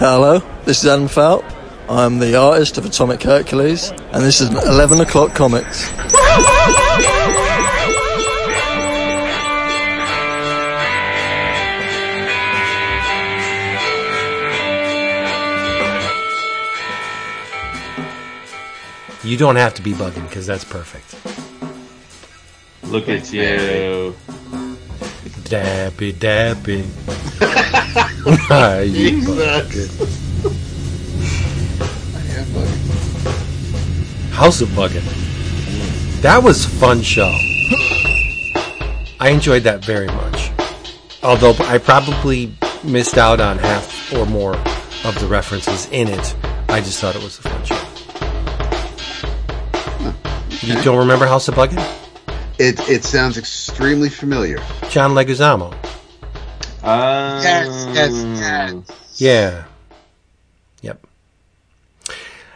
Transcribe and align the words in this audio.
Hello, 0.00 0.38
this 0.64 0.82
is 0.82 0.88
Adam 0.88 1.08
Felt. 1.08 1.44
I'm 1.86 2.20
the 2.20 2.34
artist 2.34 2.78
of 2.78 2.86
Atomic 2.86 3.22
Hercules, 3.22 3.90
and 3.90 4.24
this 4.24 4.40
is 4.40 4.48
11 4.48 4.98
o'clock 5.02 5.34
comics. 5.34 5.90
You 19.22 19.36
don't 19.36 19.56
have 19.56 19.74
to 19.74 19.82
be 19.82 19.92
bugging 19.92 20.26
because 20.26 20.46
that's 20.46 20.64
perfect. 20.64 21.14
Look 22.84 23.10
at 23.10 23.30
you. 23.34 24.16
Dappy 25.44 26.14
dappy. 26.14 27.19
You 27.40 29.22
bugging? 29.22 29.90
House 34.32 34.60
of 34.60 34.68
Buggin. 34.70 35.02
That 36.22 36.42
was 36.42 36.64
fun 36.66 37.02
show. 37.02 37.30
I 39.20 39.30
enjoyed 39.30 39.62
that 39.64 39.84
very 39.84 40.06
much. 40.06 40.50
Although 41.22 41.54
I 41.64 41.78
probably 41.78 42.54
missed 42.84 43.18
out 43.18 43.40
on 43.40 43.58
half 43.58 44.12
or 44.14 44.26
more 44.26 44.56
of 45.04 45.18
the 45.18 45.26
references 45.26 45.88
in 45.90 46.08
it. 46.08 46.34
I 46.68 46.80
just 46.80 47.00
thought 47.00 47.16
it 47.16 47.22
was 47.22 47.38
a 47.38 47.42
fun 47.42 47.64
show. 47.64 47.76
You 50.66 50.82
don't 50.82 50.98
remember 50.98 51.26
House 51.26 51.48
of 51.48 51.54
Buggin? 51.54 51.78
It 52.58 52.78
it 52.88 53.04
sounds 53.04 53.38
extremely 53.38 54.10
familiar. 54.10 54.58
John 54.90 55.12
Leguizamo. 55.12 55.74
Uh, 56.82 57.40
Yes, 57.42 57.86
yes, 57.94 58.12
yes. 58.38 59.20
Yeah. 59.20 59.64
Yep. 60.82 61.06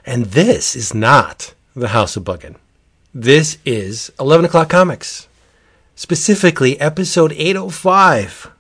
And 0.07 0.27
this 0.27 0.75
is 0.75 0.95
not 0.95 1.55
the 1.77 1.89
House 1.89 2.17
of 2.17 2.25
Buggin. 2.25 2.57
This 3.13 3.59
is 3.65 4.11
11 4.19 4.47
o'clock 4.47 4.69
comics, 4.71 5.29
specifically 5.95 6.81
episode 6.81 7.33
805. 7.33 8.51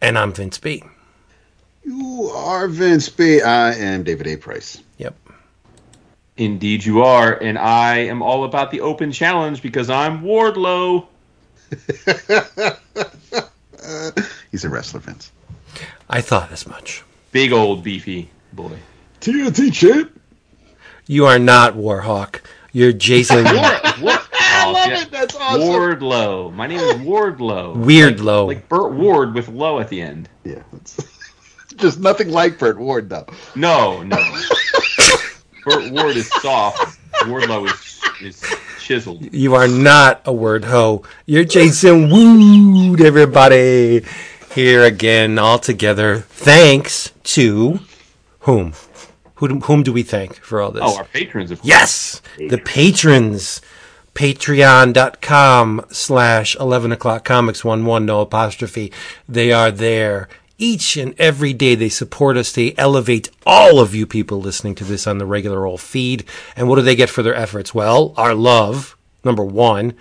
And 0.00 0.18
I'm 0.18 0.32
Vince 0.32 0.58
B. 0.58 0.84
You 1.84 2.30
are 2.34 2.68
Vince 2.68 3.08
B. 3.08 3.40
I 3.40 3.72
am 3.74 4.04
David 4.04 4.26
A. 4.26 4.36
Price. 4.36 4.82
Yep. 4.98 5.16
Indeed, 6.36 6.84
you 6.84 7.02
are, 7.02 7.32
and 7.42 7.58
I 7.58 7.96
am 7.98 8.22
all 8.22 8.44
about 8.44 8.70
the 8.70 8.82
open 8.82 9.10
challenge 9.10 9.62
because 9.62 9.90
I'm 9.90 10.22
Wardlow. 10.22 11.06
He's 14.50 14.64
a 14.64 14.68
wrestler, 14.68 15.00
Vince. 15.00 15.32
I 16.08 16.20
thought 16.20 16.52
as 16.52 16.66
much. 16.66 17.02
Big 17.32 17.52
old 17.52 17.82
beefy 17.84 18.30
boy. 18.52 18.78
TNT 19.20 19.72
champ. 19.72 20.20
You 21.06 21.26
are 21.26 21.38
not 21.38 21.74
Warhawk. 21.74 22.40
You're 22.72 22.92
Jason 22.92 23.46
I 23.46 24.70
love 24.70 25.02
it. 25.02 25.10
That's 25.10 25.34
awesome. 25.34 25.62
Wardlow. 25.62 26.52
My 26.52 26.66
name 26.66 26.80
is 26.80 26.94
Wardlow. 26.96 27.76
Weirdlow. 27.84 28.46
Like 28.46 28.68
Burt 28.68 28.92
Ward 28.92 29.34
with 29.34 29.48
low 29.48 29.78
at 29.78 29.88
the 29.88 30.00
end. 30.00 30.28
Yeah, 30.44 30.62
it's 30.74 30.98
just 31.76 32.00
nothing 32.00 32.30
like 32.30 32.58
Burt 32.58 32.78
Ward, 32.78 33.08
though. 33.08 33.26
No, 33.54 34.02
no. 34.02 34.16
Burt 35.64 35.92
Ward 35.92 36.16
is 36.16 36.28
soft. 36.42 36.98
Wardlow 37.22 37.66
is 37.66 37.98
is 38.20 38.57
chiseled. 38.88 39.32
You 39.34 39.54
are 39.54 39.68
not 39.68 40.22
a 40.24 40.32
word 40.32 40.64
ho. 40.64 41.02
You're 41.26 41.44
Jason 41.44 42.08
Wood, 42.10 43.02
everybody. 43.02 44.02
Here 44.54 44.82
again, 44.82 45.38
all 45.38 45.58
together. 45.58 46.20
Thanks 46.20 47.12
to 47.24 47.80
whom? 48.40 48.72
Who, 49.36 49.60
whom 49.60 49.82
do 49.82 49.92
we 49.92 50.02
thank 50.02 50.36
for 50.36 50.62
all 50.62 50.70
this? 50.70 50.82
Oh, 50.84 50.96
our 50.96 51.04
patrons, 51.04 51.50
of 51.50 51.58
course. 51.58 51.68
yes, 51.68 52.22
the 52.38 52.56
patrons. 52.58 53.60
Patreon.com 54.14 55.84
slash 55.90 56.56
11 56.56 56.90
o'clock 56.90 57.24
comics, 57.24 57.64
one 57.64 57.84
one, 57.84 58.04
no 58.04 58.20
apostrophe. 58.22 58.90
They 59.28 59.52
are 59.52 59.70
there. 59.70 60.28
Each 60.58 60.96
and 60.96 61.14
every 61.18 61.52
day 61.52 61.76
they 61.76 61.88
support 61.88 62.36
us. 62.36 62.52
They 62.52 62.74
elevate 62.76 63.30
all 63.46 63.78
of 63.78 63.94
you 63.94 64.06
people 64.06 64.40
listening 64.40 64.74
to 64.76 64.84
this 64.84 65.06
on 65.06 65.18
the 65.18 65.26
regular 65.26 65.64
old 65.64 65.80
feed. 65.80 66.24
And 66.56 66.68
what 66.68 66.76
do 66.76 66.82
they 66.82 66.96
get 66.96 67.08
for 67.08 67.22
their 67.22 67.34
efforts? 67.34 67.72
Well, 67.72 68.12
our 68.16 68.34
love, 68.34 68.96
number 69.24 69.44
one. 69.44 69.94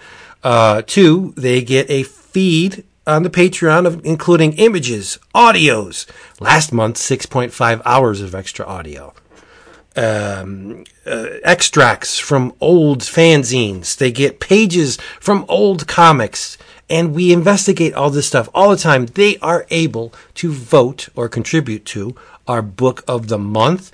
Uh, 0.44 0.82
two, 0.82 1.34
they 1.38 1.62
get 1.62 1.90
a 1.90 2.04
feed 2.04 2.84
on 3.06 3.24
the 3.24 3.30
Patreon 3.30 3.86
of 3.86 4.04
including 4.04 4.54
images, 4.54 5.20
audios. 5.36 6.08
Last 6.40 6.74
month, 6.74 6.98
6.5 6.98 7.82
hours 7.86 8.22
of 8.22 8.34
extra 8.34 8.66
audio 8.66 9.14
extracts 11.44 12.20
from 12.20 12.54
old 12.62 13.02
fanzines. 13.02 13.98
They 13.98 14.12
get 14.12 14.40
pages 14.40 14.98
from 15.20 15.46
old 15.50 15.88
comics. 15.88 16.58
And 16.90 17.14
we 17.14 17.34
investigate 17.34 17.94
all 17.94 18.10
this 18.10 18.28
stuff 18.28 18.50
all 18.54 18.70
the 18.70 18.78
time. 18.78 19.08
They 19.08 19.38
are 19.40 19.66
able 19.70 20.14
to 20.36 20.52
vote 20.52 21.10
or 21.16 21.28
contribute 21.28 21.86
to 21.88 22.16
our 22.48 22.62
book 22.62 23.04
of 23.08 23.28
the 23.28 23.38
month. 23.38 23.92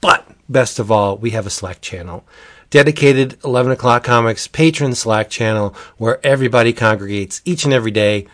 But 0.00 0.28
best 0.48 0.78
of 0.78 0.90
all, 0.90 1.16
we 1.16 1.30
have 1.30 1.46
a 1.46 1.50
Slack 1.50 1.80
channel. 1.80 2.24
Dedicated 2.70 3.38
11 3.44 3.72
o'clock 3.72 4.02
comics 4.02 4.48
patron 4.48 4.94
Slack 4.94 5.30
channel 5.30 5.76
where 5.96 6.24
everybody 6.26 6.72
congregates 6.72 7.40
each 7.44 7.64
and 7.64 7.72
every 7.72 7.92
day. 7.92 8.26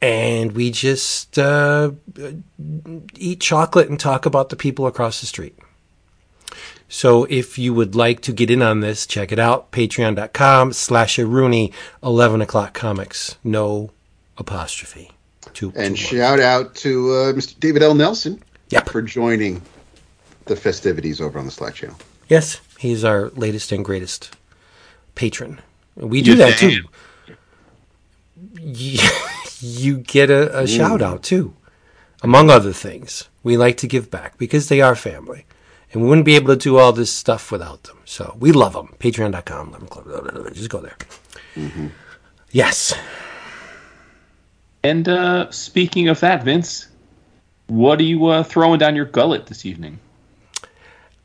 And 0.00 0.52
we 0.52 0.70
just 0.70 1.38
uh, 1.38 1.90
eat 3.16 3.40
chocolate 3.40 3.88
and 3.88 3.98
talk 3.98 4.26
about 4.26 4.48
the 4.48 4.56
people 4.56 4.86
across 4.86 5.20
the 5.20 5.26
street. 5.26 5.58
So 6.92 7.24
if 7.30 7.56
you 7.56 7.72
would 7.72 7.94
like 7.94 8.20
to 8.22 8.32
get 8.32 8.50
in 8.50 8.62
on 8.62 8.80
this, 8.80 9.06
check 9.06 9.30
it 9.30 9.38
out. 9.38 9.70
Patreon.com 9.70 10.72
slash 10.72 11.18
Rooney, 11.20 11.72
11 12.02 12.42
o'clock 12.42 12.74
comics. 12.74 13.36
No 13.44 13.90
apostrophe. 14.36 15.12
Two, 15.54 15.72
And 15.76 15.96
two 15.96 16.16
shout 16.18 16.40
out 16.40 16.74
to 16.76 17.10
uh, 17.12 17.32
Mr. 17.32 17.58
David 17.60 17.82
L. 17.84 17.94
Nelson 17.94 18.42
Yep. 18.70 18.88
for 18.88 19.02
joining 19.02 19.62
the 20.46 20.56
festivities 20.56 21.20
over 21.20 21.38
on 21.38 21.44
the 21.46 21.50
Slack 21.52 21.74
channel. 21.74 21.96
Yes, 22.28 22.60
he's 22.78 23.04
our 23.04 23.30
latest 23.30 23.70
and 23.72 23.84
greatest 23.84 24.36
patron. 25.14 25.60
We 25.96 26.22
do 26.22 26.32
You 26.32 26.36
that 26.38 26.58
damn. 26.58 26.70
too. 26.70 27.34
You, 28.60 28.98
you 29.60 29.96
get 29.98 30.30
a, 30.30 30.60
a 30.60 30.66
shout 30.66 31.02
out 31.02 31.22
too. 31.22 31.54
Among 32.22 32.50
other 32.50 32.72
things, 32.72 33.28
we 33.42 33.56
like 33.56 33.76
to 33.78 33.86
give 33.86 34.10
back 34.10 34.36
because 34.38 34.68
they 34.68 34.80
are 34.80 34.94
family. 34.94 35.46
And 35.92 36.02
we 36.02 36.08
wouldn't 36.08 36.24
be 36.24 36.36
able 36.36 36.54
to 36.54 36.56
do 36.56 36.78
all 36.78 36.92
this 36.92 37.12
stuff 37.12 37.50
without 37.50 37.82
them. 37.84 37.98
So 38.04 38.36
we 38.38 38.52
love 38.52 38.74
them. 38.74 38.94
Patreon.com. 38.98 39.68
11 39.68 39.88
Club, 39.88 40.54
Just 40.54 40.70
go 40.70 40.80
there. 40.80 40.96
Yes. 42.52 42.94
And 44.82 45.08
uh, 45.08 45.50
speaking 45.50 46.08
of 46.08 46.20
that, 46.20 46.44
Vince, 46.44 46.88
what 47.66 47.98
are 48.00 48.04
you 48.04 48.26
uh, 48.26 48.42
throwing 48.42 48.78
down 48.78 48.96
your 48.96 49.04
gullet 49.04 49.46
this 49.46 49.66
evening? 49.66 49.98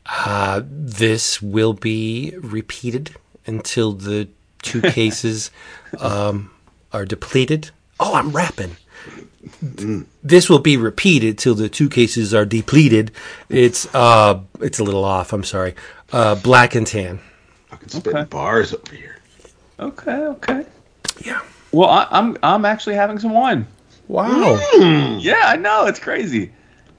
Uh, 0.06 0.62
this 0.64 1.40
will 1.40 1.72
be 1.72 2.34
repeated 2.40 3.14
until 3.46 3.92
the 3.92 4.28
two 4.62 4.80
cases 4.92 5.50
um, 5.98 6.50
are 6.92 7.04
depleted. 7.04 7.70
Oh, 7.98 8.14
I'm 8.14 8.30
rapping. 8.30 8.76
This 10.22 10.48
will 10.50 10.58
be 10.58 10.76
repeated 10.76 11.38
till 11.38 11.54
the 11.54 11.68
two 11.68 11.88
cases 11.88 12.34
are 12.34 12.44
depleted. 12.44 13.10
It's 13.48 13.92
uh, 13.94 14.40
it's 14.60 14.78
a 14.78 14.84
little 14.84 15.04
off. 15.04 15.32
I'm 15.32 15.44
sorry. 15.44 15.74
Uh, 16.12 16.34
black 16.34 16.74
and 16.74 16.86
tan. 16.86 17.20
Fucking 17.68 17.88
spitting 17.88 18.16
Okay. 18.20 18.28
bars 18.28 18.74
over 18.74 18.94
here. 18.94 19.16
Okay, 19.78 20.12
okay. 20.12 20.66
Yeah. 21.24 21.40
Well, 21.72 21.88
I, 21.88 22.06
I'm 22.10 22.36
I'm 22.42 22.64
actually 22.64 22.96
having 22.96 23.18
some 23.18 23.32
wine. 23.32 23.66
Wow. 24.08 24.58
Yeah, 25.20 25.42
I 25.44 25.56
know 25.56 25.86
it's 25.86 25.98
crazy. 25.98 26.52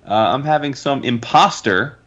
Uh, 0.05 0.13
I'm 0.13 0.43
having 0.43 0.73
some 0.73 1.03
imposter 1.03 1.97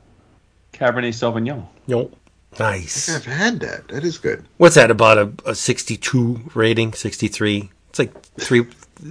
Cabernet 0.73 1.11
Sauvignon. 1.15 1.67
Yo. 1.87 2.11
Nice. 2.59 3.09
I've 3.15 3.25
had 3.25 3.61
that. 3.61 3.89
That 3.89 4.05
is 4.05 4.19
good. 4.19 4.45
What's 4.57 4.75
that 4.75 4.91
about 4.91 5.19
a, 5.19 5.51
a 5.51 5.55
62 5.55 6.51
rating? 6.55 6.93
63. 6.93 7.71
It's 7.91 7.99
like 7.99 8.23
three, 8.41 8.65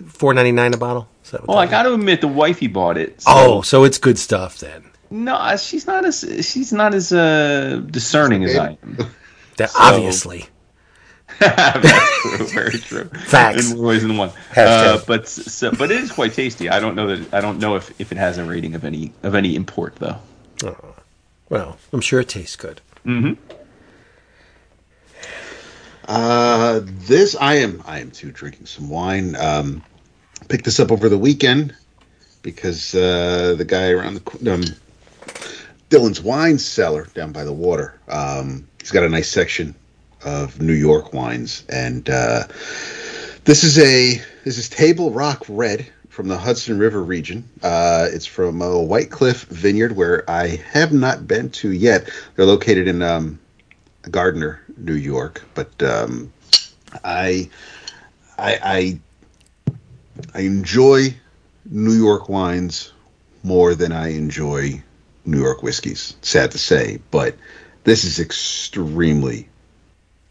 four 0.08 0.34
ninety 0.34 0.52
nine 0.52 0.74
a 0.74 0.78
bottle. 0.78 1.08
Is 1.30 1.34
that 1.34 1.42
what 1.42 1.50
Well, 1.50 1.58
I 1.60 1.68
got 1.68 1.84
to 1.84 1.94
admit, 1.94 2.22
the 2.22 2.28
wifey 2.28 2.66
bought 2.66 2.98
it. 2.98 3.22
so- 3.22 3.30
Oh, 3.32 3.62
so 3.62 3.84
it's 3.84 4.00
good 4.00 4.18
stuff 4.18 4.58
then. 4.58 4.84
no, 5.12 5.36
uh, 5.36 5.58
she's 5.58 5.86
not 5.86 6.04
as 6.06 6.22
she's 6.42 6.74
not 6.74 6.96
as 6.96 7.14
uh, 7.14 7.84
discerning 7.86 8.44
as 8.46 8.56
I 8.58 8.78
am. 8.82 8.98
That 9.58 9.72
obviously. 9.78 10.48
That's 11.40 12.22
true, 12.22 12.46
very 12.48 12.78
true. 12.80 13.06
Facts. 13.28 13.70
In 13.72 13.78
more 13.78 13.88
ways 13.90 14.02
than 14.02 14.18
one. 14.18 14.32
Uh, 14.58 15.00
but 15.06 15.28
so, 15.28 15.72
but 15.72 15.92
it 15.92 16.02
is 16.02 16.12
quite 16.12 16.34
tasty. 16.34 16.68
I 16.68 16.80
don't 16.80 16.96
know 16.96 17.16
that 17.16 17.32
I 17.32 17.42
don't 17.42 17.60
know 17.60 17.76
if, 17.76 17.94
if 18.02 18.12
it 18.12 18.18
has 18.18 18.40
a 18.40 18.44
rating 18.44 18.74
of 18.74 18.84
any 18.84 19.14
of 19.22 19.36
any 19.36 19.56
import 19.56 19.98
though. 19.98 20.18
Well, 21.50 21.78
I'm 21.94 22.02
sure 22.02 22.20
it 22.22 22.28
tastes 22.30 22.56
good. 22.56 22.82
Uh, 26.08 26.82
this 26.84 27.36
I 27.40 27.56
am 27.56 27.84
I 27.86 28.00
am 28.00 28.10
too 28.12 28.32
drinking 28.32 28.66
some 28.66 28.90
wine. 28.90 29.36
Um, 29.36 29.84
picked 30.50 30.66
this 30.66 30.80
up 30.80 30.92
over 30.92 31.08
the 31.10 31.18
weekend. 31.18 31.74
because 32.42 32.96
uh, 32.96 33.56
the 33.58 33.66
guy 33.66 33.90
around 33.90 34.16
the 34.16 34.54
um, 34.54 34.64
Dylan's 35.90 36.22
wine 36.22 36.58
cellar 36.58 37.06
down 37.14 37.32
by 37.32 37.44
the 37.44 37.54
water. 37.54 38.00
Um, 38.08 38.68
he's 38.80 38.92
got 38.92 39.04
a 39.04 39.10
nice 39.10 39.30
section 39.30 39.76
of 40.24 40.62
New 40.62 40.74
York 40.74 41.14
wines, 41.14 41.64
and 41.70 42.10
uh, 42.10 42.44
this 43.46 43.64
is 43.64 43.78
a 43.80 44.22
this 44.44 44.58
is 44.58 44.70
Table 44.70 45.12
Rock 45.12 45.46
Red 45.50 45.88
from 46.10 46.28
the 46.28 46.38
Hudson 46.38 46.78
River 46.78 47.04
region. 47.04 47.48
Uh, 47.64 48.08
it's 48.12 48.26
from 48.26 48.62
uh, 48.62 48.78
White 48.78 49.12
Cliff 49.12 49.44
Vineyard, 49.46 49.96
where 49.96 50.30
I 50.30 50.48
have 50.72 50.92
not 50.92 51.28
been 51.28 51.50
to 51.52 51.72
yet. 51.72 52.10
They're 52.36 52.46
located 52.46 52.88
in 52.88 53.02
um, 53.02 53.40
Gardiner, 54.10 54.62
New 54.78 54.96
York, 54.96 55.44
but 55.56 55.82
um, 55.82 56.32
I, 57.04 57.50
I 58.38 58.60
I 58.64 59.00
I 60.34 60.42
enjoy 60.42 61.14
New 61.66 61.94
York 61.94 62.30
wines 62.30 62.94
more 63.44 63.76
than 63.76 63.92
I 63.92 64.10
enjoy 64.10 64.82
New 65.26 65.40
York 65.40 65.64
whiskeys. 65.64 66.16
Sad 66.22 66.52
to 66.52 66.58
say, 66.58 67.00
but 67.12 67.36
this 67.84 68.04
is 68.04 68.20
extremely 68.20 69.48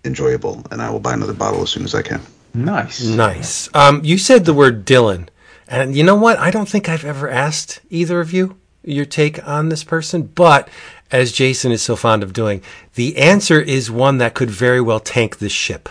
enjoyable, 0.04 0.64
and 0.70 0.82
I 0.82 0.90
will 0.90 1.00
buy 1.00 1.14
another 1.14 1.32
bottle 1.32 1.62
as 1.62 1.70
soon 1.70 1.84
as 1.84 1.94
I 1.94 2.02
can. 2.02 2.20
Nice. 2.54 3.04
Nice. 3.04 3.68
Um, 3.74 4.00
you 4.04 4.18
said 4.18 4.44
the 4.44 4.54
word 4.54 4.84
Dylan, 4.84 5.28
and 5.66 5.96
you 5.96 6.02
know 6.02 6.16
what? 6.16 6.38
I 6.38 6.50
don't 6.50 6.68
think 6.68 6.88
I've 6.88 7.04
ever 7.04 7.28
asked 7.28 7.80
either 7.90 8.20
of 8.20 8.32
you 8.32 8.58
your 8.82 9.04
take 9.04 9.46
on 9.46 9.68
this 9.68 9.84
person, 9.84 10.22
but 10.22 10.68
as 11.10 11.32
Jason 11.32 11.72
is 11.72 11.82
so 11.82 11.96
fond 11.96 12.22
of 12.22 12.32
doing, 12.32 12.62
the 12.94 13.16
answer 13.18 13.60
is 13.60 13.90
one 13.90 14.18
that 14.18 14.34
could 14.34 14.50
very 14.50 14.80
well 14.80 15.00
tank 15.00 15.38
this 15.38 15.52
ship. 15.52 15.88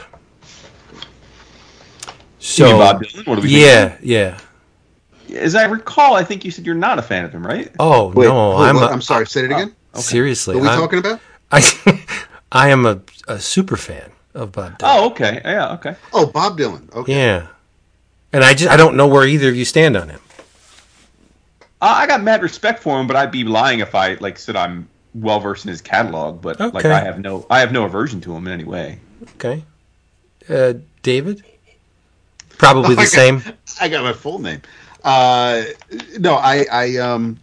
So, 2.47 2.65
mean 2.65 2.77
Bob 2.77 3.03
Dylan? 3.03 3.27
What 3.27 3.35
do 3.35 3.41
we 3.41 3.61
yeah, 3.61 3.97
yeah. 4.01 4.39
As 5.35 5.53
I 5.53 5.65
recall, 5.65 6.15
I 6.15 6.23
think 6.23 6.45
you 6.45 6.51
said 6.51 6.65
you're 6.65 6.75
not 6.75 6.97
a 6.97 7.01
fan 7.01 7.25
of 7.25 7.33
him, 7.33 7.45
right? 7.45 7.69
Oh 7.79 8.07
Wait, 8.13 8.25
no, 8.25 8.55
who- 8.55 8.63
I'm, 8.63 8.75
what? 8.75 8.89
a, 8.89 8.93
I'm 8.93 9.01
sorry. 9.01 9.27
Say 9.27 9.41
it 9.41 9.51
again. 9.51 9.75
seriously. 9.95 10.55
What 10.55 10.61
are 10.61 10.63
we 10.63 10.69
I'm- 10.69 10.79
talking 10.79 10.99
about? 10.99 11.19
I, 11.51 12.03
I 12.51 12.69
am 12.69 12.85
a, 12.85 13.01
a 13.27 13.39
super 13.39 13.75
fan 13.75 14.11
of 14.33 14.53
Bob 14.53 14.79
Dylan. 14.79 14.83
Oh, 14.83 15.07
okay. 15.07 15.41
Yeah, 15.43 15.73
okay. 15.73 15.95
Oh, 16.13 16.25
Bob 16.25 16.57
Dylan. 16.57 16.93
Okay. 16.93 17.13
Yeah, 17.13 17.47
and 18.31 18.43
I 18.45 18.53
just 18.53 18.71
I 18.71 18.77
don't 18.77 18.95
know 18.95 19.07
where 19.07 19.25
either 19.25 19.49
of 19.49 19.55
you 19.57 19.65
stand 19.65 19.97
on 19.97 20.07
him. 20.07 20.21
Uh, 21.81 21.93
I 21.97 22.07
got 22.07 22.23
mad 22.23 22.41
respect 22.41 22.81
for 22.81 22.99
him, 22.99 23.07
but 23.07 23.15
I'd 23.17 23.31
be 23.31 23.43
lying 23.43 23.81
if 23.81 23.93
I 23.93 24.13
like 24.15 24.39
said 24.39 24.55
I'm 24.55 24.87
well 25.13 25.41
versed 25.41 25.65
in 25.65 25.69
his 25.69 25.81
catalog. 25.81 26.41
But 26.41 26.59
like 26.73 26.85
I 26.85 27.01
have 27.01 27.19
no, 27.19 27.45
I 27.49 27.59
have 27.59 27.73
no 27.73 27.83
aversion 27.83 28.21
to 28.21 28.33
him 28.33 28.47
in 28.47 28.53
any 28.53 28.63
way. 28.63 28.99
Okay, 29.35 29.63
uh, 30.49 30.75
David. 31.03 31.43
Probably 32.57 32.95
the 32.95 33.01
I 33.01 33.05
got- 33.05 33.11
same. 33.11 33.43
I 33.81 33.89
got 33.89 34.03
my 34.03 34.13
full 34.13 34.39
name. 34.39 34.61
Uh, 35.03 35.63
no, 36.19 36.35
I, 36.35 36.65
I, 36.71 36.97
um, 36.97 37.39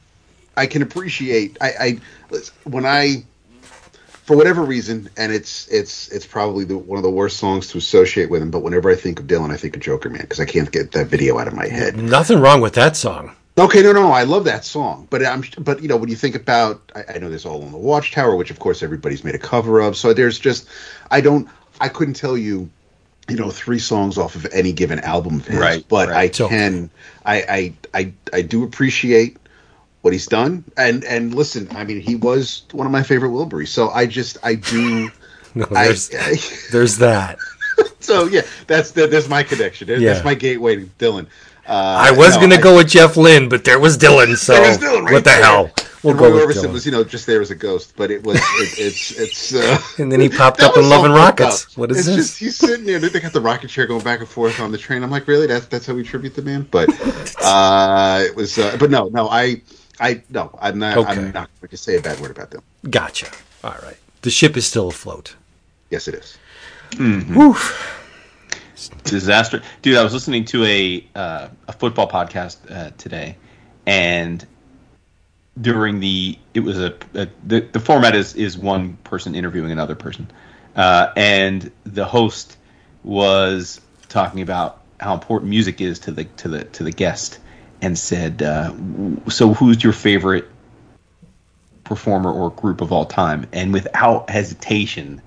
I 0.57 0.67
can 0.67 0.83
appreciate. 0.83 1.57
I, 1.61 1.71
I, 1.81 2.01
when 2.65 2.85
I, 2.85 3.25
for 4.25 4.37
whatever 4.37 4.63
reason, 4.63 5.09
and 5.17 5.33
it's, 5.33 5.69
it's, 5.69 6.09
it's 6.09 6.27
probably 6.27 6.65
the, 6.65 6.77
one 6.77 6.99
of 6.99 7.03
the 7.03 7.11
worst 7.11 7.39
songs 7.39 7.69
to 7.69 7.79
associate 7.79 8.29
with 8.29 8.43
him. 8.43 8.51
But 8.51 8.61
whenever 8.63 8.91
I 8.91 8.97
think 8.97 9.21
of 9.21 9.27
Dylan, 9.27 9.51
I 9.51 9.57
think 9.57 9.77
of 9.77 9.83
Jokerman 9.83 10.21
because 10.23 10.41
I 10.41 10.45
can't 10.45 10.71
get 10.71 10.93
that 10.93 11.07
video 11.07 11.39
out 11.39 11.47
of 11.49 11.55
my 11.55 11.67
head. 11.69 11.97
Nothing 11.97 12.41
wrong 12.41 12.61
with 12.61 12.75
that 12.75 12.97
song. 12.97 13.35
Okay, 13.57 13.83
no, 13.83 13.93
no, 13.93 14.03
no, 14.03 14.11
I 14.11 14.25
love 14.25 14.45
that 14.47 14.65
song, 14.65 15.07
but 15.11 15.25
I'm, 15.25 15.45
but 15.61 15.81
you 15.81 15.87
know, 15.87 15.97
when 15.97 16.09
you 16.11 16.17
think 16.17 16.35
about, 16.35 16.91
I, 16.97 17.15
I 17.15 17.19
know 17.19 17.29
there's 17.29 17.47
All 17.47 17.57
Along 17.59 17.71
the 17.71 17.79
Watchtower, 17.79 18.35
which 18.35 18.51
of 18.51 18.59
course 18.59 18.83
everybody's 18.83 19.23
made 19.23 19.37
a 19.37 19.39
cover 19.39 19.79
of. 19.81 19.97
So 19.97 20.13
there's 20.13 20.41
just, 20.41 20.69
I 21.13 21.21
don't, 21.21 21.49
I 21.81 21.89
couldn't 21.89 22.15
tell 22.15 22.37
you, 22.37 22.69
you 23.29 23.37
know, 23.37 23.51
three 23.51 23.79
songs 23.79 24.19
off 24.19 24.35
of 24.35 24.47
any 24.53 24.73
given 24.73 25.01
album 25.01 25.37
of 25.37 25.47
his, 25.47 25.59
Right, 25.59 25.85
but 25.89 26.09
right. 26.09 26.31
I 26.31 26.33
So- 26.33 26.49
can, 26.49 26.91
I, 27.25 27.43
I, 27.95 27.99
I, 28.01 28.13
I 28.33 28.43
do 28.43 28.65
appreciate 28.65 29.39
what 30.03 30.13
he's 30.13 30.27
done, 30.27 30.65
and 30.77 31.03
and 31.05 31.35
listen, 31.35 31.67
I 31.71 31.85
mean, 31.85 32.01
he 32.01 32.15
was 32.17 32.65
one 32.73 32.87
of 32.87 32.93
my 32.93 33.03
favorite 33.03 33.31
Wilburys, 33.31 33.69
so 33.69 33.89
I 33.89 34.07
just, 34.07 34.37
I 34.43 34.55
do. 34.57 35.11
No, 35.57 35.67
I, 35.71 35.85
there's, 35.85 36.09
there's 36.73 36.99
that. 36.99 37.39
so 38.01 38.27
yeah, 38.27 38.43
that's 38.67 38.91
that, 38.91 39.13
that's 39.13 39.29
my 39.29 39.45
connection. 39.45 39.87
That's 39.87 40.01
Yeah. 40.03 40.21
my 40.25 40.35
gateway 40.35 40.75
to 40.77 40.87
Dylan. 40.99 41.27
Uh, 41.67 41.73
I 41.73 42.11
was 42.11 42.35
no, 42.35 42.41
gonna 42.43 42.57
I- 42.57 42.61
go 42.61 42.77
with 42.77 42.89
Jeff 42.89 43.17
Lynne, 43.17 43.49
but 43.49 43.63
there 43.65 43.79
was 43.79 43.97
Dylan. 43.97 44.37
So 44.37 44.53
There 44.55 44.69
was 44.69 44.79
Dylan 44.79 45.05
right 45.05 45.13
what 45.13 45.23
the 45.25 45.31
there. 45.31 45.43
hell? 45.45 45.71
We'll 46.05 46.13
and 46.13 46.21
Roy 46.21 46.45
Orbison 46.45 46.65
Dylan. 46.65 46.73
was, 46.73 46.85
you 46.85 46.93
know, 46.93 47.03
just 47.03 47.27
there 47.27 47.41
as 47.41 47.51
a 47.51 47.55
ghost, 47.55 47.95
but 47.97 48.11
it 48.11 48.23
was, 48.23 48.37
it, 48.37 48.79
it's, 48.79 49.19
it's. 49.19 49.55
Uh, 49.55 49.79
and 50.03 50.13
then 50.13 50.21
he 50.21 50.29
popped 50.29 50.61
up 50.61 50.77
in 50.77 50.83
was 50.83 50.91
Love 50.91 51.05
and 51.07 51.15
Rockets. 51.15 51.65
up. 51.65 51.79
What 51.79 51.91
is 51.91 51.99
it's 51.99 52.07
this? 52.07 52.17
Just, 52.17 52.39
he's 52.39 52.57
sitting 52.57 52.85
there. 52.85 52.99
They 52.99 53.21
got 53.21 53.33
the 53.33 53.41
rocket 53.41 53.69
chair 53.69 53.87
going 53.87 54.05
back 54.05 54.21
and 54.21 54.29
forth 54.29 54.61
on 54.61 54.71
the 54.71 54.77
train. 54.77 55.03
I'm 55.03 55.11
like, 55.11 55.27
really? 55.27 55.47
That's 55.47 55.67
that's 55.67 55.87
how 55.87 55.95
we 55.95 56.03
tribute 56.03 56.35
the 56.35 56.43
man? 56.43 56.69
But 56.71 56.91
uh, 57.43 58.23
it 58.23 58.37
was. 58.37 58.59
Uh, 58.59 58.77
but 58.79 58.91
no, 58.91 59.09
no, 59.09 59.29
I, 59.31 59.63
I, 59.99 60.23
no, 60.29 60.57
I'm 60.61 60.79
not. 60.79 60.99
Okay. 60.99 61.11
I'm 61.11 61.33
not 61.33 61.49
going 61.61 61.71
to 61.71 61.77
say 61.79 61.97
a 61.97 62.03
bad 62.03 62.21
word 62.21 62.31
about 62.31 62.51
them. 62.51 62.63
Gotcha. 62.91 63.31
All 63.63 63.77
right. 63.83 63.97
The 64.21 64.31
ship 64.31 64.59
is 64.59 64.67
still 64.67 64.89
afloat. 64.89 65.37
Yes, 65.91 66.07
it 66.07 66.15
is. 66.17 66.37
Woof. 66.99 68.01
Disaster, 69.05 69.63
dude. 69.81 69.97
I 69.97 70.03
was 70.03 70.13
listening 70.13 70.45
to 70.47 70.65
a 70.65 71.07
uh, 71.15 71.49
a 71.67 71.73
football 71.73 72.09
podcast 72.09 72.59
uh, 72.71 72.91
today, 72.99 73.37
and 73.87 74.47
during 75.61 76.01
the 76.01 76.39
it 76.53 76.61
was 76.61 76.79
a, 76.79 76.95
a 77.15 77.29
the 77.45 77.61
the 77.61 77.81
format 77.81 78.15
is 78.15 78.35
is 78.35 78.59
one 78.59 78.97
person 79.05 79.35
interviewing 79.35 79.71
another 79.71 79.95
person, 79.95 80.31
uh, 80.77 81.13
and 81.17 81.71
the 81.85 82.05
host 82.05 82.57
was 83.03 83.81
talking 84.09 84.41
about 84.41 84.81
how 84.99 85.15
important 85.15 85.51
music 85.51 85.81
is 85.81 86.01
to 86.01 86.13
the 86.13 86.25
to 86.25 86.49
the 86.49 86.65
to 86.65 86.83
the 86.83 86.91
guest, 86.91 87.39
and 87.81 87.99
said, 87.99 88.43
uh, 88.43 88.73
"So 89.29 89.55
who's 89.55 89.83
your 89.83 89.93
favorite 89.93 90.49
performer 91.85 92.33
or 92.33 92.51
group 92.51 92.81
of 92.81 92.93
all 92.93 93.05
time?" 93.05 93.47
And 93.53 93.73
without 93.73 94.31
hesitation, 94.31 95.23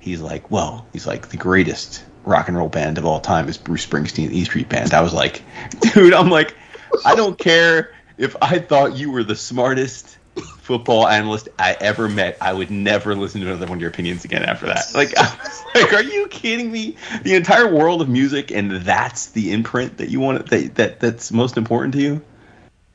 he's 0.00 0.20
like, 0.20 0.50
"Well, 0.50 0.86
he's 0.92 1.06
like 1.06 1.28
the 1.28 1.36
greatest 1.36 2.04
rock 2.24 2.48
and 2.48 2.56
roll 2.56 2.68
band 2.68 2.98
of 2.98 3.06
all 3.06 3.20
time 3.20 3.48
is 3.48 3.56
Bruce 3.56 3.86
Springsteen, 3.86 4.30
the 4.30 4.38
E 4.38 4.44
Street 4.44 4.68
Band." 4.68 4.92
I 4.92 5.02
was 5.02 5.12
like, 5.12 5.42
"Dude, 5.80 6.14
I'm 6.14 6.30
like, 6.30 6.56
I 7.04 7.14
don't 7.14 7.38
care 7.38 7.92
if 8.18 8.36
I 8.42 8.58
thought 8.58 8.96
you 8.96 9.10
were 9.10 9.24
the 9.24 9.36
smartest 9.36 10.18
football 10.60 11.08
analyst 11.08 11.48
I 11.58 11.76
ever 11.80 12.08
met. 12.08 12.38
I 12.40 12.52
would 12.52 12.70
never 12.70 13.14
listen 13.14 13.40
to 13.40 13.48
another 13.48 13.66
one 13.66 13.78
of 13.78 13.80
your 13.80 13.90
opinions 13.90 14.24
again 14.24 14.44
after 14.44 14.66
that. 14.66 14.94
Like, 14.94 15.16
like, 15.74 15.92
are 15.92 16.02
you 16.02 16.28
kidding 16.28 16.70
me? 16.70 16.96
The 17.22 17.34
entire 17.34 17.72
world 17.72 18.02
of 18.02 18.08
music, 18.08 18.50
and 18.50 18.70
that's 18.72 19.28
the 19.30 19.52
imprint 19.52 19.98
that 19.98 20.10
you 20.10 20.20
want 20.20 20.48
that 20.50 20.74
that 20.76 21.00
that's 21.00 21.32
most 21.32 21.56
important 21.56 21.94
to 21.94 22.00
you. 22.00 22.22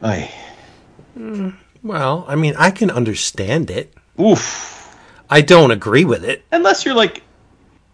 Ay, 0.01 0.31
hmm, 1.15 1.49
Well, 1.81 2.25
I 2.27 2.35
mean, 2.35 2.55
I 2.57 2.71
can 2.71 2.91
understand 2.91 3.71
it. 3.71 3.93
oof. 4.19 4.71
I 5.29 5.41
don't 5.41 5.71
agree 5.71 6.05
with 6.05 6.23
it. 6.23 6.43
Unless 6.51 6.85
you're 6.85 6.93
like, 6.93 7.23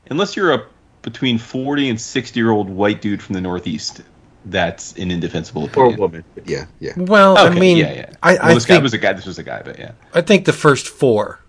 unless 0.09 0.35
you're 0.35 0.53
a 0.53 0.65
between 1.03 1.37
forty 1.37 1.89
and 1.89 1.99
sixty 2.01 2.39
year 2.39 2.51
old 2.51 2.69
white 2.69 3.01
dude 3.01 3.21
from 3.23 3.33
the 3.33 3.41
Northeast, 3.41 4.01
that's 4.45 4.93
an 4.97 5.11
indefensible 5.11 5.69
Or 5.75 5.93
a 5.93 5.95
woman. 5.95 6.23
Yeah, 6.45 6.65
yeah. 6.79 6.93
Well, 6.95 7.37
Okay, 7.37 7.55
I 7.55 7.59
mean, 7.59 7.77
yeah, 7.77 7.93
yeah. 7.93 8.13
I, 8.23 8.33
well, 8.33 8.43
I 8.43 8.53
this 8.53 8.65
guy 8.65 8.77
was 8.79 8.93
a 8.93 8.97
guy. 8.97 9.13
This 9.13 9.25
was 9.25 9.39
a 9.39 9.43
guy, 9.43 9.61
but 9.63 9.77
yeah. 9.79 9.91
I 10.13 10.21
think 10.21 10.45
the 10.45 10.53
first 10.53 10.87
four 10.87 11.39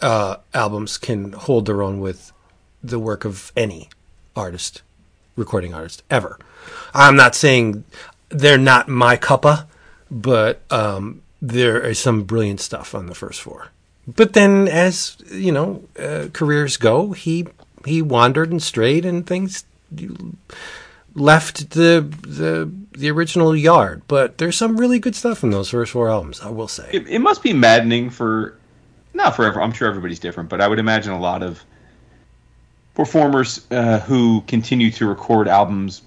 uh, 0.00 0.36
albums 0.54 0.98
can 0.98 1.32
hold 1.32 1.66
their 1.66 1.82
own 1.82 2.00
with 2.00 2.32
the 2.82 2.98
work 2.98 3.24
of 3.24 3.52
any 3.56 3.88
artist, 4.34 4.82
recording 5.36 5.74
artist 5.74 6.02
ever. 6.10 6.38
I'm 6.94 7.16
not 7.16 7.34
saying 7.34 7.84
they're 8.28 8.58
not 8.58 8.88
my 8.88 9.16
cuppa, 9.16 9.66
but 10.10 10.62
um, 10.70 11.22
there 11.42 11.80
is 11.80 11.98
some 11.98 12.24
brilliant 12.24 12.60
stuff 12.60 12.94
on 12.94 13.06
the 13.06 13.14
first 13.14 13.40
four. 13.40 13.68
But 14.06 14.32
then, 14.32 14.68
as 14.68 15.16
you 15.30 15.52
know, 15.52 15.82
uh, 15.98 16.28
careers 16.32 16.76
go, 16.76 17.12
he 17.12 17.46
he 17.84 18.00
wandered 18.00 18.50
and 18.50 18.62
strayed, 18.62 19.04
and 19.04 19.26
things 19.26 19.64
left 21.14 21.70
the 21.70 22.06
the 22.22 22.70
the 22.92 23.10
original 23.10 23.54
yard. 23.56 24.02
But 24.08 24.38
there's 24.38 24.56
some 24.56 24.76
really 24.76 24.98
good 24.98 25.14
stuff 25.14 25.42
in 25.42 25.50
those 25.50 25.70
first 25.70 25.92
four 25.92 26.08
albums. 26.08 26.40
I 26.40 26.50
will 26.50 26.68
say. 26.68 26.88
it, 26.92 27.08
it 27.08 27.18
must 27.20 27.42
be 27.42 27.52
maddening 27.52 28.10
for 28.10 28.58
not 29.14 29.36
forever. 29.36 29.60
I'm 29.60 29.72
sure 29.72 29.88
everybody's 29.88 30.20
different, 30.20 30.48
but 30.48 30.60
I 30.60 30.68
would 30.68 30.78
imagine 30.78 31.12
a 31.12 31.20
lot 31.20 31.42
of 31.42 31.62
performers 32.94 33.64
uh, 33.70 34.00
who 34.00 34.42
continue 34.46 34.90
to 34.90 35.06
record 35.06 35.48
albums, 35.48 36.02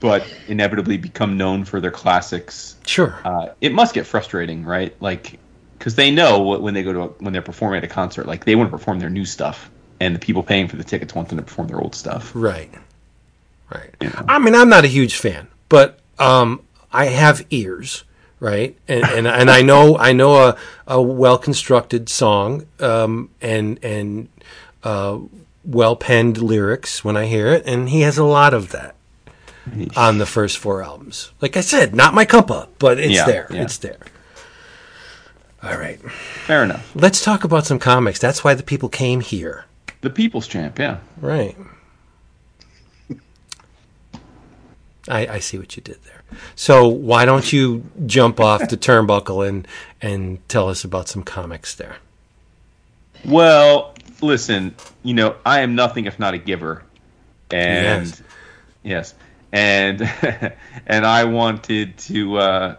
but 0.00 0.26
inevitably 0.48 0.96
become 0.96 1.36
known 1.36 1.64
for 1.64 1.80
their 1.80 1.90
classics. 1.90 2.76
Sure. 2.86 3.18
Uh, 3.24 3.48
it 3.60 3.72
must 3.72 3.94
get 3.94 4.06
frustrating, 4.06 4.64
right? 4.64 4.94
Like, 5.00 5.38
because 5.78 5.96
they 5.96 6.10
know 6.10 6.40
when 6.40 6.74
they 6.74 6.82
go 6.82 6.92
to 6.92 7.00
a, 7.02 7.06
when 7.08 7.32
they're 7.32 7.42
performing 7.42 7.78
at 7.78 7.84
a 7.84 7.88
concert, 7.88 8.26
like 8.26 8.44
they 8.44 8.54
want 8.54 8.70
to 8.70 8.76
perform 8.76 9.00
their 9.00 9.10
new 9.10 9.24
stuff, 9.24 9.70
and 10.00 10.14
the 10.14 10.20
people 10.20 10.42
paying 10.42 10.68
for 10.68 10.76
the 10.76 10.84
tickets 10.84 11.14
want 11.14 11.28
them 11.28 11.38
to 11.38 11.44
perform 11.44 11.68
their 11.68 11.80
old 11.80 11.94
stuff. 11.94 12.32
Right. 12.34 12.70
Right. 13.74 13.94
I 14.28 14.38
mean, 14.38 14.54
I'm 14.54 14.68
not 14.68 14.84
a 14.84 14.88
huge 14.88 15.16
fan, 15.16 15.48
but 15.68 15.98
um, 16.18 16.62
I 16.92 17.06
have 17.06 17.44
ears, 17.50 18.04
right? 18.40 18.76
And 18.86 19.04
and, 19.04 19.26
and 19.26 19.50
I 19.50 19.62
know 19.62 19.98
I 19.98 20.12
know 20.12 20.36
a, 20.48 20.56
a 20.86 21.02
well 21.02 21.38
constructed 21.38 22.08
song 22.08 22.66
um, 22.80 23.30
and 23.40 23.82
and 23.84 24.28
uh, 24.84 25.18
well 25.64 25.96
penned 25.96 26.38
lyrics 26.40 27.04
when 27.04 27.16
I 27.16 27.26
hear 27.26 27.48
it, 27.48 27.64
and 27.66 27.88
he 27.88 28.02
has 28.02 28.16
a 28.18 28.24
lot 28.24 28.54
of 28.54 28.70
that. 28.70 28.94
on 29.96 30.18
the 30.18 30.26
first 30.26 30.58
four 30.58 30.82
albums. 30.82 31.32
Like 31.40 31.56
I 31.56 31.62
said, 31.62 31.94
not 31.94 32.12
my 32.12 32.26
cup 32.26 32.50
up, 32.50 32.74
but 32.78 32.98
it's 32.98 33.14
Yeah, 33.14 33.24
there. 33.24 33.46
yeah. 33.50 33.62
It's 33.62 33.78
there. 33.78 33.96
All 35.62 35.78
right. 35.78 35.98
Fair 36.46 36.62
enough. 36.64 36.92
Let's 36.94 37.24
talk 37.24 37.44
about 37.44 37.64
some 37.64 37.78
comics. 37.78 38.18
That's 38.18 38.44
why 38.44 38.52
the 38.52 38.62
people 38.62 38.90
came 38.90 39.20
here. 39.20 39.64
The 40.02 40.10
People's 40.10 40.46
Champ, 40.46 40.78
yeah. 40.78 40.98
Right. 41.18 41.56
I, 45.08 45.26
I 45.26 45.38
see 45.38 45.58
what 45.58 45.76
you 45.76 45.82
did 45.82 46.02
there. 46.04 46.22
So 46.54 46.88
why 46.88 47.24
don't 47.24 47.52
you 47.52 47.84
jump 48.06 48.40
off 48.40 48.68
the 48.68 48.76
turnbuckle 48.76 49.46
and 49.46 49.68
and 50.00 50.46
tell 50.48 50.68
us 50.68 50.84
about 50.84 51.08
some 51.08 51.22
comics 51.22 51.74
there? 51.74 51.96
Well, 53.24 53.94
listen, 54.20 54.74
you 55.02 55.14
know, 55.14 55.36
I 55.44 55.60
am 55.60 55.74
nothing 55.74 56.06
if 56.06 56.18
not 56.18 56.34
a 56.34 56.38
giver. 56.38 56.82
And 57.50 58.06
Yes. 58.06 58.22
yes. 58.82 59.14
And 59.52 60.02
and 60.86 61.06
I 61.06 61.24
wanted 61.24 61.96
to 61.98 62.36
uh 62.38 62.76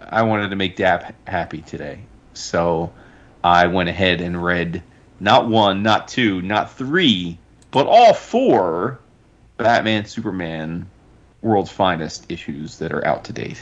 I 0.00 0.22
wanted 0.22 0.50
to 0.50 0.56
make 0.56 0.76
Dap 0.76 1.14
happy 1.28 1.62
today. 1.62 2.00
So 2.34 2.92
I 3.44 3.66
went 3.66 3.88
ahead 3.88 4.20
and 4.20 4.42
read 4.42 4.82
not 5.20 5.48
one, 5.48 5.82
not 5.82 6.08
two, 6.08 6.42
not 6.42 6.72
three, 6.72 7.38
but 7.70 7.86
all 7.86 8.12
four 8.12 8.98
Batman 9.56 10.06
Superman 10.06 10.88
World's 11.42 11.70
Finest 11.70 12.30
issues 12.30 12.78
that 12.78 12.92
are 12.92 13.06
out 13.06 13.24
to 13.24 13.32
date. 13.32 13.60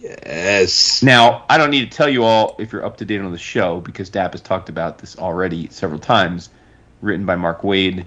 Yes. 0.00 1.02
Now, 1.02 1.44
I 1.48 1.58
don't 1.58 1.70
need 1.70 1.90
to 1.90 1.96
tell 1.96 2.08
you 2.08 2.24
all 2.24 2.56
if 2.58 2.72
you're 2.72 2.84
up 2.84 2.98
to 2.98 3.04
date 3.04 3.20
on 3.20 3.32
the 3.32 3.38
show 3.38 3.80
because 3.80 4.10
Dap 4.10 4.32
has 4.32 4.40
talked 4.40 4.68
about 4.68 4.98
this 4.98 5.18
already 5.18 5.68
several 5.70 6.00
times. 6.00 6.50
Written 7.00 7.26
by 7.26 7.36
Mark 7.36 7.62
Waid, 7.62 8.06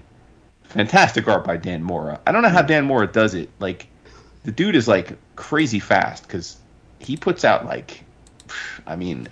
fantastic 0.64 1.28
art 1.28 1.46
by 1.46 1.56
Dan 1.56 1.82
Mora. 1.82 2.20
I 2.28 2.34
don't 2.34 2.42
know 2.42 2.50
how 2.50 2.62
Dan 2.62 2.86
Mora 2.86 3.08
does 3.08 3.36
it. 3.36 3.50
Like, 3.60 3.88
the 4.44 4.52
dude 4.52 4.76
is 4.76 4.88
like 4.88 5.18
crazy 5.36 5.80
fast 5.80 6.24
because 6.24 6.58
he 7.00 7.16
puts 7.16 7.46
out 7.46 7.66
like, 7.66 8.04
I 8.86 8.98
mean, 8.98 9.30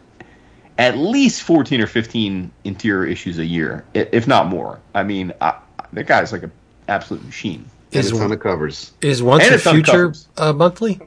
at 0.77 0.97
least 0.97 1.43
14 1.43 1.81
or 1.81 1.87
15 1.87 2.51
interior 2.63 3.05
issues 3.05 3.37
a 3.37 3.45
year, 3.45 3.83
if 3.93 4.27
not 4.27 4.47
more. 4.47 4.79
I 4.95 5.03
mean, 5.03 5.33
I, 5.41 5.59
that 5.91 6.07
guy's 6.07 6.31
like 6.31 6.43
an 6.43 6.51
absolute 6.87 7.25
machine. 7.25 7.65
And 7.91 8.05
Is 8.05 8.11
a 8.11 8.15
ton 8.15 8.31
of 8.31 8.39
covers. 8.39 8.91
is 9.01 9.23
once 9.23 9.43
And 9.43 9.51
a 9.51 9.55
it's 9.55 9.63
future 9.63 10.13
uh, 10.37 10.53
monthly? 10.53 11.01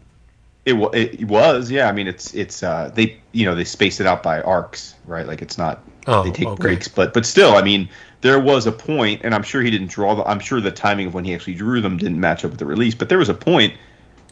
It, 0.65 0.75
wa- 0.75 0.91
it 0.91 1.25
was, 1.27 1.71
yeah. 1.71 1.89
I 1.89 1.93
mean, 1.93 2.07
it's 2.07 2.35
it's 2.35 2.63
uh, 2.63 2.91
they 2.95 3.21
you 3.33 3.45
know 3.45 3.55
they 3.55 3.65
space 3.65 4.01
it 4.01 4.07
out 4.07 4.23
by 4.23 4.41
arcs, 4.43 4.95
right? 5.07 5.27
Like 5.27 5.43
it's 5.43 5.59
not 5.59 5.83
Oh, 6.07 6.23
they 6.25 6.31
take 6.31 6.47
okay. 6.49 6.61
breaks, 6.61 6.89
but 6.89 7.13
but 7.15 7.27
still, 7.27 7.55
I 7.55 7.63
mean, 7.63 7.89
there 8.21 8.39
was 8.41 8.67
a 8.67 8.73
point, 8.73 9.23
and 9.25 9.35
I'm 9.35 9.43
sure 9.43 9.61
he 9.63 9.71
didn't 9.71 9.89
draw. 9.91 10.15
The, 10.15 10.25
I'm 10.25 10.39
sure 10.41 10.61
the 10.61 10.71
timing 10.73 11.09
of 11.09 11.15
when 11.15 11.25
he 11.25 11.35
actually 11.35 11.55
drew 11.55 11.81
them 11.81 11.97
didn't 11.97 12.19
match 12.21 12.45
up 12.45 12.51
with 12.53 12.59
the 12.61 12.67
release, 12.67 12.95
but 12.95 13.09
there 13.09 13.19
was 13.19 13.29
a 13.29 13.35
point 13.35 13.75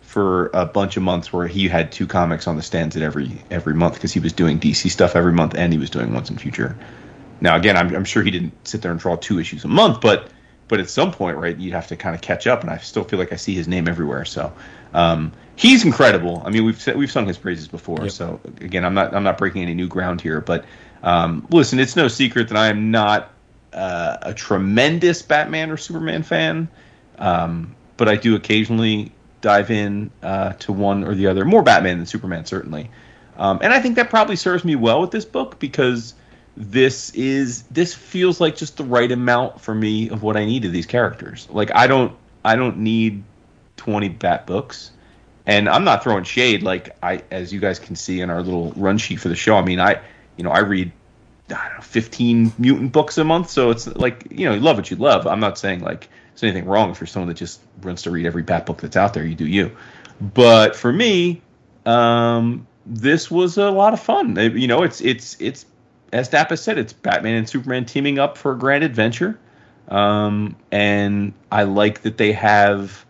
for 0.03 0.51
a 0.55 0.67
bunch 0.67 0.97
of 0.97 1.03
months 1.03 1.33
where 1.33 1.47
he 1.47 1.69
had 1.69 1.93
two 1.93 2.07
comics 2.07 2.47
on 2.49 2.57
the 2.57 2.63
stands 2.63 2.97
at 2.97 3.03
every 3.03 3.45
every 3.51 3.75
month 3.75 3.95
because 3.95 4.13
he 4.13 4.21
was 4.21 4.33
doing 4.33 4.59
DC 4.59 4.91
stuff 4.91 5.15
every 5.17 5.33
month 5.33 5.55
and 5.57 5.73
he 5.73 5.79
was 5.79 5.91
doing 5.91 6.13
Once 6.13 6.31
and 6.31 6.41
Future. 6.41 6.77
Now, 7.41 7.57
again, 7.57 7.77
I'm, 7.77 7.95
I'm 7.95 8.05
sure 8.05 8.23
he 8.23 8.31
didn't 8.31 8.53
sit 8.67 8.83
there 8.83 8.91
and 8.91 9.01
draw 9.01 9.17
two 9.17 9.39
issues 9.41 9.65
a 9.65 9.69
month, 9.69 10.01
but 10.01 10.31
but 10.71 10.79
at 10.79 10.89
some 10.89 11.11
point, 11.11 11.37
right, 11.37 11.59
you 11.59 11.73
have 11.73 11.89
to 11.89 11.97
kind 11.97 12.15
of 12.15 12.23
catch 12.23 12.47
up, 12.47 12.61
and 12.63 12.71
I 12.71 12.79
still 12.79 13.03
feel 13.03 13.19
like 13.19 13.33
I 13.33 13.37
see 13.37 13.55
his 13.55 13.67
name 13.67 13.89
everywhere. 13.89 14.25
So 14.25 14.53
um, 14.95 15.33
he's 15.57 15.85
incredible. 15.85 16.43
I 16.47 16.51
mean, 16.51 16.65
we've 16.65 16.87
we've 16.95 17.11
sung 17.11 17.27
his 17.27 17.37
praises 17.37 17.67
before. 17.67 18.09
So 18.09 18.41
again, 18.61 18.85
I'm 18.85 18.95
not 18.95 19.13
I'm 19.13 19.25
not 19.25 19.37
breaking 19.37 19.63
any 19.63 19.75
new 19.75 19.89
ground 19.89 20.21
here, 20.21 20.41
but 20.41 20.65
um, 21.03 21.45
listen, 21.51 21.81
it's 21.81 21.97
no 21.97 22.07
secret 22.07 22.49
that 22.49 22.57
I 22.57 22.69
am 22.69 22.93
not 22.93 23.33
uh, 23.73 24.19
a 24.23 24.33
tremendous 24.33 25.23
Batman 25.23 25.73
or 25.73 25.77
Superman 25.77 26.23
fan, 26.23 26.69
um, 27.19 27.75
but 27.97 28.09
I 28.09 28.15
do 28.15 28.37
occasionally 28.37 29.11
dive 29.41 29.73
in 29.73 30.09
uh, 30.23 30.53
to 30.53 30.73
one 30.73 31.03
or 31.03 31.17
the 31.17 31.27
other. 31.27 31.45
More 31.45 31.65
Batman 31.65 31.97
than 31.97 32.07
Superman, 32.07 32.47
certainly. 32.47 32.89
Um, 33.39 33.59
and 33.61 33.73
I 33.73 33.81
think 33.81 33.97
that 33.97 34.09
probably 34.09 34.37
serves 34.37 34.65
me 34.65 34.77
well 34.77 35.01
with 35.01 35.11
this 35.11 35.25
book 35.25 35.59
because 35.59 36.15
this 36.57 37.11
is 37.15 37.63
this 37.65 37.95
feels 37.95 38.41
like 38.41 38.57
just 38.57 38.77
the 38.77 38.85
right 38.85 39.11
amount 39.11 39.61
for 39.61 39.75
me 39.75 40.11
of 40.11 40.23
what 40.23 40.37
I 40.37 40.45
need 40.45 40.65
of 40.65 40.73
these 40.73 40.87
characters. 40.87 41.49
Like 41.51 41.75
I 41.75 41.87
don't 41.87 42.17
I 42.45 42.57
don't 42.57 42.79
need 42.79 43.23
20 43.77 44.09
Bat 44.11 44.47
books. 44.47 44.91
And 45.47 45.69
I'm 45.69 45.85
not 45.85 46.03
throwing 46.03 46.25
shade 46.25 46.63
like 46.63 46.97
I 47.03 47.23
as 47.31 47.53
you 47.53 47.61
guys 47.61 47.79
can 47.79 47.97
see 47.97 48.21
in 48.21 48.31
our 48.31 48.43
little 48.43 48.73
run 48.73 48.99
sheet 48.99 49.21
for 49.21 49.29
the 49.29 49.37
show. 49.37 49.57
I 49.57 49.63
mean, 49.63 49.81
I 49.81 50.01
you 50.37 50.45
know, 50.45 50.51
I 50.51 50.61
read 50.61 50.93
I 51.51 51.69
don't 51.69 51.79
know, 51.79 51.83
15 51.83 52.53
mutant 52.59 52.93
books 52.93 53.19
a 53.19 53.25
month, 53.25 53.51
so 53.51 53.71
it's 53.71 53.87
like, 53.89 54.27
you 54.31 54.45
know, 54.45 54.55
you 54.55 54.61
love 54.61 54.77
what 54.77 54.91
you 54.91 54.97
love. 54.97 55.27
I'm 55.27 55.41
not 55.41 55.59
saying 55.59 55.81
like 55.81 56.09
there's 56.33 56.43
anything 56.45 56.69
wrong 56.69 56.91
if 56.91 57.01
you're 57.01 57.07
someone 57.07 57.29
that 57.29 57.37
just 57.37 57.61
runs 57.83 58.03
to 58.03 58.11
read 58.11 58.27
every 58.27 58.43
Bat 58.43 58.67
book 58.67 58.81
that's 58.81 58.97
out 58.97 59.15
there, 59.15 59.25
you 59.25 59.35
do 59.35 59.47
you. 59.47 59.77
But 60.21 60.77
for 60.77 60.93
me, 60.93 61.41
um, 61.87 62.67
this 62.87 63.31
was 63.31 63.57
a 63.59 63.71
lot 63.71 63.95
of 63.95 64.01
fun. 64.01 64.37
You 64.37 64.67
know, 64.67 64.83
it's 64.83 65.01
it's 65.01 65.37
it's 65.41 65.65
as 66.13 66.29
Dappa 66.29 66.59
said, 66.59 66.79
it's 66.79 66.93
Batman 66.93 67.37
and 67.37 67.49
Superman 67.49 67.85
teaming 67.85 68.19
up 68.19 68.37
for 68.37 68.53
a 68.53 68.59
grand 68.59 68.85
adventure. 68.85 69.39
Um, 69.89 70.57
and 70.71 71.33
I 71.51 71.65
like 71.65 72.03
that 72.03 72.17
they 72.17 72.33
have 72.33 73.05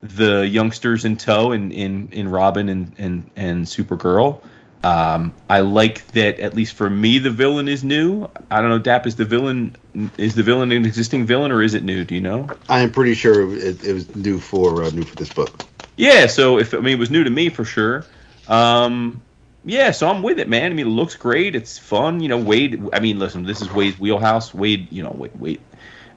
the 0.00 0.46
youngsters 0.46 1.04
in 1.04 1.16
tow 1.16 1.52
in 1.52 1.72
in, 1.72 2.08
in 2.12 2.28
Robin 2.28 2.68
and 2.68 2.92
and 2.98 3.30
and 3.36 3.66
Supergirl. 3.66 4.40
Um, 4.84 5.34
I 5.50 5.60
like 5.60 6.06
that 6.12 6.38
at 6.38 6.54
least 6.54 6.74
for 6.74 6.88
me 6.88 7.18
the 7.18 7.30
villain 7.30 7.66
is 7.66 7.82
new. 7.82 8.28
I 8.50 8.60
don't 8.60 8.70
know, 8.70 8.78
Dap 8.78 9.06
is 9.06 9.16
the 9.16 9.24
villain 9.24 9.74
is 10.16 10.34
the 10.34 10.42
villain 10.42 10.70
an 10.70 10.84
existing 10.84 11.26
villain 11.26 11.50
or 11.50 11.62
is 11.62 11.74
it 11.74 11.82
new? 11.82 12.04
Do 12.04 12.14
you 12.14 12.20
know? 12.20 12.48
I 12.68 12.80
am 12.80 12.92
pretty 12.92 13.14
sure 13.14 13.52
it, 13.56 13.82
it 13.82 13.92
was 13.92 14.14
new 14.14 14.38
for 14.38 14.84
uh, 14.84 14.90
new 14.90 15.02
for 15.02 15.16
this 15.16 15.32
book. 15.32 15.64
Yeah, 15.96 16.26
so 16.26 16.58
if 16.58 16.74
I 16.74 16.78
mean 16.78 16.94
it 16.94 16.98
was 16.98 17.10
new 17.10 17.24
to 17.24 17.30
me 17.30 17.48
for 17.48 17.64
sure. 17.64 18.04
Um, 18.46 19.20
yeah, 19.68 19.90
so 19.90 20.08
I'm 20.08 20.22
with 20.22 20.38
it, 20.38 20.48
man. 20.48 20.72
I 20.72 20.74
mean, 20.74 20.86
it 20.86 20.90
looks 20.90 21.14
great. 21.14 21.54
It's 21.54 21.78
fun. 21.78 22.20
You 22.20 22.28
know, 22.28 22.42
Waid. 22.42 22.88
I 22.92 23.00
mean, 23.00 23.18
listen, 23.18 23.44
this 23.44 23.60
is 23.60 23.68
Waid's 23.68 23.98
wheelhouse. 23.98 24.52
Waid, 24.52 24.90
you 24.90 25.02
know, 25.02 25.10
Waid. 25.10 25.36
Waid 25.38 25.60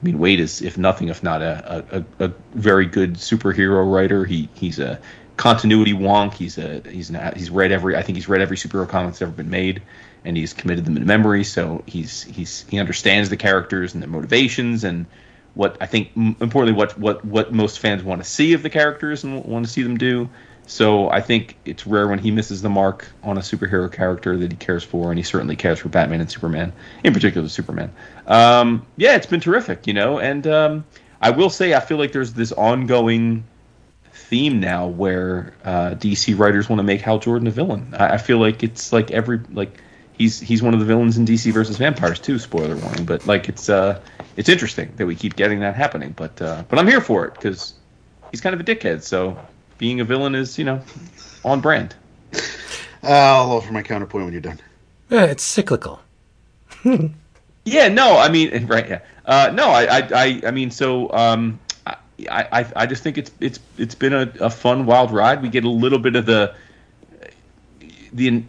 I 0.02 0.04
mean, 0.04 0.18
Waid 0.18 0.38
is, 0.38 0.62
if 0.62 0.78
nothing, 0.78 1.08
if 1.08 1.22
not 1.22 1.42
a, 1.42 1.84
a, 2.18 2.24
a 2.24 2.32
very 2.54 2.86
good 2.86 3.14
superhero 3.14 3.90
writer. 3.92 4.24
He 4.24 4.48
he's 4.54 4.78
a 4.78 4.98
continuity 5.36 5.92
wonk. 5.92 6.34
He's 6.34 6.56
a 6.56 6.80
he's 6.90 7.10
an, 7.10 7.34
he's 7.36 7.50
read 7.50 7.72
every. 7.72 7.94
I 7.94 8.02
think 8.02 8.16
he's 8.16 8.28
read 8.28 8.40
every 8.40 8.56
superhero 8.56 8.88
comic 8.88 9.12
that's 9.12 9.22
ever 9.22 9.30
been 9.30 9.50
made, 9.50 9.82
and 10.24 10.36
he's 10.36 10.54
committed 10.54 10.86
them 10.86 10.94
to 10.94 11.02
memory. 11.02 11.44
So 11.44 11.84
he's 11.86 12.22
he's 12.22 12.64
he 12.68 12.80
understands 12.80 13.28
the 13.28 13.36
characters 13.36 13.92
and 13.92 14.02
their 14.02 14.10
motivations 14.10 14.82
and 14.82 15.06
what 15.54 15.76
I 15.80 15.86
think 15.86 16.10
importantly 16.16 16.72
what 16.72 16.98
what 16.98 17.24
what 17.24 17.52
most 17.52 17.78
fans 17.78 18.02
want 18.02 18.24
to 18.24 18.28
see 18.28 18.54
of 18.54 18.62
the 18.62 18.70
characters 18.70 19.22
and 19.22 19.44
want 19.44 19.66
to 19.66 19.70
see 19.70 19.82
them 19.82 19.98
do. 19.98 20.28
So 20.66 21.10
I 21.10 21.20
think 21.20 21.56
it's 21.64 21.86
rare 21.86 22.08
when 22.08 22.18
he 22.18 22.30
misses 22.30 22.62
the 22.62 22.70
mark 22.70 23.06
on 23.22 23.36
a 23.36 23.40
superhero 23.40 23.92
character 23.92 24.36
that 24.36 24.52
he 24.52 24.56
cares 24.56 24.84
for, 24.84 25.10
and 25.10 25.18
he 25.18 25.22
certainly 25.22 25.56
cares 25.56 25.80
for 25.80 25.88
Batman 25.88 26.20
and 26.20 26.30
Superman, 26.30 26.72
in 27.04 27.12
particular 27.12 27.48
Superman. 27.48 27.92
Um, 28.26 28.86
yeah, 28.96 29.16
it's 29.16 29.26
been 29.26 29.40
terrific, 29.40 29.86
you 29.86 29.92
know. 29.92 30.18
And 30.18 30.46
um, 30.46 30.84
I 31.20 31.30
will 31.30 31.50
say, 31.50 31.74
I 31.74 31.80
feel 31.80 31.98
like 31.98 32.12
there's 32.12 32.32
this 32.32 32.52
ongoing 32.52 33.44
theme 34.12 34.60
now 34.60 34.86
where 34.86 35.54
uh, 35.64 35.90
DC 35.90 36.38
writers 36.38 36.68
want 36.68 36.78
to 36.78 36.84
make 36.84 37.00
Hal 37.00 37.18
Jordan 37.18 37.48
a 37.48 37.50
villain. 37.50 37.94
I, 37.98 38.14
I 38.14 38.18
feel 38.18 38.38
like 38.38 38.62
it's 38.62 38.92
like 38.92 39.10
every 39.10 39.40
like 39.52 39.78
he's 40.12 40.40
he's 40.40 40.62
one 40.62 40.74
of 40.74 40.80
the 40.80 40.86
villains 40.86 41.18
in 41.18 41.26
DC 41.26 41.52
versus 41.52 41.76
Vampires 41.76 42.18
too. 42.18 42.38
Spoiler 42.38 42.76
warning, 42.76 43.04
but 43.04 43.26
like 43.26 43.48
it's 43.48 43.68
uh 43.68 44.00
it's 44.36 44.48
interesting 44.48 44.92
that 44.96 45.06
we 45.06 45.14
keep 45.14 45.36
getting 45.36 45.60
that 45.60 45.74
happening. 45.74 46.14
But 46.16 46.40
uh, 46.40 46.64
but 46.68 46.78
I'm 46.78 46.86
here 46.86 47.00
for 47.00 47.26
it 47.26 47.34
because 47.34 47.74
he's 48.30 48.40
kind 48.40 48.54
of 48.54 48.60
a 48.60 48.64
dickhead. 48.64 49.02
So 49.02 49.38
being 49.82 50.00
a 50.00 50.04
villain 50.04 50.36
is 50.36 50.58
you 50.58 50.64
know 50.64 50.80
on 51.44 51.60
brand. 51.60 51.96
Uh, 53.02 53.08
I'll 53.08 53.50
offer 53.50 53.72
my 53.72 53.82
counterpoint 53.82 54.24
when 54.24 54.32
you're 54.32 54.40
done. 54.40 54.60
Yeah, 55.10 55.24
it's 55.24 55.42
cyclical. 55.42 56.00
Yeah, 57.64 57.88
no, 57.88 58.18
I 58.18 58.28
mean, 58.28 58.66
right, 58.66 58.88
yeah, 58.88 59.00
uh, 59.24 59.52
no, 59.54 59.68
I, 59.68 59.84
I, 59.84 60.08
I, 60.12 60.42
I 60.46 60.50
mean, 60.50 60.72
so, 60.72 61.12
um, 61.12 61.60
I, 61.86 61.96
I, 62.28 62.66
I 62.74 62.86
just 62.86 63.04
think 63.04 63.18
it's, 63.18 63.30
it's, 63.38 63.60
it's 63.78 63.94
been 63.94 64.12
a, 64.12 64.32
a 64.40 64.50
fun, 64.50 64.84
wild 64.84 65.12
ride. 65.12 65.42
We 65.42 65.48
get 65.48 65.62
a 65.62 65.70
little 65.70 66.00
bit 66.00 66.16
of 66.16 66.26
the, 66.26 66.56
the, 68.12 68.42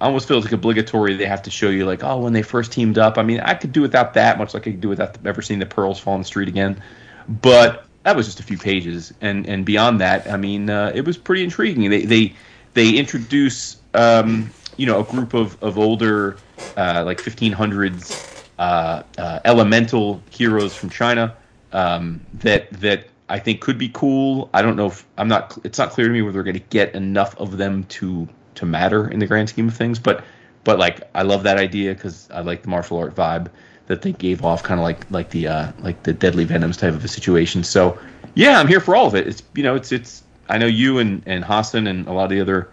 I 0.00 0.06
almost 0.06 0.26
feels 0.26 0.44
like 0.44 0.52
obligatory. 0.54 1.14
They 1.16 1.26
have 1.26 1.42
to 1.42 1.50
show 1.50 1.68
you, 1.68 1.84
like, 1.84 2.02
oh, 2.02 2.20
when 2.20 2.32
they 2.32 2.40
first 2.40 2.72
teamed 2.72 2.96
up. 2.96 3.18
I 3.18 3.22
mean, 3.22 3.40
I 3.40 3.52
could 3.52 3.72
do 3.72 3.82
without 3.82 4.14
that, 4.14 4.38
much 4.38 4.54
like 4.54 4.62
I 4.66 4.70
could 4.70 4.80
do 4.80 4.88
without 4.88 5.18
ever 5.26 5.42
seeing 5.42 5.60
the 5.60 5.66
pearls 5.66 6.00
fall 6.00 6.14
on 6.14 6.20
the 6.20 6.26
street 6.26 6.48
again. 6.48 6.82
But 7.28 7.83
that 8.04 8.16
was 8.16 8.26
just 8.26 8.40
a 8.40 8.42
few 8.42 8.58
pages, 8.58 9.12
and 9.20 9.46
and 9.48 9.64
beyond 9.66 10.00
that, 10.00 10.30
I 10.30 10.36
mean, 10.36 10.70
uh, 10.70 10.92
it 10.94 11.04
was 11.06 11.18
pretty 11.18 11.44
intriguing. 11.44 11.90
They 11.90 12.04
they 12.04 12.36
they 12.74 12.90
introduce, 12.92 13.82
um, 13.94 14.54
you 14.76 14.86
know, 14.86 15.00
a 15.00 15.04
group 15.04 15.34
of 15.34 15.62
of 15.62 15.78
older, 15.78 16.42
uh, 16.76 17.02
like 17.06 17.20
1500s 17.20 18.18
uh, 18.58 19.02
uh, 19.18 19.40
elemental 19.44 20.24
heroes 20.30 20.74
from 20.74 20.90
China 20.90 21.36
um, 21.72 22.26
that 22.34 22.70
that 22.80 23.08
I 23.28 23.38
think 23.38 23.60
could 23.60 23.78
be 23.78 23.88
cool. 23.88 24.50
I 24.54 24.62
don't 24.62 24.76
know 24.76 24.86
if 24.86 25.06
I'm 25.18 25.28
not. 25.28 25.56
It's 25.64 25.78
not 25.78 25.90
clear 25.90 26.06
to 26.06 26.12
me 26.12 26.22
whether 26.22 26.38
we're 26.38 26.44
going 26.44 26.54
to 26.54 26.60
get 26.60 26.94
enough 26.94 27.36
of 27.38 27.56
them 27.56 27.84
to 27.84 28.28
to 28.56 28.66
matter 28.66 29.08
in 29.08 29.18
the 29.18 29.26
grand 29.26 29.48
scheme 29.48 29.68
of 29.68 29.76
things. 29.76 29.98
But 29.98 30.24
but 30.64 30.78
like 30.78 31.02
I 31.14 31.22
love 31.22 31.42
that 31.44 31.58
idea 31.58 31.94
because 31.94 32.28
I 32.30 32.40
like 32.40 32.62
the 32.62 32.68
martial 32.68 32.98
art 32.98 33.14
vibe. 33.14 33.50
That 33.86 34.02
they 34.02 34.12
gave 34.12 34.44
off, 34.44 34.62
kind 34.62 34.80
of 34.80 34.84
like 34.84 35.10
like 35.10 35.30
the 35.30 35.48
uh, 35.48 35.72
like 35.80 36.02
the 36.02 36.12
Deadly 36.12 36.44
Venoms 36.44 36.76
type 36.76 36.94
of 36.94 37.04
a 37.04 37.08
situation. 37.08 37.64
So 37.64 37.98
yeah, 38.34 38.58
I'm 38.58 38.68
here 38.68 38.80
for 38.80 38.96
all 38.96 39.06
of 39.06 39.14
it. 39.14 39.26
It's 39.26 39.42
you 39.54 39.62
know 39.62 39.74
it's 39.74 39.92
it's 39.92 40.22
I 40.48 40.58
know 40.58 40.66
you 40.66 40.98
and 40.98 41.22
and 41.26 41.44
Hassan 41.44 41.86
and 41.86 42.06
a 42.06 42.12
lot 42.12 42.24
of 42.24 42.30
the 42.30 42.40
other 42.40 42.70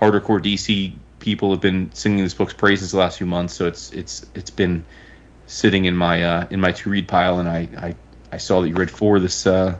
hardcore 0.00 0.42
DC 0.42 0.94
people 1.18 1.50
have 1.50 1.60
been 1.60 1.90
singing 1.92 2.24
this 2.24 2.34
book's 2.34 2.54
praises 2.54 2.90
the 2.90 2.98
last 2.98 3.18
few 3.18 3.26
months. 3.26 3.54
So 3.54 3.66
it's 3.66 3.92
it's 3.92 4.26
it's 4.34 4.50
been 4.50 4.84
sitting 5.46 5.84
in 5.84 5.96
my 5.96 6.22
uh, 6.22 6.46
in 6.50 6.60
my 6.60 6.72
to 6.72 6.90
read 6.90 7.08
pile, 7.08 7.38
and 7.38 7.48
I, 7.48 7.68
I 7.76 7.94
I 8.32 8.38
saw 8.38 8.60
that 8.60 8.68
you 8.68 8.74
read 8.74 8.90
four 8.90 9.18
this 9.18 9.46
uh, 9.46 9.76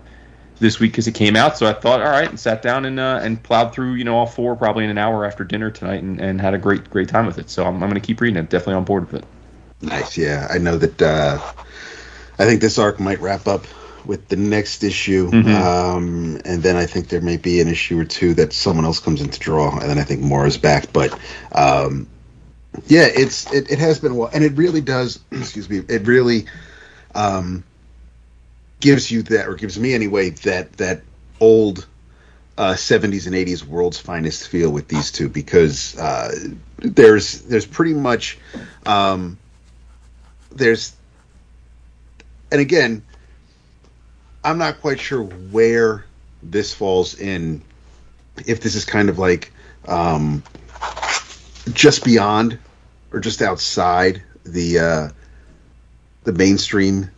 this 0.59 0.79
week 0.79 0.93
because 0.93 1.07
it 1.07 1.15
came 1.15 1.37
out. 1.37 1.57
So 1.57 1.67
I 1.67 1.73
thought, 1.73 2.01
all 2.01 2.11
right, 2.11 2.29
and 2.29 2.39
sat 2.39 2.63
down 2.63 2.85
and 2.85 3.01
uh, 3.01 3.21
and 3.23 3.43
plowed 3.43 3.73
through 3.73 3.95
you 3.95 4.05
know 4.05 4.17
all 4.17 4.27
four 4.27 4.57
probably 4.57 4.85
in 4.85 4.91
an 4.91 4.99
hour 4.99 5.25
after 5.25 5.45
dinner 5.45 5.71
tonight, 5.71 6.03
and, 6.03 6.21
and 6.21 6.41
had 6.41 6.55
a 6.55 6.59
great 6.59 6.89
great 6.91 7.09
time 7.09 7.27
with 7.27 7.39
it. 7.39 7.51
So 7.51 7.65
I'm, 7.65 7.75
I'm 7.75 7.91
going 7.91 7.95
to 7.95 8.01
keep 8.01 8.21
reading 8.21 8.43
it. 8.43 8.51
Definitely 8.51 8.75
on 8.75 8.85
board 8.85 9.11
with 9.11 9.23
it. 9.23 9.29
Nice, 9.83 10.17
yeah. 10.17 10.47
I 10.51 10.59
know 10.59 10.77
that. 10.77 11.01
Uh, 11.01 11.39
I 12.39 12.47
think 12.47 12.61
this 12.61 12.79
arc 12.79 13.01
might 13.01 13.21
wrap 13.21 13.47
up 13.47 13.67
with 14.07 14.29
the 14.29 14.37
next 14.37 14.83
issue, 14.83 15.31
mm-hmm. 15.31 15.55
um, 15.55 16.41
and 16.45 16.63
then 16.63 16.77
I 16.77 16.87
think 16.87 17.09
there 17.09 17.21
may 17.21 17.37
be 17.37 17.61
an 17.61 17.69
issue 17.69 17.99
or 17.99 18.05
two 18.05 18.35
that 18.35 18.53
someone 18.53 18.85
else 18.85 18.99
comes 18.99 19.21
in 19.21 19.29
to 19.29 19.39
draw, 19.39 19.79
and 19.79 19.89
then 19.91 19.99
I 19.99 20.05
think 20.05 20.23
Mora's 20.23 20.57
back. 20.57 20.93
But 20.93 21.19
um, 21.53 22.09
yeah, 22.87 23.07
it's 23.07 23.53
it, 23.53 23.71
it 23.71 23.79
has 23.79 24.01
been 24.01 24.13
a 24.13 24.15
while, 24.15 24.31
and 24.33 24.45
it 24.45 24.53
really 24.55 24.81
does. 24.81 25.21
Excuse 25.33 25.69
me. 25.69 25.83
It 25.89 26.07
really 26.07 26.47
um, 27.15 27.65
gives 28.81 29.11
you 29.11 29.23
that, 29.25 29.49
or 29.49 29.55
gives 29.55 29.79
me 29.79 29.95
anyway, 29.95 30.31
that 30.31 30.73
that 30.75 31.03
old 31.41 31.87
uh, 32.59 32.75
70s 32.75 33.27
and 33.27 33.35
80s 33.35 33.65
world's 33.65 33.99
finest 33.99 34.49
feel 34.49 34.71
with 34.71 34.89
these 34.89 35.13
two 35.13 35.29
because 35.29 35.97
uh, 35.99 36.31
there's 36.79 37.43
there's 37.43 37.67
pretty 37.67 37.95
much 37.95 38.39
um, 38.87 39.39
there's 40.51 40.95
and 42.51 42.61
again 42.61 43.03
I'm 44.43 44.59
not 44.59 44.81
quite 44.81 45.01
sure 45.01 45.23
where 45.23 46.05
this 46.43 46.73
falls 46.73 47.19
in 47.19 47.63
if 48.47 48.61
this 48.61 48.75
is 48.75 48.85
kind 48.85 49.09
of 49.09 49.19
like 49.19 49.53
um, 49.87 50.43
just 51.73 52.05
beyond 52.05 52.59
or 53.13 53.21
just 53.21 53.43
outside 53.43 54.23
the 54.45 54.79
uh, 54.79 55.09
the 56.25 56.33
mainstream 56.33 57.11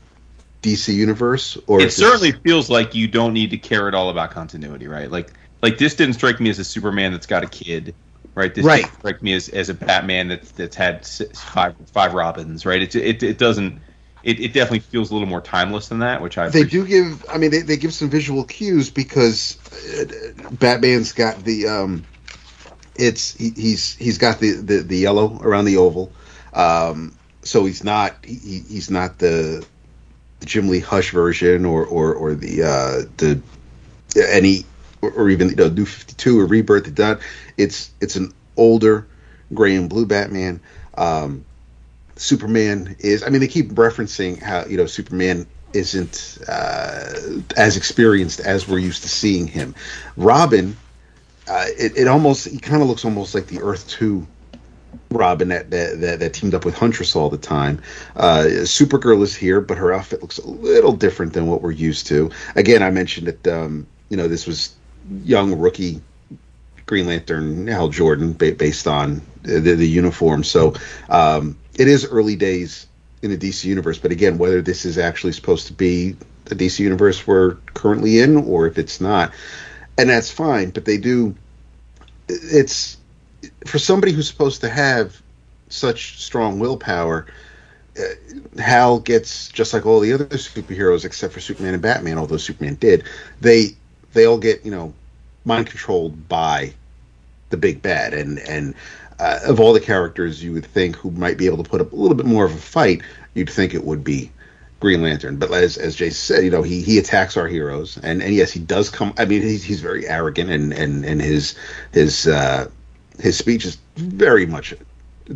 DC 0.62 0.92
universe, 0.92 1.56
or 1.66 1.80
it 1.80 1.92
certainly 1.92 2.32
feels 2.32 2.70
like 2.70 2.94
you 2.94 3.08
don't 3.08 3.32
need 3.32 3.50
to 3.50 3.58
care 3.58 3.88
at 3.88 3.94
all 3.94 4.10
about 4.10 4.30
continuity, 4.30 4.88
right? 4.88 5.10
Like, 5.10 5.32
like 5.60 5.78
this 5.78 5.94
didn't 5.94 6.14
strike 6.14 6.40
me 6.40 6.50
as 6.50 6.58
a 6.58 6.64
Superman 6.64 7.12
that's 7.12 7.26
got 7.26 7.44
a 7.44 7.48
kid, 7.48 7.94
right? 8.34 8.54
This 8.54 8.64
right. 8.64 8.86
strike 8.98 9.22
me 9.22 9.34
as, 9.34 9.48
as 9.48 9.68
a 9.68 9.74
Batman 9.74 10.28
that's 10.28 10.50
that's 10.52 10.76
had 10.76 11.06
five 11.06 11.74
five 11.92 12.14
Robins, 12.14 12.64
right? 12.66 12.82
It 12.82 12.94
it, 12.94 13.22
it 13.22 13.38
doesn't. 13.38 13.80
It, 14.22 14.38
it 14.38 14.52
definitely 14.52 14.80
feels 14.80 15.10
a 15.10 15.14
little 15.14 15.28
more 15.28 15.40
timeless 15.40 15.88
than 15.88 15.98
that, 15.98 16.22
which 16.22 16.38
I 16.38 16.48
they 16.48 16.62
do 16.62 16.86
give. 16.86 17.24
I 17.28 17.38
mean, 17.38 17.50
they, 17.50 17.62
they 17.62 17.76
give 17.76 17.92
some 17.92 18.08
visual 18.08 18.44
cues 18.44 18.88
because 18.88 19.58
uh, 19.98 20.04
Batman's 20.52 21.10
got 21.10 21.42
the 21.42 21.66
um, 21.66 22.04
it's 22.94 23.34
he, 23.34 23.50
he's 23.50 23.96
he's 23.96 24.18
got 24.18 24.38
the, 24.38 24.52
the 24.52 24.78
the 24.78 24.96
yellow 24.96 25.40
around 25.42 25.64
the 25.64 25.76
oval, 25.78 26.12
um, 26.52 27.16
so 27.42 27.64
he's 27.64 27.82
not 27.82 28.14
he, 28.24 28.62
he's 28.68 28.90
not 28.90 29.18
the 29.18 29.66
the 30.38 30.46
Jim 30.46 30.68
Lee 30.68 30.78
Hush 30.78 31.10
version 31.10 31.64
or 31.64 31.84
or 31.84 32.14
or 32.14 32.34
the 32.34 32.62
uh, 32.62 33.02
the 33.16 33.42
any 34.16 34.64
or, 35.02 35.28
even 35.28 35.50
you 35.50 35.56
know 35.56 35.68
New 35.68 35.84
Fifty 35.84 36.14
Two 36.14 36.40
or 36.40 36.46
Rebirth. 36.46 36.86
It 36.86 36.94
done. 36.94 37.18
It's 37.56 37.90
it's 38.00 38.16
an 38.16 38.32
older 38.56 39.06
gray 39.52 39.74
and 39.74 39.90
blue 39.90 40.06
Batman. 40.06 40.60
Um, 40.96 41.44
Superman 42.16 42.96
is. 43.00 43.22
I 43.22 43.28
mean, 43.28 43.40
they 43.40 43.48
keep 43.48 43.70
referencing 43.72 44.40
how 44.40 44.64
you 44.66 44.76
know 44.76 44.86
Superman 44.86 45.46
isn't 45.72 46.38
uh, 46.48 47.40
as 47.56 47.76
experienced 47.76 48.40
as 48.40 48.68
we're 48.68 48.78
used 48.78 49.02
to 49.02 49.08
seeing 49.08 49.46
him. 49.46 49.74
Robin, 50.16 50.76
uh, 51.48 51.66
it, 51.78 51.96
it 51.96 52.08
almost 52.08 52.48
he 52.48 52.58
kind 52.58 52.82
of 52.82 52.88
looks 52.88 53.04
almost 53.04 53.34
like 53.34 53.46
the 53.46 53.60
Earth 53.60 53.88
Two 53.88 54.26
Robin 55.10 55.48
that, 55.48 55.70
that, 55.70 56.00
that, 56.00 56.20
that, 56.20 56.34
teamed 56.34 56.54
up 56.54 56.64
with 56.64 56.74
Huntress 56.74 57.16
all 57.16 57.30
the 57.30 57.38
time. 57.38 57.80
Uh, 58.16 58.44
Supergirl 58.62 59.22
is 59.22 59.34
here, 59.34 59.60
but 59.60 59.78
her 59.78 59.92
outfit 59.92 60.22
looks 60.22 60.38
a 60.38 60.46
little 60.46 60.92
different 60.92 61.32
than 61.32 61.46
what 61.46 61.62
we're 61.62 61.70
used 61.70 62.06
to. 62.08 62.30
Again, 62.56 62.82
I 62.82 62.90
mentioned 62.90 63.26
that 63.28 63.48
um, 63.48 63.86
you 64.08 64.16
know 64.16 64.28
this 64.28 64.46
was 64.46 64.74
young 65.24 65.58
rookie 65.58 66.00
Green 66.86 67.06
Lantern 67.06 67.66
Hal 67.66 67.88
Jordan 67.88 68.32
ba- 68.32 68.52
based 68.52 68.86
on 68.86 69.22
the, 69.42 69.60
the 69.60 69.88
uniform. 69.88 70.44
So 70.44 70.74
um, 71.08 71.58
it 71.78 71.88
is 71.88 72.04
early 72.06 72.36
days 72.36 72.86
in 73.22 73.30
the 73.30 73.38
DC 73.38 73.64
universe. 73.64 73.98
But 73.98 74.12
again, 74.12 74.38
whether 74.38 74.60
this 74.60 74.84
is 74.84 74.98
actually 74.98 75.32
supposed 75.32 75.66
to 75.68 75.72
be 75.72 76.16
the 76.46 76.54
DC 76.54 76.80
universe 76.80 77.26
we're 77.26 77.54
currently 77.74 78.20
in, 78.20 78.36
or 78.36 78.66
if 78.66 78.78
it's 78.78 79.00
not, 79.00 79.32
and 79.96 80.10
that's 80.10 80.30
fine. 80.30 80.70
But 80.70 80.84
they 80.84 80.98
do. 80.98 81.34
It's 82.28 82.96
for 83.66 83.78
somebody 83.78 84.12
who's 84.12 84.28
supposed 84.28 84.60
to 84.62 84.68
have 84.68 85.20
such 85.68 86.20
strong 86.20 86.58
willpower, 86.58 87.26
uh, 87.98 88.60
Hal 88.60 89.00
gets 89.00 89.48
just 89.48 89.72
like 89.72 89.86
all 89.86 90.00
the 90.00 90.12
other 90.12 90.26
superheroes 90.26 91.04
except 91.04 91.32
for 91.32 91.40
Superman 91.40 91.74
and 91.74 91.82
Batman. 91.82 92.18
Although 92.18 92.36
Superman 92.38 92.74
did, 92.74 93.04
they 93.40 93.76
they 94.12 94.26
all 94.26 94.38
get 94.38 94.64
you 94.64 94.70
know 94.70 94.94
mind 95.44 95.66
controlled 95.66 96.28
by 96.28 96.72
the 97.50 97.56
big 97.56 97.82
bad, 97.82 98.14
and 98.14 98.38
and 98.40 98.74
uh, 99.18 99.40
of 99.44 99.60
all 99.60 99.72
the 99.72 99.80
characters 99.80 100.42
you 100.42 100.52
would 100.52 100.66
think 100.66 100.96
who 100.96 101.10
might 101.12 101.38
be 101.38 101.46
able 101.46 101.62
to 101.62 101.68
put 101.68 101.80
up 101.80 101.92
a 101.92 101.96
little 101.96 102.16
bit 102.16 102.26
more 102.26 102.44
of 102.44 102.54
a 102.54 102.58
fight, 102.58 103.02
you'd 103.34 103.50
think 103.50 103.74
it 103.74 103.84
would 103.84 104.02
be 104.02 104.30
Green 104.80 105.02
Lantern. 105.02 105.36
But 105.36 105.52
as 105.52 105.78
as 105.78 105.94
Jay 105.94 106.10
said, 106.10 106.44
you 106.44 106.50
know, 106.50 106.62
he 106.62 106.82
he 106.82 106.98
attacks 106.98 107.36
our 107.36 107.46
heroes, 107.46 107.98
and 108.02 108.22
and 108.22 108.34
yes, 108.34 108.50
he 108.50 108.60
does 108.60 108.90
come. 108.90 109.14
I 109.16 109.24
mean, 109.24 109.42
he's 109.42 109.62
he's 109.62 109.80
very 109.80 110.08
arrogant, 110.08 110.50
and 110.50 110.72
and 110.72 111.04
and 111.04 111.22
his 111.22 111.54
his 111.92 112.26
uh, 112.26 112.68
his 113.20 113.38
speech 113.38 113.64
is 113.64 113.78
very 113.96 114.44
much 114.44 114.74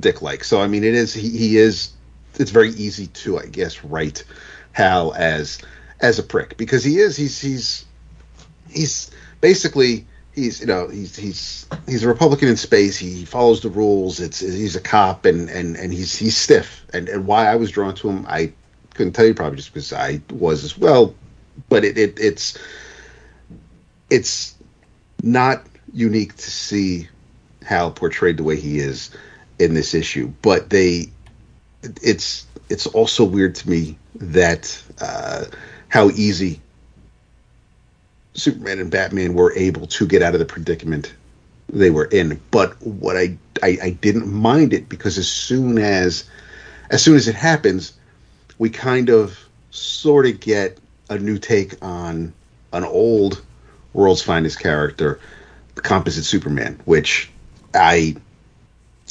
dick 0.01 0.21
like. 0.21 0.43
So 0.43 0.61
I 0.61 0.67
mean, 0.67 0.83
it 0.85 0.95
is 0.95 1.15
he, 1.15 1.31
he 1.31 1.57
is. 1.57 1.93
It's 2.39 2.51
very 2.51 2.71
easy 2.71 3.07
to 3.07 3.39
I 3.39 3.47
guess 3.47 3.85
write 3.85 4.25
Hal 4.73 5.15
as 5.15 5.59
as 6.01 6.19
a 6.19 6.23
prick 6.23 6.57
because 6.59 6.85
he 6.85 6.99
is 6.99 7.17
he's 7.17 7.41
he's 7.41 7.86
he's 8.77 9.11
basically 9.41 10.07
he's 10.33 10.61
you 10.61 10.67
know 10.67 10.89
he's 10.89 11.17
he's 11.17 11.67
he's 11.87 12.05
a 12.05 12.09
Republican 12.09 12.49
in 12.49 12.57
space. 12.57 12.97
He 12.97 13.25
follows 13.25 13.61
the 13.62 13.71
rules. 13.71 14.21
It's 14.21 14.41
he's 14.41 14.77
a 14.77 14.81
cop 14.81 15.25
and 15.25 15.49
and 15.49 15.77
and 15.77 15.93
he's 15.93 16.17
he's 16.17 16.37
stiff. 16.37 16.85
And 16.93 17.09
and 17.09 17.27
why 17.27 17.47
I 17.47 17.57
was 17.57 17.71
drawn 17.71 17.95
to 17.97 18.09
him, 18.09 18.27
I 18.29 18.53
couldn't 18.95 19.15
tell 19.15 19.27
you 19.27 19.35
probably 19.35 19.57
just 19.57 19.73
because 19.73 19.93
I 19.93 20.21
was 20.31 20.62
as 20.62 20.79
well. 20.79 21.15
But 21.69 21.85
it, 21.85 21.99
it 21.99 22.19
it's 22.21 22.59
it's 24.11 24.55
not 25.23 25.67
unique 25.93 26.37
to 26.37 26.51
see 26.51 27.09
Hal 27.65 27.91
portrayed 27.91 28.37
the 28.37 28.45
way 28.45 28.57
he 28.57 28.79
is 28.79 29.11
in 29.59 29.75
this 29.75 29.95
issue, 29.95 30.33
but 30.43 30.71
they 30.71 31.11
it's 31.83 32.47
it's 32.69 32.87
also 32.87 33.25
weird 33.25 33.55
to 33.57 33.71
me 33.71 33.99
that 34.17 34.83
uh, 35.01 35.45
how 35.89 36.11
easy 36.11 36.61
Superman 38.37 38.79
and 38.79 38.90
Batman 38.90 39.35
were 39.35 39.53
able 39.57 39.87
to 39.87 40.07
get 40.07 40.22
out 40.22 40.35
of 40.35 40.40
the 40.40 40.46
predicament 40.46 41.14
they 41.68 41.90
were 41.90 42.05
in. 42.05 42.40
But 42.51 42.81
what 42.83 43.16
I, 43.16 43.37
I 43.62 43.79
I 43.83 43.90
didn't 43.90 44.33
mind 44.33 44.72
it 44.72 44.88
because 44.88 45.18
as 45.18 45.29
soon 45.29 45.79
as 45.79 46.25
as 46.90 47.03
soon 47.03 47.16
as 47.16 47.29
it 47.29 47.35
happens, 47.35 47.92
we 48.59 48.70
kind 48.70 49.11
of 49.11 49.38
sort 49.70 50.27
of 50.27 50.40
get 50.40 50.79
a 51.09 51.18
new 51.18 51.38
take 51.38 51.75
on 51.83 52.33
an 52.72 52.85
old 52.85 53.42
world's 53.92 54.22
finest 54.22 54.61
character, 54.61 55.18
the 55.75 55.81
composite 55.81 56.25
Superman, 56.25 56.81
which 56.85 57.31
I 57.75 58.16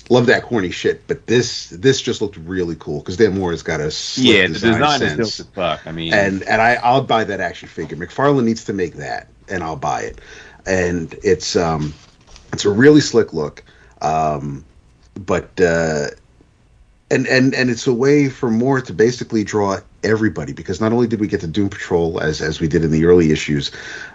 love 0.09 0.27
that 0.27 0.43
corny 0.43 0.71
shit, 0.71 1.07
but 1.07 1.27
this 1.27 1.69
this 1.69 2.01
just 2.01 2.21
looked 2.21 2.37
really 2.37 2.75
cool 2.75 2.99
because 2.99 3.17
Dan 3.17 3.37
Mora 3.37 3.53
has 3.53 3.63
got 3.63 3.79
a 3.79 3.93
yeah, 4.21 4.47
the 4.47 4.53
design 4.53 4.99
sense. 4.99 5.11
is 5.19 5.37
dope 5.37 5.47
as 5.47 5.53
fuck. 5.53 5.87
I 5.87 5.91
mean, 5.91 6.13
and 6.13 6.43
and 6.43 6.61
I 6.61 6.75
I'll 6.75 7.03
buy 7.03 7.23
that 7.23 7.39
action 7.39 7.67
figure. 7.67 7.97
McFarlane 7.97 8.45
needs 8.45 8.65
to 8.65 8.73
make 8.73 8.95
that, 8.95 9.27
and 9.49 9.63
I'll 9.63 9.75
buy 9.75 10.01
it. 10.01 10.21
And 10.65 11.13
it's 11.23 11.55
um 11.55 11.93
it's 12.53 12.65
a 12.65 12.69
really 12.69 13.01
slick 13.01 13.33
look, 13.33 13.63
um, 14.01 14.63
but 15.13 15.59
uh, 15.59 16.07
and 17.11 17.27
and 17.27 17.53
and 17.53 17.69
it's 17.69 17.87
a 17.87 17.93
way 17.93 18.29
for 18.29 18.49
Mora 18.49 18.81
to 18.83 18.93
basically 18.93 19.43
draw 19.43 19.79
everybody 20.03 20.53
because 20.53 20.79
not 20.79 20.93
only 20.93 21.07
did 21.07 21.19
we 21.19 21.27
get 21.27 21.41
the 21.41 21.47
Doom 21.47 21.69
Patrol 21.69 22.21
as 22.21 22.41
as 22.41 22.59
we 22.59 22.67
did 22.67 22.83
in 22.83 22.91
the 22.91 23.05
early 23.05 23.31
issues, 23.31 23.71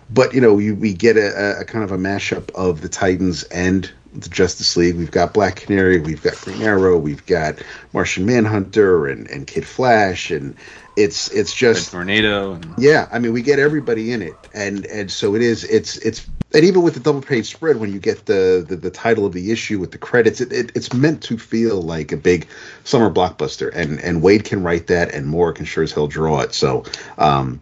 but 0.09 0.35
you 0.35 0.41
know 0.41 0.55
we, 0.55 0.73
we 0.73 0.95
get 0.95 1.17
a, 1.17 1.61
a 1.61 1.65
kind 1.65 1.85
of 1.85 1.93
a 1.93 1.99
mashup 1.99 2.51
of 2.55 2.81
the 2.81 2.89
Titans 2.89 3.43
and 3.45 3.91
the 4.15 4.29
Justice 4.29 4.77
League. 4.77 4.97
We've 4.97 5.11
got 5.11 5.33
Black 5.33 5.57
Canary, 5.57 6.01
we've 6.01 6.23
got 6.23 6.41
Green 6.41 6.63
Arrow, 6.63 6.99
we've 6.99 7.25
got 7.27 7.57
Martian 7.93 8.27
Manhunter, 8.27 9.07
and 9.07 9.29
and 9.31 9.47
Kid 9.47 9.67
Flash, 9.67 10.31
and 10.31 10.57
it's 10.97 11.31
it's 11.31 11.55
just 11.55 11.93
Red 11.93 11.99
Tornado. 11.99 12.55
And, 12.55 12.75
yeah. 12.79 13.09
I 13.13 13.19
mean, 13.19 13.33
we 13.33 13.43
get 13.43 13.59
everybody 13.59 14.13
in 14.13 14.23
it, 14.23 14.35
and 14.55 14.87
and 14.87 15.11
so 15.11 15.35
it 15.35 15.43
is. 15.43 15.65
It's 15.65 15.97
it's 15.99 16.29
and 16.53 16.65
even 16.65 16.83
with 16.83 16.95
the 16.95 17.01
double 17.01 17.23
page 17.23 17.51
spread, 17.51 17.79
when 17.79 17.93
you 17.93 18.01
get 18.01 18.27
the 18.27 18.65
the, 18.67 18.77
the 18.77 18.91
title 18.91 19.27
of 19.27 19.33
the 19.33 19.53
issue 19.53 19.79
with 19.79 19.93
the 19.93 19.99
credits, 19.99 20.41
it, 20.41 20.53
it, 20.53 20.73
it's 20.75 20.93
meant 20.93 21.23
to 21.25 21.39
feel 21.39 21.81
like 21.81 22.13
a 22.13 22.17
big 22.17 22.49
summer 22.85 23.11
blockbuster, 23.11 23.71
and 23.75 24.01
and 24.01 24.23
Waid 24.23 24.45
can 24.45 24.63
write 24.63 24.89
that, 24.89 25.15
and 25.15 25.27
Mora 25.27 25.55
can 25.55 25.65
sure 25.65 25.85
as 25.85 25.93
hell 25.93 26.09
draw 26.09 26.41
it. 26.41 26.55
So. 26.55 26.85
um 27.19 27.61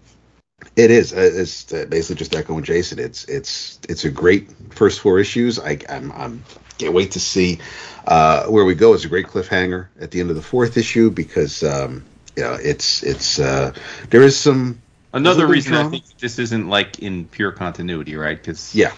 it 0.79 0.91
is. 0.91 1.13
Uh, 1.13 1.31
It's 1.35 1.73
uh, 1.73 1.87
basically 1.89 2.17
just 2.17 2.35
echoing 2.35 2.65
Jason. 2.65 2.99
It's 2.99 3.25
it's 3.25 3.79
it's 3.89 4.05
a 4.05 4.11
great 4.11 4.51
first 4.71 5.01
four 5.01 5.19
issues. 5.19 5.59
I 5.59 5.79
I'm, 5.89 6.13
I'm 6.13 6.45
can't 6.79 6.95
wait 6.95 7.11
to 7.13 7.21
see 7.21 7.59
uh, 8.07 8.47
where 8.47 8.65
we 8.65 8.75
go. 8.75 8.95
It's 8.95 9.05
a 9.05 9.09
great 9.09 9.27
cliffhanger 9.27 9.89
at 10.01 10.11
the 10.13 10.21
end 10.21 10.31
of 10.31 10.37
the 10.37 10.43
fourth 10.43 10.77
issue 10.77 11.11
because 11.11 11.63
um, 11.63 12.05
you 12.37 12.43
know 12.45 12.55
it's 12.55 13.03
it's 13.03 13.39
uh, 13.39 13.73
there 14.11 14.23
is 14.23 14.39
some 14.39 14.81
Another 15.13 15.47
reason 15.47 15.75
I 15.75 15.89
think 15.89 16.05
this 16.19 16.39
isn't 16.39 16.69
like 16.69 16.99
in 17.01 17.27
pure 17.27 17.53
continuity, 17.53 18.15
right? 18.17 18.37
Because 18.39 18.75
yeah 18.75 18.93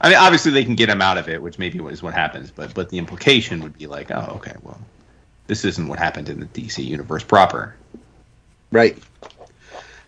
I 0.00 0.10
mean, 0.10 0.18
obviously 0.18 0.52
they 0.52 0.64
can 0.64 0.74
get 0.74 0.90
him 0.90 1.00
out 1.00 1.18
of 1.18 1.28
it, 1.28 1.40
which 1.40 1.58
maybe 1.58 1.78
is 1.86 2.02
what 2.02 2.14
happens. 2.14 2.50
But 2.50 2.74
but 2.74 2.90
the 2.90 2.98
implication 2.98 3.62
would 3.62 3.78
be 3.78 3.86
like, 3.86 4.10
oh, 4.10 4.34
okay, 4.36 4.54
well, 4.62 4.78
this 5.46 5.64
isn't 5.64 5.88
what 5.88 5.98
happened 5.98 6.28
in 6.28 6.40
the 6.40 6.46
DC 6.46 6.84
universe 6.84 7.24
proper. 7.24 7.74
right. 8.70 8.98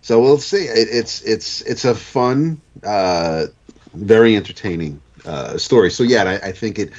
So 0.07 0.21
we'll 0.21 0.39
see. 0.39 0.67
It, 0.67 0.87
it's 0.89 1.21
it's 1.23 1.63
it's 1.63 1.85
a 1.85 1.93
fun, 1.93 2.61
uh, 2.85 3.47
very 3.93 4.37
entertaining 4.37 5.03
uh, 5.25 5.59
story. 5.59 5.91
So 5.91 6.05
yeah, 6.05 6.23
I, 6.23 6.51
I 6.51 6.53
think 6.53 6.79
it, 6.79 6.93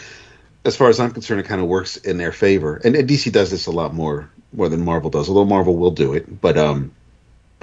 as 0.65 0.76
far 0.76 0.89
as 0.89 1.00
I'm 1.00 1.12
concerned, 1.12 1.39
it 1.39 1.46
kind 1.46 1.62
of 1.62 1.67
works 1.67 1.96
in 1.96 2.17
their 2.17 2.34
favor. 2.34 2.82
And, 2.84 2.98
and 2.98 3.08
DC 3.08 3.32
does 3.32 3.50
this 3.50 3.65
a 3.65 3.72
lot 3.72 3.93
more 3.93 4.30
more 4.52 4.67
than 4.67 4.84
Marvel 4.84 5.10
does. 5.10 5.30
Although 5.30 5.46
Marvel 5.46 5.78
will 5.78 5.91
do 5.91 6.15
it, 6.15 6.41
but 6.41 6.58
um, 6.58 6.91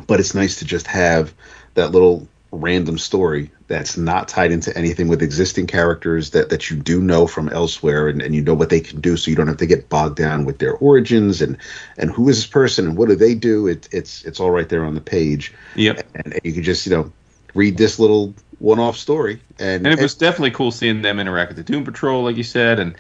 but 0.07 0.19
it's 0.19 0.35
nice 0.35 0.61
to 0.61 0.65
just 0.65 0.87
have 0.87 1.35
that 1.75 1.93
little 1.93 2.27
random 2.55 2.99
story 2.99 3.51
that's 3.67 3.97
not 3.97 4.29
tied 4.29 4.53
into 4.53 4.77
anything 4.77 5.09
with 5.09 5.23
existing 5.23 5.67
characters 5.67 6.31
that, 6.31 6.51
that 6.51 6.71
you 6.71 6.77
do 6.77 7.01
know 7.01 7.27
from 7.27 7.49
elsewhere 7.49 8.09
and, 8.09 8.23
and 8.23 8.35
you 8.35 8.43
know 8.43 8.55
what 8.55 8.71
they 8.71 8.81
can 8.81 9.01
do 9.01 9.17
so 9.17 9.31
you 9.31 9.37
don't 9.37 9.47
have 9.47 9.57
to 9.57 9.67
get 9.67 9.89
bogged 9.89 10.17
down 10.17 10.45
with 10.45 10.59
their 10.59 10.75
origins 10.75 11.43
and 11.43 11.57
and 11.97 12.11
who 12.11 12.29
is 12.29 12.37
this 12.37 12.47
person 12.47 12.87
and 12.87 12.97
what 12.97 13.09
do 13.09 13.17
they 13.17 13.35
do. 13.35 13.67
It, 13.67 13.89
it's 13.93 14.25
it's 14.25 14.41
all 14.41 14.51
right 14.51 14.69
there 14.69 14.85
on 14.85 14.95
the 14.95 15.01
page. 15.01 15.53
Yep. 15.77 16.07
and, 16.15 16.33
and 16.35 16.41
you 16.45 16.53
can 16.53 16.63
just 16.63 16.87
you 16.87 16.95
know 16.95 17.13
read 17.55 17.77
this 17.77 17.99
little 17.99 18.35
one-off 18.59 18.97
story. 18.97 19.41
And, 19.59 19.87
And 19.87 19.99
it 19.99 20.03
was 20.03 20.15
definitely 20.15 20.51
cool 20.53 20.71
seeing 20.71 21.03
them 21.03 21.21
interact 21.21 21.51
with 21.51 21.57
the 21.59 21.73
Doom 21.73 21.85
Patrol, 21.85 22.25
like 22.25 22.37
you 22.37 22.43
said, 22.43 22.79
and 22.81 22.95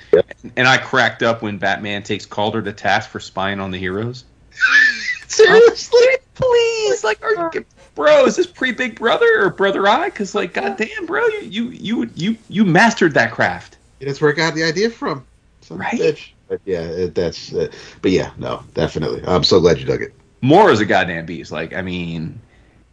and 0.56 0.68
I 0.68 0.78
cracked 0.78 1.22
up 1.22 1.42
when 1.42 1.58
Batman 1.58 2.02
takes 2.02 2.26
Caulder 2.26 2.62
to 2.62 2.72
task 2.72 3.10
for 3.10 3.20
spying 3.20 3.60
on 3.60 3.70
the 3.70 3.78
heroes. 3.78 4.24
seriously? 5.26 6.06
Please, 6.34 7.04
like, 7.04 7.22
are 7.22 7.50
you, 7.54 7.64
bro? 7.94 8.24
Is 8.24 8.36
this 8.36 8.46
pre 8.46 8.72
Big 8.72 8.98
Brother 8.98 9.26
or 9.44 9.50
Brother 9.50 9.86
Eye? 9.88 10.06
Because 10.10 10.34
like, 10.34 10.54
goddamn, 10.54 11.06
bro, 11.06 11.26
you 11.26 11.40
you 11.40 11.70
you 11.72 12.10
you 12.14 12.36
you 12.48 12.64
mastered 12.64 13.14
that 13.14 13.32
craft. 13.32 13.76
that's 14.00 14.20
where 14.20 14.30
I 14.30 14.34
got 14.34 14.54
the 14.54 14.64
idea 14.64 14.90
from 14.90 15.24
a 15.70 15.74
Right? 15.74 15.94
bitch. 16.00 16.30
but 16.48 16.60
yeah 16.66 16.82
it, 16.82 17.14
that's 17.14 17.54
uh, 17.54 17.68
but 18.02 18.10
yeah 18.10 18.32
no 18.36 18.62
definitely 18.74 19.22
I'm 19.26 19.42
so 19.44 19.60
glad 19.60 19.78
you 19.78 19.86
dug 19.86 20.02
it 20.02 20.12
Mora 20.42 20.72
is 20.72 20.80
a 20.80 20.84
goddamn 20.84 21.24
beast. 21.24 21.50
Like, 21.50 21.72
I 21.72 21.80
mean, 21.80 22.38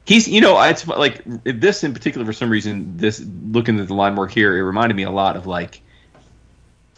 he's 0.05 0.25
you 0.25 0.39
know, 0.39 0.57
it's 0.61 0.87
like 0.87 1.21
this 1.43 1.83
in 1.83 1.93
particular 1.93 2.25
for 2.25 2.31
some 2.31 2.49
reason. 2.49 2.95
This 2.95 3.19
looking 3.49 3.77
at 3.77 3.89
the 3.89 3.93
line 3.93 4.15
work 4.15 4.31
here, 4.31 4.57
it 4.57 4.61
reminded 4.63 4.95
me 4.95 5.03
a 5.03 5.11
lot 5.11 5.35
of 5.35 5.47
like. 5.47 5.81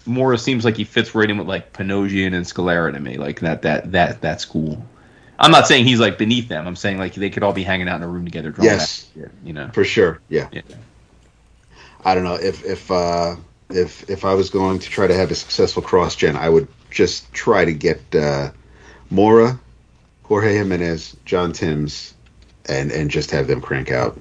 Mora 0.06 0.38
seems 0.38 0.63
like 0.66 0.76
he 0.78 0.84
fits 0.84 1.16
right 1.16 1.28
in 1.30 1.38
with 1.39 1.48
like 1.48 1.74
Panosian 1.74 2.36
and 2.36 2.46
Scalera 2.46 2.92
to 2.94 3.00
me. 3.00 3.18
Like 3.18 3.39
that 3.39 3.63
that 3.63 3.92
that 3.94 4.22
that's 4.22 4.46
cool. 4.46 4.86
I'm 5.39 5.52
not 5.52 5.67
saying 5.67 5.86
he's 5.86 6.00
like 6.00 6.17
beneath 6.17 6.48
them. 6.48 6.67
I'm 6.67 6.76
saying 6.76 6.98
like 6.98 7.15
they 7.15 7.30
could 7.30 7.43
all 7.43 7.54
be 7.54 7.63
hanging 7.63 7.88
out 7.89 7.98
in 7.98 8.04
a 8.04 8.08
room 8.08 8.26
together. 8.26 8.52
drawing 8.52 8.69
Yes. 8.69 9.10
you 9.43 9.54
know. 9.54 9.69
for 9.74 9.84
sure 9.84 10.19
yeah 10.30 10.48
Yeah. 10.52 10.62
I 12.06 12.15
don't 12.15 12.24
know 12.24 12.36
if 12.36 12.65
if 12.65 12.91
uh, 12.91 13.36
if 13.69 14.10
if 14.10 14.26
I 14.26 14.34
was 14.34 14.50
going 14.50 14.80
to 14.80 14.89
try 14.89 15.08
to 15.08 15.15
have 15.15 15.32
a 15.32 15.36
successful 15.36 15.82
CrossGen, 15.82 16.36
I 16.36 16.50
would 16.50 16.67
just 16.91 17.32
try 17.34 17.65
to 17.65 17.74
get 17.74 18.02
uh, 18.13 18.52
Mora, 19.10 19.60
Jorge 20.24 20.54
Jimenez, 20.56 21.15
John 21.26 21.54
Timms, 21.54 22.13
and 22.67 22.91
and 22.91 23.10
just 23.10 23.32
have 23.32 23.48
them 23.48 23.62
crank 23.62 23.91
out 23.91 24.17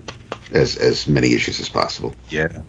as 0.53 0.77
as 0.77 1.09
many 1.09 1.35
issues 1.35 1.61
as 1.61 1.69
possible. 1.69 2.15
Yeah. 2.31 2.63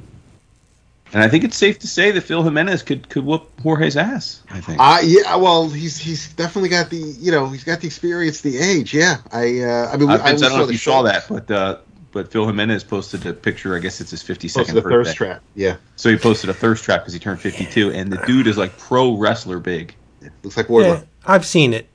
And 1.13 1.21
I 1.21 1.29
think 1.29 1.43
it's 1.43 1.55
safe 1.55 1.77
to 1.79 1.87
say 1.87 2.09
that 2.09 2.21
Phil 2.21 2.41
Jimenez 2.41 2.81
could 2.81 3.07
could 3.07 3.23
whoop 3.23 3.47
Jorge's 3.61 3.95
ass. 3.95 4.41
I 4.49 4.59
think. 4.59 4.79
Uh 4.81 4.99
yeah, 5.03 5.35
well, 5.35 5.69
he's 5.69 5.97
he's 5.97 6.33
definitely 6.33 6.69
got 6.69 6.89
the 6.89 6.97
you 6.97 7.31
know 7.31 7.47
he's 7.49 7.63
got 7.63 7.81
the 7.81 7.87
experience, 7.87 8.41
the 8.41 8.57
age. 8.57 8.93
Yeah, 8.93 9.17
I 9.31 9.61
uh, 9.61 9.91
I 9.93 9.97
mean, 9.97 10.07
we, 10.07 10.15
I, 10.15 10.25
I, 10.29 10.35
don't 10.35 10.57
know 10.57 10.63
if 10.63 10.71
you 10.71 10.77
show. 10.77 10.91
saw 10.91 11.01
that, 11.03 11.25
but 11.29 11.51
uh, 11.51 11.77
but 12.11 12.31
Phil 12.31 12.45
Jimenez 12.47 12.83
posted 12.83 13.25
a 13.27 13.33
picture. 13.33 13.75
I 13.75 13.79
guess 13.79 14.01
it's 14.01 14.11
his 14.11 14.23
52nd 14.23 14.53
Posted 14.53 14.75
the 14.75 14.81
birthday. 14.81 15.03
thirst 15.03 15.17
trap. 15.17 15.43
Yeah, 15.55 15.77
So 15.97 16.09
he 16.09 16.17
posted 16.17 16.49
a 16.49 16.53
thirst 16.53 16.83
trap 16.83 17.01
because 17.01 17.13
he 17.13 17.19
turned 17.19 17.41
52, 17.41 17.91
and 17.91 18.11
the 18.11 18.17
dude 18.25 18.47
is 18.47 18.57
like 18.57 18.77
pro 18.77 19.15
wrestler 19.15 19.59
big. 19.59 19.95
looks 20.43 20.57
like 20.57 20.67
Wardlow. 20.67 20.99
Yeah, 20.99 21.03
I've 21.25 21.45
seen 21.45 21.73
it. 21.73 21.89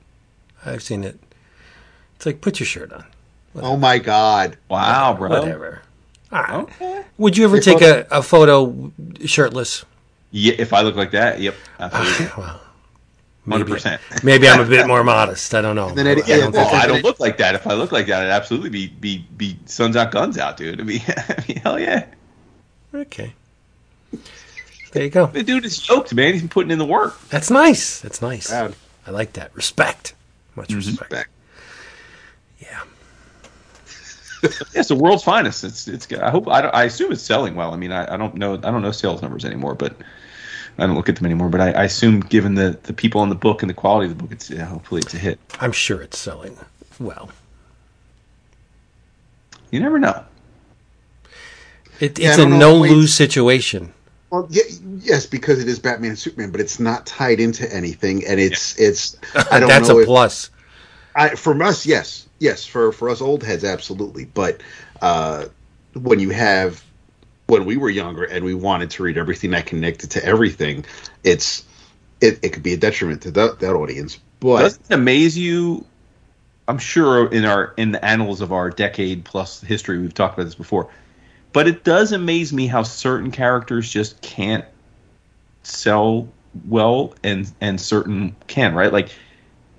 I've 0.65 0.83
seen 0.83 1.03
it. 1.03 1.19
It's 2.15 2.25
like 2.25 2.41
put 2.41 2.59
your 2.59 2.67
shirt 2.67 2.93
on. 2.93 3.05
Oh 3.55 3.75
my 3.75 3.97
God! 3.97 4.57
Wow, 4.69 5.15
bro. 5.17 5.29
Whatever. 5.29 5.81
All 6.31 6.41
right. 6.41 6.51
Okay. 6.51 7.03
Would 7.17 7.37
you 7.37 7.43
ever 7.45 7.55
Hey, 7.57 7.61
take 7.61 7.81
a, 7.81 8.05
a 8.11 8.21
photo 8.21 8.91
shirtless? 9.25 9.83
Yeah, 10.31 10.53
if 10.59 10.73
I 10.73 10.81
look 10.81 10.95
like 10.95 11.11
that, 11.11 11.39
yep, 11.39 11.55
absolutely, 11.79 12.27
ah, 12.37 12.61
Well, 13.47 13.57
Hundred 13.57 13.73
percent. 13.73 14.01
maybe 14.23 14.47
I'm 14.47 14.59
a 14.59 14.65
bit 14.65 14.85
more 14.93 15.03
modest. 15.03 15.55
I 15.55 15.61
don't 15.61 15.75
know. 15.75 15.89
then 15.91 16.05
Eddie- 16.05 16.21
I 16.31 16.37
don't 16.37 16.53
Well, 16.53 16.67
I 16.75 16.81
I- 16.81 16.87
don't 16.87 17.03
look 17.03 17.19
like 17.19 17.37
that. 17.37 17.55
If 17.55 17.65
I 17.65 17.73
look 17.73 17.91
like 17.91 18.05
that, 18.07 18.21
I'd 18.23 18.29
absolutely 18.29 18.69
be 18.69 18.87
be 18.89 19.25
be 19.37 19.57
suns 19.65 19.95
out, 19.95 20.11
guns 20.11 20.37
out, 20.37 20.55
dude. 20.57 20.79
I 20.79 20.83
mean, 20.83 21.01
I 21.07 21.43
mean 21.47 21.57
hell 21.57 21.79
yeah. 21.79 22.05
okay. 22.93 23.33
There 24.91 25.03
you 25.03 25.09
go. 25.09 25.27
The 25.27 25.43
dude 25.43 25.65
is 25.65 25.75
stoked, 25.81 26.13
man. 26.13 26.33
He's 26.33 26.41
been 26.41 26.49
putting 26.49 26.71
in 26.71 26.77
the 26.79 26.85
work. 26.85 27.19
That's 27.29 27.49
nice. 27.49 27.99
That's 28.01 28.21
nice. 28.21 28.49
Proud. 28.49 28.75
I 29.07 29.11
like 29.11 29.33
that. 29.33 29.55
Respect. 29.55 30.13
Much 30.55 30.69
mm-hmm. 30.69 30.77
respect. 30.77 31.09
Back. 31.11 31.29
Yeah. 32.59 32.81
Yeah, 34.43 34.49
it's 34.73 34.89
the 34.89 34.95
world's 34.95 35.23
finest. 35.23 35.63
It's 35.63 35.87
it's. 35.87 36.05
good. 36.05 36.19
I 36.21 36.29
hope. 36.29 36.47
I, 36.47 36.61
I 36.61 36.83
assume 36.85 37.11
it's 37.11 37.21
selling 37.21 37.55
well. 37.55 37.73
I 37.73 37.77
mean, 37.77 37.91
I, 37.91 38.13
I 38.13 38.17
don't 38.17 38.35
know. 38.35 38.53
I 38.55 38.71
don't 38.71 38.81
know 38.81 38.91
sales 38.91 39.21
numbers 39.21 39.45
anymore, 39.45 39.75
but 39.75 39.95
I 40.77 40.85
don't 40.85 40.95
look 40.95 41.09
at 41.09 41.15
them 41.17 41.25
anymore. 41.25 41.49
But 41.49 41.61
I, 41.61 41.71
I 41.71 41.83
assume, 41.85 42.21
given 42.21 42.55
the 42.55 42.77
the 42.83 42.93
people 42.93 43.23
in 43.23 43.29
the 43.29 43.35
book 43.35 43.61
and 43.63 43.69
the 43.69 43.73
quality 43.73 44.11
of 44.11 44.17
the 44.17 44.23
book, 44.23 44.31
it's 44.31 44.49
yeah, 44.49 44.65
hopefully 44.65 45.01
it's 45.01 45.13
a 45.13 45.17
hit. 45.17 45.39
I'm 45.59 45.71
sure 45.73 46.01
it's 46.01 46.17
selling 46.17 46.57
well. 46.99 47.29
You 49.71 49.79
never 49.79 49.99
know. 49.99 50.23
It, 51.99 52.17
Yeah, 52.17 52.29
it's 52.29 52.37
a 52.39 52.45
know. 52.45 52.57
no 52.57 52.75
lose 52.77 53.13
situation. 53.13 53.93
Well, 54.31 54.47
yeah, 54.51 54.63
yes, 54.99 55.25
because 55.25 55.59
it 55.59 55.67
is 55.67 55.79
Batman 55.79 56.11
and 56.11 56.19
Superman, 56.19 56.51
but 56.51 56.61
it's 56.61 56.79
not 56.79 57.05
tied 57.05 57.39
into 57.39 57.71
anything, 57.73 58.25
and 58.25 58.39
it's 58.39 58.79
it's. 58.79 59.17
I 59.51 59.59
don't 59.59 59.67
That's 59.67 59.89
know 59.89 59.97
a 59.97 60.01
if, 60.01 60.05
plus. 60.05 60.49
I, 61.15 61.29
from 61.35 61.61
us, 61.61 61.85
yes, 61.85 62.28
yes, 62.39 62.65
for 62.65 62.91
for 62.91 63.09
us 63.09 63.21
old 63.21 63.43
heads, 63.43 63.63
absolutely. 63.63 64.25
But 64.25 64.61
uh, 65.01 65.45
when 65.93 66.19
you 66.19 66.31
have 66.31 66.83
when 67.47 67.65
we 67.65 67.77
were 67.77 67.89
younger 67.89 68.23
and 68.23 68.45
we 68.45 68.53
wanted 68.53 68.91
to 68.91 69.03
read 69.03 69.17
everything 69.17 69.51
that 69.51 69.65
connected 69.65 70.11
to 70.11 70.25
everything, 70.25 70.85
it's 71.23 71.65
it, 72.21 72.39
it 72.43 72.49
could 72.49 72.63
be 72.63 72.73
a 72.73 72.77
detriment 72.77 73.21
to 73.23 73.31
that, 73.31 73.59
that 73.59 73.73
audience. 73.73 74.19
But 74.39 74.59
Doesn't 74.59 74.85
it 74.89 74.93
amaze 74.93 75.37
you? 75.37 75.85
I'm 76.67 76.77
sure 76.77 77.31
in 77.31 77.45
our 77.45 77.73
in 77.77 77.91
the 77.91 78.03
annals 78.05 78.41
of 78.41 78.51
our 78.51 78.69
decade 78.69 79.25
plus 79.25 79.61
history, 79.61 79.97
we've 79.97 80.13
talked 80.13 80.35
about 80.35 80.45
this 80.45 80.55
before, 80.55 80.89
but 81.51 81.67
it 81.67 81.83
does 81.83 82.11
amaze 82.11 82.53
me 82.53 82.67
how 82.67 82.83
certain 82.83 83.31
characters 83.31 83.89
just 83.89 84.21
can't 84.21 84.65
sell 85.63 86.27
well, 86.67 87.15
and 87.23 87.51
and 87.59 87.81
certain 87.81 88.35
can. 88.47 88.75
Right, 88.75 88.93
like 88.93 89.09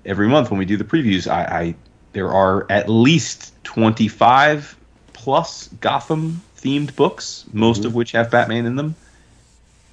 every 0.05 0.27
month 0.27 0.51
when 0.51 0.59
we 0.59 0.65
do 0.65 0.75
the 0.75 0.83
previews, 0.83 1.31
I, 1.31 1.43
I 1.43 1.75
there 2.13 2.29
are 2.29 2.65
at 2.69 2.89
least 2.89 3.53
25 3.63 4.75
plus 5.13 5.67
Gotham 5.79 6.41
themed 6.57 6.95
books, 6.95 7.45
most 7.53 7.85
of 7.85 7.95
which 7.95 8.11
have 8.11 8.31
Batman 8.31 8.65
in 8.65 8.75
them. 8.75 8.95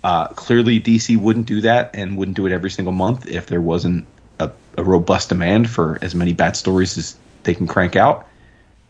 Uh, 0.03 0.29
clearly, 0.29 0.81
DC 0.81 1.17
wouldn't 1.17 1.47
do 1.47 1.61
that 1.63 1.91
and 1.95 2.17
wouldn't 2.17 2.37
do 2.37 2.47
it 2.47 2.53
every 2.53 2.71
single 2.71 2.93
month 2.93 3.27
if 3.29 3.47
there 3.47 3.61
wasn't 3.61 4.07
a, 4.39 4.51
a 4.77 4.85
robust 4.85 5.29
demand 5.29 5.69
for 5.69 5.99
as 6.03 6.15
many 6.15 6.33
Bat 6.33 6.57
stories 6.57 6.97
as 6.97 7.17
they 7.43 7.55
can 7.55 7.67
crank 7.67 7.97
out. 7.97 8.27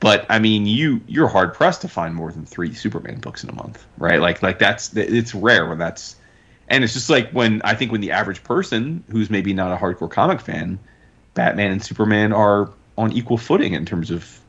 But 0.01 0.27
I 0.29 0.39
mean, 0.39 0.67
you 0.67 1.01
you're 1.07 1.29
hard 1.29 1.55
pressed 1.55 1.81
to 1.83 1.89
find 1.89 2.15
more 2.15 2.31
than 2.31 2.47
three 2.47 2.73
Superman 2.75 3.21
books 3.21 3.43
in 3.43 3.51
a 3.51 3.55
month, 3.55 3.85
right? 3.97 4.21
Like 4.21 4.43
like 4.43 4.59
that's 4.59 4.95
it's 4.95 5.35
rare 5.35 5.67
when 5.67 5.79
that's, 5.79 6.15
and 6.69 6.85
it's 6.85 6.93
just 6.93 7.11
like 7.11 7.31
when 7.31 7.63
I 7.63 7.75
think 7.75 7.91
when 7.91 8.01
the 8.01 8.13
average 8.13 8.45
person 8.45 9.03
who's 9.11 9.29
maybe 9.29 9.55
not 9.55 9.73
a 9.73 9.77
hardcore 9.77 10.11
comic 10.11 10.41
fan, 10.41 10.79
Batman 11.35 11.73
and 11.73 11.85
Superman 11.85 12.33
are 12.33 12.71
on 12.99 13.13
equal 13.13 13.39
footing 13.39 13.73
in 13.73 13.87
terms 13.87 14.11
of 14.11 14.41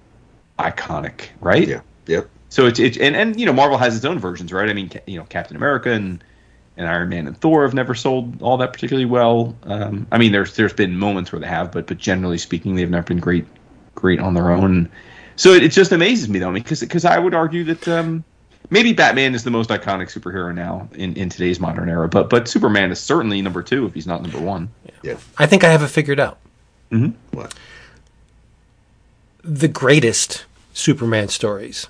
iconic, 0.57 1.29
right? 1.39 1.67
yeah, 1.67 1.81
yep, 2.07 2.27
So 2.49 2.65
it's 2.65 2.79
it's 2.79 2.97
and, 2.97 3.15
and 3.15 3.39
you 3.39 3.45
know 3.45 3.53
Marvel 3.53 3.77
has 3.77 3.95
its 3.95 4.03
own 4.03 4.19
versions, 4.19 4.51
right? 4.51 4.69
I 4.69 4.73
mean, 4.73 4.91
you 5.05 5.17
know 5.17 5.25
Captain 5.25 5.55
America 5.55 5.91
and 5.91 6.21
and 6.75 6.87
Iron 6.87 7.09
Man 7.09 7.27
and 7.27 7.37
Thor 7.37 7.63
have 7.63 7.73
never 7.73 7.93
sold 7.93 8.41
all 8.41 8.57
that 8.57 8.73
particularly 8.73 9.05
well. 9.05 9.55
Um, 9.63 10.07
I 10.11 10.17
mean, 10.17 10.31
there's 10.31 10.55
there's 10.55 10.73
been 10.73 10.97
moments 10.97 11.31
where 11.31 11.39
they 11.39 11.47
have, 11.47 11.71
but 11.71 11.87
but 11.87 11.97
generally 11.97 12.37
speaking, 12.37 12.75
they've 12.75 12.89
never 12.89 13.05
been 13.05 13.19
great 13.19 13.45
great 13.95 14.19
on 14.19 14.33
their 14.33 14.51
own. 14.51 14.89
So 15.35 15.51
it, 15.53 15.63
it 15.63 15.71
just 15.71 15.91
amazes 15.91 16.27
me 16.27 16.39
though, 16.39 16.51
because 16.51 16.79
because 16.81 17.05
I 17.05 17.19
would 17.19 17.35
argue 17.35 17.63
that 17.65 17.87
um, 17.87 18.23
maybe 18.71 18.93
Batman 18.93 19.35
is 19.35 19.43
the 19.43 19.51
most 19.51 19.69
iconic 19.69 20.07
superhero 20.07 20.53
now 20.53 20.89
in, 20.93 21.15
in 21.15 21.29
today's 21.29 21.59
modern 21.59 21.87
era, 21.87 22.09
but 22.09 22.29
but 22.29 22.47
Superman 22.47 22.91
is 22.91 22.99
certainly 22.99 23.41
number 23.41 23.61
two 23.61 23.85
if 23.85 23.93
he's 23.93 24.07
not 24.07 24.21
number 24.21 24.39
one. 24.39 24.69
Yeah. 25.03 25.17
I 25.37 25.45
think 25.45 25.63
I 25.63 25.69
have 25.69 25.83
it 25.83 25.87
figured 25.87 26.19
out. 26.19 26.39
What? 27.31 27.53
The 29.43 29.67
greatest 29.67 30.45
Superman 30.73 31.27
stories. 31.29 31.87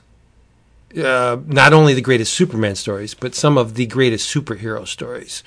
Uh, 0.98 1.38
not 1.46 1.72
only 1.72 1.94
the 1.94 2.02
greatest 2.02 2.34
Superman 2.34 2.76
stories, 2.76 3.14
but 3.14 3.36
some 3.36 3.58
of 3.58 3.76
the 3.76 3.86
greatest 3.86 4.34
superhero 4.34 4.88
stories 4.88 5.44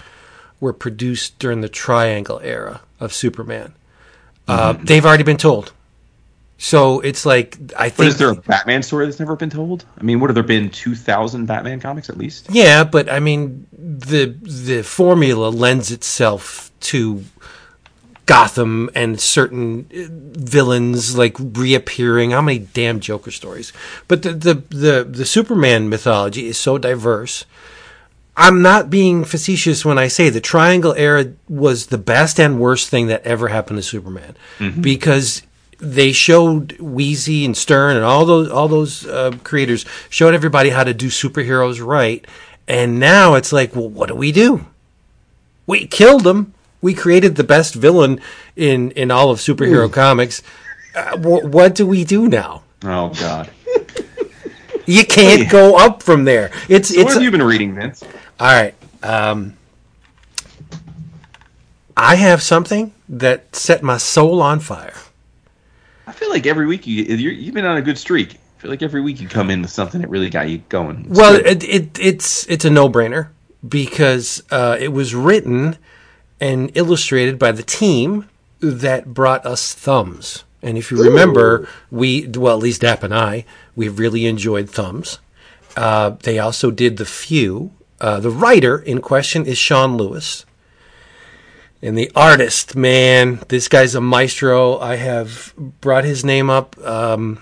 were 0.61 0.73
produced 0.73 1.39
during 1.41 1.61
the 1.61 1.69
Triangle 1.69 2.41
era 2.45 2.81
of 3.01 3.13
Superman. 3.13 3.75
Uh, 4.47 4.75
they've 4.75 5.05
already 5.05 5.25
been 5.25 5.37
told. 5.37 5.73
So 6.59 7.01
it's 7.01 7.27
like 7.27 7.57
I 7.77 7.89
But 7.89 7.95
think. 7.95 8.09
is 8.09 8.19
there 8.19 8.31
a 8.31 8.37
Batman 8.37 8.85
story 8.85 9.07
that's 9.07 9.19
never 9.19 9.35
been 9.35 9.51
told? 9.51 9.85
I 9.99 10.05
mean, 10.05 10.21
what 10.21 10.31
have 10.31 10.37
there 10.37 10.45
been? 10.45 10.71
Two 10.71 10.95
thousand 10.95 11.47
Batman 11.47 11.81
comics 11.81 12.09
at 12.09 12.17
least. 12.17 12.47
Yeah, 12.53 12.85
but 12.85 13.11
I 13.11 13.19
mean 13.19 13.67
the 13.73 14.27
the 14.43 14.83
formula 14.85 15.49
lends 15.49 15.91
itself 15.91 16.71
to 16.83 17.25
Gotham 18.27 18.89
and 18.95 19.21
certain 19.21 19.87
uh, 19.93 20.07
villains 20.11 21.17
like 21.17 21.37
reappearing. 21.39 22.31
How 22.31 22.41
many 22.41 22.61
damn 22.61 23.01
Joker 23.01 23.31
stories? 23.31 23.73
But 24.09 24.23
the 24.23 24.33
the 24.33 24.55
the, 24.69 25.07
the 25.09 25.27
Superman 25.27 25.89
mythology 25.89 26.47
is 26.47 26.59
so 26.59 26.79
diverse. 26.79 27.45
I'm 28.35 28.63
not 28.63 28.89
being 28.89 29.25
facetious 29.25 29.85
when 29.85 29.99
I 29.99 30.09
say 30.09 30.31
the 30.31 30.41
Triangle 30.41 30.95
era 30.95 31.33
was 31.51 31.89
the 31.89 31.99
best 31.99 32.41
and 32.41 32.59
worst 32.59 32.89
thing 32.89 33.09
that 33.09 33.23
ever 33.25 33.49
happened 33.49 33.77
to 33.77 33.83
Superman 33.83 34.35
because 34.81 35.43
they 35.79 36.13
showed 36.13 36.79
Wheezy 36.79 37.45
and 37.45 37.55
Stern 37.55 37.97
and 37.97 38.05
all 38.05 38.25
those 38.25 38.49
all 38.51 38.69
those 38.69 39.07
uh, 39.07 39.33
creators 39.43 39.85
showed 40.09 40.33
everybody 40.33 40.71
how 40.71 40.85
to 40.85 40.95
do 40.95 41.09
superheroes 41.09 41.85
right, 41.85 42.25
and 42.69 42.99
now 43.01 43.35
it's 43.35 43.53
like, 43.53 43.75
well, 43.77 43.89
what 43.89 44.09
do 44.09 44.15
we 44.15 44.33
do? 44.33 44.65
We 45.67 45.87
killed 45.87 46.25
them. 46.25 46.55
We 46.83 46.93
created 46.95 47.37
the 47.37 47.45
best 47.45 47.75
villain 47.75 48.21
in 48.57 48.91
in 48.91 49.11
all 49.11 49.31
of 49.31 49.39
superhero 49.39 49.91
comics. 49.91 50.43
Uh, 50.95 51.17
wh- 51.17 51.45
what 51.45 51.75
do 51.75 51.87
we 51.87 52.05
do 52.05 52.29
now? 52.29 52.63
Oh 52.85 53.09
God. 53.11 53.49
You 54.85 55.05
can't 55.07 55.49
go 55.49 55.77
up 55.79 56.03
from 56.03 56.25
there. 56.25 56.51
It's 56.69 56.89
So 56.89 56.97
it's 57.01 57.05
what 57.05 57.15
have 57.15 57.23
you 57.23 57.31
been 57.31 57.43
reading, 57.43 57.75
Vince? 57.77 58.03
all 58.41 58.47
right. 58.49 58.75
Um, 59.03 59.57
I 61.97 62.17
have 62.17 62.43
something 62.43 62.93
that 63.09 63.55
set 63.55 63.83
my 63.83 63.97
soul 63.97 64.43
on 64.43 64.59
fire. 64.61 64.95
I 66.07 66.13
feel 66.13 66.31
like 66.31 66.47
every 66.47 66.67
week 66.67 66.87
you 66.87 67.05
you're, 67.05 67.33
you've 67.33 67.55
been 67.55 67.65
on 67.65 67.77
a 67.77 67.83
good 67.83 67.97
streak. 67.99 68.35
I 68.35 68.61
feel 68.63 68.71
like 68.71 68.83
every 68.83 69.01
week 69.01 69.21
you 69.21 69.29
come 69.29 69.51
in 69.51 69.63
with 69.63 69.71
something 69.71 70.01
that 70.01 70.11
really 70.11 70.31
got 70.31 70.49
you 70.49 70.59
going. 70.69 71.07
It's 71.09 71.19
well, 71.19 71.37
it, 71.37 71.63
it 71.65 71.99
it's 72.01 72.47
it's 72.49 72.65
a 72.65 72.71
no 72.71 72.89
brainer 72.89 73.29
because 73.67 74.43
uh, 74.51 74.77
it 74.81 74.89
was 74.89 75.15
written 75.15 75.77
and 76.43 76.73
illustrated 76.75 77.39
by 77.39 77.53
the 77.53 77.63
team 77.63 78.29
that 78.59 79.15
brought 79.15 79.47
us 79.47 79.73
Thumbs. 79.73 80.43
And 80.61 80.77
if 80.77 80.91
you 80.91 81.03
remember, 81.03 81.69
we 81.89 82.27
well 82.27 82.57
at 82.57 82.63
least 82.63 82.81
Dap 82.81 83.05
and 83.05 83.15
I 83.15 83.45
we 83.77 83.89
really 83.89 84.27
enjoyed 84.27 84.69
Thumbs. 84.69 85.21
Uh, 85.77 86.11
they 86.25 86.41
also 86.41 86.73
did 86.73 86.97
the 86.97 87.05
Few. 87.05 87.71
Uh, 88.01 88.19
the 88.19 88.31
writer 88.31 88.79
in 88.81 89.01
question 89.01 89.47
is 89.47 89.57
Sean 89.57 89.97
Lewis. 89.97 90.45
And 91.81 91.97
the 91.97 92.11
artist, 92.17 92.75
man, 92.75 93.41
this 93.49 93.69
guy's 93.69 93.95
a 93.95 94.01
maestro. 94.01 94.79
I 94.79 94.97
have 94.97 95.55
brought 95.57 96.05
his 96.05 96.25
name 96.25 96.51
up 96.51 96.77
um, 96.85 97.41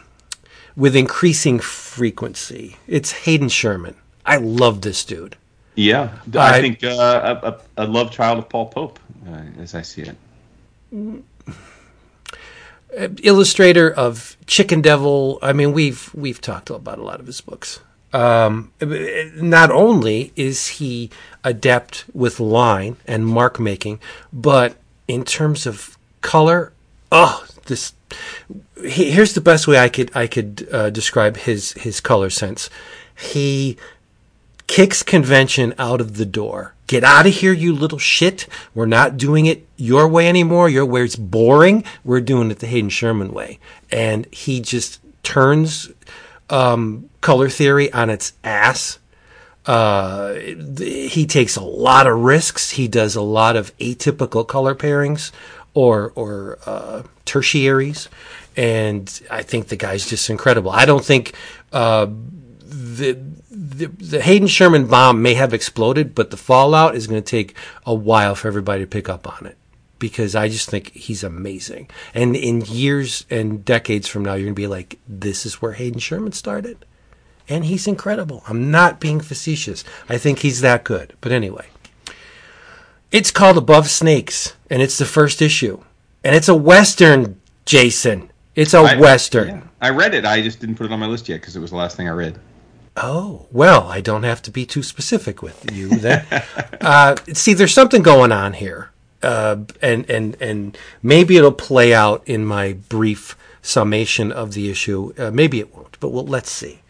with 0.77 0.95
increasing 0.95 1.59
frequency. 1.59 2.77
It's 2.87 3.13
Hayden 3.25 3.49
Sherman. 3.49 3.97
I 4.27 4.37
love 4.37 4.83
this 4.83 5.05
dude. 5.07 5.37
Yeah, 5.75 6.19
I, 6.35 6.59
I- 6.59 6.61
think 6.61 6.83
uh, 6.85 7.39
a, 7.43 7.49
a, 7.49 7.85
a 7.85 7.87
love 7.87 8.11
child 8.11 8.39
of 8.39 8.49
Paul 8.49 8.67
Pope, 8.67 8.99
uh, 9.29 9.43
as 9.61 9.75
I 9.75 9.83
see 9.83 10.03
it. 10.03 10.17
illustrator 13.23 13.91
of 13.91 14.37
Chicken 14.47 14.81
Devil. 14.83 15.39
I 15.43 15.53
mean, 15.53 15.73
we've 15.73 16.13
we've 16.15 16.41
talked 16.41 16.71
about 16.71 16.99
a 16.99 17.03
lot 17.03 17.21
of 17.21 17.27
his 17.27 17.41
books. 17.41 17.81
Um, 18.13 18.73
not 18.81 19.71
only 19.71 20.33
is 20.35 20.67
he 20.67 21.11
adept 21.45 22.05
with 22.13 22.41
line 22.41 22.97
and 23.07 23.25
mark 23.25 23.61
making, 23.61 24.01
but 24.33 24.77
in 25.07 25.25
terms 25.25 25.67
of 25.67 25.97
color, 26.21 26.73
oh, 27.13 27.47
this. 27.67 27.93
he- 28.85 29.13
Here's 29.13 29.35
the 29.35 29.41
best 29.41 29.69
way 29.69 29.79
I 29.79 29.89
could 29.89 30.11
I 30.17 30.27
could 30.27 30.69
uh, 30.73 30.91
describe 30.91 31.37
his 31.37 31.73
his 31.75 32.01
color 32.01 32.31
sense. 32.31 32.69
He 33.17 33.77
kicks 34.71 35.03
convention 35.03 35.75
out 35.79 36.01
of 36.01 36.17
the 36.17 36.25
door. 36.25 36.75
Get 36.87 37.03
out 37.03 37.27
of 37.27 37.35
here, 37.35 37.53
you 37.53 37.75
little 37.75 37.99
shit. 37.99 38.47
We're 38.73 38.87
not 38.87 39.17
doing 39.17 39.47
it 39.47 39.67
your 39.77 40.07
way 40.07 40.29
anymore. 40.29 40.69
Your 40.69 40.87
way 40.87 41.03
is 41.03 41.17
boring. 41.17 41.83
We're 42.05 42.21
doing 42.21 42.53
it 42.53 42.61
the 42.61 42.69
Hayden 42.69 42.89
Sherman 42.89 43.33
way. 43.33 43.59
And 43.91 44.33
he 44.33 44.61
just 44.61 45.01
turns 45.25 45.91
um, 46.51 47.11
color 47.21 47.49
theory 47.49 47.93
on 47.93 48.11
its 48.11 48.33
ass. 48.45 49.01
Uh, 49.67 50.35
he 50.35 51.27
takes 51.27 51.57
a 51.57 51.65
lot 51.65 52.07
of 52.07 52.21
risks. 52.21 52.71
He 52.71 52.87
does 52.87 53.17
a 53.17 53.23
lot 53.23 53.57
of 53.57 53.77
atypical 53.79 54.47
color 54.47 54.77
pairings 54.77 55.33
or 55.75 56.13
or 56.15 56.59
uh, 56.65 57.03
tertiaries, 57.27 58.09
and 58.57 59.21
I 59.31 59.43
think 59.43 59.69
the 59.69 59.77
guy's 59.77 60.09
just 60.09 60.31
incredible. 60.31 60.71
I 60.71 60.87
don't 60.87 61.05
think 61.05 61.35
uh, 61.73 62.07
the, 62.07 63.21
the 63.81 63.87
the 63.87 64.21
Hayden 64.23 64.49
Sherman 64.49 64.87
bomb 64.87 65.21
may 65.23 65.35
have 65.35 65.53
exploded, 65.55 66.15
but 66.15 66.31
the 66.31 66.37
fallout 66.37 66.95
is 66.95 67.07
going 67.07 67.23
to 67.23 67.29
take 67.31 67.55
a 67.85 67.95
while 67.95 68.35
for 68.35 68.49
everybody 68.49 68.83
to 68.83 68.87
pick 68.87 69.09
up 69.09 69.27
on 69.27 69.47
it 69.47 69.57
because 69.99 70.35
I 70.35 70.49
just 70.49 70.71
think 70.71 70.93
he's 70.93 71.23
amazing. 71.25 71.89
And 72.15 72.35
in 72.35 72.63
years 72.63 73.27
and 73.31 73.65
decades 73.65 74.09
from 74.09 74.25
now, 74.25 74.35
you're 74.35 74.45
going 74.47 74.55
to 74.55 74.61
be 74.63 74.67
like, 74.67 74.99
this 75.09 75.45
is 75.45 75.61
where 75.61 75.73
Hayden 75.73 76.01
Sherman 76.01 76.33
started. 76.33 76.85
And 77.49 77.65
he's 77.65 77.87
incredible. 77.89 78.43
I'm 78.49 78.71
not 78.71 79.01
being 79.01 79.21
facetious. 79.21 79.83
I 80.09 80.17
think 80.19 80.39
he's 80.39 80.61
that 80.61 80.85
good. 80.85 81.15
But 81.21 81.33
anyway, 81.33 81.67
it's 83.11 83.31
called 83.31 83.59
Above 83.59 83.91
Snakes, 83.91 84.55
and 84.71 84.81
it's 84.81 84.99
the 84.99 85.05
first 85.05 85.43
issue. 85.43 85.83
And 86.23 86.35
it's 86.37 86.49
a 86.49 86.55
Western, 86.55 87.41
Jason. 87.67 88.31
It's 88.55 88.73
a 88.75 88.79
I- 88.79 88.97
Western. 88.97 89.49
yeah, 89.49 89.63
I 89.81 89.91
read 89.91 90.15
it. 90.15 90.25
I 90.25 90.43
just 90.43 90.61
didn't 90.61 90.77
put 90.77 90.87
it 90.87 90.93
on 90.93 91.01
my 91.01 91.07
list 91.07 91.29
yet 91.29 91.41
because 91.41 91.57
it 91.57 91.61
was 91.61 91.71
the 91.71 91.77
last 91.77 91.97
thing 91.97 92.09
I 92.09 92.13
read. 92.13 92.39
Oh, 92.97 93.47
well, 93.53 93.89
I 93.89 94.01
don't 94.01 94.25
have 94.25 94.43
to 94.43 94.51
be 94.51 94.67
too 94.67 94.83
specific 94.83 95.43
with 95.43 95.71
you 95.73 95.89
then. 95.89 96.27
uh, 96.81 97.17
see, 97.33 97.55
there's 97.55 97.75
something 97.75 98.03
going 98.03 98.33
on 98.33 98.55
here. 98.55 98.91
Uh, 99.23 99.59
and, 99.83 100.09
and, 100.09 100.37
and 100.41 100.79
maybe 101.03 101.37
it'll 101.37 101.53
play 101.53 101.93
out 101.95 102.23
in 102.27 102.45
my 102.45 102.73
brief 102.89 103.37
summation 103.63 104.33
of 104.33 104.55
the 104.55 104.71
issue. 104.71 105.13
Uh, 105.19 105.31
maybe 105.31 105.61
it 105.61 105.75
won't, 105.75 105.99
but 106.01 106.09
well, 106.09 106.25
let's 106.25 106.51
see. 106.51 106.81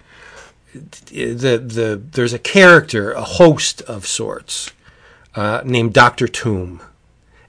The, 0.73 1.59
the, 1.59 2.01
there's 2.13 2.33
a 2.33 2.39
character, 2.39 3.13
a 3.13 3.23
host 3.23 3.83
of 3.83 4.07
sorts, 4.07 4.71
uh, 5.35 5.63
named 5.65 5.93
Dr. 5.93 6.29
Tomb. 6.29 6.81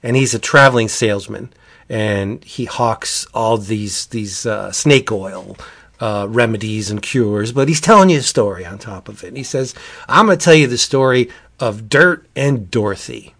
And 0.02 0.16
he's 0.16 0.34
a 0.34 0.40
traveling 0.40 0.88
salesman. 0.88 1.52
And 1.88 2.42
he 2.42 2.64
hawks 2.64 3.26
all 3.32 3.58
these, 3.58 4.06
these 4.06 4.46
uh, 4.46 4.72
snake 4.72 5.12
oil 5.12 5.56
uh, 6.02 6.26
remedies 6.28 6.90
and 6.90 7.00
cures, 7.00 7.52
but 7.52 7.68
he's 7.68 7.80
telling 7.80 8.10
you 8.10 8.18
a 8.18 8.22
story 8.22 8.66
on 8.66 8.76
top 8.76 9.08
of 9.08 9.22
it. 9.22 9.28
And 9.28 9.36
he 9.36 9.44
says, 9.44 9.72
I'm 10.08 10.26
going 10.26 10.36
to 10.36 10.44
tell 10.44 10.52
you 10.52 10.66
the 10.66 10.76
story 10.76 11.30
of 11.60 11.88
Dirt 11.88 12.26
and 12.34 12.68
Dorothy. 12.72 13.36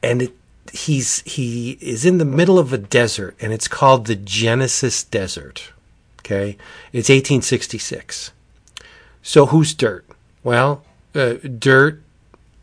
And 0.00 0.22
it, 0.22 0.32
he's 0.72 1.22
he 1.22 1.72
is 1.80 2.06
in 2.06 2.18
the 2.18 2.24
middle 2.24 2.56
of 2.56 2.72
a 2.72 2.78
desert, 2.78 3.36
and 3.40 3.52
it's 3.52 3.66
called 3.66 4.06
the 4.06 4.14
Genesis 4.14 5.02
Desert. 5.02 5.72
Okay, 6.20 6.56
it's 6.92 7.08
1866. 7.08 8.30
So 9.20 9.46
who's 9.46 9.74
Dirt? 9.74 10.06
Well, 10.44 10.84
uh, 11.16 11.34
Dirt 11.58 12.00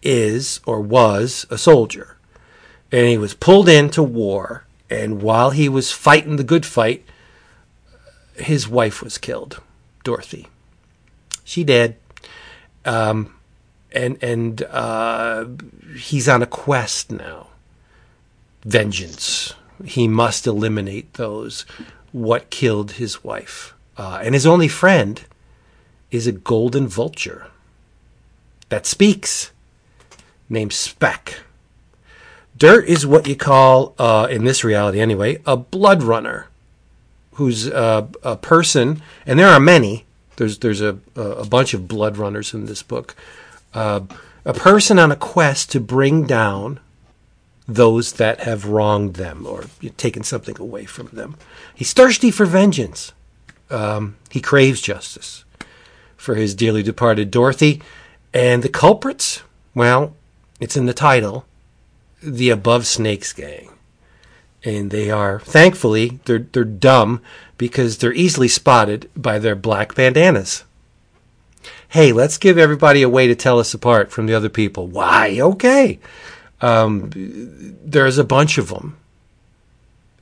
is 0.01 0.62
or 0.65 0.79
was 0.79 1.45
a 1.49 1.57
soldier, 1.57 2.15
and 2.89 3.05
he 3.05 3.17
was 3.17 3.34
pulled 3.34 3.67
into 3.67 4.01
war. 4.01 4.63
And 4.89 5.21
while 5.21 5.49
he 5.49 5.67
was 5.67 5.91
fighting 5.91 6.38
the 6.38 6.43
good 6.43 6.65
fight, 6.65 7.05
his 8.41 8.67
wife 8.67 9.01
was 9.01 9.17
killed, 9.17 9.62
Dorothy. 10.04 10.47
She 11.43 11.63
did. 11.63 11.95
Um, 12.86 13.36
and 13.91 14.17
and 14.23 14.63
uh, 14.63 15.45
he's 15.95 16.27
on 16.30 16.41
a 16.41 16.47
quest 16.47 17.12
now. 17.12 17.47
Vengeance. 18.63 19.54
He 19.84 20.08
must 20.08 20.45
eliminate 20.45 21.13
those 21.13 21.65
what 22.12 22.49
killed 22.49 22.93
his 22.93 23.23
wife. 23.23 23.73
Uh, 23.97 24.21
and 24.23 24.34
his 24.34 24.45
only 24.45 24.67
friend 24.67 25.23
is 26.12 26.27
a 26.27 26.32
golden 26.32 26.88
vulture 26.88 27.47
that 28.69 28.86
speaks. 28.86 29.51
named 30.49 30.73
Speck. 30.73 31.41
Dirt 32.58 32.86
is 32.88 33.08
what 33.08 33.27
you 33.27 33.36
call, 33.36 33.95
uh, 33.97 34.27
in 34.30 34.43
this 34.43 34.63
reality 34.63 34.99
anyway, 34.99 35.41
a 35.45 35.58
blood 35.58 36.04
runner, 36.04 36.47
who's 37.41 37.65
a, 37.65 38.08
a 38.21 38.38
person, 38.38 39.01
and 39.25 39.39
there 39.39 39.47
are 39.47 39.60
many. 39.60 40.06
There's 40.36 40.60
there's 40.60 40.82
a 40.82 40.99
a 41.15 41.45
bunch 41.47 41.73
of 41.73 41.88
blood 41.88 42.17
runners 42.17 42.54
in 42.54 42.67
this 42.67 42.84
book. 42.84 43.15
Uh, 43.73 44.01
a 44.45 44.54
person 44.54 44.99
on 44.99 45.12
a 45.12 45.15
quest 45.15 45.71
to 45.71 45.80
bring 45.80 46.27
down 46.27 46.80
those 47.67 48.13
that 48.13 48.41
have 48.41 48.65
wronged 48.65 49.15
them 49.15 49.47
or 49.47 49.65
taken 49.97 50.23
something 50.23 50.60
away 50.60 50.86
from 50.86 51.08
them. 51.08 51.36
He's 51.73 51.93
thirsty 51.93 52.30
for 52.30 52.45
vengeance. 52.45 53.12
Um, 53.71 54.17
he 54.30 54.39
craves 54.39 54.82
justice 54.82 55.45
for 56.17 56.36
his 56.36 56.54
dearly 56.54 56.84
departed 56.84 57.32
Dorothy. 57.32 57.82
And 58.34 58.62
the 58.62 58.69
culprits, 58.69 59.41
well, 59.73 60.13
it's 60.60 60.77
in 60.77 60.86
the 60.86 60.93
title 60.93 61.45
the 62.21 62.51
Above 62.51 62.86
Snakes 62.86 63.34
Gang. 63.34 63.70
And 64.63 64.91
they 64.91 65.10
are, 65.10 65.39
thankfully, 65.39 66.19
they're, 66.26 66.39
they're 66.39 66.63
dumb 66.63 67.21
because 67.58 67.97
they're 67.97 68.13
easily 68.13 68.47
spotted 68.47 69.10
by 69.15 69.39
their 69.39 69.56
black 69.56 69.95
bandanas. 69.95 70.63
Hey, 71.89 72.12
let's 72.13 72.38
give 72.38 72.58
everybody 72.58 73.02
a 73.02 73.10
way 73.10 73.28
to 73.28 73.36
tell 73.36 73.60
us 73.60 73.74
apart 73.74 74.12
from 74.12 74.26
the 74.26 74.34
other 74.34 74.50
people. 74.50 74.88
Why? 74.88 75.39
Okay. 75.41 76.00
Um, 76.62 77.10
there's 77.84 78.17
a 78.17 78.24
bunch 78.24 78.58
of 78.58 78.69
them 78.69 78.97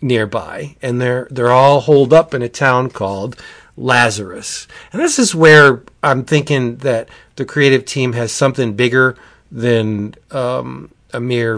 nearby, 0.02 0.76
and 0.82 1.02
they're 1.02 1.28
they're 1.30 1.52
all 1.52 1.82
holed 1.82 2.14
up 2.14 2.34
in 2.34 2.42
a 2.42 2.50
town 2.50 2.90
called 2.90 3.36
Lazarus. 3.78 4.68
And 4.92 5.02
this 5.02 5.20
is 5.20 5.36
where 5.36 5.84
I'm 6.02 6.24
thinking 6.24 6.78
that 6.78 7.10
the 7.36 7.46
creative 7.46 7.86
team 7.86 8.14
has 8.14 8.32
something 8.32 8.74
bigger 8.74 9.16
than 9.52 10.16
um, 10.32 10.92
a 11.14 11.20
mere 11.20 11.58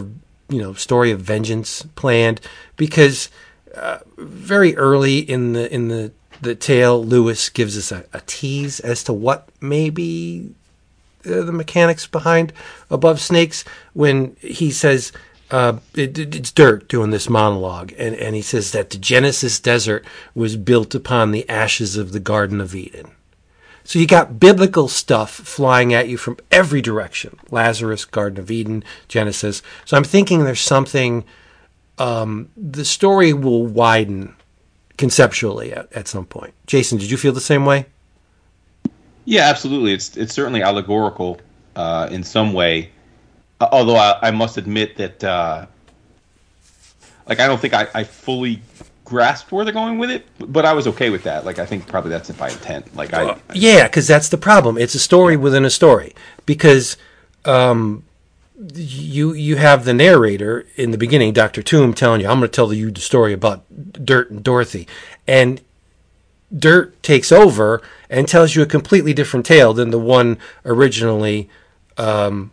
you 0.50 0.62
know 0.62 0.74
story 0.74 1.12
of 1.12 1.22
vengeance 1.22 1.84
planned, 1.96 2.42
because 2.82 3.30
uh, 3.76 4.00
very 4.18 4.76
early 4.76 5.20
in 5.20 5.54
the 5.54 5.72
in 5.72 5.88
the 5.88 6.12
the 6.42 6.56
tale, 6.56 7.06
Lewis 7.06 7.48
gives 7.50 7.78
us 7.78 7.92
a, 7.92 8.06
a 8.12 8.22
tease 8.26 8.80
as 8.80 9.04
to 9.04 9.14
what 9.14 9.50
maybe 9.62 10.50
uh, 11.24 11.44
the 11.44 11.52
mechanics 11.52 12.08
behind 12.08 12.52
Above 12.90 13.22
Snakes 13.22 13.64
when 13.94 14.36
he 14.40 14.72
says 14.72 15.12
uh, 15.52 15.78
it, 15.94 16.18
it's 16.18 16.52
Dirt 16.52 16.88
doing 16.88 17.12
this 17.12 17.30
monologue, 17.30 17.94
and, 18.00 18.16
and 18.16 18.34
he 18.34 18.42
says 18.42 18.72
that 18.72 18.90
the 18.90 18.98
Genesis 18.98 19.60
Desert 19.60 20.04
was 20.34 20.58
built 20.58 20.96
upon 20.96 21.30
the 21.30 21.48
ashes 21.48 21.98
of 21.98 22.14
the 22.14 22.20
Garden 22.20 22.60
of 22.60 22.74
Eden. 22.74 23.12
So 23.84 24.00
you 24.00 24.08
got 24.08 24.40
biblical 24.40 24.88
stuff 24.88 25.30
flying 25.30 25.94
at 25.94 26.10
you 26.10 26.18
from 26.18 26.38
every 26.50 26.82
direction 26.82 27.38
Lazarus, 27.52 28.06
Garden 28.06 28.40
of 28.40 28.50
Eden, 28.50 28.84
Genesis. 29.08 29.62
So 29.86 29.98
I'm 29.98 30.04
thinking 30.04 30.44
there's 30.44 30.62
something, 30.62 31.26
um, 32.02 32.50
the 32.58 32.84
story 32.84 33.32
will 33.32 33.68
widen 33.68 34.36
conceptually 34.98 35.72
at, 35.72 35.92
at 35.94 36.08
some 36.08 36.26
point. 36.26 36.54
Jason, 36.66 36.98
did 36.98 37.12
you 37.12 37.18
feel 37.18 37.32
the 37.32 37.40
same 37.40 37.66
way? 37.66 37.86
Yeah, 39.26 39.44
absolutely. 39.44 39.94
It's 39.94 40.18
it's 40.18 40.34
certainly 40.34 40.64
allegorical 40.64 41.40
uh, 41.76 42.08
in 42.12 42.24
some 42.24 42.54
way. 42.54 42.90
Uh, 43.60 43.70
although 43.72 43.96
I, 43.96 44.18
I, 44.24 44.32
must 44.32 44.58
admit 44.58 44.98
that, 44.98 45.24
uh, 45.24 45.68
like, 47.28 47.40
I 47.40 47.46
don't 47.46 47.62
think 47.62 47.76
I, 47.76 47.88
I, 47.94 48.04
fully 48.04 48.60
grasped 49.06 49.52
where 49.52 49.64
they're 49.64 49.72
going 49.72 50.00
with 50.00 50.10
it, 50.10 50.26
but 50.40 50.66
I 50.66 50.74
was 50.74 50.88
okay 50.88 51.12
with 51.12 51.22
that. 51.24 51.46
Like, 51.46 51.60
I 51.60 51.68
think 51.68 51.88
probably 51.88 52.10
that's 52.10 52.32
by 52.32 52.50
intent. 52.50 52.96
Like, 52.96 53.14
I, 53.14 53.30
I 53.30 53.38
yeah, 53.54 53.84
because 53.84 54.08
that's 54.08 54.30
the 54.30 54.38
problem. 54.38 54.80
It's 54.80 54.96
a 54.96 55.00
story 55.00 55.38
within 55.38 55.64
a 55.64 55.70
story. 55.70 56.16
Because 56.48 56.98
um, 57.46 58.04
you 58.74 59.34
you 59.34 59.56
have 59.56 59.86
the 59.86 59.94
narrator 59.94 60.66
in 60.76 60.92
the 60.92 60.98
beginning, 60.98 61.34
Doctor 61.34 61.64
Tomb, 61.64 61.94
telling 61.94 62.22
you, 62.22 62.28
"I'm 62.28 62.40
going 62.40 62.50
to 62.50 62.56
tell 62.56 62.72
you 62.72 62.92
the 62.92 63.02
story 63.02 63.34
about 63.34 63.64
Dirt 63.94 64.30
and 64.30 64.44
Dorothy," 64.44 64.88
and 65.28 65.62
Dirt 66.56 67.02
takes 67.02 67.32
over 67.32 67.82
and 68.10 68.28
tells 68.28 68.56
you 68.56 68.62
a 68.62 68.68
completely 68.68 69.14
different 69.14 69.46
tale 69.46 69.74
than 69.74 69.90
the 69.90 70.00
one 70.00 70.38
originally 70.66 71.50
um, 71.98 72.52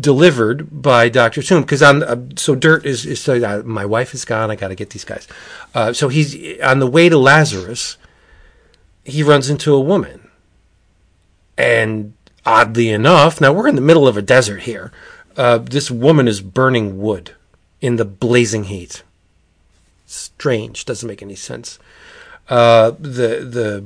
delivered 0.00 0.82
by 0.82 1.08
Doctor 1.08 1.42
Tomb. 1.42 1.62
Because 1.62 1.82
on 1.82 2.02
uh, 2.02 2.16
so 2.36 2.54
Dirt 2.54 2.84
is, 2.84 3.06
is 3.06 3.28
uh, 3.28 3.62
my 3.64 3.84
wife 3.84 4.12
is 4.12 4.24
gone. 4.24 4.50
I 4.50 4.56
got 4.56 4.68
to 4.68 4.74
get 4.74 4.90
these 4.90 5.04
guys. 5.04 5.28
Uh, 5.74 5.92
so 5.92 6.08
he's 6.08 6.60
on 6.60 6.80
the 6.80 6.86
way 6.86 7.08
to 7.08 7.18
Lazarus. 7.18 7.96
He 9.04 9.22
runs 9.22 9.50
into 9.50 9.74
a 9.74 9.80
woman, 9.80 10.30
and 11.56 12.14
oddly 12.44 12.90
enough, 12.90 13.40
now 13.40 13.52
we're 13.52 13.68
in 13.68 13.76
the 13.76 13.80
middle 13.80 14.08
of 14.08 14.16
a 14.16 14.22
desert 14.22 14.62
here. 14.62 14.92
Uh, 15.36 15.58
this 15.58 15.90
woman 15.90 16.28
is 16.28 16.40
burning 16.40 17.00
wood 17.00 17.32
in 17.80 17.96
the 17.96 18.04
blazing 18.04 18.64
heat. 18.64 19.02
Strange, 20.06 20.84
doesn't 20.84 21.08
make 21.08 21.22
any 21.22 21.34
sense. 21.34 21.78
Uh, 22.48 22.90
the 22.98 23.40
the 23.40 23.84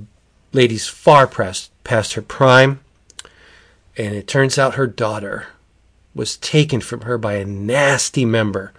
lady's 0.53 0.89
far 0.89 1.27
past 1.27 1.71
past 1.85 2.15
her 2.15 2.23
prime, 2.23 2.81
and 3.97 4.15
it 4.15 4.27
turns 4.27 4.59
out 4.59 4.75
her 4.75 4.87
daughter 4.87 5.49
was 6.15 6.37
taken 6.39 6.81
from 6.81 7.03
her 7.03 7.19
by 7.19 7.35
a 7.35 7.45
nasty 7.45 8.25
member 8.25 8.73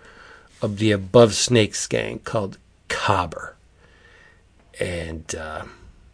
of 0.62 0.80
the 0.80 0.92
Above 0.92 1.36
Snakes 1.36 1.88
gang 1.88 2.20
called 2.20 2.58
Cobber, 2.90 3.56
and 4.80 5.34
uh, 5.36 5.64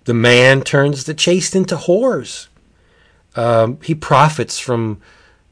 the 0.03 0.13
man 0.13 0.61
turns 0.61 1.05
the 1.05 1.13
chaste 1.13 1.55
into 1.55 1.75
whores. 1.75 2.47
Um, 3.35 3.79
he 3.83 3.95
profits 3.95 4.59
from 4.59 5.01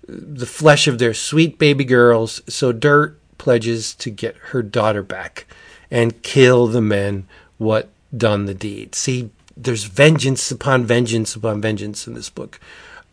the 0.07 0.45
flesh 0.45 0.87
of 0.87 0.99
their 0.99 1.13
sweet 1.13 1.57
baby 1.57 1.83
girls, 1.83 2.41
so 2.47 2.71
Dirt 2.71 3.17
pledges 3.37 3.95
to 3.95 4.09
get 4.09 4.35
her 4.49 4.61
daughter 4.61 5.01
back 5.01 5.47
and 5.89 6.21
kill 6.21 6.67
the 6.67 6.81
men 6.81 7.27
what 7.57 7.89
done 8.15 8.45
the 8.45 8.53
deed. 8.53 8.93
See, 8.95 9.29
there's 9.55 9.85
vengeance 9.85 10.51
upon 10.51 10.85
vengeance 10.85 11.35
upon 11.35 11.61
vengeance 11.61 12.07
in 12.07 12.13
this 12.13 12.29
book. 12.29 12.59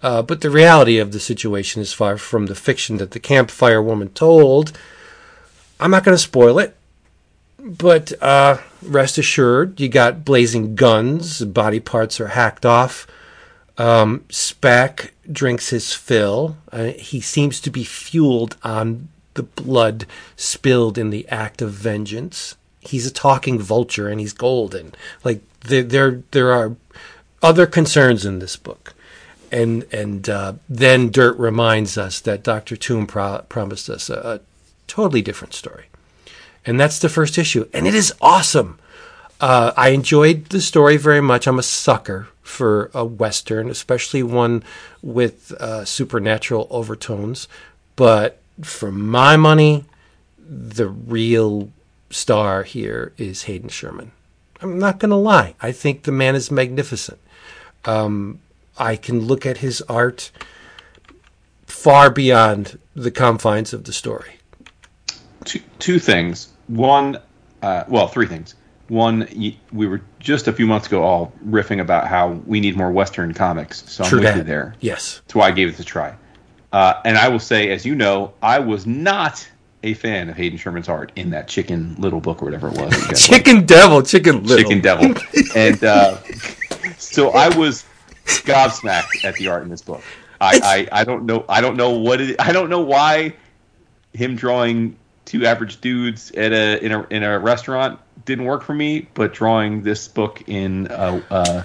Uh, 0.00 0.22
but 0.22 0.40
the 0.42 0.50
reality 0.50 0.98
of 0.98 1.12
the 1.12 1.20
situation 1.20 1.82
is 1.82 1.92
far 1.92 2.16
from 2.16 2.46
the 2.46 2.54
fiction 2.54 2.98
that 2.98 3.10
the 3.10 3.20
campfire 3.20 3.82
woman 3.82 4.08
told. 4.10 4.72
I'm 5.80 5.90
not 5.90 6.04
going 6.04 6.16
to 6.16 6.22
spoil 6.22 6.58
it, 6.58 6.76
but 7.58 8.12
uh, 8.22 8.58
rest 8.82 9.18
assured, 9.18 9.80
you 9.80 9.88
got 9.88 10.24
blazing 10.24 10.76
guns, 10.76 11.44
body 11.44 11.80
parts 11.80 12.20
are 12.20 12.28
hacked 12.28 12.64
off. 12.64 13.06
Um, 13.78 14.24
Speck 14.28 15.14
drinks 15.30 15.70
his 15.70 15.94
fill. 15.94 16.56
Uh, 16.70 16.86
he 16.86 17.20
seems 17.20 17.60
to 17.60 17.70
be 17.70 17.84
fueled 17.84 18.56
on 18.62 19.08
the 19.34 19.44
blood 19.44 20.04
spilled 20.36 20.98
in 20.98 21.10
the 21.10 21.26
act 21.28 21.62
of 21.62 21.70
vengeance 21.70 22.56
he's 22.88 23.06
a 23.06 23.10
talking 23.10 23.58
vulture 23.58 24.08
and 24.08 24.20
he's 24.20 24.32
golden. 24.32 24.94
Like 25.24 25.42
there 25.60 25.82
there 25.82 26.22
there 26.30 26.52
are 26.52 26.76
other 27.42 27.66
concerns 27.66 28.24
in 28.24 28.38
this 28.38 28.56
book. 28.56 28.94
And 29.50 29.84
and 29.92 30.28
uh, 30.28 30.54
then 30.68 31.10
Dirt 31.10 31.38
reminds 31.38 31.96
us 31.96 32.20
that 32.20 32.42
Doctor 32.42 32.76
Tomb 32.76 33.06
pro- 33.06 33.44
promised 33.48 33.88
us 33.88 34.10
a, 34.10 34.14
a, 34.14 34.40
totally 34.86 35.22
different 35.22 35.54
story, 35.54 35.86
and 36.66 36.78
that's 36.78 36.98
the 36.98 37.08
first 37.08 37.38
issue, 37.38 37.66
and 37.72 37.86
it 37.86 37.94
is 37.94 38.12
awesome. 38.20 38.78
Uh, 39.40 39.72
I 39.74 39.90
enjoyed 39.90 40.46
the 40.46 40.60
story 40.60 40.98
very 40.98 41.22
much. 41.22 41.46
I'm 41.46 41.58
a 41.58 41.62
sucker 41.62 42.28
for 42.48 42.90
a 42.94 43.04
western, 43.04 43.68
especially 43.68 44.22
one 44.22 44.64
with 45.02 45.52
uh, 45.52 45.84
supernatural 45.84 46.66
overtones. 46.70 47.46
But 47.94 48.40
for 48.62 48.90
my 48.90 49.36
money, 49.36 49.84
the 50.38 50.88
real 50.88 51.70
star 52.10 52.62
here 52.62 53.12
is 53.18 53.42
Hayden 53.42 53.68
Sherman. 53.68 54.12
I'm 54.62 54.78
not 54.78 54.98
going 54.98 55.10
to 55.10 55.16
lie. 55.16 55.54
I 55.60 55.72
think 55.72 56.02
the 56.02 56.12
man 56.12 56.34
is 56.34 56.50
magnificent. 56.50 57.18
Um, 57.84 58.40
I 58.78 58.96
can 58.96 59.20
look 59.20 59.44
at 59.44 59.58
his 59.58 59.82
art 59.82 60.30
far 61.66 62.10
beyond 62.10 62.78
the 62.94 63.10
confines 63.10 63.72
of 63.72 63.84
the 63.84 63.92
story. 63.92 64.36
Two, 65.44 65.60
two 65.78 65.98
things. 65.98 66.48
One, 66.66 67.18
uh, 67.62 67.84
well, 67.88 68.08
three 68.08 68.26
things. 68.26 68.54
One, 68.88 69.28
we 69.72 69.86
were 69.86 70.00
just 70.18 70.48
a 70.48 70.52
few 70.52 70.66
months 70.66 70.86
ago 70.86 71.02
all 71.02 71.32
riffing 71.46 71.80
about 71.80 72.08
how 72.08 72.30
we 72.46 72.58
need 72.58 72.76
more 72.76 72.90
Western 72.90 73.34
comics. 73.34 73.88
So 73.90 74.04
I'm 74.04 74.10
with 74.10 74.22
that. 74.22 74.36
you 74.38 74.42
there. 74.42 74.74
Yes. 74.80 75.20
That's 75.24 75.34
why 75.34 75.48
I 75.48 75.50
gave 75.50 75.68
it 75.68 75.78
a 75.78 75.84
try. 75.84 76.14
Uh, 76.72 76.94
and 77.04 77.18
I 77.18 77.28
will 77.28 77.38
say, 77.38 77.70
as 77.70 77.84
you 77.84 77.94
know, 77.94 78.32
I 78.42 78.58
was 78.58 78.86
not 78.86 79.46
a 79.82 79.94
fan 79.94 80.28
of 80.28 80.36
Hayden 80.36 80.58
Sherman's 80.58 80.88
art 80.88 81.12
in 81.16 81.30
that 81.30 81.48
Chicken 81.48 81.96
Little 81.98 82.20
book 82.20 82.42
or 82.42 82.46
whatever 82.46 82.68
it 82.68 82.76
was. 82.76 83.26
chicken 83.26 83.64
Devil, 83.64 84.02
Chicken 84.02 84.42
Little, 84.44 84.64
Chicken 84.64 84.80
Devil, 84.80 85.14
and 85.56 85.82
uh, 85.84 86.18
so 86.98 87.30
I 87.30 87.56
was 87.56 87.84
gobsmacked 88.24 89.24
at 89.24 89.34
the 89.36 89.48
art 89.48 89.62
in 89.62 89.68
this 89.68 89.82
book. 89.82 90.02
I, 90.40 90.88
I, 90.92 91.00
I 91.00 91.04
don't 91.04 91.26
know 91.26 91.44
I 91.48 91.60
don't 91.60 91.76
know 91.76 91.90
what 91.90 92.20
it 92.20 92.36
I 92.38 92.52
don't 92.52 92.70
know 92.70 92.80
why 92.80 93.34
him 94.12 94.36
drawing 94.36 94.96
two 95.24 95.44
average 95.44 95.80
dudes 95.80 96.30
at 96.32 96.52
a 96.52 96.84
in 96.84 96.92
a 96.92 97.06
in 97.08 97.22
a 97.22 97.38
restaurant 97.38 97.98
didn't 98.28 98.44
work 98.44 98.62
for 98.62 98.74
me, 98.74 99.08
but 99.14 99.32
drawing 99.32 99.82
this 99.82 100.06
book 100.06 100.42
in 100.46 100.86
a, 100.90 101.22
uh, 101.30 101.64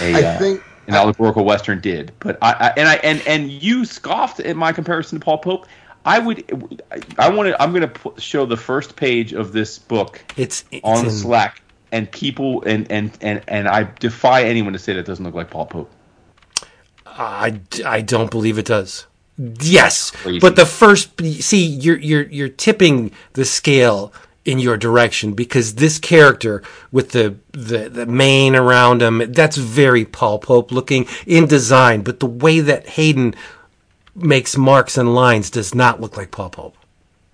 a 0.00 0.14
I 0.14 0.22
uh, 0.22 0.38
think 0.38 0.62
an 0.86 0.94
allegorical 0.94 1.44
western 1.44 1.80
did. 1.80 2.12
But 2.20 2.38
I, 2.40 2.52
I 2.52 2.68
and 2.76 2.88
I 2.88 2.94
and 2.96 3.22
and 3.26 3.50
you 3.50 3.84
scoffed 3.84 4.40
at 4.40 4.56
my 4.56 4.72
comparison 4.72 5.18
to 5.18 5.24
Paul 5.24 5.38
Pope. 5.38 5.66
I 6.06 6.18
would. 6.18 6.82
I 7.18 7.28
want 7.30 7.48
to. 7.48 7.60
I'm 7.60 7.72
going 7.72 7.88
to 7.88 8.20
show 8.20 8.46
the 8.46 8.56
first 8.56 8.94
page 8.94 9.32
of 9.32 9.52
this 9.52 9.78
book. 9.78 10.24
It's, 10.36 10.64
it's 10.70 10.84
on 10.84 11.06
in- 11.06 11.10
Slack, 11.10 11.62
and 11.92 12.10
people 12.10 12.62
and 12.64 12.90
and 12.90 13.16
and 13.20 13.42
and 13.48 13.68
I 13.68 13.88
defy 13.98 14.44
anyone 14.44 14.72
to 14.72 14.78
say 14.78 14.94
that 14.94 15.04
doesn't 15.04 15.24
look 15.24 15.34
like 15.34 15.50
Paul 15.50 15.66
Pope. 15.66 15.90
I, 17.06 17.60
I 17.86 18.00
don't 18.00 18.30
believe 18.30 18.58
it 18.58 18.66
does. 18.66 19.06
Yes, 19.36 20.12
but 20.40 20.56
the 20.56 20.66
first 20.66 21.20
see 21.42 21.64
you're 21.64 21.98
you're 21.98 22.22
you're 22.22 22.48
tipping 22.48 23.10
the 23.32 23.44
scale 23.44 24.12
in 24.44 24.58
your 24.58 24.76
direction 24.76 25.32
because 25.32 25.76
this 25.76 25.98
character 25.98 26.62
with 26.92 27.10
the 27.10 27.36
the, 27.52 27.88
the 27.88 28.06
mane 28.06 28.54
around 28.54 29.00
him 29.02 29.32
that's 29.32 29.56
very 29.56 30.04
Paul 30.04 30.38
Pope 30.38 30.70
looking 30.70 31.06
in 31.26 31.46
design, 31.46 32.02
but 32.02 32.20
the 32.20 32.26
way 32.26 32.60
that 32.60 32.86
Hayden 32.90 33.34
makes 34.14 34.56
marks 34.56 34.96
and 34.96 35.14
lines 35.14 35.50
does 35.50 35.74
not 35.74 36.00
look 36.00 36.16
like 36.16 36.30
Paul 36.30 36.50
Pope. 36.50 36.76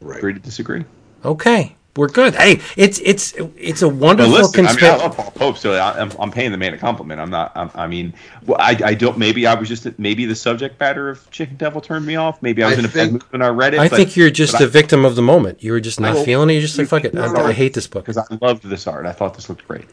Right. 0.00 0.18
Agree 0.18 0.34
to 0.34 0.40
disagree? 0.40 0.84
Okay, 1.24 1.76
we're 1.97 2.09
good. 2.09 2.34
Hey, 2.34 2.61
it's 2.76 3.01
it's 3.01 3.34
it's 3.57 3.82
a 3.82 3.88
But 3.88 3.97
wonderful 3.97 4.32
listen, 4.32 4.66
I 4.66 4.74
mean, 4.76 4.88
I 4.88 4.97
conspiracy. 4.97 5.03
love 5.03 5.16
Paul 5.16 5.30
Pope, 5.32 5.59
so 5.59 5.72
I, 5.74 6.01
I'm, 6.01 6.11
I'm 6.18 6.30
paying 6.30 6.53
the 6.53 6.59
man 6.59 6.74
a 6.74 6.78
compliment. 6.78 7.20
I'm 7.20 7.30
not. 7.30 7.53
I'm, 7.57 7.70
I 7.74 7.86
mean, 7.86 8.14
well, 8.47 8.59
I, 8.61 8.78
I 8.84 8.95
don't. 8.95 9.18
Maybe 9.18 9.47
I 9.47 9.55
was 9.55 9.68
just 9.68 9.99
maybe 9.99 10.24
the 10.26 10.36
subject 10.36 10.78
matter 10.80 11.09
of 11.11 11.30
Chicken 11.30 11.57
Devil 11.57 11.80
turned 11.80 12.07
me 12.07 12.16
off. 12.16 12.43
Maybe 12.43 12.62
I 12.62 12.68
was 12.68 12.76
I 12.76 12.80
in 12.80 12.84
a 12.84 12.88
bad 12.88 13.12
mood 13.12 13.22
when 13.32 13.43
I 13.43 13.49
read 13.49 13.74
it. 13.74 13.80
I 13.80 13.88
think 13.88 14.16
you're 14.16 14.30
just 14.30 14.61
a 14.61 14.66
victim 14.68 15.05
of 15.05 15.16
the 15.16 15.22
moment. 15.22 15.62
You 15.62 15.72
were 15.72 15.80
just 15.80 16.01
not 16.01 16.14
Well, 16.14 16.24
feeling 16.24 16.51
it. 16.51 16.55
You're 16.55 16.62
just 16.62 16.78
like, 16.78 16.88
fuck 16.88 17.05
it. 17.05 17.16
I, 17.16 17.26
no, 17.26 17.32
no, 17.32 17.45
I 17.47 17.53
hate 17.53 17.74
this 17.74 17.86
book. 17.86 18.05
because 18.07 18.18
I 18.18 18.24
loved 18.41 18.64
this 18.64 18.86
art. 18.86 19.07
I 19.07 19.12
thought 19.12 19.34
this 19.34 19.49
looked 19.49 19.66
great. 19.66 19.86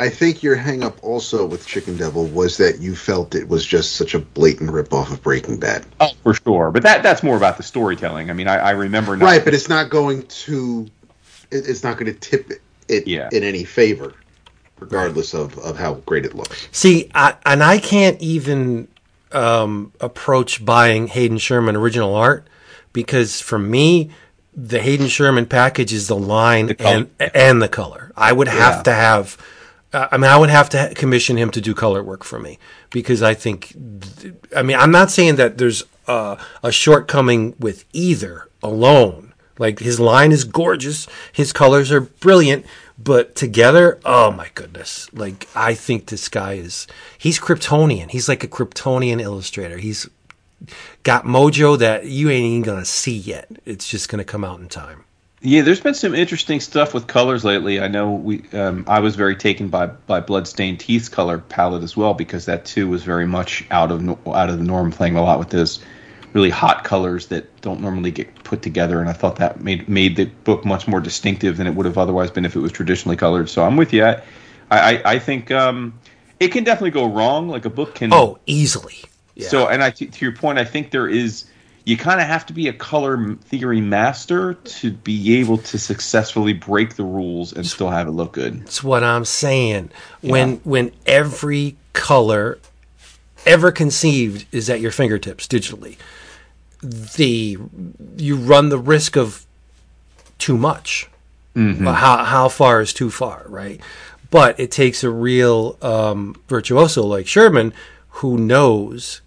I 0.00 0.08
think 0.10 0.44
your 0.44 0.54
hang 0.54 0.84
up 0.84 1.02
also 1.02 1.44
with 1.44 1.66
Chicken 1.66 1.96
Devil 1.96 2.26
was 2.26 2.56
that 2.58 2.78
you 2.80 2.94
felt 2.94 3.34
it 3.34 3.48
was 3.48 3.66
just 3.66 3.96
such 3.96 4.14
a 4.14 4.20
blatant 4.20 4.70
ripoff 4.70 5.10
of 5.10 5.22
Breaking 5.22 5.58
Bad. 5.58 5.86
Oh, 5.98 6.10
for 6.22 6.34
sure. 6.34 6.70
But 6.70 6.84
that 6.84 7.02
that's 7.02 7.24
more 7.24 7.36
about 7.36 7.56
the 7.56 7.64
storytelling. 7.64 8.30
I 8.30 8.32
mean, 8.32 8.46
I, 8.46 8.58
I 8.58 8.70
remember 8.72 9.16
not, 9.16 9.24
Right, 9.26 9.44
but 9.44 9.54
it's 9.54 9.68
not 9.68 9.90
going 9.90 10.22
to 10.28 10.86
it, 10.86 10.92
it's 11.50 11.82
not 11.82 11.98
going 11.98 12.12
to 12.12 12.18
tip 12.18 12.50
it, 12.50 12.60
it 12.88 13.06
Yeah. 13.06 13.28
in 13.32 13.42
any 13.42 13.64
favor 13.64 14.14
regardless 14.80 15.34
of, 15.34 15.58
of 15.58 15.76
how 15.76 15.94
great 16.06 16.24
it 16.24 16.34
looks. 16.34 16.68
See, 16.70 17.10
I, 17.14 17.34
and 17.44 17.62
I 17.64 17.78
can't 17.78 18.20
even 18.22 18.86
um, 19.32 19.92
approach 20.00 20.64
buying 20.64 21.08
Hayden 21.08 21.38
Sherman 21.38 21.74
original 21.76 22.14
art 22.14 22.46
because 22.92 23.40
for 23.40 23.58
me, 23.58 24.10
the 24.54 24.80
Hayden 24.80 25.08
Sherman 25.08 25.46
package 25.46 25.92
is 25.92 26.06
the 26.08 26.16
line 26.16 26.74
color. 26.74 27.06
and 27.20 27.30
and 27.34 27.62
the 27.62 27.68
color. 27.68 28.12
I 28.16 28.32
would 28.32 28.48
have 28.48 28.76
Yeah. 28.78 28.82
to 28.84 28.92
have. 28.94 29.36
Uh, 29.92 30.08
I 30.12 30.16
mean, 30.16 30.30
I 30.30 30.36
would 30.36 30.50
have 30.50 30.68
to 30.70 30.92
commission 30.94 31.36
him 31.36 31.50
to 31.52 31.60
do 31.60 31.74
color 31.74 32.02
work 32.02 32.22
for 32.24 32.38
me 32.38 32.58
because 32.90 33.22
I 33.22 33.34
think. 33.34 33.74
I 34.56 34.62
mean, 34.62 34.76
I'm 34.76 34.90
not 34.90 35.10
saying 35.10 35.36
that 35.36 35.58
there's 35.58 35.84
uh, 36.06 36.36
a 36.62 36.72
shortcoming 36.72 37.54
with 37.58 37.84
either 37.92 38.48
alone. 38.62 39.27
Like 39.58 39.80
his 39.80 39.98
line 39.98 40.32
is 40.32 40.44
gorgeous, 40.44 41.08
his 41.32 41.52
colors 41.52 41.90
are 41.90 42.00
brilliant, 42.00 42.64
but 42.98 43.34
together, 43.34 43.98
oh 44.04 44.30
my 44.30 44.48
goodness! 44.54 45.12
Like 45.12 45.48
I 45.54 45.74
think 45.74 46.06
this 46.06 46.28
guy 46.28 46.54
is 46.54 46.86
he's 47.16 47.38
Kryptonian. 47.38 48.10
He's 48.10 48.28
like 48.28 48.44
a 48.44 48.48
Kryptonian 48.48 49.20
illustrator. 49.20 49.78
He's 49.78 50.08
got 51.02 51.24
mojo 51.24 51.78
that 51.78 52.06
you 52.06 52.30
ain't 52.30 52.44
even 52.44 52.62
gonna 52.62 52.84
see 52.84 53.16
yet. 53.16 53.48
It's 53.64 53.88
just 53.88 54.08
gonna 54.08 54.24
come 54.24 54.44
out 54.44 54.60
in 54.60 54.68
time. 54.68 55.04
Yeah, 55.40 55.62
there's 55.62 55.80
been 55.80 55.94
some 55.94 56.16
interesting 56.16 56.58
stuff 56.58 56.92
with 56.92 57.06
colors 57.06 57.44
lately. 57.44 57.80
I 57.80 57.86
know 57.86 58.10
we, 58.10 58.42
um, 58.52 58.84
I 58.88 58.98
was 58.98 59.14
very 59.14 59.36
taken 59.36 59.68
by 59.68 59.86
by 59.86 60.20
Bloodstained 60.20 60.80
Teeth's 60.80 61.08
color 61.08 61.38
palette 61.38 61.84
as 61.84 61.96
well 61.96 62.14
because 62.14 62.46
that 62.46 62.64
too 62.64 62.88
was 62.88 63.04
very 63.04 63.26
much 63.26 63.64
out 63.70 63.92
of 63.92 64.08
out 64.26 64.50
of 64.50 64.58
the 64.58 64.64
norm, 64.64 64.90
playing 64.90 65.16
a 65.16 65.22
lot 65.22 65.38
with 65.38 65.50
those 65.50 65.78
really 66.32 66.50
hot 66.50 66.82
colors 66.84 67.28
that 67.28 67.60
don't 67.60 67.80
normally 67.80 68.10
get 68.10 68.37
put 68.48 68.62
together. 68.62 69.00
And 69.00 69.08
I 69.08 69.12
thought 69.12 69.36
that 69.36 69.60
made 69.60 69.88
made 69.88 70.16
the 70.16 70.24
book 70.24 70.64
much 70.64 70.88
more 70.88 71.00
distinctive 71.00 71.56
than 71.56 71.66
it 71.66 71.74
would 71.74 71.86
have 71.86 71.98
otherwise 71.98 72.30
been 72.30 72.44
if 72.44 72.56
it 72.56 72.60
was 72.60 72.72
traditionally 72.72 73.16
colored. 73.16 73.48
So 73.48 73.62
I'm 73.62 73.76
with 73.76 73.92
you. 73.92 74.04
I 74.04 74.22
I, 74.70 75.02
I 75.04 75.18
think 75.18 75.50
um, 75.50 75.94
it 76.40 76.48
can 76.48 76.64
definitely 76.64 76.90
go 76.90 77.06
wrong. 77.06 77.48
Like 77.48 77.64
a 77.64 77.70
book 77.70 77.94
can. 77.94 78.12
Oh, 78.12 78.38
easily. 78.46 78.96
Yeah. 79.34 79.48
So, 79.48 79.68
and 79.68 79.82
I, 79.82 79.90
to 79.90 80.06
to 80.06 80.24
your 80.24 80.34
point, 80.34 80.58
I 80.58 80.64
think 80.64 80.90
there 80.90 81.08
is. 81.08 81.44
You 81.84 81.96
kind 81.96 82.20
of 82.20 82.26
have 82.26 82.44
to 82.46 82.52
be 82.52 82.68
a 82.68 82.72
color 82.74 83.34
theory 83.36 83.80
master 83.80 84.52
to 84.52 84.90
be 84.90 85.40
able 85.40 85.56
to 85.56 85.78
successfully 85.78 86.52
break 86.52 86.96
the 86.96 87.02
rules 87.02 87.54
and 87.54 87.66
still 87.66 87.88
have 87.88 88.06
it 88.08 88.10
look 88.10 88.32
good. 88.32 88.60
That's 88.60 88.84
what 88.84 89.02
I'm 89.02 89.24
saying. 89.24 89.90
When 90.20 90.56
when 90.64 90.92
every 91.06 91.76
color 91.94 92.58
ever 93.46 93.72
conceived 93.72 94.44
is 94.52 94.68
at 94.68 94.80
your 94.80 94.90
fingertips 94.90 95.46
digitally, 95.46 95.96
the 96.82 97.58
you 98.16 98.36
run 98.36 98.68
the 98.68 98.78
risk 98.78 99.16
of 99.16 99.44
too 100.38 100.56
much. 100.56 101.08
But 101.84 101.94
How 101.94 102.24
how 102.24 102.48
far 102.48 102.80
is 102.80 102.92
too 102.92 103.10
far, 103.10 103.44
right? 103.46 103.80
But 104.30 104.60
it 104.60 104.70
takes 104.70 105.02
a 105.02 105.10
real 105.10 105.76
um, 105.82 106.40
virtuoso 106.48 107.04
like 107.04 107.26
Sherman 107.26 107.72
who 108.10 108.38
knows 108.38 109.20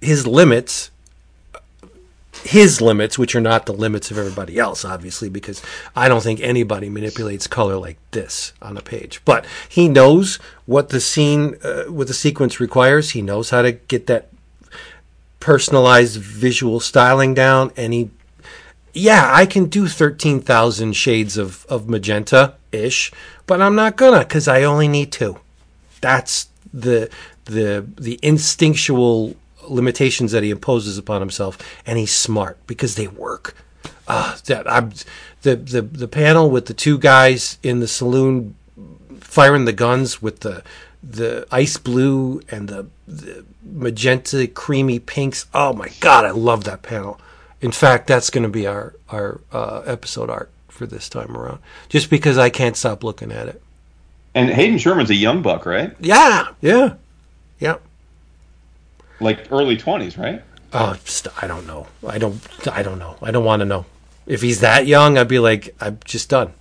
his 0.00 0.26
limits 0.26 0.90
his 2.46 2.80
limits, 2.80 3.18
which 3.18 3.34
are 3.34 3.40
not 3.40 3.66
the 3.66 3.72
limits 3.72 4.10
of 4.10 4.18
everybody 4.18 4.58
else, 4.58 4.84
obviously, 4.84 5.28
because 5.28 5.62
I 5.94 6.08
don't 6.08 6.22
think 6.22 6.40
anybody 6.40 6.88
manipulates 6.88 7.46
color 7.46 7.76
like 7.76 7.98
this 8.12 8.52
on 8.62 8.76
a 8.76 8.82
page. 8.82 9.20
But 9.24 9.44
he 9.68 9.88
knows 9.88 10.36
what 10.64 10.90
the 10.90 11.00
scene, 11.00 11.56
uh, 11.62 11.84
what 11.84 12.06
the 12.06 12.14
sequence 12.14 12.60
requires. 12.60 13.10
He 13.10 13.22
knows 13.22 13.50
how 13.50 13.62
to 13.62 13.72
get 13.72 14.06
that 14.06 14.28
personalized 15.40 16.20
visual 16.20 16.80
styling 16.80 17.34
down, 17.34 17.72
and 17.76 17.92
he, 17.92 18.10
yeah, 18.92 19.30
I 19.32 19.46
can 19.46 19.66
do 19.66 19.88
thirteen 19.88 20.40
thousand 20.40 20.94
shades 20.94 21.36
of 21.36 21.66
of 21.66 21.88
magenta 21.88 22.54
ish, 22.72 23.12
but 23.46 23.60
I'm 23.60 23.74
not 23.74 23.96
gonna 23.96 24.20
because 24.20 24.48
I 24.48 24.62
only 24.62 24.88
need 24.88 25.12
two. 25.12 25.38
That's 26.00 26.48
the 26.72 27.10
the 27.44 27.86
the 27.96 28.18
instinctual 28.22 29.36
limitations 29.68 30.32
that 30.32 30.42
he 30.42 30.50
imposes 30.50 30.98
upon 30.98 31.20
himself, 31.20 31.58
and 31.86 31.98
he's 31.98 32.14
smart 32.14 32.58
because 32.66 32.94
they 32.94 33.08
work. 33.08 33.56
Uh, 34.08 34.36
that 34.46 34.70
I'm 34.70 34.92
the, 35.42 35.56
the 35.56 35.82
the 35.82 36.08
panel 36.08 36.50
with 36.50 36.66
the 36.66 36.74
two 36.74 36.98
guys 36.98 37.58
in 37.62 37.80
the 37.80 37.88
saloon 37.88 38.54
firing 39.20 39.64
the 39.64 39.72
guns 39.72 40.22
with 40.22 40.40
the 40.40 40.62
the 41.02 41.46
ice 41.50 41.76
blue 41.76 42.40
and 42.50 42.68
the, 42.68 42.86
the 43.06 43.44
magenta 43.62 44.46
creamy 44.46 44.98
pinks. 44.98 45.46
Oh 45.54 45.72
my 45.72 45.88
god, 46.00 46.24
I 46.24 46.30
love 46.30 46.64
that 46.64 46.82
panel. 46.82 47.20
In 47.60 47.72
fact, 47.72 48.06
that's 48.06 48.30
going 48.30 48.42
to 48.42 48.48
be 48.48 48.66
our 48.66 48.94
our 49.08 49.40
uh, 49.52 49.82
episode 49.86 50.30
art 50.30 50.50
for 50.68 50.86
this 50.86 51.08
time 51.08 51.36
around. 51.36 51.58
Just 51.88 52.10
because 52.10 52.38
I 52.38 52.50
can't 52.50 52.76
stop 52.76 53.02
looking 53.02 53.32
at 53.32 53.48
it. 53.48 53.62
And 54.34 54.50
Hayden 54.50 54.78
Sherman's 54.78 55.10
a 55.10 55.14
young 55.14 55.40
buck, 55.40 55.64
right? 55.64 55.94
Yeah, 55.98 56.48
yeah, 56.60 56.94
yeah. 57.58 57.76
Like 59.20 59.50
early 59.50 59.76
twenties, 59.76 60.18
right? 60.18 60.42
Oh, 60.72 60.98
st- 61.04 61.42
I 61.42 61.46
don't 61.46 61.66
know. 61.66 61.86
I 62.06 62.18
don't. 62.18 62.38
I 62.68 62.82
don't 62.82 62.98
know. 62.98 63.16
I 63.22 63.30
don't 63.30 63.44
want 63.44 63.60
to 63.60 63.66
know. 63.66 63.86
If 64.26 64.42
he's 64.42 64.60
that 64.60 64.86
young, 64.86 65.16
I'd 65.16 65.28
be 65.28 65.38
like, 65.38 65.74
I'm 65.80 65.98
just 66.04 66.28
done. 66.28 66.52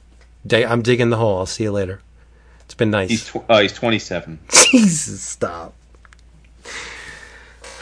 Day, 0.48 0.64
I'm 0.64 0.82
digging 0.82 1.10
the 1.10 1.18
hole. 1.18 1.40
I'll 1.40 1.46
see 1.48 1.64
you 1.64 1.72
later. 1.72 2.00
It's 2.66 2.74
been 2.74 2.92
nice. 2.92 3.10
He's 3.10 3.26
tw- 3.26 3.50
uh, 3.50 3.60
he's 3.60 3.74
twenty 3.74 4.00
seven. 4.00 4.40
Jesus, 4.72 5.22
stop. 5.22 5.74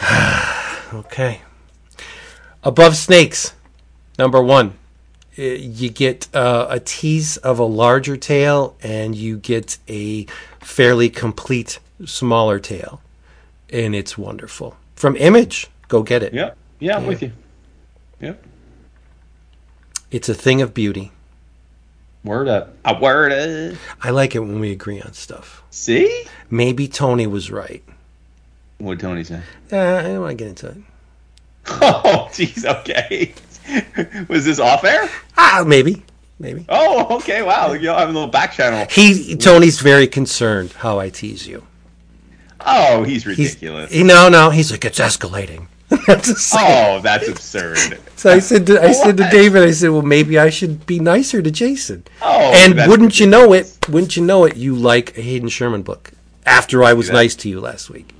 okay. 0.93 1.41
Above 2.63 2.95
snakes, 2.95 3.53
number 4.17 4.41
one. 4.41 4.73
You 5.35 5.89
get 5.89 6.27
uh, 6.35 6.67
a 6.69 6.79
tease 6.79 7.37
of 7.37 7.57
a 7.57 7.63
larger 7.63 8.15
tale, 8.17 8.75
and 8.83 9.15
you 9.15 9.37
get 9.37 9.79
a 9.87 10.25
fairly 10.59 11.09
complete 11.09 11.79
smaller 12.05 12.59
tale, 12.59 13.01
and 13.71 13.95
it's 13.95 14.15
wonderful. 14.15 14.77
From 14.95 15.15
Image, 15.15 15.67
go 15.87 16.03
get 16.03 16.21
it. 16.21 16.35
Yep. 16.35 16.55
Yeah, 16.79 16.97
I'm 16.97 17.07
with 17.07 17.23
you. 17.23 17.31
Yep. 18.21 18.45
It's 20.11 20.29
a 20.29 20.35
thing 20.35 20.61
of 20.61 20.75
beauty. 20.75 21.11
Word 22.23 22.47
up. 22.47 22.73
A 22.85 22.97
word 22.99 23.31
up. 23.33 23.77
I 24.01 24.11
like 24.11 24.33
it 24.35 24.39
when 24.39 24.59
we 24.59 24.71
agree 24.71 25.01
on 25.01 25.13
stuff. 25.13 25.61
See? 25.71 26.25
Maybe 26.49 26.87
Tony 26.87 27.27
was 27.27 27.51
right. 27.51 27.83
What 28.77 28.93
did 28.97 29.01
Tony 29.01 29.23
say? 29.23 29.41
Uh, 29.71 29.77
I 29.77 30.01
don't 30.03 30.21
want 30.21 30.31
to 30.31 30.35
get 30.35 30.47
into 30.49 30.67
it. 30.69 30.77
Oh, 31.81 32.27
jeez. 32.31 32.65
Okay. 32.65 33.33
Was 34.27 34.43
this 34.43 34.59
off 34.59 34.83
air? 34.83 35.09
Ah, 35.37 35.63
maybe, 35.65 36.03
maybe. 36.39 36.65
Oh, 36.67 37.15
okay. 37.17 37.41
Wow. 37.41 37.71
You're 37.71 37.93
having 37.93 38.13
a 38.13 38.19
little 38.19 38.29
back 38.31 38.51
channel. 38.51 38.85
He 38.89 39.37
Tony's 39.37 39.79
very 39.79 40.07
concerned 40.07 40.73
how 40.73 40.99
I 40.99 41.07
tease 41.09 41.47
you. 41.47 41.65
Oh, 42.59 43.03
he's 43.03 43.23
He's, 43.23 43.37
ridiculous. 43.53 43.91
he, 43.93 44.03
no, 44.03 44.27
no. 44.27 44.49
He's 44.49 44.71
like 44.71 44.83
it's 44.83 44.99
escalating. 44.99 45.67
That's. 46.07 46.53
Oh, 46.55 47.01
that's 47.03 47.27
absurd. 47.27 47.99
So 48.15 48.31
I 48.31 48.39
said, 48.39 48.65
to, 48.67 48.81
I 48.81 48.91
said 48.93 49.17
to 49.17 49.29
David, 49.29 49.63
I 49.63 49.71
said, 49.71 49.89
well, 49.89 50.01
maybe 50.01 50.39
I 50.39 50.49
should 50.49 50.85
be 50.85 50.99
nicer 50.99 51.41
to 51.41 51.51
Jason. 51.51 52.03
Oh, 52.21 52.51
and 52.55 52.89
wouldn't 52.89 53.19
you 53.19 53.27
know 53.27 53.53
it? 53.53 53.77
Wouldn't 53.89 54.17
you 54.17 54.23
know 54.23 54.45
it? 54.45 54.55
You 54.55 54.75
like 54.75 55.17
a 55.17 55.21
Hayden 55.21 55.49
Sherman 55.49 55.83
book 55.83 56.11
after 56.45 56.83
I 56.83 56.93
was 56.93 57.09
nice 57.09 57.35
to 57.35 57.49
you 57.49 57.59
last 57.59 57.89
week. 57.89 58.13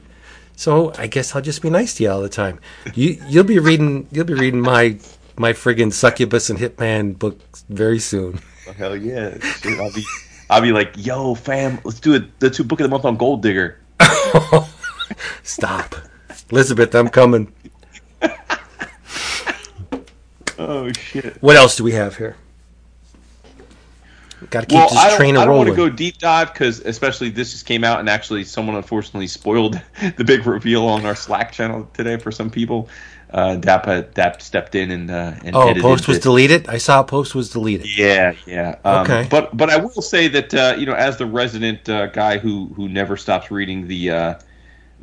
So 0.56 0.94
I 0.98 1.08
guess 1.08 1.36
I'll 1.36 1.42
just 1.42 1.62
be 1.62 1.70
nice 1.70 1.96
to 1.96 2.04
you 2.04 2.12
all 2.12 2.22
the 2.22 2.30
time. 2.30 2.60
You 2.94 3.22
you'll 3.28 3.44
be 3.44 3.60
reading 3.60 4.08
you'll 4.12 4.26
be 4.26 4.34
reading 4.34 4.62
my 4.62 5.00
my 5.38 5.54
friggin' 5.54 5.92
succubus 5.92 6.50
and 6.50 6.60
hitman 6.60 7.18
book 7.18 7.40
very 7.70 8.00
soon. 8.00 8.40
Oh, 8.68 8.72
hell 8.74 8.96
yeah! 8.96 9.40
Shit, 9.40 9.80
I'll 9.80 9.92
be 9.92 10.06
I'll 10.50 10.62
be 10.62 10.72
like, 10.72 10.94
yo, 10.96 11.36
fam, 11.36 11.80
let's 11.84 12.00
do 12.00 12.14
it. 12.14 12.26
Let's 12.40 12.58
do 12.58 12.64
book 12.64 12.80
of 12.80 12.84
the 12.84 12.90
month 12.90 13.06
on 13.06 13.18
Gold 13.18 13.42
Digger. 13.42 13.80
Stop, 15.44 15.96
Elizabeth, 16.52 16.94
I'm 16.96 17.10
coming. 17.10 17.52
Oh 20.60 20.92
shit! 20.94 21.36
What 21.42 21.56
else 21.56 21.76
do 21.76 21.84
we 21.84 21.94
have 21.94 22.18
here? 22.18 22.36
Got 24.50 24.62
to 24.62 24.66
keep 24.68 24.76
Well, 24.76 24.90
this 24.90 24.98
I 24.98 25.18
don't, 25.18 25.38
I 25.38 25.46
don't 25.46 25.58
want 25.58 25.70
to 25.70 25.76
go 25.76 25.90
deep 25.90 26.18
dive 26.18 26.54
because, 26.54 26.80
especially, 26.82 27.30
this 27.30 27.52
just 27.52 27.66
came 27.66 27.84
out, 27.84 28.00
and 28.00 28.10
actually, 28.10 28.44
someone 28.44 28.76
unfortunately 28.76 29.28
spoiled 29.28 29.80
the 30.18 30.24
big 30.24 30.46
reveal 30.46 30.86
on 30.86 31.06
our 31.06 31.16
Slack 31.16 31.52
channel 31.52 31.90
today 31.94 32.18
for 32.18 32.32
some 32.32 32.50
people. 32.50 32.90
Uh, 33.32 33.56
Dap, 33.56 34.14
Dap 34.14 34.42
stepped 34.44 34.76
in 34.76 34.92
and 34.92 35.10
uh, 35.10 35.34
and 35.44 35.56
oh, 35.56 35.74
post 35.82 36.08
was 36.08 36.18
it. 36.18 36.24
deleted. 36.24 36.68
I 36.70 36.78
saw 36.78 37.00
a 37.00 37.04
post 37.04 37.34
was 37.34 37.50
deleted. 37.50 37.88
Yeah, 37.98 38.36
yeah. 38.46 38.76
Um, 38.86 39.04
Okay. 39.04 39.28
But 39.30 39.58
but 39.58 39.72
I 39.72 39.78
will 39.78 39.90
say 40.04 40.28
that 40.28 40.54
uh, 40.54 40.76
you 40.78 40.86
know, 40.86 40.94
as 40.94 41.18
the 41.18 41.26
resident 41.26 41.90
uh, 41.90 42.08
guy 42.08 42.38
who 42.38 42.68
who 42.76 42.88
never 42.88 43.18
stops 43.18 43.50
reading 43.50 43.88
the 43.88 44.12
uh, 44.12 44.34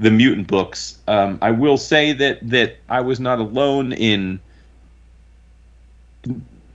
the 0.00 0.10
mutant 0.10 0.48
books, 0.48 0.98
um, 1.06 1.38
I 1.42 1.50
will 1.50 1.76
say 1.76 2.12
that 2.14 2.38
that 2.48 2.78
I 2.88 3.02
was 3.02 3.20
not 3.20 3.38
alone 3.38 3.92
in 3.92 4.40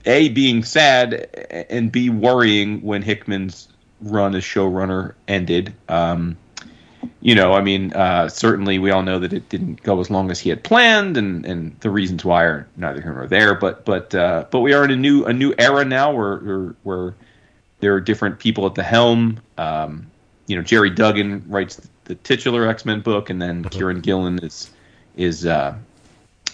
a 0.06 0.28
being 0.28 0.62
sad 0.62 1.66
and 1.68 1.90
b 1.90 2.08
worrying 2.08 2.80
when 2.82 3.02
Hickman's 3.02 3.68
run 4.00 4.34
as 4.36 4.44
showrunner 4.44 5.14
ended. 5.26 5.74
Um, 5.88 6.36
you 7.20 7.34
know, 7.34 7.52
I 7.52 7.62
mean, 7.62 7.92
uh, 7.94 8.28
certainly 8.28 8.78
we 8.78 8.92
all 8.92 9.02
know 9.02 9.18
that 9.18 9.32
it 9.32 9.48
didn't 9.48 9.82
go 9.82 9.98
as 10.00 10.08
long 10.08 10.30
as 10.30 10.38
he 10.38 10.50
had 10.50 10.62
planned, 10.62 11.16
and, 11.16 11.44
and 11.44 11.78
the 11.80 11.90
reasons 11.90 12.24
why 12.24 12.44
are 12.44 12.68
neither 12.76 13.02
here 13.02 13.12
nor 13.12 13.26
there. 13.26 13.54
But 13.54 13.84
but 13.84 14.14
uh, 14.14 14.44
but 14.52 14.60
we 14.60 14.72
are 14.72 14.84
in 14.84 14.92
a 14.92 14.96
new 14.96 15.24
a 15.24 15.32
new 15.32 15.52
era 15.58 15.84
now, 15.84 16.12
where 16.12 16.36
where, 16.38 16.74
where 16.84 17.14
there 17.80 17.94
are 17.94 18.00
different 18.00 18.38
people 18.38 18.66
at 18.66 18.76
the 18.76 18.84
helm. 18.84 19.40
Um, 19.58 20.06
you 20.46 20.54
know, 20.54 20.62
Gerry 20.62 20.90
Duggan 20.90 21.44
writes 21.48 21.88
the 22.06 22.14
titular 22.16 22.66
X 22.66 22.84
Men 22.84 23.00
book, 23.00 23.30
and 23.30 23.40
then 23.40 23.64
Kieron 23.64 24.02
Gillen 24.02 24.38
is 24.42 24.70
is 25.16 25.46
uh, 25.46 25.76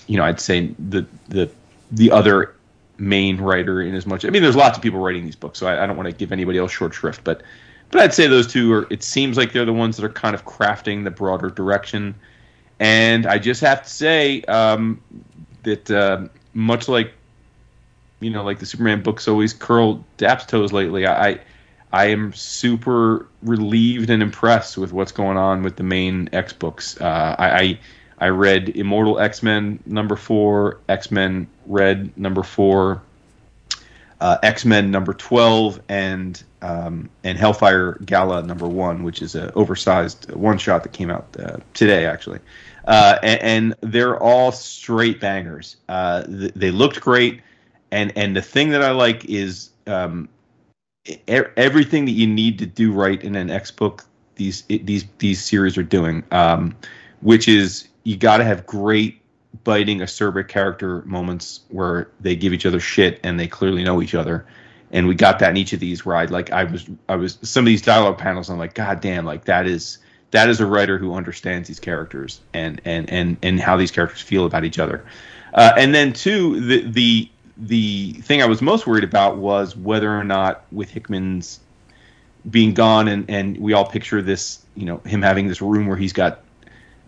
you 0.07 0.16
know 0.16 0.24
I'd 0.24 0.40
say 0.40 0.74
the 0.78 1.07
the 1.28 1.50
the 1.92 2.11
other 2.11 2.55
main 2.98 3.38
writer 3.38 3.80
in 3.80 3.94
as 3.94 4.07
much. 4.07 4.24
I 4.24 4.30
mean, 4.30 4.42
there's 4.42 4.57
lots 4.57 4.76
of 4.76 4.82
people 4.82 5.00
writing 5.00 5.24
these 5.24 5.36
books, 5.36 5.59
so 5.59 5.66
I, 5.66 5.84
I 5.84 5.86
don't 5.86 5.96
want 5.96 6.09
to 6.09 6.14
give 6.14 6.32
anybody 6.32 6.59
else 6.59 6.72
short 6.72 6.94
shrift, 6.94 7.22
but 7.24 7.42
but 7.90 8.00
I'd 8.00 8.14
say 8.14 8.26
those 8.26 8.46
two 8.46 8.72
are. 8.72 8.86
It 8.90 9.03
seems 9.03 9.36
like 9.36 9.53
they're 9.53 9.64
the 9.64 9.72
ones 9.72 9.96
that 9.96 10.05
are 10.05 10.12
kind 10.12 10.34
of 10.34 10.44
crafting 10.44 11.05
the 11.05 11.11
broader 11.11 11.50
direction, 11.50 12.14
and 12.80 13.26
I 13.26 13.38
just 13.38 13.61
have 13.61 13.84
to 13.84 13.90
say 13.90 14.42
um, 14.42 15.00
that 15.62 15.90
uh, 15.90 16.28
much 16.55 16.88
like 16.88 17.12
you 18.20 18.30
know, 18.30 18.44
like 18.44 18.59
the 18.59 18.66
Superman 18.66 19.03
books 19.03 19.28
always 19.28 19.53
curl 19.53 20.05
Dap's 20.16 20.46
toes 20.46 20.72
lately. 20.72 21.07
I, 21.07 21.40
I 21.93 22.07
am 22.07 22.32
super 22.32 23.26
relieved 23.43 24.09
and 24.11 24.22
impressed 24.22 24.78
with 24.78 24.93
what's 24.93 25.12
going 25.12 25.36
on 25.36 25.62
with 25.62 25.76
the 25.76 25.82
main 25.82 26.30
X 26.32 26.53
books. 26.53 26.99
Uh, 27.01 27.36
I, 27.38 27.61
I 27.61 27.78
I 28.18 28.28
read 28.28 28.70
Immortal 28.70 29.18
X 29.18 29.43
Men 29.43 29.80
number 29.84 30.16
four, 30.16 30.78
X 30.88 31.11
Men 31.11 31.49
Red 31.66 32.16
number 32.16 32.43
four, 32.43 33.03
uh, 34.20 34.38
X 34.43 34.64
Men 34.64 34.90
number 34.90 35.12
twelve, 35.12 35.80
and 35.88 36.43
um, 36.62 37.11
and 37.24 37.36
Hellfire 37.36 37.99
Gala 38.05 38.43
number 38.43 38.68
one, 38.68 39.03
which 39.03 39.20
is 39.20 39.34
an 39.34 39.51
oversized 39.55 40.32
one 40.32 40.59
shot 40.59 40.84
that 40.84 40.93
came 40.93 41.11
out 41.11 41.26
uh, 41.38 41.57
today 41.74 42.07
actually. 42.07 42.38
Uh, 42.84 43.18
and, 43.22 43.43
and 43.43 43.74
they're 43.80 44.18
all 44.20 44.51
straight 44.51 45.20
bangers. 45.20 45.76
Uh, 45.88 46.22
th- 46.22 46.53
they 46.55 46.70
looked 46.70 47.01
great, 47.01 47.43
and 47.90 48.12
and 48.16 48.34
the 48.36 48.43
thing 48.43 48.70
that 48.70 48.82
I 48.82 48.93
like 48.93 49.24
is 49.24 49.70
um, 49.86 50.28
everything 51.26 52.05
that 52.05 52.12
you 52.12 52.26
need 52.26 52.59
to 52.59 52.66
do 52.66 52.92
right 52.92 53.22
in 53.22 53.34
an 53.36 53.50
X 53.50 53.70
book. 53.70 54.05
These 54.36 54.62
these 54.62 55.05
these 55.18 55.44
series 55.44 55.76
are 55.76 55.82
doing, 55.82 56.24
um, 56.30 56.74
which 57.20 57.48
is 57.48 57.88
you 58.05 58.16
got 58.16 58.38
to 58.38 58.44
have 58.44 58.66
great 58.66 59.20
biting 59.64 59.98
acerbic 59.98 60.48
character 60.48 61.03
moments 61.03 61.61
where 61.68 62.09
they 62.20 62.34
give 62.34 62.53
each 62.53 62.66
other 62.66 62.80
shit 62.80 63.20
and 63.22 63.38
they 63.38 63.46
clearly 63.46 63.84
know 63.84 64.00
each 64.00 64.14
other 64.14 64.46
and 64.92 65.09
we 65.09 65.14
got 65.14 65.38
that 65.38 65.50
in 65.50 65.57
each 65.57 65.72
of 65.72 65.80
these 65.80 66.05
where 66.05 66.16
I 66.16 66.26
like 66.26 66.50
I 66.53 66.64
was 66.64 66.88
I 67.09 67.16
was 67.16 67.38
some 67.42 67.64
of 67.64 67.66
these 67.66 67.82
dialogue 67.82 68.18
panels 68.18 68.50
I'm 68.50 68.59
like 68.59 68.74
god 68.74 69.00
damn 69.00 69.24
like 69.24 69.44
that 69.46 69.66
is 69.66 69.98
that 70.30 70.48
is 70.48 70.61
a 70.61 70.66
writer 70.66 70.98
who 70.98 71.14
understands 71.14 71.68
these 71.68 71.80
characters 71.80 72.40
and 72.55 72.80
and 72.84 73.11
and 73.11 73.36
and 73.42 73.61
how 73.61 73.76
these 73.76 73.90
characters 73.90 74.20
feel 74.20 74.46
about 74.46 74.64
each 74.64 74.78
other 74.78 75.05
uh, 75.55 75.72
and 75.76 75.94
then 75.94 76.12
two 76.12 76.61
the 76.61 76.82
the 76.82 77.30
the 77.57 78.12
thing 78.12 78.42
I 78.42 78.46
was 78.46 78.62
most 78.62 78.86
worried 78.86 79.05
about 79.05 79.36
was 79.36 79.76
whether 79.76 80.11
or 80.11 80.24
not 80.24 80.64
with 80.72 80.90
Hickman's 80.90 81.61
being 82.50 82.74
gone 82.74 83.07
and 83.07 83.30
and 83.30 83.57
we 83.59 83.72
all 83.72 83.84
picture 83.84 84.20
this 84.20 84.64
you 84.74 84.84
know 84.84 84.96
him 84.98 85.22
having 85.22 85.46
this 85.46 85.62
room 85.62 85.86
where 85.86 85.96
he's 85.96 86.12
got 86.12 86.42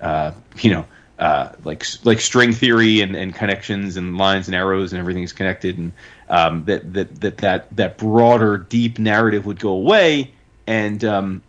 uh, 0.04 0.32
you 0.58 0.70
know, 0.70 0.86
uh, 1.18 1.50
like 1.64 1.84
like 2.04 2.20
string 2.20 2.52
theory 2.52 3.00
and, 3.00 3.16
and 3.16 3.34
connections 3.34 3.96
and 3.96 4.18
lines 4.18 4.48
and 4.48 4.54
arrows 4.54 4.92
and 4.92 5.00
everything's 5.00 5.32
connected, 5.32 5.78
and 5.78 5.92
um, 6.28 6.64
that, 6.64 6.92
that 6.92 7.20
that 7.20 7.36
that 7.38 7.76
that 7.76 7.98
broader, 7.98 8.58
deep 8.58 8.98
narrative 8.98 9.46
would 9.46 9.58
go 9.58 9.70
away, 9.70 10.32
and 10.66 11.04
um, 11.04 11.42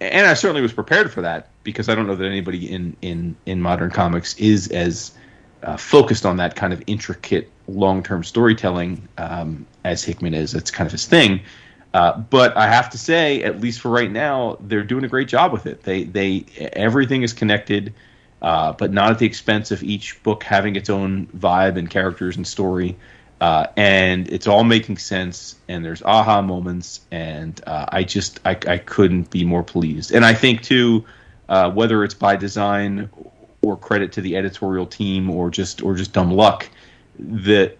and 0.00 0.26
I 0.26 0.34
certainly 0.34 0.62
was 0.62 0.72
prepared 0.72 1.12
for 1.12 1.22
that 1.22 1.48
because 1.62 1.88
I 1.88 1.94
don't 1.94 2.06
know 2.06 2.16
that 2.16 2.26
anybody 2.26 2.70
in 2.70 2.96
in 3.00 3.36
in 3.46 3.62
modern 3.62 3.90
comics 3.90 4.36
is 4.36 4.68
as 4.68 5.12
uh, 5.64 5.76
focused 5.76 6.26
on 6.26 6.36
that 6.36 6.54
kind 6.56 6.72
of 6.72 6.82
intricate 6.86 7.50
long 7.66 8.02
term 8.02 8.22
storytelling 8.22 9.08
um, 9.18 9.66
as 9.84 10.04
Hickman 10.04 10.34
is. 10.34 10.54
It's 10.54 10.70
kind 10.70 10.86
of 10.86 10.92
his 10.92 11.06
thing. 11.06 11.40
Uh, 11.92 12.18
but 12.18 12.56
I 12.56 12.66
have 12.66 12.90
to 12.90 12.98
say, 12.98 13.44
at 13.44 13.60
least 13.60 13.80
for 13.80 13.88
right 13.88 14.10
now, 14.10 14.58
they're 14.60 14.82
doing 14.82 15.04
a 15.04 15.08
great 15.08 15.28
job 15.28 15.52
with 15.52 15.66
it. 15.66 15.82
They 15.82 16.04
they 16.04 16.44
everything 16.58 17.22
is 17.22 17.32
connected, 17.32 17.94
uh, 18.42 18.72
but 18.72 18.92
not 18.92 19.12
at 19.12 19.18
the 19.20 19.26
expense 19.26 19.70
of 19.70 19.82
each 19.82 20.22
book 20.22 20.42
having 20.42 20.76
its 20.76 20.90
own 20.90 21.26
vibe 21.28 21.78
and 21.78 21.88
characters 21.88 22.36
and 22.36 22.46
story. 22.46 22.96
Uh, 23.40 23.66
and 23.76 24.28
it's 24.28 24.46
all 24.46 24.64
making 24.64 24.96
sense, 24.96 25.56
and 25.68 25.84
there's 25.84 26.02
aha 26.02 26.40
moments, 26.42 27.00
and 27.10 27.60
uh, 27.66 27.86
I 27.88 28.02
just 28.02 28.40
I, 28.44 28.58
I 28.66 28.78
couldn't 28.78 29.30
be 29.30 29.44
more 29.44 29.62
pleased. 29.62 30.12
And 30.12 30.24
I 30.24 30.34
think 30.34 30.62
too, 30.62 31.04
uh, 31.48 31.70
whether 31.70 32.02
it's 32.02 32.14
by 32.14 32.36
design 32.36 33.08
or 33.64 33.76
credit 33.76 34.12
to 34.12 34.20
the 34.20 34.36
editorial 34.36 34.86
team 34.86 35.30
or 35.30 35.50
just 35.50 35.82
or 35.82 35.94
just 35.94 36.12
dumb 36.12 36.30
luck, 36.30 36.68
that 37.18 37.76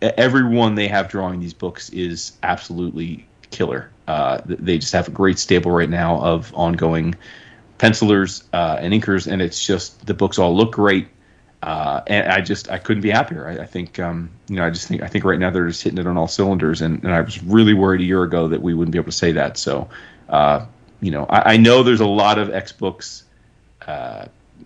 everyone 0.00 0.74
they 0.74 0.88
have 0.88 1.08
drawing 1.08 1.40
these 1.40 1.54
books 1.54 1.90
is 1.90 2.32
absolutely 2.42 3.26
killer. 3.50 3.90
Uh, 4.06 4.40
they 4.44 4.78
just 4.78 4.92
have 4.92 5.08
a 5.08 5.10
great 5.10 5.38
stable 5.38 5.70
right 5.70 5.90
now 5.90 6.20
of 6.20 6.52
ongoing 6.54 7.14
pencilers 7.78 8.44
uh, 8.52 8.76
and 8.80 8.92
inkers, 8.92 9.30
and 9.30 9.42
it's 9.42 9.64
just 9.64 10.06
the 10.06 10.14
books 10.14 10.38
all 10.38 10.56
look 10.56 10.72
great. 10.72 11.08
Uh, 11.62 12.02
and 12.06 12.28
I 12.28 12.40
just 12.40 12.70
I 12.70 12.78
couldn't 12.78 13.02
be 13.02 13.10
happier. 13.10 13.48
I, 13.48 13.62
I 13.62 13.66
think 13.66 13.98
um, 13.98 14.30
you 14.48 14.56
know 14.56 14.66
I 14.66 14.70
just 14.70 14.86
think 14.86 15.02
I 15.02 15.08
think 15.08 15.24
right 15.24 15.38
now 15.38 15.50
they're 15.50 15.66
just 15.66 15.82
hitting 15.82 15.98
it 15.98 16.06
on 16.06 16.16
all 16.16 16.28
cylinders, 16.28 16.82
and, 16.82 17.02
and 17.02 17.12
I 17.12 17.20
was 17.20 17.42
really 17.42 17.74
worried 17.74 18.00
a 18.00 18.04
year 18.04 18.22
ago 18.22 18.48
that 18.48 18.62
we 18.62 18.74
wouldn't 18.74 18.92
be 18.92 18.98
able 18.98 19.10
to 19.10 19.16
say 19.16 19.32
that. 19.32 19.58
So 19.58 19.88
uh, 20.28 20.66
you 21.00 21.10
know 21.10 21.26
I, 21.28 21.54
I 21.54 21.56
know 21.56 21.82
there's 21.82 22.00
a 22.00 22.06
lot 22.06 22.38
of 22.38 22.50
X 22.50 22.72
books. 22.72 23.24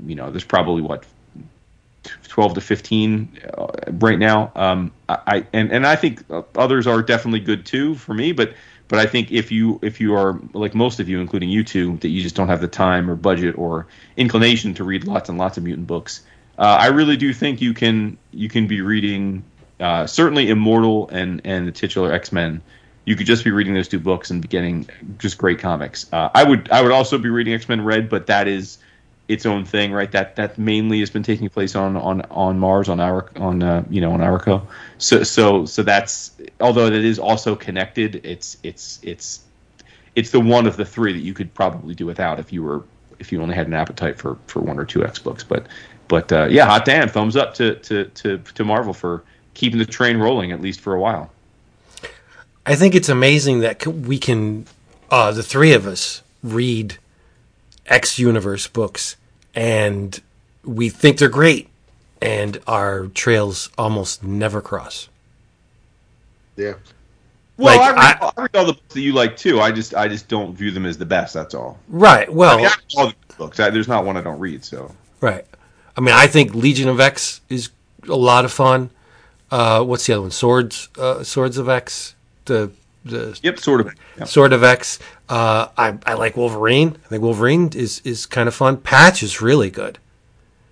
You 0.05 0.15
know 0.15 0.31
there's 0.31 0.45
probably 0.45 0.83
what 0.83 1.05
12 2.29 2.55
to 2.55 2.61
15 2.61 3.39
uh, 3.57 3.67
right 3.93 4.19
now. 4.19 4.51
Um, 4.55 4.93
I, 5.09 5.19
I 5.27 5.47
and 5.53 5.73
and 5.73 5.87
I 5.87 5.97
think 5.97 6.25
others 6.57 6.87
are 6.87 7.03
definitely 7.03 7.41
good 7.41 7.67
too 7.67 7.95
for 7.95 8.15
me, 8.15 8.33
but 8.33 8.55
but 8.89 8.99
I 8.99 9.07
think 9.07 9.33
if 9.33 9.51
you 9.51 9.79
if 9.83 10.01
you 10.01 10.15
are 10.17 10.39
like 10.53 10.75
most 10.75 11.01
of 11.01 11.09
you, 11.09 11.21
including 11.21 11.49
you 11.49 11.65
two, 11.65 11.97
that 11.99 12.09
you 12.09 12.23
just 12.23 12.35
don't 12.35 12.49
have 12.49 12.61
the 12.61 12.69
time 12.69 13.11
or 13.11 13.17
budget 13.17 13.57
or 13.57 13.87
inclination 14.17 14.75
to 14.75 14.85
read 14.85 15.07
lots 15.07 15.29
and 15.29 15.39
lots 15.39 15.57
of 15.57 15.65
mutant 15.65 15.87
books, 15.87 16.23
uh, 16.59 16.77
I 16.81 16.89
really 16.89 17.17
do 17.17 17.33
think 17.33 17.61
you 17.61 17.75
can 17.75 18.19
you 18.33 18.49
can 18.49 18.67
be 18.67 18.81
reading 18.81 19.45
uh, 19.81 20.07
certainly 20.07 20.49
Immortal 20.51 21.09
and 21.09 21.41
and 21.45 21.67
the 21.67 21.73
titular 21.73 22.13
X 22.13 22.33
Men. 22.33 22.63
You 23.05 23.17
could 23.17 23.27
just 23.27 23.45
be 23.45 23.51
reading 23.51 23.75
those 23.75 23.89
two 23.89 23.99
books 23.99 24.31
and 24.31 24.41
be 24.41 24.49
getting 24.49 24.89
just 25.19 25.37
great 25.37 25.59
comics. 25.59 26.13
Uh, 26.13 26.31
I 26.35 26.45
would 26.45 26.71
I 26.71 26.83
would 26.83 26.93
also 26.93 27.19
be 27.19 27.31
reading 27.31 27.55
X 27.55 27.69
Men 27.69 27.83
Red, 27.85 28.09
but 28.09 28.27
that 28.27 28.47
is 28.47 28.79
its 29.33 29.47
own 29.47 29.65
thing, 29.65 29.93
right? 29.93 30.11
That 30.13 30.37
that 30.37 30.59
mainly 30.59 31.01
has 31.01 31.11
been 31.11 31.23
taking 31.23 31.49
place 31.49 31.75
on 31.75 31.97
on 31.97 32.23
on 32.31 32.59
Mars, 32.59 32.89
on 32.89 33.01
our 33.01 33.31
on 33.37 33.63
uh, 33.63 33.85
you 33.89 34.01
know 34.01 34.13
on 34.13 34.21
Arakko. 34.21 34.63
So 34.99 35.23
so 35.23 35.65
so 35.67 35.83
that's 35.83 36.33
although 36.61 36.91
that 36.91 37.05
is 37.05 37.19
also 37.19 37.57
connected. 37.57 38.25
It's 38.25 38.59
it's 38.63 39.01
it's 39.03 39.41
it's 40.15 40.31
the 40.31 40.41
one 40.41 40.67
of 40.67 40.77
the 40.77 40.85
three 40.85 41.13
that 41.13 41.21
you 41.21 41.35
could 41.35 41.53
probably 41.55 41.95
do 41.95 42.07
without 42.07 42.39
if 42.39 42.53
you 42.53 42.63
were 42.63 42.83
if 43.19 43.33
you 43.33 43.41
only 43.41 43.55
had 43.55 43.67
an 43.67 43.75
appetite 43.75 44.19
for 44.19 44.37
for 44.47 44.61
one 44.61 44.79
or 44.79 44.85
two 44.85 45.05
X 45.05 45.19
books. 45.19 45.43
But 45.43 45.67
but 46.09 46.31
uh, 46.31 46.49
yeah, 46.51 46.67
hot 46.67 46.85
damn, 46.85 47.09
thumbs 47.09 47.37
up 47.37 47.55
to 47.55 47.77
to 47.77 48.05
to 48.07 48.39
to 48.39 48.65
Marvel 48.65 48.93
for 48.93 49.25
keeping 49.55 49.79
the 49.79 49.87
train 49.87 50.19
rolling 50.19 50.53
at 50.53 50.61
least 50.61 50.81
for 50.81 50.95
a 50.95 51.01
while. 51.01 51.31
I 52.65 52.77
think 52.77 52.95
it's 52.95 53.09
amazing 53.09 53.61
that 53.61 53.85
we 53.87 54.19
can, 54.19 54.67
uh, 55.11 55.33
the 55.33 55.43
three 55.43 55.73
of 55.73 55.85
us, 55.85 56.23
read 56.45 56.99
X 57.87 58.19
Universe 58.21 58.69
books 58.69 59.17
and 59.55 60.21
we 60.65 60.89
think 60.89 61.19
they're 61.19 61.29
great, 61.29 61.69
and 62.21 62.59
our 62.67 63.07
trails 63.09 63.71
almost 63.77 64.23
never 64.23 64.61
cross. 64.61 65.09
Yeah. 66.57 66.75
Well, 67.57 67.77
Like, 67.77 67.81
I, 67.81 67.91
read, 67.91 68.19
I- 68.21 68.33
I, 68.37 68.43
read 68.43 68.57
all 68.57 68.65
the 68.67 68.73
books 68.73 68.95
that 68.95 69.01
you 69.01 69.13
like 69.13 69.37
too. 69.37 69.61
I 69.61 69.71
just 69.73 69.95
I 69.95 70.09
just 70.09 70.29
don't 70.29 70.55
view 70.55 70.71
them 70.71 70.87
as 70.87 70.99
the 70.99 71.07
best. 71.07 71.35
That's 71.35 71.55
all. 71.55 71.79
Right. 71.89 72.33
Well, 72.33 72.55
I 72.55 72.57
mean, 72.57 72.67
I 72.67 72.75
all 72.97 73.07
the 73.09 73.15
books. 73.37 73.61
I, 73.61 73.71
there's 73.71 73.89
not 73.89 74.05
one 74.05 74.17
I 74.17 74.21
don't 74.21 74.39
read. 74.39 74.65
So 74.65 74.95
Right. 75.21 75.45
I 75.97 76.01
mean, 76.01 76.15
I 76.15 76.27
think 76.27 76.55
Legion 76.55 76.89
of 76.89 76.99
X 77.01 77.41
is 77.49 77.71
a 78.09 78.17
lot 78.17 78.45
of 78.45 78.53
fun. 78.53 78.91
Uh, 79.51 79.85
what's 79.85 80.07
the 80.07 80.15
other 80.15 80.23
one? 80.23 80.31
Swords, 80.31 80.89
uh, 80.99 81.23
Swords 81.23 81.59
of 81.59 81.69
X. 81.69 82.15
The 82.47 82.71
the 83.05 83.39
yep, 83.43 83.59
sort 83.59 83.81
of. 83.83 83.95
Yep. 84.19 84.29
Sword 84.29 84.53
of 84.53 84.65
X. 84.65 84.99
Uh, 85.33 85.69
I 85.79 85.99
I 86.05 86.13
like 86.13 86.37
Wolverine. 86.37 86.99
I 87.07 87.09
think 87.09 87.23
Wolverine 87.23 87.71
is 87.75 88.03
is 88.05 88.27
kind 88.27 88.49
of 88.49 88.55
fun. 88.55 88.77
Patch 88.77 89.23
is 89.23 89.41
really 89.41 89.71
good. 89.71 89.99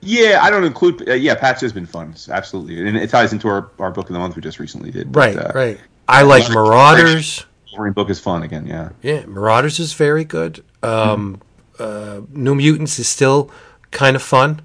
Yeah, 0.02 0.40
I 0.42 0.50
don't 0.50 0.64
include. 0.64 1.08
Uh, 1.08 1.14
yeah, 1.14 1.34
Patch 1.34 1.62
has 1.62 1.72
been 1.72 1.86
fun, 1.86 2.14
absolutely, 2.28 2.86
and 2.86 2.94
it 2.94 3.08
ties 3.08 3.32
into 3.32 3.48
our, 3.48 3.70
our 3.78 3.90
book 3.90 4.10
of 4.10 4.12
the 4.12 4.18
month 4.18 4.36
we 4.36 4.42
just 4.42 4.58
recently 4.58 4.90
did. 4.90 5.16
Right. 5.16 5.34
Uh, 5.34 5.50
right. 5.54 5.80
I 6.06 6.24
like 6.24 6.50
Marauders. 6.50 7.46
Wolverine 7.72 7.94
book 7.94 8.10
is 8.10 8.20
fun 8.20 8.42
again. 8.42 8.66
Yeah. 8.66 8.90
Yeah, 9.00 9.24
Marauders 9.24 9.78
is 9.78 9.94
very 9.94 10.24
good. 10.24 10.62
Um, 10.82 11.40
uh, 11.78 12.20
New 12.28 12.54
Mutants 12.54 12.98
is 12.98 13.08
still 13.08 13.50
kind 13.92 14.14
of 14.14 14.22
fun. 14.22 14.60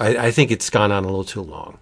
I, 0.00 0.28
I 0.28 0.30
think 0.30 0.52
it's 0.52 0.70
gone 0.70 0.90
on 0.90 1.04
a 1.04 1.06
little 1.06 1.24
too 1.24 1.42
long. 1.42 1.76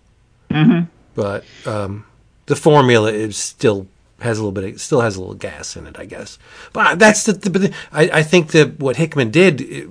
Mm-hmm. 0.51 0.87
But 1.15 1.45
um, 1.65 2.07
the 2.47 2.57
formula 2.57 3.13
is 3.13 3.37
still 3.37 3.87
has 4.23 4.39
a 4.39 4.43
little 4.43 4.53
bit, 4.53 4.75
of, 4.75 4.81
still 4.81 5.01
has 5.01 5.17
a 5.17 5.21
little 5.21 5.35
gas 5.35 5.77
in 5.77 5.87
it, 5.87 5.99
I 5.99 6.05
guess. 6.05 6.39
But 6.73 6.99
that's 6.99 7.25
the. 7.25 7.33
the, 7.33 7.75
I, 7.93 8.11
I 8.21 8.23
think 8.23 8.53
that 8.53 8.79
what 8.81 8.97
Hickman 8.97 9.31
did, 9.31 9.61
it, 9.61 9.89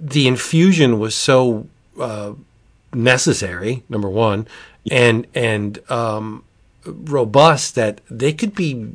the 0.00 0.26
infusion 0.26 0.98
was 0.98 1.14
so 1.14 1.66
uh, 2.00 2.32
necessary. 2.92 3.82
Number 3.88 4.08
one, 4.08 4.46
and 4.90 5.26
and 5.34 5.78
um, 5.90 6.44
robust 6.84 7.74
that 7.74 8.00
they 8.10 8.32
could 8.32 8.54
be 8.54 8.88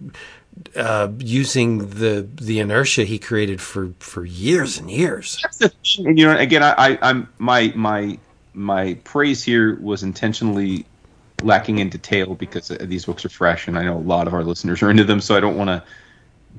uh, 0.75 1.09
using 1.19 1.89
the 1.89 2.27
the 2.35 2.59
inertia 2.59 3.03
he 3.03 3.19
created 3.19 3.61
for 3.61 3.93
for 3.99 4.25
years 4.25 4.77
and 4.77 4.89
years. 4.89 5.37
That's 5.43 5.57
the 5.57 5.69
thing. 5.69 6.07
And, 6.07 6.19
you 6.19 6.25
know, 6.25 6.37
again, 6.37 6.63
I, 6.63 6.73
I, 6.77 6.99
I'm 7.01 7.29
my 7.37 7.71
my 7.75 8.17
my 8.53 8.95
praise 9.03 9.43
here 9.43 9.75
was 9.79 10.03
intentionally 10.03 10.85
lacking 11.43 11.79
in 11.79 11.89
detail 11.89 12.35
because 12.35 12.71
uh, 12.71 12.77
these 12.81 13.05
books 13.05 13.25
are 13.25 13.29
fresh, 13.29 13.67
and 13.67 13.77
I 13.77 13.83
know 13.83 13.97
a 13.97 13.99
lot 13.99 14.27
of 14.27 14.33
our 14.33 14.43
listeners 14.43 14.81
are 14.81 14.89
into 14.89 15.03
them, 15.03 15.21
so 15.21 15.35
I 15.35 15.39
don't 15.39 15.57
want 15.57 15.69
to 15.69 15.83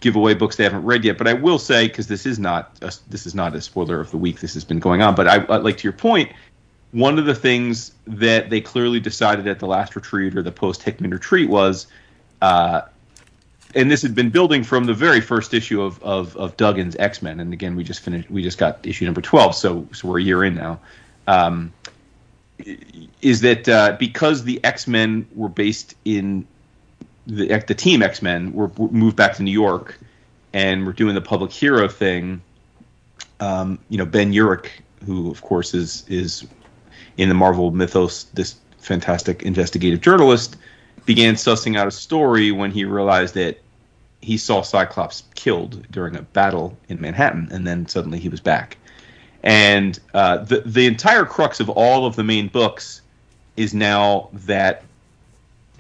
give 0.01 0.15
away 0.15 0.35
books 0.35 0.57
they 0.57 0.65
haven't 0.65 0.85
read 0.85 1.05
yet. 1.05 1.19
But 1.19 1.27
I 1.27 1.33
will 1.33 1.59
say 1.59 1.89
because 1.89 2.07
this 2.07 2.27
is 2.27 2.39
not 2.39 2.77
a, 2.83 2.93
this 3.09 3.27
is 3.27 3.35
not 3.35 3.55
a 3.55 3.61
spoiler 3.61 4.01
of 4.01 4.11
the 4.11 4.17
week. 4.17 4.41
This 4.41 4.55
has 4.55 4.65
been 4.65 4.79
going 4.79 5.03
on, 5.03 5.15
but 5.15 5.27
I, 5.27 5.37
like 5.59 5.79
to 5.79 5.85
your 5.85 5.93
point. 5.93 6.31
One 6.93 7.19
of 7.19 7.27
the 7.27 7.35
things 7.35 7.93
that 8.07 8.49
they 8.49 8.61
clearly 8.61 9.01
decided 9.01 9.47
at 9.47 9.59
the 9.59 9.67
last 9.67 9.95
retreat 9.95 10.37
or 10.37 10.43
the 10.43 10.53
post 10.53 10.83
Hickman 10.83 11.11
retreat 11.11 11.49
was. 11.51 11.87
Uh, 12.41 12.83
and 13.75 13.91
this 13.91 14.01
had 14.01 14.15
been 14.15 14.31
building 14.31 14.65
from 14.65 14.85
the 14.85 14.95
very 14.95 15.21
first 15.21 15.53
issue 15.53 15.83
of, 15.83 16.03
of, 16.03 16.35
of 16.37 16.57
Duggan's 16.57 16.97
X 16.97 17.21
Men, 17.21 17.41
and 17.41 17.53
again, 17.53 17.77
we 17.77 17.85
just 17.85 18.01
finished, 18.01 18.31
we 18.31 18.43
just 18.43 18.57
got 18.57 18.85
issue 18.87 19.05
number 19.05 19.21
twelve, 19.21 19.55
so 19.55 19.87
so 19.93 20.09
we're 20.09 20.21
a 20.21 20.23
year 20.23 20.45
in 20.45 20.55
now. 20.55 20.81
Um, 21.27 21.73
is 23.23 23.41
that 23.41 23.69
uh, 23.69 23.97
because 23.99 24.45
the 24.45 24.63
X 24.65 24.87
Men 24.87 25.27
were 25.35 25.49
based 25.49 25.95
in 26.05 26.47
the 27.27 27.47
the 27.67 27.75
team 27.75 28.03
X 28.03 28.23
Men 28.23 28.53
were 28.53 28.69
were 28.77 28.89
moved 28.89 29.17
back 29.17 29.35
to 29.37 29.43
New 29.43 29.53
York, 29.53 29.99
and 30.53 30.87
we're 30.87 30.93
doing 30.93 31.15
the 31.15 31.21
public 31.21 31.53
hero 31.53 31.89
thing. 31.89 32.43
Um, 33.41 33.79
you 33.89 33.99
know, 33.99 34.07
Ben 34.07 34.33
Urich, 34.33 34.69
who 35.05 35.31
of 35.31 35.43
course 35.43 35.75
is 35.75 36.05
is 36.09 36.47
in 37.17 37.29
the 37.29 37.35
Marvel 37.35 37.71
mythos, 37.71 38.25
this 38.35 38.57
fantastic 38.79 39.43
investigative 39.43 40.01
journalist, 40.01 40.57
began 41.05 41.35
sussing 41.35 41.77
out 41.77 41.87
a 41.87 41.91
story 41.91 42.53
when 42.53 42.71
he 42.71 42.85
realized 42.85 43.35
that 43.35 43.59
he 44.21 44.37
saw 44.37 44.63
Cyclops 44.63 45.23
killed 45.35 45.87
during 45.91 46.17
a 46.17 46.23
battle 46.23 46.77
in 46.89 47.01
Manhattan, 47.01 47.49
and 47.53 47.67
then 47.67 47.87
suddenly 47.87 48.19
he 48.19 48.29
was 48.29 48.41
back. 48.41 48.77
And 49.43 49.99
uh, 50.15 50.39
the 50.39 50.61
the 50.61 50.87
entire 50.87 51.25
crux 51.25 51.61
of 51.61 51.69
all 51.71 52.07
of 52.07 52.17
the 52.17 52.25
main 52.25 52.49
books 52.49 53.03
is 53.57 53.73
now 53.73 54.31
that 54.33 54.85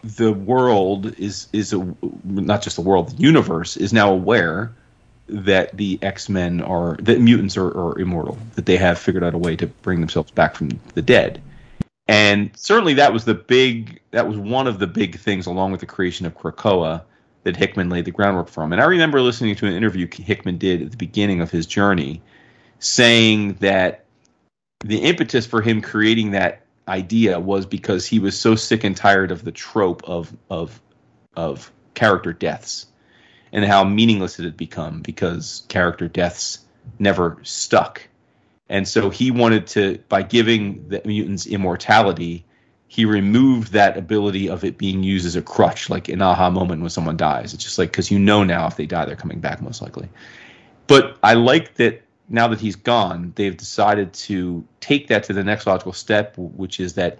the 0.02 0.32
world 0.32 1.14
is 1.18 1.48
is 1.52 1.72
a, 1.72 1.94
not 2.24 2.62
just 2.62 2.76
the 2.76 2.82
world, 2.82 3.10
the 3.10 3.22
universe 3.22 3.76
is 3.76 3.92
now 3.92 4.12
aware 4.12 4.72
that 5.28 5.76
the 5.76 5.98
X 6.02 6.28
Men 6.28 6.60
are 6.62 6.96
that 6.96 7.20
mutants 7.20 7.56
are, 7.56 7.68
are 7.68 7.98
immortal, 7.98 8.38
that 8.54 8.66
they 8.66 8.76
have 8.76 8.98
figured 8.98 9.24
out 9.24 9.34
a 9.34 9.38
way 9.38 9.56
to 9.56 9.66
bring 9.66 10.00
themselves 10.00 10.30
back 10.30 10.54
from 10.54 10.70
the 10.94 11.02
dead. 11.02 11.42
And 12.06 12.50
certainly 12.54 12.94
that 12.94 13.12
was 13.12 13.24
the 13.24 13.34
big 13.34 14.00
that 14.12 14.26
was 14.26 14.38
one 14.38 14.66
of 14.66 14.78
the 14.78 14.86
big 14.86 15.18
things 15.18 15.46
along 15.46 15.72
with 15.72 15.80
the 15.80 15.86
creation 15.86 16.26
of 16.26 16.36
Krakoa 16.36 17.02
that 17.44 17.56
Hickman 17.56 17.90
laid 17.90 18.04
the 18.04 18.10
groundwork 18.10 18.48
from. 18.48 18.72
And 18.72 18.80
I 18.80 18.84
remember 18.84 19.20
listening 19.20 19.54
to 19.56 19.66
an 19.66 19.74
interview 19.74 20.08
Hickman 20.10 20.58
did 20.58 20.82
at 20.82 20.90
the 20.90 20.96
beginning 20.96 21.40
of 21.40 21.50
his 21.50 21.66
journey 21.66 22.20
saying 22.78 23.54
that 23.54 24.04
the 24.80 24.98
impetus 24.98 25.46
for 25.46 25.60
him 25.60 25.80
creating 25.80 26.30
that 26.32 26.62
idea 26.86 27.38
was 27.38 27.66
because 27.66 28.06
he 28.06 28.18
was 28.18 28.38
so 28.38 28.54
sick 28.54 28.84
and 28.84 28.96
tired 28.96 29.30
of 29.30 29.44
the 29.44 29.52
trope 29.52 30.02
of 30.04 30.34
of 30.50 30.80
of 31.36 31.70
character 31.94 32.32
deaths 32.32 32.86
and 33.52 33.64
how 33.64 33.84
meaningless 33.84 34.38
it 34.38 34.44
had 34.44 34.56
become 34.56 35.00
because 35.00 35.64
character 35.68 36.08
deaths 36.08 36.60
never 36.98 37.38
stuck. 37.42 38.06
And 38.68 38.86
so 38.86 39.10
he 39.10 39.30
wanted 39.30 39.66
to, 39.68 39.98
by 40.08 40.22
giving 40.22 40.86
the 40.88 41.00
mutants 41.04 41.46
immortality, 41.46 42.44
he 42.88 43.04
removed 43.04 43.72
that 43.72 43.96
ability 43.96 44.48
of 44.48 44.64
it 44.64 44.78
being 44.78 45.02
used 45.02 45.26
as 45.26 45.36
a 45.36 45.42
crutch, 45.42 45.88
like 45.88 46.08
an 46.08 46.20
aha 46.22 46.50
moment 46.50 46.82
when 46.82 46.90
someone 46.90 47.16
dies. 47.16 47.54
It's 47.54 47.64
just 47.64 47.78
like, 47.78 47.90
because 47.90 48.10
you 48.10 48.18
know 48.18 48.44
now 48.44 48.66
if 48.66 48.76
they 48.76 48.86
die, 48.86 49.04
they're 49.04 49.16
coming 49.16 49.40
back 49.40 49.62
most 49.62 49.80
likely. 49.80 50.08
But 50.86 51.18
I 51.22 51.34
like 51.34 51.74
that 51.74 52.02
now 52.28 52.48
that 52.48 52.60
he's 52.60 52.76
gone, 52.76 53.32
they've 53.36 53.56
decided 53.56 54.12
to 54.12 54.64
take 54.80 55.08
that 55.08 55.24
to 55.24 55.32
the 55.32 55.44
next 55.44 55.66
logical 55.66 55.92
step, 55.92 56.34
which 56.36 56.80
is 56.80 56.94
that 56.94 57.18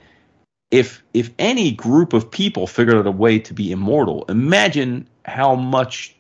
if 0.71 1.03
if 1.15 1.31
any 1.39 1.73
group 1.73 2.13
of 2.13 2.31
people 2.31 2.67
figured 2.67 2.97
out 2.97 3.07
a 3.07 3.11
way 3.11 3.39
to 3.39 3.55
be 3.55 3.73
immortal, 3.73 4.25
imagine 4.29 5.09
how 5.25 5.55
much 5.55 6.15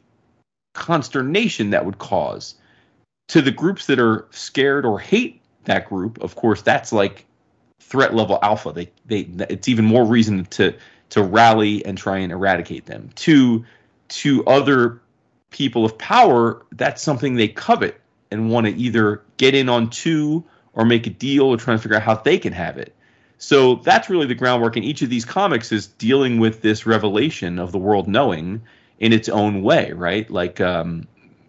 consternation 0.75 1.71
that 1.71 1.85
would 1.85 1.99
cause 1.99 2.55
to 3.29 3.43
the 3.43 3.51
groups 3.51 3.87
that 3.87 3.99
are 3.99 4.27
scared 4.31 4.87
or 4.87 4.99
hate 4.99 5.43
that 5.65 5.87
group. 5.87 6.21
Of 6.23 6.35
course, 6.37 6.63
that's 6.63 6.93
like 6.93 7.27
threat 7.81 8.15
level 8.15 8.39
alpha. 8.43 8.73
They 8.73 8.91
they 9.07 9.29
it's 9.51 9.69
even 9.69 9.85
more 9.85 10.05
reason 10.05 10.47
to 10.47 10.75
to 11.11 11.23
rally 11.23 11.85
and 11.85 11.99
try 11.99 12.19
and 12.19 12.33
eradicate 12.33 12.87
them. 12.87 13.11
To 13.17 13.65
to 14.09 14.47
other 14.47 15.01
people 15.51 15.85
of 15.85 15.97
power, 15.99 16.65
that's 16.73 17.03
something 17.03 17.35
they 17.35 17.49
covet 17.49 18.01
and 18.31 18.51
want 18.51 18.67
to 18.67 18.73
either 18.75 19.23
get 19.37 19.55
in 19.55 19.69
on 19.69 19.91
two 19.91 20.45
or 20.73 20.85
make 20.85 21.07
a 21.07 21.11
deal 21.11 21.47
or 21.47 21.57
try 21.57 21.75
to 21.75 21.79
figure 21.81 21.97
out 21.97 22.03
how 22.03 22.15
they 22.15 22.39
can 22.39 22.53
have 22.53 22.79
it. 22.79 22.95
So 23.39 23.77
that's 23.77 24.11
really 24.11 24.27
the 24.27 24.35
groundwork 24.35 24.77
in 24.77 24.85
each 24.85 25.03
of 25.03 25.11
these 25.11 25.25
comics 25.25 25.71
is 25.73 25.87
dealing 25.87 26.39
with 26.39 26.61
this 26.61 26.87
revelation 26.87 27.59
of 27.59 27.73
the 27.73 27.79
world 27.79 28.09
knowing 28.09 28.63
in 28.99 29.13
its 29.13 29.29
own 29.29 29.63
way, 29.63 29.93
right? 29.93 30.29
Like 30.29 30.61
um 30.61 31.07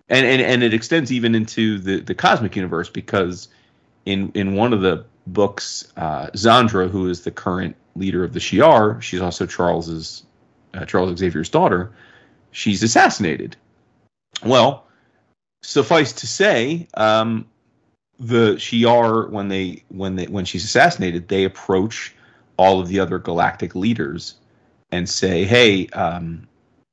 and, 0.08 0.26
and, 0.26 0.42
and 0.42 0.64
it 0.64 0.74
extends 0.74 1.12
even 1.12 1.36
into 1.36 1.78
the, 1.78 2.00
the 2.00 2.16
cosmic 2.16 2.56
universe 2.56 2.90
because 2.90 3.48
in 4.06 4.32
in 4.34 4.56
one 4.56 4.74
of 4.74 4.82
the 4.82 5.06
books, 5.28 5.92
uh, 5.98 6.28
Xandra, 6.28 6.90
who 6.90 7.10
is 7.10 7.22
the 7.22 7.32
current 7.32 7.76
leader 7.96 8.24
of 8.24 8.34
the 8.34 8.40
Shi'ar, 8.40 9.02
she's 9.02 9.22
also 9.22 9.46
Charles's 9.46 10.24
uh, 10.74 10.86
Charles 10.86 11.18
Xavier's 11.20 11.50
daughter. 11.50 11.92
She's 12.52 12.82
assassinated. 12.84 13.56
Well, 14.44 14.86
suffice 15.62 16.14
to 16.14 16.28
say, 16.28 16.88
um, 16.96 17.46
the 18.20 18.56
Shi'ar 18.56 19.30
when 19.30 19.48
they 19.48 19.84
when 19.90 20.16
they 20.16 20.26
when 20.26 20.46
she's 20.46 20.66
assassinated, 20.66 21.28
they 21.28 21.46
approach 21.46 22.14
all 22.58 22.80
of 22.82 22.88
the 22.90 23.00
other 23.00 23.18
galactic 23.18 23.76
leaders 23.76 24.36
and 24.92 25.08
say, 25.08 25.46
"Hey, 25.46 25.88
um, 25.90 26.48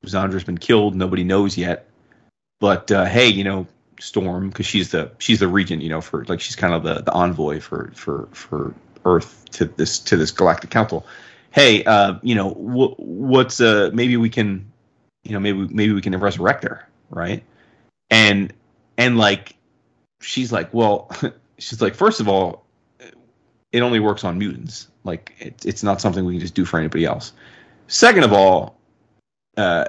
Xandra's 0.05 0.43
been 0.45 0.57
killed. 0.57 0.95
Nobody 0.95 1.23
knows 1.23 1.57
yet, 1.57 1.89
but 2.59 2.91
uh, 2.91 3.05
hey, 3.05 3.27
you 3.27 3.43
know, 3.43 3.67
Storm, 3.99 4.49
because 4.49 4.65
she's 4.65 4.91
the 4.91 5.11
she's 5.17 5.39
the 5.39 5.47
regent, 5.47 5.81
you 5.81 5.89
know, 5.89 6.01
for 6.01 6.23
like 6.25 6.39
she's 6.39 6.55
kind 6.55 6.73
of 6.73 6.83
the, 6.83 7.01
the 7.01 7.11
envoy 7.11 7.59
for 7.59 7.91
for 7.93 8.29
for 8.31 8.73
Earth 9.05 9.45
to 9.51 9.65
this 9.65 9.99
to 9.99 10.17
this 10.17 10.31
galactic 10.31 10.69
council. 10.69 11.05
Hey, 11.51 11.83
uh, 11.83 12.15
you 12.21 12.35
know, 12.35 12.51
wh- 12.51 12.99
what's 12.99 13.59
uh 13.59 13.89
maybe 13.93 14.17
we 14.17 14.29
can, 14.29 14.71
you 15.23 15.31
know, 15.31 15.39
maybe 15.39 15.67
maybe 15.71 15.93
we 15.93 16.01
can 16.01 16.17
resurrect 16.17 16.63
her, 16.63 16.87
right? 17.09 17.43
And 18.09 18.53
and 18.97 19.17
like 19.17 19.55
she's 20.21 20.51
like, 20.51 20.73
well, 20.73 21.09
she's 21.57 21.81
like, 21.81 21.95
first 21.95 22.19
of 22.19 22.27
all, 22.27 22.65
it 23.71 23.81
only 23.81 23.99
works 23.99 24.23
on 24.23 24.37
mutants. 24.37 24.87
Like 25.03 25.33
it, 25.39 25.65
it's 25.65 25.83
not 25.83 26.01
something 26.01 26.25
we 26.25 26.33
can 26.33 26.41
just 26.41 26.55
do 26.55 26.65
for 26.65 26.79
anybody 26.79 27.05
else. 27.05 27.33
Second 27.87 28.23
of 28.23 28.33
all, 28.33 28.77
uh, 29.55 29.85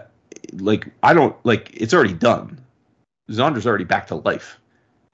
like 0.53 0.89
I 1.03 1.12
don't 1.12 1.37
like 1.45 1.71
it's 1.75 1.95
already 1.95 2.14
done. 2.14 2.61
Xandra's 3.31 3.66
already 3.66 3.85
back 3.85 4.07
to 4.09 4.16
life. 4.16 4.59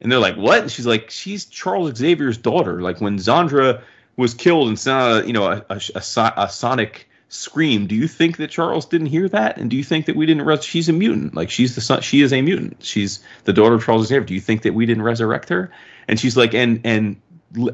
And 0.01 0.13
they're 0.13 0.19
like, 0.19 0.37
what? 0.37 0.63
And 0.63 0.71
she's 0.71 0.87
like, 0.87 1.11
she's 1.11 1.47
Charles 1.47 1.97
Xavier's 1.97 2.37
daughter. 2.37 2.83
Like 2.83 3.01
when 3.01 3.17
Xandra 3.17 3.83
was 4.17 4.35
killed 4.35 4.69
and 4.69 4.79
a, 4.87 5.27
you 5.27 5.33
know, 5.33 5.47
a, 5.47 5.65
a, 5.71 5.81
a, 5.95 6.33
a 6.37 6.49
sonic 6.49 7.09
scream. 7.35 7.87
Do 7.87 7.95
you 7.95 8.07
think 8.07 8.37
that 8.37 8.51
Charles 8.51 8.87
didn't 8.87 9.09
hear 9.09 9.29
that? 9.29 9.59
And 9.59 9.69
do 9.69 9.77
you 9.77 9.85
think 9.85 10.07
that 10.07 10.15
we 10.15 10.25
didn't? 10.25 10.45
Res- 10.45 10.65
she's 10.65 10.89
a 10.89 10.93
mutant. 10.93 11.35
Like 11.35 11.51
she's 11.51 11.75
the 11.75 11.81
son. 11.81 12.01
She 12.01 12.23
is 12.23 12.33
a 12.33 12.41
mutant. 12.41 12.83
She's 12.83 13.21
the 13.45 13.53
daughter 13.53 13.75
of 13.75 13.85
Charles 13.85 14.07
Xavier. 14.07 14.25
Do 14.25 14.35
you 14.35 14.41
think 14.41 14.63
that 14.63 14.75
we 14.75 14.87
didn't 14.87 15.03
resurrect 15.03 15.49
her? 15.49 15.71
And 16.07 16.19
she's 16.19 16.37
like, 16.37 16.55
and 16.55 16.81
and 16.85 17.21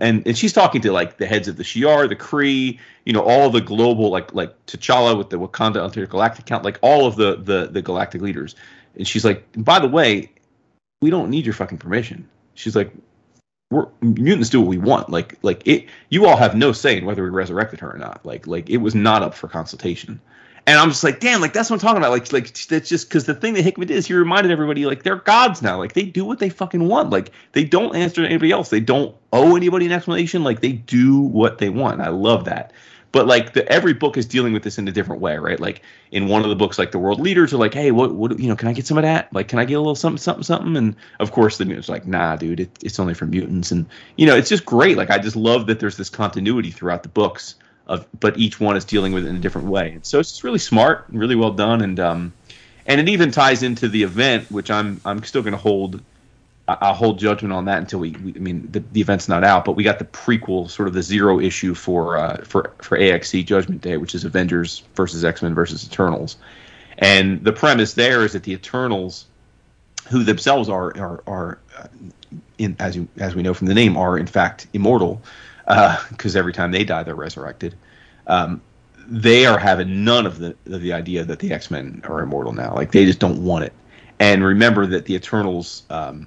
and 0.00 0.26
and 0.26 0.36
she's 0.36 0.52
talking 0.52 0.80
to 0.82 0.92
like 0.92 1.18
the 1.18 1.26
heads 1.26 1.46
of 1.46 1.56
the 1.56 1.62
Shi'ar, 1.62 2.08
the 2.08 2.16
Kree, 2.16 2.78
you 3.04 3.12
know, 3.12 3.22
all 3.22 3.50
the 3.50 3.60
global 3.60 4.10
like 4.10 4.34
like 4.34 4.54
T'Challa 4.66 5.16
with 5.16 5.28
the 5.28 5.38
Wakanda 5.38 5.84
Intergalactic 5.84 6.46
Count, 6.46 6.64
like 6.64 6.78
all 6.80 7.06
of 7.06 7.16
the 7.16 7.36
the 7.36 7.66
the 7.66 7.82
galactic 7.82 8.22
leaders. 8.22 8.56
And 8.96 9.06
she's 9.06 9.24
like, 9.24 9.44
by 9.56 9.78
the 9.78 9.88
way, 9.88 10.32
we 11.02 11.10
don't 11.10 11.30
need 11.30 11.44
your 11.44 11.54
fucking 11.54 11.78
permission. 11.78 12.28
She's 12.54 12.74
like, 12.74 12.92
we're 13.70 13.86
mutants 14.00 14.50
do 14.50 14.60
what 14.60 14.68
we 14.68 14.78
want. 14.78 15.10
Like 15.10 15.38
like 15.42 15.66
it 15.66 15.86
you 16.08 16.26
all 16.26 16.36
have 16.36 16.54
no 16.54 16.72
say 16.72 16.98
in 16.98 17.06
whether 17.06 17.22
we 17.22 17.30
resurrected 17.30 17.80
her 17.80 17.90
or 17.90 17.98
not. 17.98 18.24
Like 18.26 18.46
like 18.46 18.68
it 18.68 18.78
was 18.78 18.94
not 18.94 19.22
up 19.22 19.34
for 19.34 19.48
consultation. 19.48 20.20
And 20.66 20.78
I'm 20.78 20.90
just 20.90 21.02
like, 21.02 21.20
damn, 21.20 21.40
like 21.40 21.52
that's 21.52 21.70
what 21.70 21.76
I'm 21.76 21.80
talking 21.80 21.98
about. 21.98 22.10
Like 22.10 22.32
like 22.32 22.52
that's 22.66 22.88
just 22.88 23.08
because 23.08 23.24
the 23.24 23.34
thing 23.34 23.54
that 23.54 23.62
Hickman 23.62 23.88
did 23.88 23.96
is 23.96 24.06
he 24.06 24.14
reminded 24.14 24.52
everybody 24.52 24.86
like 24.86 25.04
they're 25.04 25.16
gods 25.16 25.62
now. 25.62 25.78
Like 25.78 25.94
they 25.94 26.04
do 26.04 26.24
what 26.24 26.38
they 26.38 26.48
fucking 26.48 26.86
want. 26.86 27.10
Like 27.10 27.30
they 27.52 27.64
don't 27.64 27.94
answer 27.94 28.22
to 28.22 28.28
anybody 28.28 28.50
else. 28.50 28.70
They 28.70 28.80
don't 28.80 29.14
owe 29.32 29.56
anybody 29.56 29.86
an 29.86 29.92
explanation. 29.92 30.42
Like 30.44 30.60
they 30.60 30.72
do 30.72 31.20
what 31.20 31.58
they 31.58 31.70
want. 31.70 32.00
I 32.00 32.08
love 32.08 32.44
that 32.46 32.72
but 33.12 33.26
like 33.26 33.52
the, 33.54 33.70
every 33.70 33.92
book 33.92 34.16
is 34.16 34.26
dealing 34.26 34.52
with 34.52 34.62
this 34.62 34.78
in 34.78 34.86
a 34.88 34.92
different 34.92 35.20
way 35.20 35.36
right? 35.36 35.60
Like 35.60 35.82
in 36.10 36.28
one 36.28 36.42
of 36.42 36.48
the 36.48 36.56
books 36.56 36.78
like 36.78 36.92
the 36.92 36.98
world 36.98 37.20
leaders 37.20 37.52
are 37.52 37.58
like 37.58 37.74
hey 37.74 37.90
what 37.90 38.14
what 38.14 38.38
you 38.38 38.48
know 38.48 38.56
can 38.56 38.68
i 38.68 38.72
get 38.72 38.86
some 38.86 38.98
of 38.98 39.02
that? 39.02 39.32
Like 39.32 39.48
can 39.48 39.58
i 39.58 39.64
get 39.64 39.74
a 39.74 39.80
little 39.80 39.94
something 39.94 40.18
something 40.18 40.44
something? 40.44 40.76
And 40.76 40.96
of 41.18 41.32
course 41.32 41.58
the 41.58 41.64
mutants 41.64 41.88
like 41.88 42.06
nah 42.06 42.36
dude 42.36 42.60
it, 42.60 42.70
it's 42.82 42.98
only 42.98 43.14
for 43.14 43.26
mutants. 43.26 43.70
And 43.70 43.86
you 44.16 44.26
know 44.26 44.36
it's 44.36 44.48
just 44.48 44.64
great. 44.64 44.96
Like 44.96 45.10
i 45.10 45.18
just 45.18 45.36
love 45.36 45.66
that 45.66 45.80
there's 45.80 45.96
this 45.96 46.10
continuity 46.10 46.70
throughout 46.70 47.02
the 47.02 47.08
books 47.08 47.56
of 47.86 48.06
but 48.20 48.38
each 48.38 48.60
one 48.60 48.76
is 48.76 48.84
dealing 48.84 49.12
with 49.12 49.24
it 49.24 49.28
in 49.28 49.36
a 49.36 49.40
different 49.40 49.68
way. 49.68 49.92
And 49.92 50.04
so 50.04 50.18
it's 50.20 50.30
just 50.30 50.44
really 50.44 50.58
smart 50.58 51.08
and 51.08 51.18
really 51.18 51.36
well 51.36 51.52
done. 51.52 51.82
And 51.82 51.98
um 52.00 52.32
and 52.86 53.00
it 53.00 53.08
even 53.08 53.30
ties 53.30 53.62
into 53.62 53.88
the 53.88 54.02
event 54.02 54.50
which 54.50 54.70
i'm 54.70 55.00
i'm 55.04 55.22
still 55.22 55.42
going 55.42 55.52
to 55.52 55.58
hold 55.58 56.02
I'll 56.80 56.94
hold 56.94 57.18
judgment 57.18 57.52
on 57.52 57.64
that 57.66 57.78
until 57.78 58.00
we. 58.00 58.10
we 58.12 58.34
I 58.34 58.38
mean, 58.38 58.68
the, 58.70 58.80
the, 58.80 59.00
event's 59.00 59.28
not 59.28 59.44
out, 59.44 59.64
but 59.64 59.72
we 59.72 59.82
got 59.82 59.98
the 59.98 60.04
prequel, 60.04 60.68
sort 60.68 60.88
of 60.88 60.94
the 60.94 61.02
zero 61.02 61.40
issue 61.40 61.74
for 61.74 62.16
uh, 62.16 62.44
for 62.44 62.72
for 62.78 62.96
AXE 62.98 63.44
Judgment 63.44 63.80
Day, 63.80 63.96
which 63.96 64.14
is 64.14 64.24
Avengers 64.24 64.82
versus 64.94 65.24
X 65.24 65.42
Men 65.42 65.54
versus 65.54 65.86
Eternals, 65.86 66.36
and 66.98 67.42
the 67.42 67.52
premise 67.52 67.94
there 67.94 68.24
is 68.24 68.34
that 68.34 68.42
the 68.42 68.52
Eternals, 68.52 69.26
who 70.08 70.22
themselves 70.22 70.68
are 70.68 70.96
are 70.98 71.22
are 71.26 71.58
uh, 71.78 71.86
in 72.58 72.76
as 72.78 72.94
you 72.94 73.08
as 73.18 73.34
we 73.34 73.42
know 73.42 73.54
from 73.54 73.66
the 73.66 73.74
name, 73.74 73.96
are 73.96 74.18
in 74.18 74.26
fact 74.26 74.66
immortal, 74.72 75.22
because 76.10 76.36
uh, 76.36 76.38
every 76.38 76.52
time 76.52 76.72
they 76.72 76.84
die, 76.84 77.02
they're 77.02 77.14
resurrected. 77.14 77.74
Um, 78.26 78.60
they 79.06 79.46
are 79.46 79.58
having 79.58 80.04
none 80.04 80.26
of 80.26 80.38
the 80.38 80.56
of 80.66 80.82
the 80.82 80.92
idea 80.92 81.24
that 81.24 81.38
the 81.38 81.52
X 81.52 81.70
Men 81.70 82.02
are 82.04 82.20
immortal 82.20 82.52
now. 82.52 82.74
Like 82.74 82.92
they 82.92 83.06
just 83.06 83.18
don't 83.18 83.42
want 83.44 83.64
it. 83.64 83.72
And 84.18 84.44
remember 84.44 84.86
that 84.86 85.06
the 85.06 85.14
Eternals. 85.14 85.84
Um, 85.88 86.26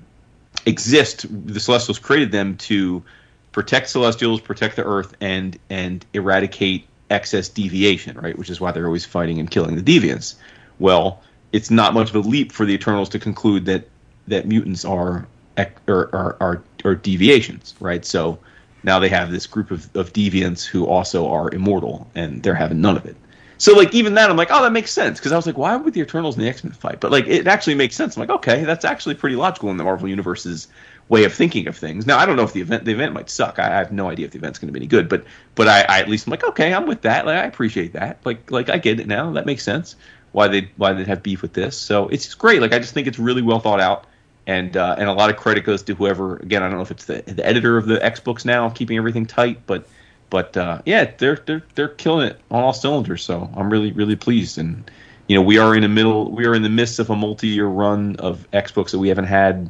exist. 0.66 1.26
The 1.30 1.60
Celestials 1.60 2.00
created 2.00 2.32
them 2.32 2.58
to 2.58 3.04
protect 3.52 3.90
Celestials, 3.90 4.42
protect 4.42 4.76
the 4.76 4.84
Earth, 4.84 5.16
and 5.22 5.58
and 5.70 6.06
eradicate 6.14 6.88
excess 7.10 7.50
deviation, 7.50 8.18
right? 8.18 8.38
Which 8.38 8.50
is 8.50 8.60
why 8.60 8.72
they're 8.72 8.86
always 8.86 9.06
fighting 9.06 9.40
and 9.40 9.50
killing 9.50 9.76
the 9.76 9.82
deviants. 9.82 10.36
Well, 10.80 11.22
it's 11.52 11.70
not 11.70 11.94
much 11.94 12.10
of 12.10 12.16
a 12.16 12.28
leap 12.28 12.52
for 12.52 12.66
the 12.66 12.74
Eternals 12.74 13.10
to 13.10 13.20
conclude 13.20 13.66
that 13.66 13.88
that 14.28 14.48
mutants 14.48 14.84
are 14.86 15.28
are 15.58 15.70
are, 15.88 16.38
are, 16.40 16.64
are 16.84 16.96
deviations, 16.96 17.76
right? 17.80 18.04
So 18.04 18.40
now 18.84 19.00
they 19.00 19.10
have 19.10 19.32
this 19.32 19.48
group 19.48 19.72
of, 19.72 19.96
of 19.96 20.12
deviants 20.14 20.66
who 20.66 20.86
also 20.86 21.30
are 21.30 21.50
immortal, 21.52 22.10
and 22.16 22.44
they're 22.44 22.56
having 22.56 22.82
none 22.82 22.98
of 22.98 23.06
it. 23.06 23.16
So 23.64 23.74
like 23.78 23.94
even 23.94 24.16
that, 24.16 24.30
I'm 24.30 24.36
like, 24.36 24.50
oh, 24.52 24.62
that 24.62 24.74
makes 24.74 24.92
sense 24.92 25.20
because 25.20 25.32
I 25.32 25.38
was 25.38 25.48
like, 25.48 25.58
why 25.58 25.74
would 25.78 25.94
the 25.94 26.02
Eternals 26.02 26.36
and 26.36 26.44
the 26.44 26.50
X 26.50 26.66
Men 26.66 26.74
fight? 26.74 27.00
But 27.00 27.12
like 27.12 27.28
it 27.28 27.48
actually 27.48 27.76
makes 27.76 27.96
sense. 27.96 28.18
I'm 28.18 28.20
like, 28.20 28.30
okay, 28.30 28.66
that's 28.66 28.84
actually 28.84 29.16
pretty 29.16 29.38
logical 29.38 29.72
in 29.72 29.78
the 29.78 29.86
Marvel 29.86 30.10
universe's 30.10 30.68
way 31.08 31.24
of 31.24 31.34
thinking 31.34 31.68
of 31.68 31.78
things. 31.78 32.06
Now 32.06 32.18
I 32.18 32.26
don't 32.26 32.36
know 32.36 32.44
if 32.44 32.52
the 32.52 32.60
event 32.60 32.84
the 32.84 32.92
event 32.92 33.14
might 33.14 33.30
suck. 33.30 33.60
I, 33.60 33.68
I 33.68 33.78
have 33.78 33.94
no 33.94 34.10
idea 34.10 34.26
if 34.26 34.34
the 34.34 34.38
event's 34.38 34.60
going 34.60 34.68
to 34.68 34.74
be 34.74 34.82
any 34.82 34.88
good. 34.88 35.08
But 35.08 35.24
but 35.56 35.70
I, 35.70 35.84
I, 35.84 36.00
at 36.02 36.10
least 36.10 36.28
I'm 36.28 36.32
like, 36.32 36.44
okay, 36.44 36.74
I'm 36.74 36.86
with 36.86 37.04
that. 37.04 37.26
Like 37.26 37.38
I 37.38 37.46
appreciate 37.46 37.94
that. 37.94 38.18
Like 38.26 38.52
like 38.52 38.70
I 38.70 38.78
get 38.78 39.00
it 39.00 39.08
now. 39.08 39.32
That 39.32 39.46
makes 39.46 39.64
sense. 39.64 39.96
Why 40.34 40.50
they 40.50 40.70
why 40.76 40.92
they 40.92 41.06
have 41.06 41.24
beef 41.24 41.42
with 41.42 41.54
this. 41.54 41.78
So 41.78 42.10
it's 42.10 42.34
great. 42.34 42.60
Like 42.60 42.74
I 42.74 42.80
just 42.80 42.94
think 42.94 43.08
it's 43.08 43.18
really 43.18 43.44
well 43.44 43.62
thought 43.62 43.80
out. 43.80 44.08
And 44.46 44.76
uh, 44.76 44.98
and 44.98 45.08
a 45.08 45.14
lot 45.14 45.30
of 45.30 45.38
credit 45.38 45.64
goes 45.64 45.84
to 45.84 45.96
whoever. 45.96 46.36
Again, 46.36 46.64
I 46.64 46.68
don't 46.68 46.76
know 46.76 46.84
if 46.84 46.92
it's 46.92 47.06
the 47.06 47.22
the 47.22 47.48
editor 47.48 47.78
of 47.78 47.86
the 47.86 48.04
X 48.04 48.20
books 48.20 48.44
now, 48.44 48.70
keeping 48.70 48.98
everything 48.98 49.26
tight, 49.26 49.66
but 49.66 49.88
but 50.34 50.58
uh, 50.58 50.82
yeah, 50.84 51.12
they're 51.20 51.36
they're 51.46 51.62
they're 51.76 51.90
killing 51.90 52.28
it 52.28 52.40
on 52.50 52.64
all 52.64 52.74
cylinders. 52.74 53.24
So 53.24 53.48
I'm 53.56 53.70
really 53.70 53.92
really 53.92 54.16
pleased. 54.16 54.58
And 54.58 54.90
you 55.28 55.36
know, 55.36 55.44
we 55.44 55.60
are 55.60 55.76
in 55.76 55.84
the 55.84 55.88
middle, 55.88 56.32
we 56.32 56.48
are 56.48 56.56
in 56.56 56.64
the 56.64 56.70
midst 56.70 56.98
of 56.98 57.12
a 57.12 57.16
multi-year 57.16 57.68
run 57.68 58.16
of 58.16 58.48
X 58.52 58.72
books 58.72 58.94
that 58.94 58.98
we 58.98 59.10
haven't 59.10 59.28
had, 59.28 59.70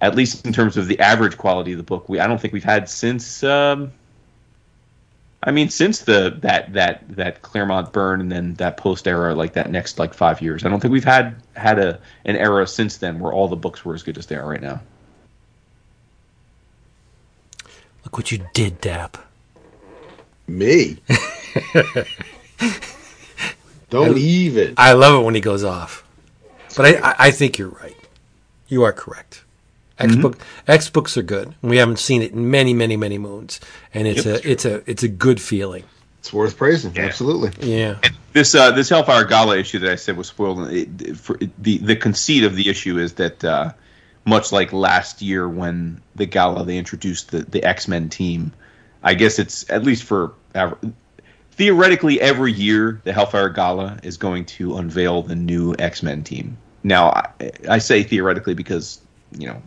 at 0.00 0.14
least 0.14 0.46
in 0.46 0.54
terms 0.54 0.78
of 0.78 0.88
the 0.88 0.98
average 0.98 1.36
quality 1.36 1.72
of 1.72 1.76
the 1.76 1.84
book. 1.84 2.08
We 2.08 2.18
I 2.18 2.26
don't 2.26 2.40
think 2.40 2.54
we've 2.54 2.64
had 2.64 2.88
since. 2.88 3.44
Um, 3.44 3.92
I 5.42 5.50
mean, 5.50 5.68
since 5.68 6.00
the 6.00 6.38
that 6.40 6.72
that 6.72 7.04
that 7.16 7.42
Claremont 7.42 7.92
burn 7.92 8.22
and 8.22 8.32
then 8.32 8.54
that 8.54 8.78
post 8.78 9.06
era, 9.06 9.34
like 9.34 9.52
that 9.52 9.70
next 9.70 9.98
like 9.98 10.14
five 10.14 10.40
years, 10.40 10.64
I 10.64 10.70
don't 10.70 10.80
think 10.80 10.92
we've 10.92 11.04
had 11.04 11.36
had 11.54 11.78
a 11.78 12.00
an 12.24 12.36
era 12.36 12.66
since 12.66 12.96
then 12.96 13.18
where 13.18 13.34
all 13.34 13.46
the 13.46 13.56
books 13.56 13.84
were 13.84 13.92
as 13.92 14.02
good 14.02 14.16
as 14.16 14.24
they 14.24 14.36
are 14.36 14.48
right 14.48 14.62
now. 14.62 14.80
Look 18.06 18.16
what 18.16 18.32
you 18.32 18.46
did, 18.54 18.80
Dap. 18.80 19.18
Me? 20.50 20.98
Don't 23.90 24.16
I, 24.16 24.18
even. 24.18 24.74
I 24.76 24.92
love 24.92 25.20
it 25.20 25.24
when 25.24 25.34
he 25.34 25.40
goes 25.40 25.64
off. 25.64 26.04
But 26.76 27.02
I, 27.02 27.14
I 27.18 27.30
think 27.30 27.58
you're 27.58 27.68
right. 27.68 27.96
You 28.68 28.82
are 28.82 28.92
correct. 28.92 29.44
X 29.98 30.12
mm-hmm. 30.12 30.22
book 30.22 30.38
X 30.66 30.88
books 30.90 31.16
are 31.16 31.22
good. 31.22 31.54
We 31.62 31.76
haven't 31.76 31.98
seen 31.98 32.22
it 32.22 32.32
in 32.32 32.50
many, 32.50 32.72
many, 32.72 32.96
many 32.96 33.18
moons, 33.18 33.60
and 33.92 34.08
it's 34.08 34.24
yep, 34.24 34.44
a 34.44 34.50
it's 34.50 34.64
a 34.64 34.90
it's 34.90 35.02
a 35.02 35.08
good 35.08 35.40
feeling. 35.40 35.84
It's 36.20 36.32
worth 36.32 36.56
praising. 36.56 36.94
Yeah. 36.94 37.02
Absolutely. 37.02 37.52
Yeah. 37.66 37.98
And 38.02 38.14
this 38.32 38.54
uh, 38.54 38.70
this 38.70 38.88
Hellfire 38.88 39.24
Gala 39.24 39.58
issue 39.58 39.78
that 39.80 39.90
I 39.90 39.96
said 39.96 40.16
was 40.16 40.28
spoiled. 40.28 40.70
It, 40.70 41.16
for, 41.16 41.36
it, 41.40 41.50
the 41.62 41.78
the 41.78 41.96
conceit 41.96 42.44
of 42.44 42.56
the 42.56 42.68
issue 42.68 42.98
is 42.98 43.14
that 43.14 43.44
uh, 43.44 43.72
much 44.24 44.52
like 44.52 44.72
last 44.72 45.22
year 45.22 45.48
when 45.48 46.00
the 46.14 46.26
Gala 46.26 46.64
they 46.64 46.78
introduced 46.78 47.30
the 47.30 47.40
the 47.40 47.62
X 47.64 47.88
Men 47.88 48.08
team, 48.08 48.52
I 49.02 49.14
guess 49.14 49.38
it's 49.38 49.68
at 49.70 49.82
least 49.82 50.04
for 50.04 50.32
theoretically 51.52 52.20
every 52.20 52.52
year 52.52 53.00
the 53.04 53.12
Hellfire 53.12 53.48
Gala 53.48 53.98
is 54.02 54.16
going 54.16 54.44
to 54.46 54.76
unveil 54.76 55.22
the 55.22 55.36
new 55.36 55.74
X 55.78 56.02
Men 56.02 56.24
team. 56.24 56.56
Now 56.82 57.10
I, 57.10 57.50
I, 57.68 57.78
say 57.78 58.02
theoretically 58.02 58.54
because 58.54 59.00
you 59.38 59.46
know 59.46 59.62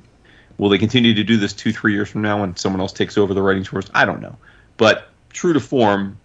will 0.57 0.69
they 0.69 0.77
continue 0.77 1.13
to 1.13 1.23
do 1.23 1.37
this 1.37 1.53
two 1.53 1.71
three 1.71 1.93
years 1.93 2.09
from 2.09 2.21
now 2.21 2.41
when 2.41 2.55
someone 2.55 2.81
else 2.81 2.93
takes 2.93 3.17
over 3.17 3.33
the 3.33 3.41
writing 3.41 3.63
tours? 3.63 3.89
I 3.93 4.05
don't 4.05 4.21
know, 4.21 4.35
but 4.77 5.09
true 5.31 5.53
to 5.53 5.59
form, 5.59 6.17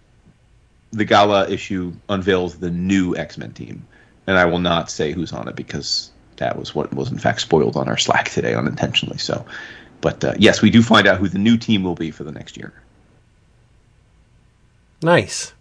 the 0.91 1.05
Gala 1.05 1.49
issue 1.49 1.93
unveils 2.09 2.57
the 2.57 2.71
new 2.71 3.15
X 3.15 3.37
Men 3.37 3.51
team, 3.53 3.85
and 4.25 4.37
I 4.37 4.45
will 4.45 4.59
not 4.59 4.89
say 4.89 5.11
who's 5.11 5.33
on 5.33 5.47
it 5.47 5.55
because 5.55 6.11
that 6.37 6.57
was 6.57 6.73
what 6.73 6.93
was 6.93 7.11
in 7.11 7.19
fact 7.19 7.41
spoiled 7.41 7.77
on 7.77 7.87
our 7.87 7.97
Slack 7.97 8.29
today 8.29 8.55
unintentionally. 8.55 9.19
So, 9.19 9.45
but 10.01 10.23
uh, 10.23 10.33
yes, 10.39 10.61
we 10.61 10.71
do 10.71 10.81
find 10.81 11.07
out 11.07 11.17
who 11.17 11.29
the 11.29 11.37
new 11.37 11.57
team 11.57 11.83
will 11.83 11.95
be 11.95 12.09
for 12.11 12.23
the 12.23 12.31
next 12.31 12.57
year. 12.57 12.73
Nice. 15.01 15.53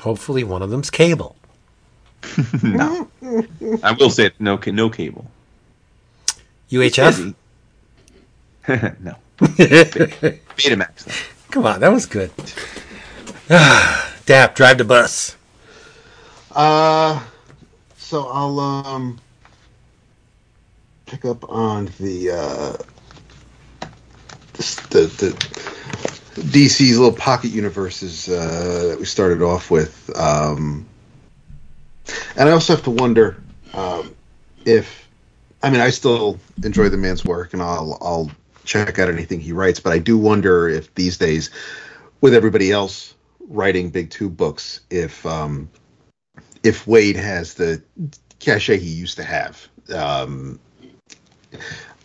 Hopefully, 0.00 0.44
one 0.44 0.62
of 0.62 0.70
them's 0.70 0.90
cable. 0.90 1.36
no, 2.62 3.08
I 3.82 3.92
will 3.92 4.10
say 4.10 4.26
it, 4.26 4.34
no, 4.38 4.58
no 4.66 4.90
cable. 4.90 5.30
UHF. 6.70 7.34
no. 9.00 9.14
Betamax. 9.38 11.04
Though. 11.04 11.12
Come 11.50 11.66
on, 11.66 11.80
that 11.80 11.92
was 11.92 12.06
good. 12.06 12.30
Dap, 13.48 14.54
drive 14.54 14.78
the 14.78 14.84
bus. 14.84 15.36
Uh, 16.54 17.22
so 17.96 18.26
I'll 18.28 18.58
um 18.60 19.20
pick 21.06 21.24
up 21.24 21.48
on 21.48 21.86
the 21.98 22.30
uh 22.30 22.72
the, 24.54 25.06
the 25.18 26.17
DC's 26.40 26.98
little 26.98 27.16
pocket 27.16 27.50
universes 27.50 28.28
uh, 28.28 28.88
that 28.90 28.98
we 28.98 29.04
started 29.04 29.42
off 29.42 29.70
with. 29.70 30.10
Um, 30.16 30.86
and 32.36 32.48
I 32.48 32.52
also 32.52 32.74
have 32.74 32.84
to 32.84 32.90
wonder 32.90 33.36
um, 33.74 34.14
if, 34.64 35.08
I 35.62 35.70
mean, 35.70 35.80
I 35.80 35.90
still 35.90 36.38
enjoy 36.64 36.88
the 36.88 36.96
man's 36.96 37.24
work, 37.24 37.52
and 37.52 37.62
I'll 37.62 37.98
I'll 38.00 38.30
check 38.64 38.98
out 38.98 39.08
anything 39.08 39.40
he 39.40 39.52
writes. 39.52 39.80
But 39.80 39.92
I 39.92 39.98
do 39.98 40.16
wonder 40.16 40.68
if 40.68 40.94
these 40.94 41.18
days, 41.18 41.50
with 42.20 42.34
everybody 42.34 42.72
else 42.72 43.14
writing 43.48 43.90
big 43.90 44.10
two 44.10 44.30
books, 44.30 44.80
if 44.90 45.24
um, 45.26 45.68
if 46.62 46.84
Waid 46.86 47.16
has 47.16 47.54
the 47.54 47.82
cachet 48.38 48.78
he 48.78 48.90
used 48.90 49.16
to 49.16 49.24
have. 49.24 49.68
Um, 49.94 50.60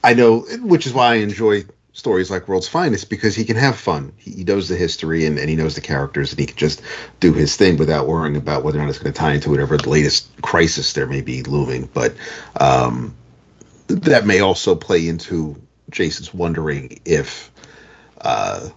I 0.04 0.14
know, 0.14 0.40
which 0.62 0.86
is 0.86 0.94
why 0.94 1.14
I 1.14 1.16
enjoy 1.16 1.66
stories 1.94 2.32
like 2.32 2.48
World's 2.48 2.68
Finest 2.68 3.10
because 3.10 3.36
he 3.36 3.46
can 3.46 3.56
have 3.56 3.78
fun. 3.78 4.12
He, 4.18 4.32
he 4.32 4.44
knows 4.44 4.68
the 4.68 4.76
history 4.76 5.26
and, 5.26 5.38
and 5.38 5.50
he 5.50 5.56
knows 5.56 5.76
the 5.76 5.82
characters 5.82 6.32
and 6.32 6.40
he 6.40 6.48
can 6.48 6.58
just 6.58 6.82
do 7.20 7.34
his 7.34 7.56
thing 7.56 7.78
without 7.78 8.08
worrying 8.08 8.36
about 8.36 8.64
whether 8.64 8.80
or 8.80 8.82
not 8.82 8.90
it's 8.90 9.00
going 9.00 9.14
to 9.14 9.18
tie 9.18 9.34
into 9.34 9.52
whatever 9.52 9.78
the 9.78 9.90
latest 9.90 10.30
crisis 10.42 10.94
there 10.94 11.08
may 11.08 11.22
be 11.22 11.44
looming. 11.44 11.88
But 11.94 12.16
um, 12.60 13.16
that 13.88 14.26
may 14.26 14.40
also 14.40 14.76
play 14.76 15.08
into 15.08 15.62
Jason's 15.90 16.34
wondering 16.34 17.00
if 17.06 17.52
uh, 18.22 18.70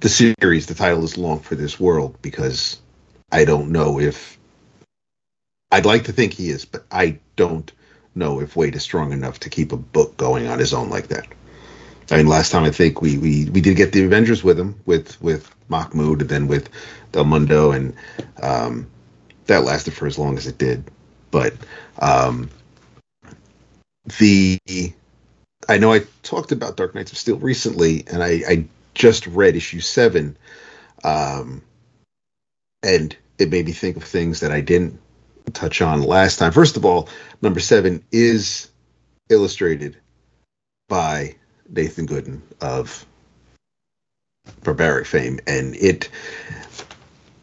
the 0.00 0.08
series, 0.08 0.66
the 0.66 0.74
title 0.74 1.02
is 1.02 1.18
long 1.18 1.40
for 1.40 1.56
this 1.56 1.80
world 1.80 2.16
because 2.22 2.80
I 3.32 3.44
don't 3.44 3.72
know 3.72 3.98
if 3.98 4.38
I'd 5.72 5.84
like 5.86 6.04
to 6.04 6.12
think 6.12 6.32
he 6.32 6.50
is, 6.50 6.64
but 6.64 6.84
I 6.92 7.18
don't 7.34 7.72
know 8.14 8.40
if 8.40 8.54
Waid 8.54 8.76
is 8.76 8.84
strong 8.84 9.12
enough 9.12 9.40
to 9.40 9.50
keep 9.50 9.72
a 9.72 9.76
book 9.76 10.16
going 10.16 10.46
on 10.46 10.60
his 10.60 10.72
own 10.72 10.90
like 10.90 11.08
that. 11.08 11.26
I 12.10 12.18
mean, 12.18 12.26
last 12.26 12.52
time 12.52 12.64
I 12.64 12.70
think 12.70 13.02
we 13.02 13.18
we, 13.18 13.50
we 13.50 13.60
did 13.60 13.76
get 13.76 13.92
the 13.92 14.04
Avengers 14.04 14.44
with 14.44 14.58
him 14.58 14.80
with 14.86 15.20
with 15.20 15.52
Mahmud 15.68 16.20
and 16.20 16.30
then 16.30 16.48
with 16.48 16.68
Del 17.12 17.24
Mundo, 17.24 17.72
and 17.72 17.94
um, 18.42 18.86
that 19.46 19.64
lasted 19.64 19.94
for 19.94 20.06
as 20.06 20.18
long 20.18 20.36
as 20.36 20.46
it 20.46 20.58
did. 20.58 20.84
But 21.30 21.54
um, 21.98 22.48
the 24.18 24.58
I 25.68 25.78
know 25.78 25.92
I 25.92 26.02
talked 26.22 26.52
about 26.52 26.76
Dark 26.76 26.94
Knights 26.94 27.12
of 27.12 27.18
Steel 27.18 27.38
recently, 27.38 28.04
and 28.06 28.22
I, 28.22 28.42
I 28.48 28.64
just 28.94 29.26
read 29.26 29.56
issue 29.56 29.80
seven, 29.80 30.36
um, 31.02 31.62
and 32.82 33.16
it 33.38 33.50
made 33.50 33.66
me 33.66 33.72
think 33.72 33.96
of 33.96 34.04
things 34.04 34.40
that 34.40 34.52
I 34.52 34.60
didn't 34.60 35.00
touch 35.52 35.82
on 35.82 36.02
last 36.02 36.38
time. 36.38 36.52
First 36.52 36.76
of 36.76 36.84
all, 36.84 37.08
number 37.42 37.60
seven 37.60 38.04
is 38.12 38.70
illustrated 39.28 39.96
by 40.88 41.34
Nathan 41.68 42.06
Gooden 42.06 42.40
of 42.60 43.04
barbaric 44.62 45.06
fame, 45.06 45.40
and 45.46 45.74
it 45.76 46.08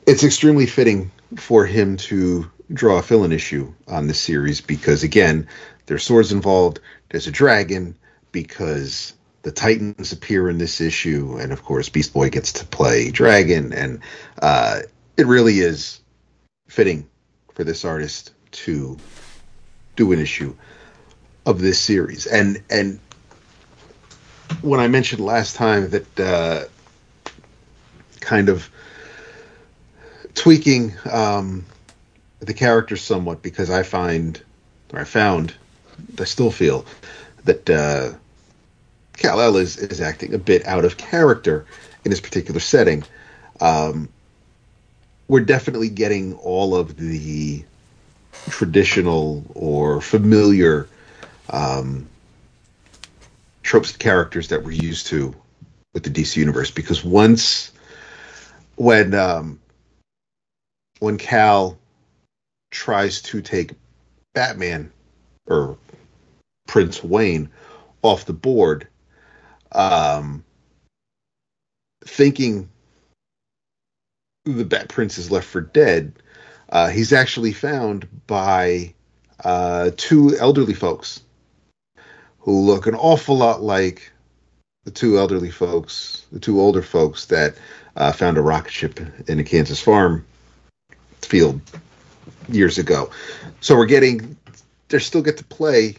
it's 0.06 0.24
extremely 0.24 0.66
fitting 0.66 1.12
for 1.38 1.66
him 1.66 1.98
to 1.98 2.50
draw 2.72 2.98
a 2.98 3.02
fill-in 3.02 3.32
issue 3.32 3.74
on 3.88 4.08
this 4.08 4.20
series 4.20 4.62
because 4.62 5.04
again, 5.04 5.48
there's 5.86 6.04
swords 6.04 6.32
involved, 6.32 6.80
there's 7.10 7.28
a 7.28 7.32
dragon, 7.32 7.96
because 8.32 9.14
the 9.44 9.52
Titans 9.52 10.12
appear 10.12 10.50
in 10.50 10.58
this 10.58 10.82
issue, 10.82 11.38
and 11.40 11.52
of 11.52 11.64
course 11.64 11.90
Beast 11.90 12.14
Boy 12.14 12.30
gets 12.30 12.52
to 12.54 12.66
play 12.66 13.12
Dragon, 13.12 13.74
and 13.74 14.00
uh, 14.42 14.80
it 15.18 15.28
really 15.28 15.60
is 15.60 16.02
fitting 16.68 17.08
for 17.54 17.64
this 17.64 17.86
artist 17.86 18.32
to 18.52 18.98
do 19.96 20.12
an 20.12 20.20
issue 20.20 20.56
of 21.46 21.60
this 21.60 21.80
series. 21.80 22.26
And 22.26 22.64
and 22.70 23.00
when 24.62 24.80
I 24.80 24.88
mentioned 24.88 25.22
last 25.22 25.56
time 25.56 25.90
that 25.90 26.20
uh, 26.20 26.64
kind 28.20 28.50
of 28.50 28.70
tweaking 30.36 30.94
um, 31.12 31.66
the 32.40 32.54
character 32.54 32.96
somewhat 32.96 33.42
because 33.42 33.70
I 33.70 33.84
find 33.84 34.42
or 34.92 35.00
I 35.00 35.04
found 35.04 35.54
I 36.20 36.24
still 36.26 36.52
feel 36.52 36.86
that 37.46 37.70
uh, 37.70 38.14
El 39.24 39.58
is, 39.58 39.78
is 39.78 40.02
acting 40.02 40.34
a 40.34 40.38
bit 40.38 40.66
out 40.66 40.86
of 40.86 40.98
character 40.98 41.66
in 42.04 42.12
this 42.12 42.22
particular 42.22 42.60
setting. 42.60 43.04
Um, 43.62 44.10
we're 45.28 45.42
definitely 45.42 45.90
getting 45.90 46.34
all 46.36 46.76
of 46.76 46.98
the 46.98 47.64
traditional 48.50 49.44
or 49.54 50.02
familiar 50.02 50.88
um, 51.50 52.08
tropes 53.64 53.92
of 53.92 54.00
characters 54.00 54.50
that 54.50 54.64
we're 54.64 54.72
used 54.72 55.08
to 55.08 55.34
with 55.94 56.04
the 56.04 56.10
DC 56.10 56.38
universe. 56.38 56.70
Because 56.70 57.04
once 57.04 57.72
when 58.76 59.14
um, 59.14 59.60
when 61.00 61.18
Kal 61.18 61.78
tries 62.72 63.22
to 63.24 63.42
take 63.42 63.72
Batman 64.34 64.92
or 65.48 65.78
Prince 66.68 67.04
Wayne 67.04 67.50
off 68.02 68.26
the 68.26 68.34
board, 68.34 68.88
um, 69.72 70.44
thinking 72.06 72.70
the 74.46 74.66
Bat 74.66 74.90
Prince 74.90 75.18
is 75.18 75.32
left 75.32 75.48
for 75.48 75.62
dead, 75.62 76.14
uh, 76.70 76.90
he's 76.90 77.14
actually 77.14 77.54
found 77.54 78.08
by 78.28 78.94
uh, 79.44 79.92
two 79.96 80.36
elderly 80.38 80.74
folks 80.74 81.22
who 82.44 82.60
look 82.60 82.88
an 82.88 82.96
awful 82.96 83.38
lot 83.38 83.62
like 83.62 84.12
the 84.84 84.92
two 84.92 85.18
elderly 85.18 85.50
folks, 85.50 86.26
the 86.32 86.40
two 86.40 86.60
older 86.60 86.82
folks 86.82 87.28
that 87.28 87.56
uh, 87.96 88.12
found 88.12 88.38
a 88.38 88.42
rocket 88.42 88.72
ship 88.72 89.00
in 89.30 89.40
a 89.40 89.44
Kansas 89.44 89.80
farm 89.80 90.26
field 91.22 91.62
years 92.50 92.78
ago. 92.78 93.10
So 93.62 93.78
we're 93.78 93.86
getting, 93.86 94.36
they 94.90 95.00
still 95.00 95.22
get 95.22 95.38
to 95.38 95.46
play 95.46 95.96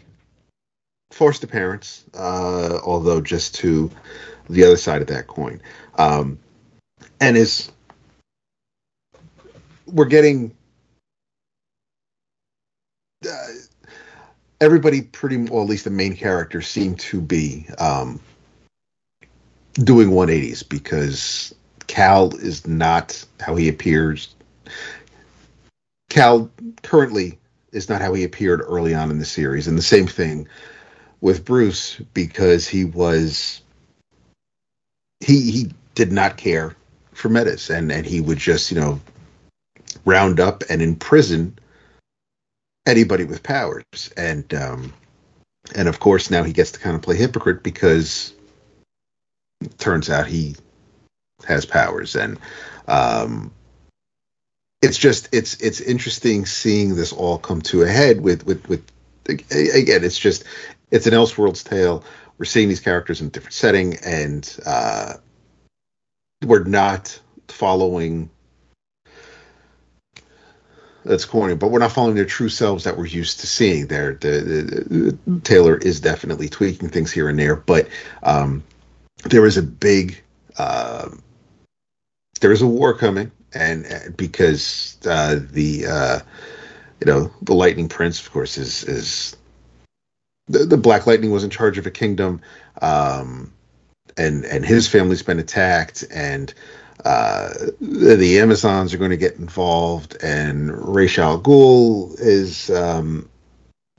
foster 1.11 1.47
parents, 1.47 2.03
uh, 2.13 2.79
although 2.83 3.21
just 3.21 3.55
to 3.55 3.89
the 4.47 4.65
other 4.65 4.77
side 4.77 5.01
of 5.01 5.07
that 5.07 5.25
coin. 5.25 5.61
Um, 5.97 6.37
and 7.19 7.35
is 7.35 7.71
we're 9.87 10.05
getting 10.05 10.55
uh, 13.27 13.47
everybody 14.61 15.01
pretty 15.01 15.37
well, 15.37 15.63
at 15.63 15.69
least 15.69 15.83
the 15.83 15.89
main 15.89 16.15
characters 16.15 16.67
seem 16.67 16.95
to 16.95 17.21
be 17.21 17.67
um, 17.79 18.19
doing 19.75 20.09
180s 20.09 20.67
because 20.67 21.53
Kal 21.87 22.35
is 22.35 22.67
not 22.67 23.23
how 23.39 23.55
he 23.55 23.69
appears. 23.69 24.33
Kal 26.09 26.49
currently 26.83 27.37
is 27.71 27.89
not 27.89 28.01
how 28.01 28.13
he 28.13 28.23
appeared 28.23 28.61
early 28.61 28.93
on 28.93 29.11
in 29.11 29.19
the 29.19 29.25
series, 29.25 29.67
and 29.67 29.77
the 29.77 29.83
same 29.83 30.07
thing 30.07 30.47
with 31.21 31.45
Bruce 31.45 31.95
because 32.13 32.67
he 32.67 32.85
was 32.85 33.61
he 35.19 35.51
he 35.51 35.71
did 35.95 36.11
not 36.11 36.37
care 36.37 36.75
for 37.11 37.29
metas, 37.29 37.69
and 37.69 37.91
and 37.91 38.05
he 38.05 38.21
would 38.21 38.37
just 38.37 38.71
you 38.71 38.79
know 38.79 38.99
round 40.05 40.39
up 40.39 40.63
and 40.69 40.81
imprison 40.81 41.57
anybody 42.85 43.23
with 43.23 43.43
powers 43.43 44.11
and 44.15 44.53
um 44.53 44.93
and 45.73 45.87
of 45.87 45.99
course 45.99 46.29
now 46.29 46.43
he 46.43 46.53
gets 46.53 46.71
to 46.71 46.79
kind 46.79 46.95
of 46.95 47.01
play 47.01 47.15
hypocrite 47.15 47.63
because 47.63 48.33
it 49.61 49.77
turns 49.77 50.09
out 50.09 50.27
he 50.27 50.55
has 51.47 51.65
powers 51.65 52.15
and 52.15 52.37
um 52.87 53.51
it's 54.81 54.97
just 54.97 55.29
it's 55.31 55.55
it's 55.61 55.81
interesting 55.81 56.45
seeing 56.45 56.95
this 56.95 57.11
all 57.11 57.39
come 57.39 57.61
to 57.61 57.81
a 57.81 57.87
head 57.87 58.21
with 58.21 58.45
with 58.45 58.67
with 58.69 58.85
again 59.27 60.03
it's 60.03 60.19
just 60.19 60.43
it's 60.91 61.07
an 61.07 61.13
Elseworlds 61.13 61.63
tale. 61.63 62.03
We're 62.37 62.45
seeing 62.45 62.69
these 62.69 62.79
characters 62.79 63.21
in 63.21 63.27
a 63.27 63.29
different 63.29 63.53
setting, 63.53 63.97
and 64.05 64.57
uh, 64.65 65.15
we're 66.43 66.63
not 66.63 67.19
following. 67.47 68.29
That's 71.05 71.23
corny, 71.23 71.53
but 71.53 71.69
we're 71.69 71.79
not 71.79 71.91
following 71.91 72.15
their 72.15 72.25
true 72.25 72.49
selves 72.49 72.83
that 72.83 72.97
we're 72.97 73.05
used 73.05 73.39
to 73.41 73.47
seeing. 73.47 73.85
There, 73.85 74.15
the, 74.15 75.17
the, 75.21 75.39
Taylor 75.41 75.77
is 75.77 75.99
definitely 75.99 76.49
tweaking 76.49 76.89
things 76.89 77.11
here 77.11 77.29
and 77.29 77.37
there, 77.37 77.55
but 77.55 77.87
um, 78.23 78.63
there 79.23 79.45
is 79.45 79.55
a 79.55 79.61
big, 79.61 80.19
uh, 80.57 81.09
there 82.41 82.51
is 82.51 82.63
a 82.63 82.67
war 82.67 82.95
coming, 82.95 83.31
and 83.53 83.85
uh, 83.85 84.09
because 84.17 84.97
uh, 85.05 85.39
the, 85.51 85.85
uh, 85.85 86.19
you 86.99 87.05
know, 87.05 87.31
the 87.43 87.53
Lightning 87.53 87.87
Prince, 87.87 88.19
of 88.19 88.31
course, 88.31 88.57
is 88.57 88.83
is 88.85 89.37
the, 90.47 90.65
the 90.65 90.77
Black 90.77 91.05
Lightning 91.05 91.29
was 91.29 91.43
in 91.43 91.51
charge 91.51 91.77
of 91.77 91.85
a 91.85 91.91
kingdom, 91.91 92.41
um, 92.81 93.53
and 94.17 94.43
and 94.43 94.65
his 94.65 94.87
family's 94.87 95.21
been 95.21 95.39
attacked, 95.39 96.03
and 96.11 96.51
uh, 97.03 97.53
the, 97.81 98.39
Amazons 98.39 98.93
are 98.93 98.97
going 98.97 99.11
to 99.11 99.17
get 99.17 99.35
involved, 99.35 100.17
and 100.23 100.71
Ra's 100.95 101.17
al 101.17 101.39
Ghul 101.41 102.15
is 102.19 102.69
um, 102.69 103.29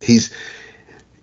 he's 0.01 0.33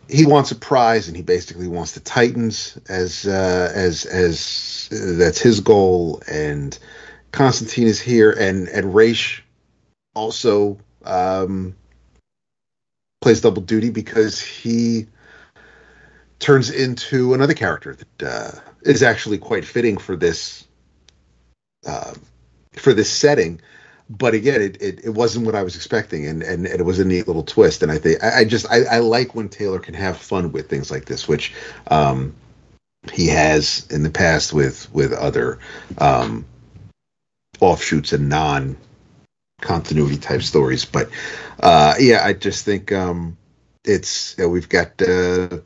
he 0.08 0.26
wants 0.26 0.52
a 0.52 0.56
prize, 0.56 1.08
and 1.08 1.18
he 1.18 1.24
basically 1.24 1.68
wants 1.68 1.94
the 1.94 2.00
Titans 2.00 2.78
as 2.88 3.26
uh, 3.26 3.72
as 3.74 4.06
as 4.06 4.90
uh, 4.92 5.18
that's 5.18 5.40
his 5.40 5.62
goal, 5.62 6.22
and 6.32 6.78
Constantine 7.32 7.88
is 7.88 8.00
here, 8.00 8.32
and 8.32 8.70
and 8.70 8.94
Ra's 8.94 9.42
also 10.14 10.78
um, 11.04 11.76
plays 13.22 13.42
double 13.42 13.62
duty 13.62 13.90
because 13.90 14.40
he 14.40 15.08
turns 16.40 16.70
into 16.70 17.34
another 17.34 17.54
character 17.54 17.96
that 17.96 18.24
uh, 18.24 18.60
is 18.84 19.02
actually 19.02 19.38
quite 19.38 19.66
fitting 19.66 19.98
for 19.98 20.16
this 20.16 20.63
uh, 21.86 22.14
for 22.74 22.94
this 22.94 23.12
setting. 23.12 23.62
but 24.10 24.34
again, 24.34 24.62
it, 24.62 24.82
it, 24.82 25.06
it 25.06 25.10
wasn't 25.10 25.46
what 25.46 25.56
I 25.56 25.64
was 25.64 25.76
expecting, 25.76 26.28
and, 26.28 26.44
and, 26.44 26.66
it 26.66 26.84
was 26.84 27.00
a 27.00 27.06
neat 27.06 27.28
little 27.28 27.44
twist. 27.44 27.84
And 27.84 27.92
I 27.92 27.98
think 27.98 28.24
I, 28.24 28.40
I 28.40 28.46
just 28.46 28.70
I, 28.70 28.84
I 28.84 29.00
like 29.00 29.34
when 29.36 29.50
Taylor 29.50 29.80
can 29.80 29.94
have 29.94 30.18
fun 30.18 30.52
with 30.52 30.70
things 30.70 30.92
like 30.92 31.06
this, 31.06 31.28
which 31.28 31.54
um, 31.88 32.36
he 33.12 33.28
has 33.28 33.88
in 33.90 34.04
the 34.04 34.10
past 34.10 34.54
with 34.54 34.92
with 34.94 35.14
other 35.14 35.60
um, 35.98 36.46
offshoots 37.60 38.14
and 38.14 38.30
non 38.30 38.78
continuity 39.62 40.18
type 40.18 40.42
stories. 40.42 40.86
But 40.86 41.10
uh, 41.60 41.96
yeah, 42.00 42.24
I 42.24 42.34
just 42.34 42.66
think 42.66 42.92
um, 42.92 43.38
it's 43.84 44.38
you 44.38 44.44
know, 44.44 44.50
we've 44.50 44.70
got 44.70 45.02
uh, 45.02 45.60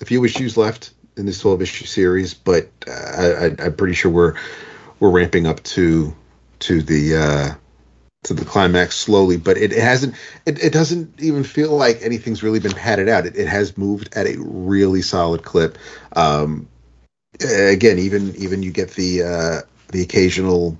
a 0.00 0.04
few 0.04 0.24
issues 0.24 0.56
left 0.56 0.92
in 1.16 1.26
this 1.26 1.40
12 1.40 1.62
issue 1.62 1.84
series, 1.84 2.34
but 2.34 2.70
uh, 2.88 2.90
I, 2.90 3.64
I'm 3.64 3.76
pretty 3.76 3.94
sure 3.94 4.10
we're 4.10 4.36
we're 5.02 5.10
ramping 5.10 5.48
up 5.48 5.60
to 5.64 6.14
to 6.60 6.80
the 6.80 7.16
uh, 7.16 7.54
to 8.22 8.34
the 8.34 8.44
climax 8.44 8.94
slowly, 8.94 9.36
but 9.36 9.56
it, 9.58 9.72
hasn't. 9.72 10.14
It, 10.46 10.62
it, 10.62 10.72
doesn't 10.72 11.20
even 11.20 11.42
feel 11.42 11.76
like 11.76 12.02
anything's 12.02 12.44
really 12.44 12.60
been 12.60 12.72
padded 12.72 13.08
out. 13.08 13.26
It, 13.26 13.36
it 13.36 13.48
has 13.48 13.76
moved 13.76 14.10
at 14.14 14.28
a 14.28 14.36
really 14.38 15.02
solid 15.02 15.42
clip. 15.42 15.76
Um, 16.14 16.68
again, 17.40 17.98
even 17.98 18.36
even 18.36 18.62
you 18.62 18.70
get 18.70 18.90
the 18.90 19.22
uh, 19.24 19.60
the 19.88 20.02
occasional 20.02 20.78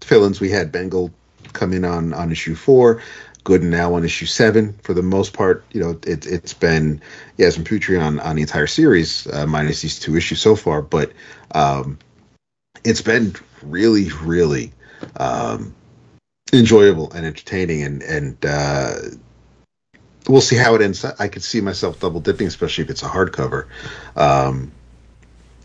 fill-ins. 0.00 0.40
We 0.40 0.50
had 0.50 0.70
Bengal 0.70 1.10
come 1.52 1.72
in 1.72 1.84
on 1.84 2.14
on 2.14 2.30
issue 2.30 2.54
four. 2.54 3.02
Gooden 3.42 3.70
now 3.70 3.94
on 3.94 4.04
issue 4.04 4.26
seven. 4.26 4.72
For 4.84 4.94
the 4.94 5.02
most 5.02 5.32
part, 5.32 5.64
you 5.72 5.80
know, 5.80 5.98
it, 6.06 6.26
it's 6.26 6.54
been 6.54 7.02
yeah, 7.38 7.50
some 7.50 7.64
Putri 7.64 8.00
on 8.00 8.20
on 8.20 8.36
the 8.36 8.42
entire 8.42 8.68
series, 8.68 9.26
uh, 9.26 9.46
minus 9.48 9.82
these 9.82 9.98
two 9.98 10.16
issues 10.16 10.40
so 10.40 10.54
far. 10.54 10.80
But 10.80 11.10
um, 11.52 11.98
it's 12.84 13.02
been 13.02 13.34
really, 13.62 14.10
really 14.22 14.72
um, 15.16 15.74
enjoyable 16.52 17.10
and 17.12 17.26
entertaining, 17.26 17.82
and 17.82 18.02
and 18.02 18.46
uh, 18.46 18.96
we'll 20.28 20.40
see 20.40 20.56
how 20.56 20.74
it 20.74 20.82
ends. 20.82 21.04
I 21.04 21.28
could 21.28 21.42
see 21.42 21.60
myself 21.60 22.00
double 22.00 22.20
dipping, 22.20 22.46
especially 22.46 22.84
if 22.84 22.90
it's 22.90 23.02
a 23.02 23.08
hardcover. 23.08 23.66
Um, 24.16 24.72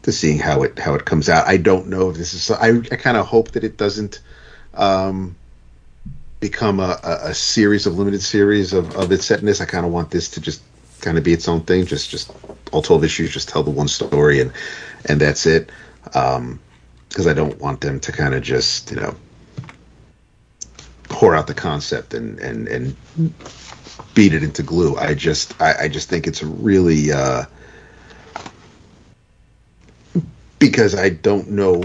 to 0.03 0.11
seeing 0.11 0.39
how 0.39 0.63
it 0.63 0.79
how 0.79 0.95
it 0.95 1.05
comes 1.05 1.29
out. 1.29 1.47
I 1.47 1.57
don't 1.57 1.87
know 1.87 2.09
if 2.09 2.17
this 2.17 2.33
is. 2.33 2.49
I 2.51 2.69
I 2.69 2.95
kind 2.95 3.17
of 3.17 3.25
hope 3.25 3.51
that 3.51 3.63
it 3.63 3.77
doesn't 3.77 4.21
um, 4.73 5.35
become 6.39 6.79
a, 6.79 6.97
a, 7.03 7.29
a, 7.29 7.33
series 7.33 7.85
of 7.85 7.97
limited 7.97 8.21
series 8.21 8.71
of, 8.71 8.95
of 8.95 9.11
its 9.11 9.27
setness. 9.27 9.59
I 9.59 9.65
kind 9.65 9.85
of 9.85 9.91
want 9.91 10.09
this 10.09 10.29
to 10.31 10.41
just 10.41 10.61
kind 11.01 11.17
of 11.17 11.23
be 11.23 11.33
its 11.33 11.47
own 11.47 11.61
thing. 11.61 11.85
Just 11.85 12.09
just 12.09 12.31
all 12.71 12.81
twelve 12.81 13.03
issues, 13.03 13.33
just 13.33 13.49
tell 13.49 13.63
the 13.63 13.71
one 13.71 13.87
story 13.87 14.39
and 14.39 14.53
and 15.05 15.19
that's 15.19 15.45
it. 15.45 15.69
Um, 16.13 16.59
because 17.09 17.27
I 17.27 17.33
don't 17.33 17.59
want 17.59 17.81
them 17.81 17.99
to 17.99 18.11
kind 18.11 18.33
of 18.33 18.41
just 18.41 18.91
you 18.91 18.97
know 18.97 19.15
pour 21.03 21.35
out 21.35 21.47
the 21.47 21.53
concept 21.53 22.13
and 22.13 22.39
and 22.39 22.67
and 22.67 22.95
beat 24.13 24.33
it 24.33 24.43
into 24.43 24.63
glue. 24.63 24.95
I 24.95 25.13
just 25.13 25.59
I, 25.61 25.83
I 25.83 25.87
just 25.87 26.09
think 26.09 26.27
it's 26.27 26.41
really 26.43 27.11
uh, 27.11 27.43
because 30.59 30.95
I 30.95 31.09
don't 31.09 31.49
know 31.49 31.83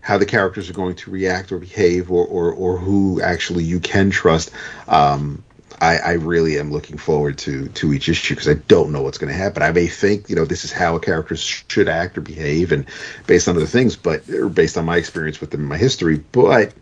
how 0.00 0.18
the 0.18 0.26
characters 0.26 0.68
are 0.68 0.74
going 0.74 0.96
to 0.96 1.10
react 1.10 1.52
or 1.52 1.58
behave 1.58 2.10
or 2.10 2.26
or, 2.26 2.52
or 2.52 2.78
who 2.78 3.20
actually 3.20 3.64
you 3.64 3.80
can 3.80 4.10
trust. 4.10 4.50
Um, 4.88 5.43
I, 5.80 5.96
I 5.98 6.12
really 6.12 6.58
am 6.58 6.70
looking 6.70 6.98
forward 6.98 7.38
to 7.38 7.68
to 7.68 7.92
each 7.92 8.08
issue 8.08 8.34
because 8.34 8.48
I 8.48 8.54
don't 8.54 8.92
know 8.92 9.02
what's 9.02 9.18
going 9.18 9.32
to 9.32 9.38
happen. 9.38 9.62
I 9.62 9.72
may 9.72 9.86
think 9.86 10.28
you 10.28 10.36
know 10.36 10.44
this 10.44 10.64
is 10.64 10.72
how 10.72 10.96
a 10.96 11.00
character 11.00 11.36
should 11.36 11.88
act 11.88 12.16
or 12.18 12.20
behave, 12.20 12.72
and 12.72 12.86
based 13.26 13.48
on 13.48 13.56
other 13.56 13.66
things, 13.66 13.96
but 13.96 14.28
or 14.30 14.48
based 14.48 14.76
on 14.76 14.84
my 14.84 14.96
experience 14.96 15.40
with 15.40 15.50
them 15.50 15.62
in 15.62 15.68
my 15.68 15.78
history. 15.78 16.22
But 16.32 16.72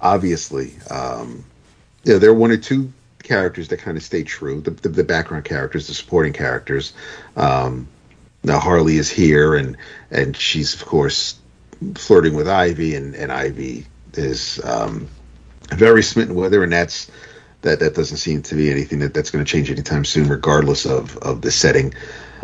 obviously, 0.00 0.72
um, 0.90 1.44
you 2.04 2.14
know, 2.14 2.18
there 2.18 2.30
are 2.30 2.34
one 2.34 2.50
or 2.50 2.56
two 2.56 2.92
characters 3.22 3.68
that 3.68 3.80
kind 3.80 3.96
of 3.96 4.02
stay 4.02 4.22
true. 4.22 4.60
The, 4.60 4.70
the, 4.70 4.88
the 4.88 5.04
background 5.04 5.44
characters, 5.44 5.86
the 5.86 5.94
supporting 5.94 6.32
characters. 6.32 6.92
Um, 7.36 7.88
now 8.42 8.58
Harley 8.58 8.96
is 8.96 9.10
here, 9.10 9.54
and 9.54 9.76
and 10.10 10.36
she's 10.36 10.74
of 10.74 10.86
course 10.86 11.38
flirting 11.94 12.34
with 12.34 12.48
Ivy, 12.48 12.94
and 12.94 13.14
and 13.14 13.30
Ivy 13.30 13.86
is 14.14 14.60
um, 14.64 15.08
very 15.70 16.02
smitten 16.02 16.34
with 16.34 16.52
her, 16.52 16.62
and 16.62 16.72
that's 16.72 17.10
that 17.62 17.80
that 17.80 17.94
doesn't 17.94 18.18
seem 18.18 18.42
to 18.42 18.54
be 18.54 18.70
anything 18.70 19.00
that, 19.00 19.14
that's 19.14 19.30
going 19.30 19.44
to 19.44 19.50
change 19.50 19.70
anytime 19.70 20.04
soon, 20.04 20.28
regardless 20.28 20.86
of 20.86 21.16
of 21.18 21.42
the 21.42 21.50
setting 21.50 21.94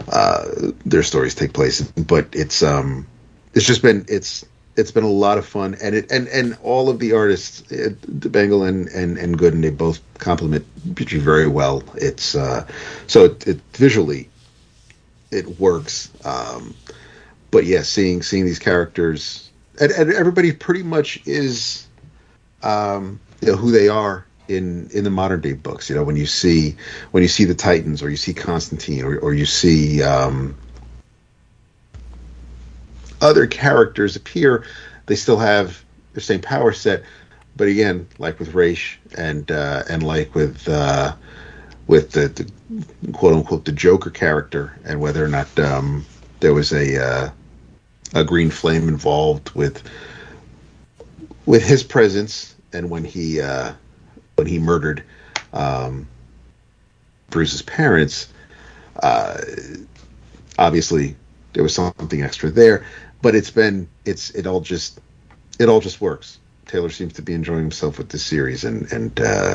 uh, 0.09 0.45
their 0.85 1.03
stories 1.03 1.35
take 1.35 1.53
place. 1.53 1.83
But 1.83 2.29
it's 2.33 2.62
um 2.62 3.07
it's 3.55 3.67
just 3.67 3.83
been 3.83 4.05
it's 4.09 4.45
it's 4.77 4.91
been 4.91 5.05
a 5.05 5.11
lot 5.11 5.39
of 5.39 5.47
fun, 5.47 5.77
and 5.83 5.95
it 5.95 6.11
and 6.11 6.27
and 6.29 6.59
all 6.62 6.89
of 6.89 6.99
the 6.99 7.12
artists, 7.12 7.62
Bengal 8.07 8.65
and 8.65 8.89
and 8.89 9.19
and 9.19 9.39
Gooden, 9.39 9.62
they 9.62 9.71
both 9.71 10.01
complement 10.19 10.67
Putri 10.95 11.21
very 11.21 11.47
well. 11.47 11.83
It's 11.95 12.35
uh 12.35 12.67
so 13.07 13.25
it, 13.25 13.47
it 13.47 13.61
visually 13.75 14.29
it 15.31 15.61
works. 15.61 16.11
Um, 16.25 16.75
but 17.51 17.65
yeah, 17.67 17.83
seeing 17.83 18.23
seeing 18.23 18.45
these 18.45 18.59
characters 18.59 19.51
and, 19.81 19.91
and 19.93 20.12
everybody 20.12 20.53
pretty 20.53 20.83
much 20.83 21.21
is 21.27 21.87
um, 22.62 23.21
you 23.41 23.49
know 23.49 23.57
who 23.57 23.71
they 23.71 23.89
are 23.89 24.27
in 24.49 24.89
in 24.91 25.05
the 25.05 25.11
modern 25.11 25.41
day 25.41 25.53
books. 25.53 25.89
You 25.89 25.97
know, 25.97 26.05
when 26.05 26.17
you 26.17 26.27
see 26.27 26.77
when 27.11 27.23
you 27.23 27.29
see 27.29 27.45
the 27.45 27.55
Titans, 27.55 28.03
or 28.03 28.11
you 28.11 28.17
see 28.17 28.35
Constantine, 28.35 29.05
or 29.05 29.19
or 29.19 29.35
you 29.35 29.47
see 29.47 30.03
um, 30.03 30.57
other 33.21 33.47
characters 33.47 34.17
appear, 34.17 34.65
they 35.07 35.17
still 35.17 35.39
have 35.39 35.83
the 36.13 36.21
same 36.21 36.41
power 36.41 36.73
set. 36.73 37.03
But 37.57 37.69
again, 37.69 38.09
like 38.19 38.39
with 38.39 38.55
Ra's 38.55 38.97
and 39.17 39.51
uh, 39.51 39.85
and 39.89 40.03
like 40.03 40.35
with 40.35 40.69
uh, 40.69 41.15
with 41.87 42.13
the, 42.13 42.29
the, 42.29 43.13
quote 43.13 43.35
unquote 43.35 43.65
the 43.65 43.73
Joker 43.73 44.11
character, 44.11 44.77
and 44.85 45.01
whether 45.01 45.25
or 45.25 45.29
not 45.29 45.59
um, 45.59 46.05
there 46.41 46.55
was 46.55 46.73
a 46.73 47.03
uh, 47.03 47.31
a 48.15 48.25
green 48.25 48.51
flame 48.51 48.89
involved 48.89 49.51
with 49.51 49.83
with 51.47 51.65
his 51.65 51.83
presence, 51.83 52.55
and 52.73 52.91
when 52.91 53.05
he 53.05 53.41
uh, 53.41 53.73
when 54.37 54.47
he 54.47 54.59
murdered 54.59 55.05
um, 55.53 56.07
Bruce's 57.30 57.62
parents, 57.62 58.32
uh, 59.03 59.41
obviously 60.59 61.16
there 61.53 61.62
was 61.62 61.74
something 61.74 62.22
extra 62.22 62.51
there. 62.51 62.85
But 63.22 63.35
it's 63.35 63.51
been 63.51 63.89
it's 64.05 64.30
it 64.30 64.47
all 64.47 64.61
just 64.61 65.01
it 65.59 65.68
all 65.68 65.80
just 65.80 66.01
works. 66.01 66.39
Taylor 66.66 66.91
seems 66.91 67.14
to 67.14 67.22
be 67.22 67.35
enjoying 67.35 67.61
himself 67.61 67.99
with 67.99 68.09
this 68.09 68.24
series, 68.24 68.64
and 68.64 68.91
and 68.93 69.18
uh, 69.20 69.55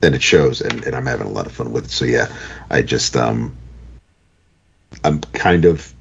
then 0.00 0.14
it 0.14 0.22
shows, 0.22 0.60
and, 0.60 0.84
and 0.84 0.94
I'm 0.94 1.06
having 1.06 1.26
a 1.26 1.30
lot 1.30 1.46
of 1.46 1.52
fun 1.52 1.72
with 1.72 1.86
it. 1.86 1.90
So 1.90 2.04
yeah, 2.04 2.28
I 2.70 2.82
just 2.82 3.16
um, 3.16 3.56
I'm 5.04 5.20
kind 5.20 5.64
of 5.64 5.94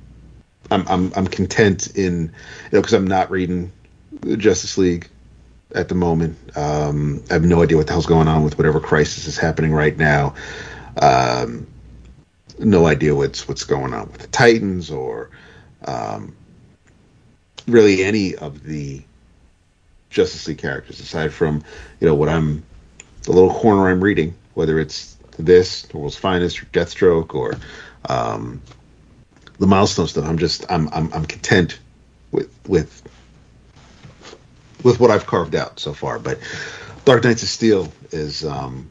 I'm 0.72 0.88
I'm 0.88 1.14
I'm 1.16 1.28
content 1.28 1.96
in 1.96 2.24
you 2.24 2.70
know 2.74 2.82
because 2.82 2.94
I'm 2.94 3.08
not 3.08 3.32
reading 3.32 3.72
Justice 4.38 4.78
League 4.78 5.08
at 5.74 5.90
the 5.90 5.96
moment. 5.96 6.38
Um, 6.56 7.24
I 7.30 7.34
have 7.34 7.44
no 7.44 7.62
idea 7.62 7.78
what 7.78 7.88
the 7.88 7.94
hell's 7.94 8.06
going 8.06 8.28
on 8.28 8.44
with 8.44 8.58
whatever 8.58 8.80
crisis 8.80 9.28
is 9.28 9.38
happening 9.38 9.74
right 9.74 9.96
now. 9.98 10.36
Um, 11.02 11.68
no 12.60 12.88
idea 12.88 13.14
what's 13.14 13.48
what's 13.48 13.64
going 13.64 13.94
on 13.94 14.12
with 14.12 14.22
the 14.22 14.28
Titans 14.28 14.90
or 14.90 15.30
um, 15.86 16.36
really 17.68 18.04
any 18.04 18.36
of 18.36 18.64
the 18.64 19.04
Justice 20.10 20.48
League 20.48 20.58
characters, 20.58 21.00
aside 21.00 21.34
from 21.34 21.64
you 22.00 22.08
know 22.08 22.16
what 22.16 22.30
I'm 22.30 22.64
the 23.24 23.32
little 23.32 23.54
corner 23.54 23.90
I'm 23.90 24.04
reading, 24.04 24.34
whether 24.54 24.80
it's 24.80 25.18
this, 25.38 25.84
The 25.84 25.98
World's 25.98 26.16
Finest, 26.16 26.64
or 26.64 26.66
Deathstroke, 26.68 27.36
or 27.36 27.58
um, 28.10 28.62
the 29.60 29.68
milestone 29.68 30.08
stuff. 30.08 30.26
I'm 30.26 30.38
just 30.38 30.66
I'm 30.72 30.90
I'm 30.90 31.14
I'm 31.14 31.26
content 31.26 31.80
with 32.32 32.50
with 32.68 33.04
with 34.84 35.00
what 35.00 35.12
I've 35.12 35.26
carved 35.26 35.56
out 35.56 35.80
so 35.80 35.94
far. 35.94 36.20
But 36.20 36.40
Dark 37.06 37.24
Knights 37.24 37.44
of 37.44 37.50
Steel 37.50 37.92
is 38.12 38.46
um, 38.46 38.90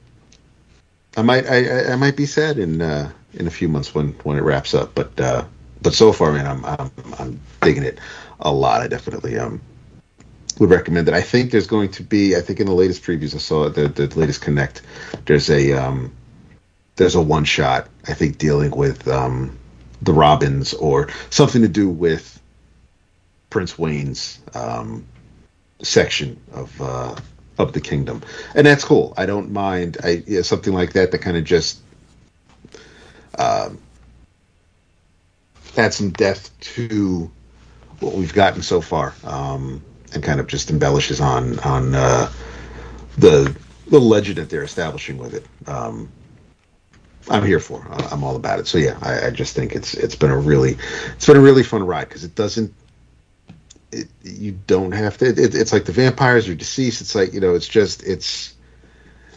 I 1.16 1.22
might 1.22 1.46
I, 1.46 1.92
I 1.92 1.96
might 1.96 2.16
be 2.16 2.26
sad 2.26 2.58
in 2.58 2.82
uh, 2.82 3.10
in 3.34 3.46
a 3.46 3.50
few 3.50 3.68
months 3.68 3.94
when 3.94 4.12
when 4.24 4.36
it 4.36 4.42
wraps 4.42 4.74
up. 4.74 4.94
But 4.94 5.18
uh, 5.20 5.44
but 5.82 5.94
so 5.94 6.12
far, 6.12 6.32
man, 6.32 6.46
I'm 6.46 6.64
I'm 6.64 6.90
I'm 7.18 7.40
digging 7.62 7.84
it 7.84 7.98
a 8.40 8.52
lot. 8.52 8.82
I 8.82 8.88
definitely 8.88 9.38
um 9.38 9.60
would 10.58 10.70
recommend 10.70 11.08
it. 11.08 11.14
I 11.14 11.20
think 11.20 11.50
there's 11.50 11.66
going 11.66 11.90
to 11.92 12.02
be 12.02 12.36
I 12.36 12.40
think 12.40 12.60
in 12.60 12.66
the 12.66 12.74
latest 12.74 13.02
previews 13.02 13.34
I 13.34 13.38
saw 13.38 13.68
the 13.68 13.88
the 13.88 14.06
latest 14.18 14.40
Connect 14.40 14.82
there's 15.26 15.50
a 15.50 15.72
um 15.72 16.12
there's 16.96 17.14
a 17.14 17.20
one 17.20 17.44
shot 17.44 17.88
I 18.08 18.14
think 18.14 18.38
dealing 18.38 18.70
with 18.70 19.06
um 19.08 19.58
the 20.02 20.12
Robins 20.12 20.74
or 20.74 21.08
something 21.30 21.62
to 21.62 21.68
do 21.68 21.88
with 21.88 22.40
Prince 23.50 23.78
Wayne's 23.78 24.40
um 24.54 25.06
section 25.82 26.40
of 26.52 26.80
uh, 26.80 27.14
of 27.58 27.72
the 27.72 27.80
kingdom, 27.80 28.22
and 28.54 28.66
that's 28.66 28.84
cool. 28.84 29.14
I 29.16 29.26
don't 29.26 29.50
mind. 29.50 29.98
I 30.02 30.22
yeah, 30.26 30.42
something 30.42 30.72
like 30.72 30.92
that 30.94 31.12
that 31.12 31.18
kind 31.18 31.36
of 31.36 31.44
just 31.44 31.80
um, 33.38 33.78
add 35.76 35.92
some 35.92 36.10
depth 36.10 36.58
to 36.60 37.30
what 38.00 38.14
we've 38.14 38.34
gotten 38.34 38.62
so 38.62 38.80
far. 38.80 39.14
Um, 39.24 39.82
and 40.12 40.22
kind 40.22 40.40
of 40.40 40.46
just 40.46 40.70
embellishes 40.70 41.20
on 41.20 41.58
on 41.60 41.94
uh, 41.94 42.30
the 43.18 43.54
little 43.86 44.08
legend 44.08 44.38
that 44.38 44.50
they're 44.50 44.62
establishing 44.62 45.18
with 45.18 45.34
it. 45.34 45.46
Um, 45.68 46.10
I'm 47.28 47.44
here 47.44 47.60
for. 47.60 47.86
I'm 48.10 48.22
all 48.22 48.36
about 48.36 48.60
it. 48.60 48.66
So 48.66 48.78
yeah, 48.78 48.98
I, 49.02 49.26
I 49.26 49.30
just 49.30 49.54
think 49.54 49.74
it's 49.74 49.94
it's 49.94 50.14
been 50.14 50.30
a 50.30 50.38
really 50.38 50.76
it's 51.14 51.26
been 51.26 51.36
a 51.36 51.40
really 51.40 51.62
fun 51.62 51.84
ride 51.84 52.08
because 52.08 52.24
it 52.24 52.34
doesn't. 52.34 52.72
It, 53.92 54.08
you 54.22 54.58
don't 54.66 54.92
have 54.92 55.18
to. 55.18 55.26
It, 55.26 55.54
it's 55.54 55.72
like 55.72 55.84
the 55.84 55.92
vampires 55.92 56.48
are 56.48 56.54
deceased. 56.54 57.00
It's 57.00 57.14
like 57.14 57.32
you 57.32 57.40
know. 57.40 57.54
It's 57.54 57.68
just 57.68 58.02
it's 58.02 58.54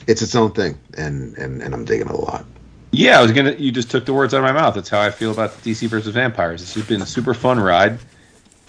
it's 0.08 0.22
its 0.22 0.36
own 0.36 0.52
thing, 0.52 0.78
and 0.98 1.38
and 1.38 1.62
and 1.62 1.74
I'm 1.74 1.86
digging 1.86 2.08
it 2.08 2.14
a 2.14 2.18
lot. 2.18 2.46
Yeah, 2.92 3.20
I 3.20 3.22
was 3.22 3.32
gonna. 3.32 3.54
You 3.54 3.72
just 3.72 3.92
took 3.92 4.06
the 4.06 4.14
words 4.14 4.34
out 4.34 4.38
of 4.38 4.44
my 4.44 4.52
mouth. 4.52 4.76
That's 4.76 4.90
how 4.90 5.02
I 5.02 5.12
feel 5.12 5.32
about 5.32 5.52
DC 5.64 5.88
versus 5.88 6.14
Vampires. 6.14 6.62
It's 6.62 6.74
just 6.74 6.88
been 6.88 7.02
a 7.02 7.06
super 7.06 7.34
fun 7.34 7.60
ride. 7.60 8.00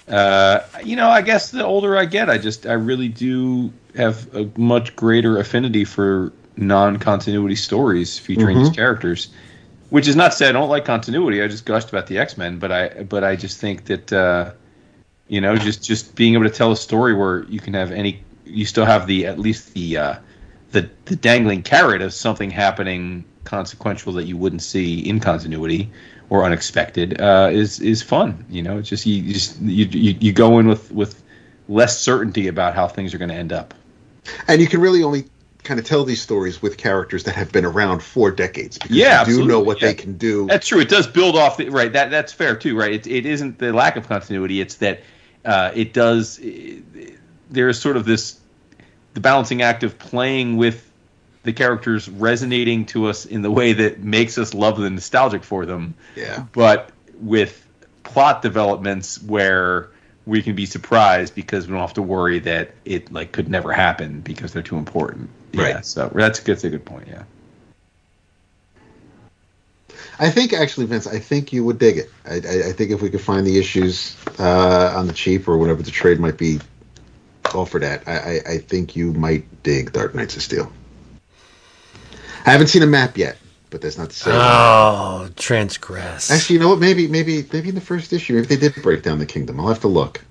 Uh, 0.06 0.60
you 0.84 0.96
know, 0.96 1.08
I 1.08 1.22
guess 1.22 1.50
the 1.50 1.64
older 1.64 1.96
I 1.96 2.04
get, 2.04 2.28
I 2.28 2.36
just 2.36 2.66
I 2.66 2.72
really 2.72 3.08
do 3.08 3.72
have 3.96 4.32
a 4.34 4.50
much 4.58 4.94
greater 4.96 5.38
affinity 5.38 5.84
for 5.84 6.32
non-continuity 6.56 7.56
stories 7.56 8.18
featuring 8.18 8.58
these 8.58 8.70
characters. 8.70 9.28
Which 9.88 10.06
is 10.06 10.14
not 10.14 10.32
to 10.32 10.36
say 10.36 10.48
I 10.48 10.52
don't 10.52 10.68
like 10.68 10.84
continuity. 10.84 11.42
I 11.42 11.48
just 11.48 11.64
gushed 11.64 11.88
about 11.88 12.06
the 12.06 12.18
X 12.18 12.36
Men, 12.36 12.58
but 12.58 12.70
I 12.70 12.88
but 13.04 13.24
I 13.24 13.34
just 13.36 13.58
think 13.58 13.86
that 13.86 14.12
uh, 14.12 14.52
you 15.30 15.40
know 15.40 15.56
just 15.56 15.82
just 15.82 16.14
being 16.16 16.34
able 16.34 16.44
to 16.44 16.50
tell 16.50 16.72
a 16.72 16.76
story 16.76 17.14
where 17.14 17.44
you 17.44 17.60
can 17.60 17.72
have 17.72 17.92
any 17.92 18.22
you 18.44 18.66
still 18.66 18.84
have 18.84 19.06
the 19.06 19.26
at 19.26 19.38
least 19.38 19.72
the 19.74 19.96
uh, 19.96 20.14
the 20.72 20.90
the 21.06 21.16
dangling 21.16 21.62
carrot 21.62 22.02
of 22.02 22.12
something 22.12 22.50
happening 22.50 23.24
consequential 23.44 24.12
that 24.12 24.24
you 24.24 24.36
wouldn't 24.36 24.60
see 24.62 24.98
in 25.08 25.20
continuity 25.20 25.90
or 26.30 26.44
unexpected 26.44 27.20
uh, 27.20 27.48
is 27.50 27.80
is 27.80 28.02
fun. 28.02 28.44
You 28.50 28.62
know, 28.62 28.78
it's 28.78 28.88
just 28.88 29.06
you, 29.06 29.22
you 29.22 29.32
just 29.32 29.60
you, 29.60 29.86
you 29.86 30.16
you 30.20 30.32
go 30.32 30.58
in 30.58 30.66
with 30.66 30.90
with 30.90 31.22
less 31.68 31.98
certainty 32.00 32.48
about 32.48 32.74
how 32.74 32.88
things 32.88 33.14
are 33.14 33.18
going 33.18 33.30
to 33.30 33.34
end 33.36 33.52
up. 33.52 33.72
and 34.48 34.60
you 34.60 34.66
can 34.66 34.80
really 34.80 35.02
only 35.04 35.24
kind 35.62 35.78
of 35.78 35.86
tell 35.86 36.04
these 36.04 36.20
stories 36.20 36.60
with 36.62 36.76
characters 36.76 37.22
that 37.24 37.34
have 37.36 37.52
been 37.52 37.64
around 37.64 38.02
for 38.02 38.30
decades 38.32 38.78
because 38.78 38.96
Yeah, 38.96 39.26
you 39.28 39.42
do 39.42 39.46
know 39.46 39.60
what 39.60 39.80
yeah. 39.80 39.88
they 39.88 39.94
can 39.94 40.16
do. 40.16 40.46
That's 40.46 40.66
true. 40.66 40.80
It 40.80 40.88
does 40.88 41.06
build 41.06 41.36
off 41.36 41.56
the 41.58 41.68
right. 41.68 41.92
That 41.92 42.10
that's 42.10 42.32
fair 42.32 42.56
too, 42.56 42.76
right? 42.76 42.92
It 42.92 43.06
it 43.06 43.26
isn't 43.26 43.58
the 43.58 43.72
lack 43.72 43.96
of 43.96 44.08
continuity. 44.08 44.60
It's 44.60 44.74
that 44.76 45.02
uh, 45.44 45.70
it 45.74 45.92
does. 45.92 46.40
there 47.50 47.68
is 47.68 47.80
sort 47.80 47.96
of 47.96 48.04
this 48.04 48.38
the 49.14 49.20
balancing 49.20 49.62
act 49.62 49.82
of 49.82 49.98
playing 49.98 50.56
with 50.56 50.90
the 51.42 51.52
characters 51.52 52.08
resonating 52.08 52.86
to 52.86 53.06
us 53.06 53.24
in 53.24 53.42
the 53.42 53.50
way 53.50 53.72
that 53.72 54.00
makes 54.00 54.38
us 54.38 54.54
love 54.54 54.78
them, 54.78 54.94
nostalgic 54.94 55.42
for 55.42 55.66
them. 55.66 55.94
Yeah. 56.14 56.44
But 56.52 56.90
with 57.18 57.66
plot 58.02 58.42
developments 58.42 59.22
where 59.22 59.90
we 60.26 60.42
can 60.42 60.54
be 60.54 60.66
surprised 60.66 61.34
because 61.34 61.66
we 61.66 61.72
don't 61.72 61.80
have 61.80 61.94
to 61.94 62.02
worry 62.02 62.38
that 62.40 62.72
it 62.84 63.10
like 63.10 63.32
could 63.32 63.48
never 63.48 63.72
happen 63.72 64.20
because 64.20 64.52
they're 64.52 64.62
too 64.62 64.76
important. 64.76 65.30
Yeah. 65.52 65.62
Right. 65.62 65.86
So 65.86 66.10
that's 66.14 66.40
that's 66.40 66.64
a 66.64 66.70
good 66.70 66.84
point. 66.84 67.08
Yeah. 67.08 67.22
I 70.20 70.28
think 70.28 70.52
actually, 70.52 70.84
Vince, 70.84 71.06
I 71.06 71.18
think 71.18 71.50
you 71.50 71.64
would 71.64 71.78
dig 71.78 71.96
it. 71.96 72.10
I, 72.26 72.34
I, 72.34 72.68
I 72.68 72.72
think 72.72 72.90
if 72.90 73.00
we 73.00 73.08
could 73.08 73.22
find 73.22 73.46
the 73.46 73.58
issues 73.58 74.14
uh, 74.38 74.92
on 74.94 75.06
the 75.06 75.14
cheap 75.14 75.48
or 75.48 75.56
whatever 75.56 75.82
the 75.82 75.90
trade 75.90 76.20
might 76.20 76.36
be 76.36 76.60
offered 77.54 77.82
at, 77.82 78.06
I, 78.06 78.12
I, 78.12 78.40
I 78.52 78.58
think 78.58 78.94
you 78.94 79.14
might 79.14 79.62
dig 79.62 79.92
Dark 79.92 80.14
Knights 80.14 80.36
of 80.36 80.42
Steel. 80.42 80.70
I 82.44 82.50
haven't 82.50 82.66
seen 82.66 82.82
a 82.82 82.86
map 82.86 83.16
yet, 83.16 83.38
but 83.70 83.80
that's 83.80 83.96
not 83.96 84.10
to 84.10 84.16
say. 84.16 84.30
Oh, 84.34 85.30
transgress. 85.36 86.30
Actually, 86.30 86.54
you 86.54 86.60
know 86.60 86.68
what? 86.68 86.80
Maybe, 86.80 87.08
maybe, 87.08 87.46
maybe 87.50 87.70
in 87.70 87.74
the 87.74 87.80
first 87.80 88.12
issue, 88.12 88.34
maybe 88.34 88.46
they 88.46 88.56
did 88.56 88.74
break 88.82 89.02
down 89.02 89.18
the 89.18 89.26
kingdom. 89.26 89.58
I'll 89.58 89.68
have 89.68 89.80
to 89.80 89.88
look. 89.88 90.22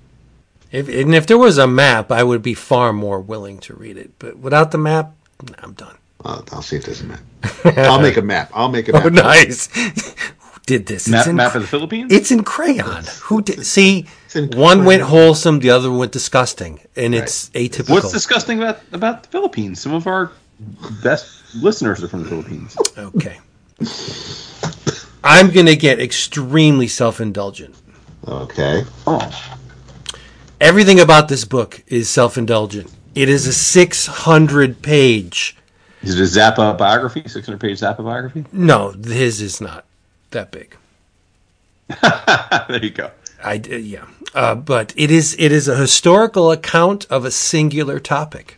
If, 0.71 0.87
and 0.87 1.15
if 1.15 1.25
there 1.25 1.37
was 1.39 1.57
a 1.57 1.65
map, 1.65 2.11
I 2.11 2.23
would 2.23 2.43
be 2.43 2.53
far 2.53 2.93
more 2.93 3.19
willing 3.19 3.57
to 3.61 3.73
read 3.73 3.97
it. 3.97 4.11
But 4.19 4.37
without 4.37 4.69
the 4.69 4.77
map, 4.77 5.15
I'm 5.57 5.73
done. 5.73 5.97
Uh, 6.25 6.41
I'll 6.51 6.61
see 6.61 6.75
if 6.75 6.85
there's 6.85 7.01
a 7.01 7.05
map. 7.05 7.19
I'll 7.65 8.01
make 8.01 8.17
a 8.17 8.21
map. 8.21 8.51
I'll 8.53 8.69
make 8.69 8.89
a 8.89 8.91
map. 8.93 9.05
Oh, 9.05 9.09
nice. 9.09 9.67
Who 9.73 10.59
did 10.65 10.85
this? 10.85 11.07
Map, 11.07 11.19
It's 11.21 11.27
in, 11.29 11.35
map 11.37 11.55
of 11.55 11.61
the 11.61 11.67
Philippines. 11.67 12.11
it's 12.11 12.31
in 12.31 12.43
crayon. 12.43 13.03
Who 13.23 13.41
did? 13.41 13.65
See, 13.65 14.05
one 14.53 14.83
went 14.85 15.01
wholesome, 15.03 15.59
the 15.59 15.69
other 15.69 15.91
went 15.91 16.11
disgusting, 16.11 16.79
and 16.95 17.15
it's 17.15 17.49
atypical. 17.51 17.89
What's 17.91 18.11
disgusting 18.11 18.57
about 18.61 18.79
about 18.91 19.23
the 19.23 19.29
Philippines? 19.29 19.79
Some 19.81 19.93
of 19.93 20.07
our 20.07 20.31
best 21.01 21.55
listeners 21.55 22.03
are 22.03 22.07
from 22.09 22.23
the 22.23 22.29
Philippines. 22.29 22.77
Okay. 22.97 23.39
I'm 25.23 25.51
going 25.51 25.65
to 25.65 25.75
get 25.75 25.99
extremely 25.99 26.87
self 26.87 27.19
indulgent. 27.21 27.75
Okay. 28.27 28.83
Oh, 29.07 29.55
Everything 30.61 30.99
about 30.99 31.29
this 31.29 31.45
book 31.45 31.81
is 31.87 32.09
self 32.09 32.37
indulgent. 32.37 32.93
It 33.15 33.29
is 33.29 33.47
a 33.47 33.53
600 33.53 34.81
page. 34.81 35.55
Is 36.01 36.19
it 36.19 36.21
a 36.21 36.39
Zappa 36.39 36.77
biography? 36.77 37.23
Six 37.27 37.45
hundred 37.45 37.61
page 37.61 37.79
Zappa 37.79 38.03
biography? 38.03 38.45
No, 38.51 38.91
his 38.91 39.41
is 39.41 39.59
not 39.59 39.85
that 40.31 40.51
big. 40.51 40.75
there 42.01 42.83
you 42.83 42.91
go. 42.91 43.11
I 43.43 43.53
yeah, 43.53 44.05
uh, 44.33 44.55
but 44.55 44.93
it 44.95 45.11
is 45.11 45.35
it 45.39 45.51
is 45.51 45.67
a 45.67 45.77
historical 45.77 46.51
account 46.51 47.05
of 47.09 47.25
a 47.25 47.31
singular 47.31 47.99
topic, 47.99 48.57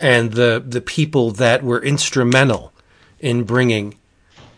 and 0.00 0.32
the 0.32 0.62
the 0.66 0.80
people 0.80 1.30
that 1.32 1.62
were 1.62 1.82
instrumental 1.82 2.72
in 3.20 3.44
bringing 3.44 3.96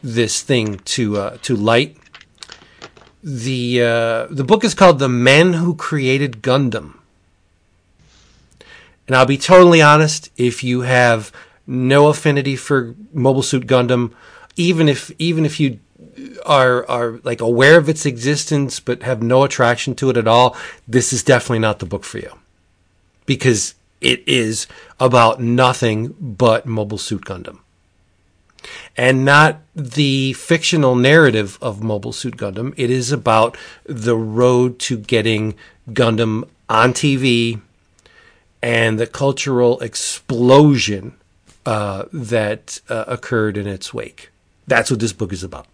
this 0.02 0.42
thing 0.42 0.78
to 0.78 1.16
uh, 1.18 1.36
to 1.42 1.56
light. 1.56 1.96
The 3.22 3.82
uh, 3.82 4.26
the 4.30 4.44
book 4.44 4.64
is 4.64 4.74
called 4.74 4.98
"The 4.98 5.08
Men 5.08 5.54
Who 5.54 5.74
Created 5.74 6.42
Gundam," 6.42 6.98
and 9.06 9.16
I'll 9.16 9.26
be 9.26 9.38
totally 9.38 9.82
honest. 9.82 10.30
If 10.36 10.64
you 10.64 10.82
have 10.82 11.32
no 11.70 12.08
affinity 12.08 12.56
for 12.56 12.96
Mobile 13.12 13.44
Suit 13.44 13.66
Gundam, 13.66 14.12
even 14.56 14.88
if 14.88 15.12
even 15.18 15.46
if 15.46 15.60
you 15.60 15.78
are 16.44 16.84
are 16.90 17.20
like 17.22 17.40
aware 17.40 17.78
of 17.78 17.88
its 17.88 18.04
existence 18.04 18.80
but 18.80 19.04
have 19.04 19.22
no 19.22 19.44
attraction 19.44 19.94
to 19.94 20.10
it 20.10 20.16
at 20.16 20.26
all, 20.26 20.56
this 20.88 21.12
is 21.12 21.22
definitely 21.22 21.60
not 21.60 21.78
the 21.78 21.86
book 21.86 22.02
for 22.02 22.18
you. 22.18 22.32
Because 23.24 23.74
it 24.00 24.26
is 24.26 24.66
about 24.98 25.40
nothing 25.40 26.16
but 26.18 26.66
Mobile 26.66 26.98
Suit 26.98 27.24
Gundam. 27.24 27.60
And 28.96 29.24
not 29.24 29.60
the 29.74 30.32
fictional 30.32 30.96
narrative 30.96 31.56
of 31.62 31.82
Mobile 31.82 32.12
Suit 32.12 32.36
Gundam. 32.36 32.74
It 32.76 32.90
is 32.90 33.12
about 33.12 33.56
the 33.84 34.16
road 34.16 34.80
to 34.80 34.98
getting 34.98 35.54
Gundam 35.90 36.48
on 36.68 36.92
TV 36.92 37.60
and 38.60 38.98
the 38.98 39.06
cultural 39.06 39.78
explosion 39.80 41.14
uh, 41.66 42.04
that 42.12 42.80
uh, 42.88 43.04
occurred 43.06 43.56
in 43.56 43.66
its 43.66 43.92
wake. 43.94 44.30
That's 44.66 44.90
what 44.90 45.00
this 45.00 45.12
book 45.12 45.32
is 45.32 45.42
about. 45.44 45.66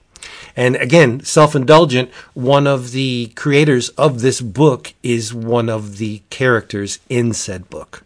And 0.57 0.75
again, 0.77 1.21
self 1.23 1.55
indulgent, 1.55 2.11
one 2.35 2.67
of 2.67 2.91
the 2.93 3.29
creators 3.37 3.91
of 3.91 4.21
this 4.23 4.41
book 4.41 4.95
is 5.03 5.33
one 5.35 5.69
of 5.69 5.99
the 5.99 6.23
characters 6.31 6.99
in 7.09 7.33
said 7.33 7.69
book. 7.71 8.03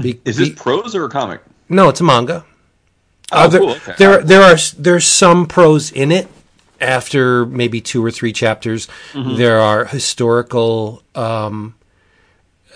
Be- 0.00 0.20
Is 0.24 0.36
this 0.38 0.50
prose 0.50 0.94
or 0.94 1.04
a 1.04 1.08
comic? 1.10 1.40
no, 1.68 1.88
it's 1.88 2.00
a 2.00 2.04
manga. 2.04 2.44
Oh, 3.30 3.44
Uh, 3.44 3.48
there, 3.48 3.60
cool. 3.60 3.70
Okay. 3.70 3.94
there, 3.98 4.22
there 4.22 4.42
are 4.42 4.56
there's 4.78 5.06
some 5.06 5.46
prose 5.46 5.90
in 5.92 6.10
it. 6.12 6.28
After 6.80 7.46
maybe 7.46 7.80
two 7.80 8.04
or 8.04 8.10
three 8.10 8.32
chapters, 8.32 8.88
Mm-hmm. 9.12 9.36
there 9.36 9.60
are 9.60 9.84
historical 9.84 11.02
um, 11.14 11.74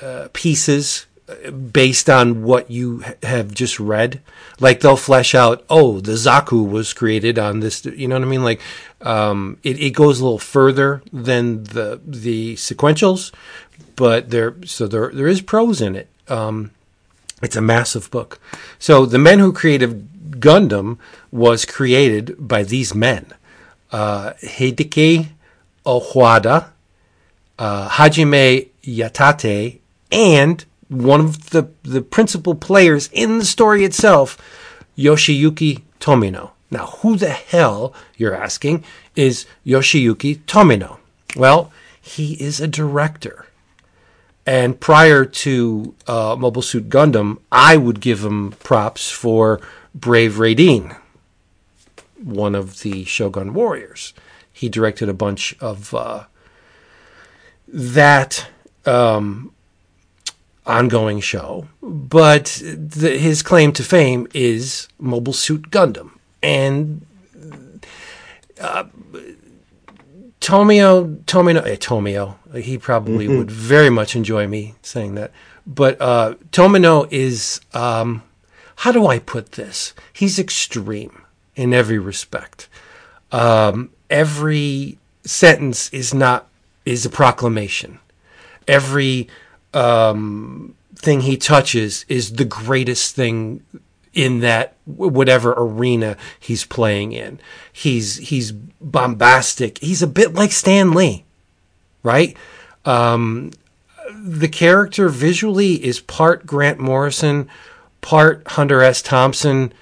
uh, 0.00 0.28
pieces 0.32 1.06
uh, 1.28 1.50
based 1.50 2.08
on 2.08 2.42
what 2.44 2.70
you 2.70 3.00
ha- 3.00 3.14
have 3.24 3.52
just 3.52 3.80
read. 3.80 4.20
Like 4.58 4.80
they'll 4.80 4.96
flesh 4.96 5.34
out, 5.34 5.64
oh, 5.68 6.00
the 6.00 6.12
Zaku 6.12 6.68
was 6.68 6.94
created 6.94 7.38
on 7.38 7.60
this. 7.60 7.84
You 7.84 8.08
know 8.08 8.16
what 8.16 8.22
I 8.22 8.30
mean? 8.30 8.42
Like 8.42 8.60
um, 9.02 9.58
it, 9.62 9.78
it 9.78 9.90
goes 9.90 10.20
a 10.20 10.24
little 10.24 10.38
further 10.38 11.02
than 11.12 11.64
the 11.64 12.00
the 12.06 12.54
sequentials, 12.56 13.32
but 13.96 14.30
there 14.30 14.56
so 14.64 14.86
there 14.86 15.10
there 15.12 15.26
is 15.26 15.42
prose 15.42 15.80
in 15.80 15.94
it. 15.94 16.08
Um, 16.28 16.70
it's 17.42 17.56
a 17.56 17.60
massive 17.60 18.10
book. 18.10 18.40
So 18.78 19.04
the 19.04 19.18
men 19.18 19.38
who 19.38 19.52
created 19.52 20.08
Gundam 20.40 20.98
was 21.30 21.64
created 21.64 22.36
by 22.38 22.62
these 22.62 22.94
men: 22.94 23.34
uh, 23.92 24.32
Hideki 24.42 25.28
Ohwada, 25.84 26.70
uh, 27.58 27.88
Hajime 27.90 28.68
Yatate, 28.82 29.80
and 30.10 30.64
one 30.88 31.20
of 31.20 31.50
the 31.50 31.70
the 31.82 32.02
principal 32.02 32.54
players 32.54 33.08
in 33.12 33.38
the 33.38 33.44
story 33.44 33.84
itself, 33.84 34.38
Yoshiyuki 34.96 35.82
Tomino. 36.00 36.50
Now, 36.70 36.86
who 36.86 37.16
the 37.16 37.30
hell 37.30 37.94
you're 38.16 38.34
asking 38.34 38.84
is 39.14 39.46
Yoshiyuki 39.64 40.40
Tomino? 40.46 40.98
Well, 41.36 41.70
he 42.00 42.34
is 42.34 42.60
a 42.60 42.68
director. 42.68 43.46
And 44.44 44.78
prior 44.78 45.24
to 45.24 45.94
uh, 46.06 46.36
Mobile 46.38 46.62
Suit 46.62 46.88
Gundam, 46.88 47.38
I 47.50 47.76
would 47.76 48.00
give 48.00 48.24
him 48.24 48.52
props 48.52 49.10
for 49.10 49.60
Brave 49.92 50.34
Raideen, 50.34 50.96
one 52.22 52.54
of 52.54 52.80
the 52.82 53.04
Shogun 53.04 53.54
warriors. 53.54 54.14
He 54.52 54.68
directed 54.68 55.08
a 55.08 55.14
bunch 55.14 55.56
of 55.60 55.92
uh, 55.94 56.24
that 57.66 58.46
um, 58.84 59.52
ongoing 60.66 61.20
show, 61.20 61.68
but 61.82 62.60
the, 62.62 63.18
his 63.18 63.42
claim 63.42 63.72
to 63.72 63.82
fame 63.82 64.26
is 64.34 64.88
Mobile 64.98 65.32
Suit 65.32 65.70
Gundam. 65.70 66.12
And 66.42 67.06
uh, 68.60 68.84
Tomio, 70.40 71.16
Tomino, 71.24 71.66
eh, 71.66 71.76
Tomio, 71.76 72.36
he 72.54 72.78
probably 72.78 73.28
would 73.28 73.50
very 73.50 73.90
much 73.90 74.14
enjoy 74.14 74.46
me 74.46 74.74
saying 74.82 75.14
that. 75.14 75.30
But 75.66 76.00
uh, 76.00 76.34
Tomino 76.52 77.08
is, 77.10 77.60
um, 77.74 78.22
how 78.76 78.92
do 78.92 79.06
I 79.06 79.18
put 79.18 79.52
this? 79.52 79.94
He's 80.12 80.38
extreme 80.38 81.22
in 81.56 81.74
every 81.74 81.98
respect. 81.98 82.68
Um, 83.32 83.90
every 84.08 84.98
sentence 85.24 85.92
is 85.92 86.14
not 86.14 86.48
is 86.84 87.04
a 87.04 87.10
proclamation. 87.10 87.98
Every 88.68 89.28
um, 89.76 90.74
thing 90.94 91.20
he 91.20 91.36
touches 91.36 92.06
is 92.08 92.32
the 92.32 92.44
greatest 92.44 93.14
thing 93.14 93.62
in 94.14 94.40
that 94.40 94.74
whatever 94.86 95.52
arena 95.56 96.16
he's 96.40 96.64
playing 96.64 97.12
in. 97.12 97.38
He's 97.70 98.16
he's 98.16 98.52
bombastic. 98.52 99.78
He's 99.78 100.02
a 100.02 100.06
bit 100.06 100.32
like 100.32 100.52
Stan 100.52 100.92
Lee, 100.92 101.24
right? 102.02 102.34
Um, 102.86 103.52
the 104.10 104.48
character 104.48 105.08
visually 105.10 105.84
is 105.84 106.00
part 106.00 106.46
Grant 106.46 106.78
Morrison, 106.78 107.48
part 108.00 108.42
Hunter 108.46 108.80
S. 108.80 109.02
Thompson, 109.02 109.74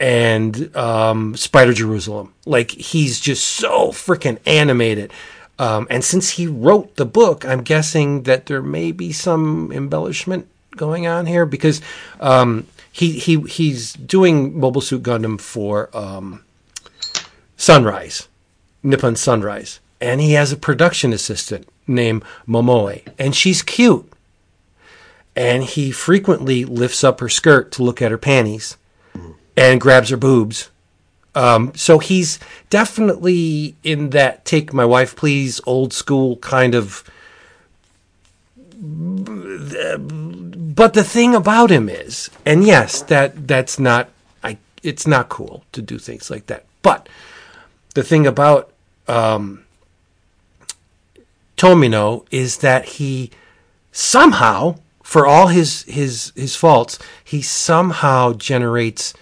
and 0.00 0.74
um, 0.76 1.36
Spider 1.36 1.72
Jerusalem. 1.72 2.34
Like 2.46 2.72
he's 2.72 3.20
just 3.20 3.46
so 3.46 3.92
freaking 3.92 4.38
animated. 4.44 5.12
Um, 5.58 5.86
and 5.90 6.04
since 6.04 6.30
he 6.30 6.46
wrote 6.46 6.96
the 6.96 7.06
book, 7.06 7.44
I'm 7.44 7.62
guessing 7.62 8.22
that 8.24 8.46
there 8.46 8.62
may 8.62 8.92
be 8.92 9.12
some 9.12 9.72
embellishment 9.72 10.46
going 10.76 11.06
on 11.06 11.26
here 11.26 11.44
because 11.46 11.80
um, 12.20 12.66
he 12.92 13.18
he 13.18 13.40
he's 13.42 13.92
doing 13.94 14.58
Mobile 14.58 14.80
Suit 14.80 15.02
Gundam 15.02 15.40
for 15.40 15.90
um, 15.96 16.44
Sunrise, 17.56 18.28
Nippon 18.82 19.16
Sunrise, 19.16 19.80
and 20.00 20.20
he 20.20 20.32
has 20.34 20.52
a 20.52 20.56
production 20.56 21.12
assistant 21.12 21.68
named 21.86 22.22
Momoe, 22.46 23.02
and 23.18 23.34
she's 23.34 23.62
cute. 23.62 24.10
And 25.34 25.62
he 25.62 25.92
frequently 25.92 26.64
lifts 26.64 27.04
up 27.04 27.20
her 27.20 27.28
skirt 27.28 27.70
to 27.72 27.84
look 27.84 28.02
at 28.02 28.10
her 28.10 28.18
panties 28.18 28.76
and 29.56 29.80
grabs 29.80 30.10
her 30.10 30.16
boobs. 30.16 30.70
Um, 31.38 31.72
so 31.76 32.00
he's 32.00 32.40
definitely 32.68 33.76
in 33.84 34.10
that 34.10 34.44
take 34.44 34.72
my 34.72 34.84
wife 34.84 35.14
please 35.14 35.60
old 35.66 35.92
school 35.92 36.38
kind 36.38 36.74
of 36.74 37.08
but 38.80 40.94
the 40.94 41.04
thing 41.04 41.36
about 41.36 41.70
him 41.70 41.88
is 41.88 42.28
and 42.44 42.64
yes 42.64 43.02
that 43.02 43.46
that's 43.46 43.78
not 43.78 44.08
i 44.42 44.56
it's 44.82 45.06
not 45.06 45.28
cool 45.28 45.64
to 45.72 45.82
do 45.82 45.98
things 45.98 46.30
like 46.30 46.46
that. 46.46 46.64
But 46.82 47.08
the 47.94 48.02
thing 48.02 48.26
about 48.26 48.70
um, 49.06 49.64
Tomino 51.56 52.26
is 52.30 52.58
that 52.58 52.84
he 52.84 53.30
somehow, 53.92 54.76
for 55.02 55.26
all 55.26 55.48
his 55.48 55.82
his 55.84 56.32
his 56.36 56.54
faults, 56.54 56.98
he 57.24 57.42
somehow 57.42 58.34
generates 58.34 59.14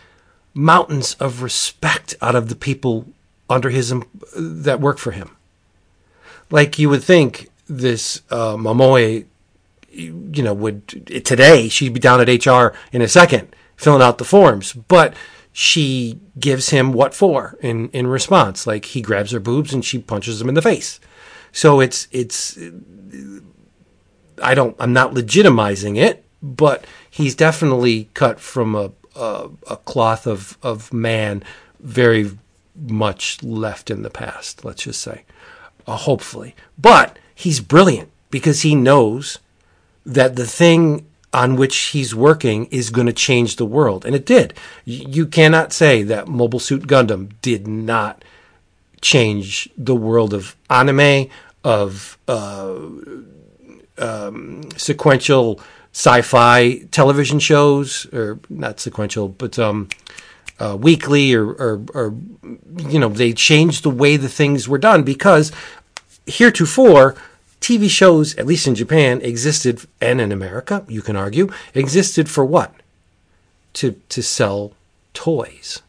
mountains 0.56 1.14
of 1.20 1.42
respect 1.42 2.14
out 2.22 2.34
of 2.34 2.48
the 2.48 2.56
people 2.56 3.06
under 3.48 3.70
his 3.70 3.94
that 4.36 4.80
work 4.80 4.98
for 4.98 5.12
him. 5.12 5.36
Like 6.50 6.78
you 6.78 6.88
would 6.88 7.04
think, 7.04 7.50
this 7.68 8.22
uh, 8.30 8.56
Momoe, 8.56 9.24
you 9.90 10.42
know, 10.42 10.54
would 10.54 11.24
today 11.24 11.68
she'd 11.68 11.94
be 11.94 12.00
down 12.00 12.20
at 12.20 12.46
HR 12.46 12.76
in 12.92 13.02
a 13.02 13.08
second 13.08 13.54
filling 13.76 14.02
out 14.02 14.18
the 14.18 14.24
forms, 14.24 14.72
but 14.72 15.14
she 15.52 16.18
gives 16.38 16.70
him 16.70 16.92
what 16.92 17.14
for 17.14 17.56
in 17.60 17.88
in 17.90 18.06
response. 18.06 18.66
Like 18.66 18.86
he 18.86 19.00
grabs 19.00 19.32
her 19.32 19.40
boobs 19.40 19.72
and 19.72 19.84
she 19.84 19.98
punches 19.98 20.40
him 20.40 20.48
in 20.48 20.54
the 20.54 20.62
face. 20.62 21.00
So 21.52 21.80
it's 21.80 22.08
it's 22.12 22.58
I 24.42 24.54
don't 24.54 24.76
I'm 24.78 24.92
not 24.92 25.14
legitimizing 25.14 25.98
it, 25.98 26.24
but 26.42 26.84
he's 27.10 27.34
definitely 27.34 28.10
cut 28.14 28.38
from 28.38 28.74
a 28.74 28.92
a, 29.16 29.76
cloth 29.76 30.26
of 30.26 30.58
of 30.62 30.92
man, 30.92 31.42
very 31.80 32.30
much 32.74 33.42
left 33.42 33.90
in 33.90 34.02
the 34.02 34.10
past. 34.10 34.64
Let's 34.64 34.84
just 34.84 35.00
say, 35.00 35.24
uh, 35.86 35.96
hopefully, 35.96 36.54
but 36.78 37.18
he's 37.34 37.60
brilliant 37.60 38.10
because 38.30 38.62
he 38.62 38.74
knows 38.74 39.38
that 40.04 40.36
the 40.36 40.46
thing 40.46 41.06
on 41.32 41.56
which 41.56 41.76
he's 41.76 42.14
working 42.14 42.66
is 42.66 42.90
going 42.90 43.06
to 43.06 43.12
change 43.12 43.56
the 43.56 43.66
world. 43.66 44.06
And 44.06 44.14
it 44.14 44.24
did. 44.24 44.54
You 44.84 45.26
cannot 45.26 45.72
say 45.72 46.02
that 46.04 46.28
Mobile 46.28 46.60
Suit 46.60 46.86
Gundam 46.86 47.32
did 47.42 47.66
not 47.66 48.24
change 49.02 49.68
the 49.76 49.94
world 49.94 50.32
of 50.32 50.56
anime, 50.70 51.28
of 51.62 52.16
uh, 52.26 52.78
um, 53.98 54.68
sequential 54.76 55.60
sci-fi 55.96 56.76
television 56.90 57.38
shows, 57.38 58.04
or 58.12 58.38
not 58.50 58.78
sequential, 58.78 59.28
but 59.28 59.58
um, 59.58 59.88
uh, 60.60 60.76
weekly, 60.78 61.32
or, 61.32 61.52
or, 61.52 61.82
or 61.94 62.14
you 62.86 62.98
know, 62.98 63.08
they 63.08 63.32
changed 63.32 63.82
the 63.82 63.88
way 63.88 64.18
the 64.18 64.28
things 64.28 64.68
were 64.68 64.76
done 64.76 65.04
because 65.04 65.52
heretofore 66.26 67.14
TV 67.62 67.88
shows, 67.88 68.36
at 68.36 68.44
least 68.44 68.66
in 68.66 68.74
Japan, 68.74 69.22
existed, 69.22 69.86
and 69.98 70.20
in 70.20 70.32
America, 70.32 70.84
you 70.86 71.00
can 71.00 71.16
argue, 71.16 71.50
existed 71.72 72.28
for 72.28 72.44
what? 72.44 72.74
To 73.72 73.92
to 74.10 74.22
sell 74.22 74.72
toys. 75.14 75.80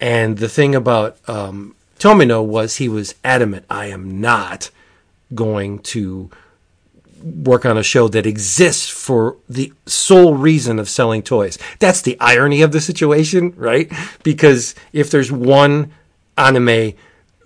And 0.00 0.38
the 0.38 0.48
thing 0.48 0.74
about 0.74 1.18
um, 1.28 1.76
Tomino 2.00 2.44
was 2.44 2.76
he 2.76 2.88
was 2.88 3.14
adamant, 3.22 3.64
I 3.70 3.86
am 3.86 4.20
not 4.20 4.70
going 5.36 5.78
to 5.94 6.30
work 7.24 7.64
on 7.64 7.78
a 7.78 7.82
show 7.82 8.06
that 8.08 8.26
exists 8.26 8.88
for 8.88 9.36
the 9.48 9.72
sole 9.86 10.34
reason 10.34 10.78
of 10.78 10.88
selling 10.90 11.22
toys. 11.22 11.58
That's 11.78 12.02
the 12.02 12.18
irony 12.20 12.60
of 12.60 12.72
the 12.72 12.80
situation, 12.80 13.54
right? 13.56 13.90
Because 14.22 14.74
if 14.92 15.10
there's 15.10 15.32
one 15.32 15.92
anime 16.36 16.92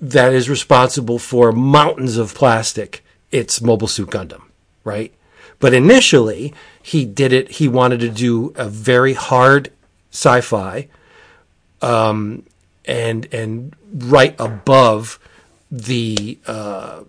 that 0.00 0.32
is 0.32 0.50
responsible 0.50 1.18
for 1.18 1.52
mountains 1.52 2.16
of 2.16 2.34
plastic, 2.34 3.04
it's 3.30 3.60
Mobile 3.60 3.88
Suit 3.88 4.10
Gundam, 4.10 4.42
right? 4.82 5.12
But 5.60 5.74
initially, 5.74 6.54
he 6.82 7.04
did 7.04 7.32
it, 7.32 7.52
he 7.52 7.68
wanted 7.68 8.00
to 8.00 8.08
do 8.08 8.52
a 8.56 8.68
very 8.68 9.12
hard 9.12 9.70
sci 10.10 10.40
fi 10.40 10.88
um, 11.82 12.44
and, 12.84 13.32
and 13.32 13.76
right 13.92 14.34
above 14.40 15.20
the 15.70 16.38
uh, 16.46 17.02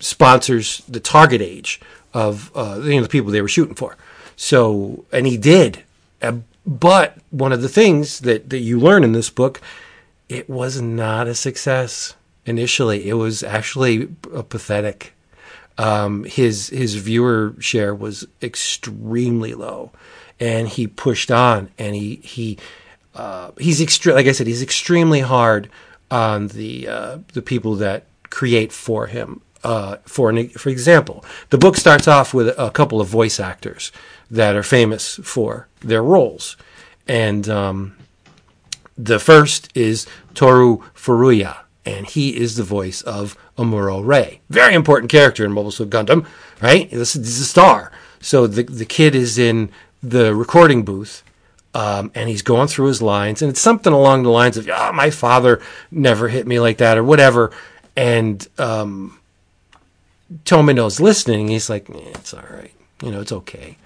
sponsors, 0.00 0.82
the 0.88 1.00
target 1.00 1.40
age 1.40 1.80
of 2.12 2.50
uh, 2.54 2.80
you 2.82 2.96
know, 2.96 3.02
the 3.02 3.08
people 3.08 3.30
they 3.30 3.42
were 3.42 3.48
shooting 3.48 3.74
for. 3.74 3.96
So, 4.36 5.04
and 5.12 5.26
he 5.26 5.36
did. 5.36 5.84
Uh, 6.22 6.38
but 6.66 7.18
one 7.30 7.52
of 7.52 7.62
the 7.62 7.68
things 7.68 8.20
that, 8.20 8.50
that 8.50 8.58
you 8.58 8.78
learn 8.78 9.04
in 9.04 9.12
this 9.12 9.30
book, 9.30 9.60
it 10.28 10.48
was 10.48 10.80
not 10.80 11.26
a 11.26 11.34
success 11.34 12.14
initially. 12.46 13.08
It 13.08 13.14
was 13.14 13.42
actually 13.42 14.06
pathetic. 14.48 15.14
Um, 15.78 16.24
his 16.24 16.68
his 16.68 16.96
viewer 16.96 17.54
share 17.58 17.94
was 17.94 18.26
extremely 18.42 19.54
low, 19.54 19.92
and 20.38 20.68
he 20.68 20.86
pushed 20.86 21.30
on, 21.30 21.70
and 21.78 21.94
he 21.94 22.16
he 22.16 22.58
uh, 23.14 23.52
he's 23.58 23.80
extre- 23.80 24.14
like 24.14 24.26
I 24.26 24.32
said, 24.32 24.46
he's 24.46 24.62
extremely 24.62 25.20
hard 25.20 25.70
on 26.10 26.48
the 26.48 26.86
uh, 26.86 27.18
the 27.32 27.42
people 27.42 27.76
that 27.76 28.04
create 28.28 28.72
for 28.72 29.06
him. 29.06 29.40
Uh, 29.62 29.96
for 30.06 30.30
an, 30.30 30.48
for 30.50 30.70
example, 30.70 31.22
the 31.50 31.58
book 31.58 31.76
starts 31.76 32.08
off 32.08 32.32
with 32.32 32.48
a 32.58 32.70
couple 32.70 33.00
of 33.00 33.08
voice 33.08 33.38
actors 33.38 33.92
that 34.30 34.56
are 34.56 34.62
famous 34.62 35.16
for 35.22 35.68
their 35.80 36.02
roles, 36.02 36.56
and 37.06 37.46
um, 37.48 37.94
the 38.96 39.18
first 39.18 39.70
is 39.74 40.06
Toru 40.34 40.78
Furuya, 40.94 41.58
and 41.84 42.06
he 42.06 42.36
is 42.36 42.56
the 42.56 42.62
voice 42.62 43.02
of 43.02 43.36
Amuro 43.58 44.04
Ray. 44.04 44.40
Very 44.48 44.74
important 44.74 45.10
character 45.10 45.44
in 45.44 45.52
Mobile 45.52 45.70
Suit 45.70 45.90
Gundam, 45.90 46.26
right? 46.62 46.90
This 46.90 47.14
is 47.14 47.40
a 47.40 47.44
star. 47.44 47.92
So 48.20 48.46
the 48.46 48.62
the 48.62 48.86
kid 48.86 49.14
is 49.14 49.38
in 49.38 49.70
the 50.02 50.34
recording 50.34 50.84
booth, 50.84 51.22
um, 51.74 52.10
and 52.14 52.28
he's 52.28 52.42
going 52.42 52.68
through 52.68 52.86
his 52.86 53.02
lines, 53.02 53.42
and 53.42 53.50
it's 53.50 53.60
something 53.60 53.92
along 53.92 54.22
the 54.22 54.30
lines 54.30 54.56
of, 54.56 54.68
"Ah, 54.70 54.92
my 54.94 55.10
father 55.10 55.60
never 55.90 56.28
hit 56.28 56.46
me 56.46 56.60
like 56.60 56.78
that," 56.78 56.98
or 56.98 57.04
whatever. 57.04 57.50
And 57.96 58.46
um, 58.58 59.18
Tomino's 60.44 61.00
listening. 61.00 61.48
He's 61.48 61.70
like, 61.70 61.88
eh, 61.90 62.12
it's 62.14 62.34
all 62.34 62.44
right. 62.50 62.72
You 63.02 63.10
know, 63.10 63.20
it's 63.20 63.32
okay. 63.32 63.76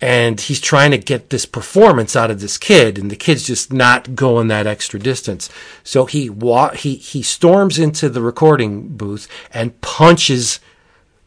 And 0.00 0.40
he's 0.40 0.60
trying 0.60 0.90
to 0.90 0.98
get 0.98 1.30
this 1.30 1.46
performance 1.46 2.16
out 2.16 2.30
of 2.30 2.40
this 2.40 2.58
kid, 2.58 2.98
and 2.98 3.08
the 3.10 3.16
kid's 3.16 3.46
just 3.46 3.72
not 3.72 4.16
going 4.16 4.48
that 4.48 4.66
extra 4.66 4.98
distance. 4.98 5.48
So 5.84 6.06
he 6.06 6.28
wa- 6.28 6.74
he 6.74 6.96
he 6.96 7.22
storms 7.22 7.78
into 7.78 8.08
the 8.08 8.20
recording 8.20 8.88
booth 8.88 9.28
and 9.52 9.80
punches 9.80 10.58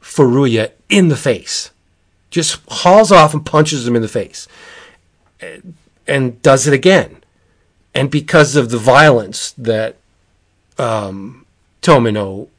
Furuya 0.01 0.71
in 0.89 1.07
the 1.07 1.15
face, 1.15 1.71
just 2.29 2.61
hauls 2.67 3.11
off 3.13 3.33
and 3.33 3.45
punches 3.45 3.87
him 3.87 3.95
in 3.95 4.01
the 4.01 4.07
face, 4.09 4.47
and, 6.05 6.41
does 6.41 6.67
it 6.67 6.73
again. 6.73 7.23
And 7.93 8.11
because 8.11 8.55
of 8.57 8.69
the 8.69 8.77
violence 8.77 9.51
that 9.57 9.95
um, 10.77 11.45
Tomino 11.81 12.49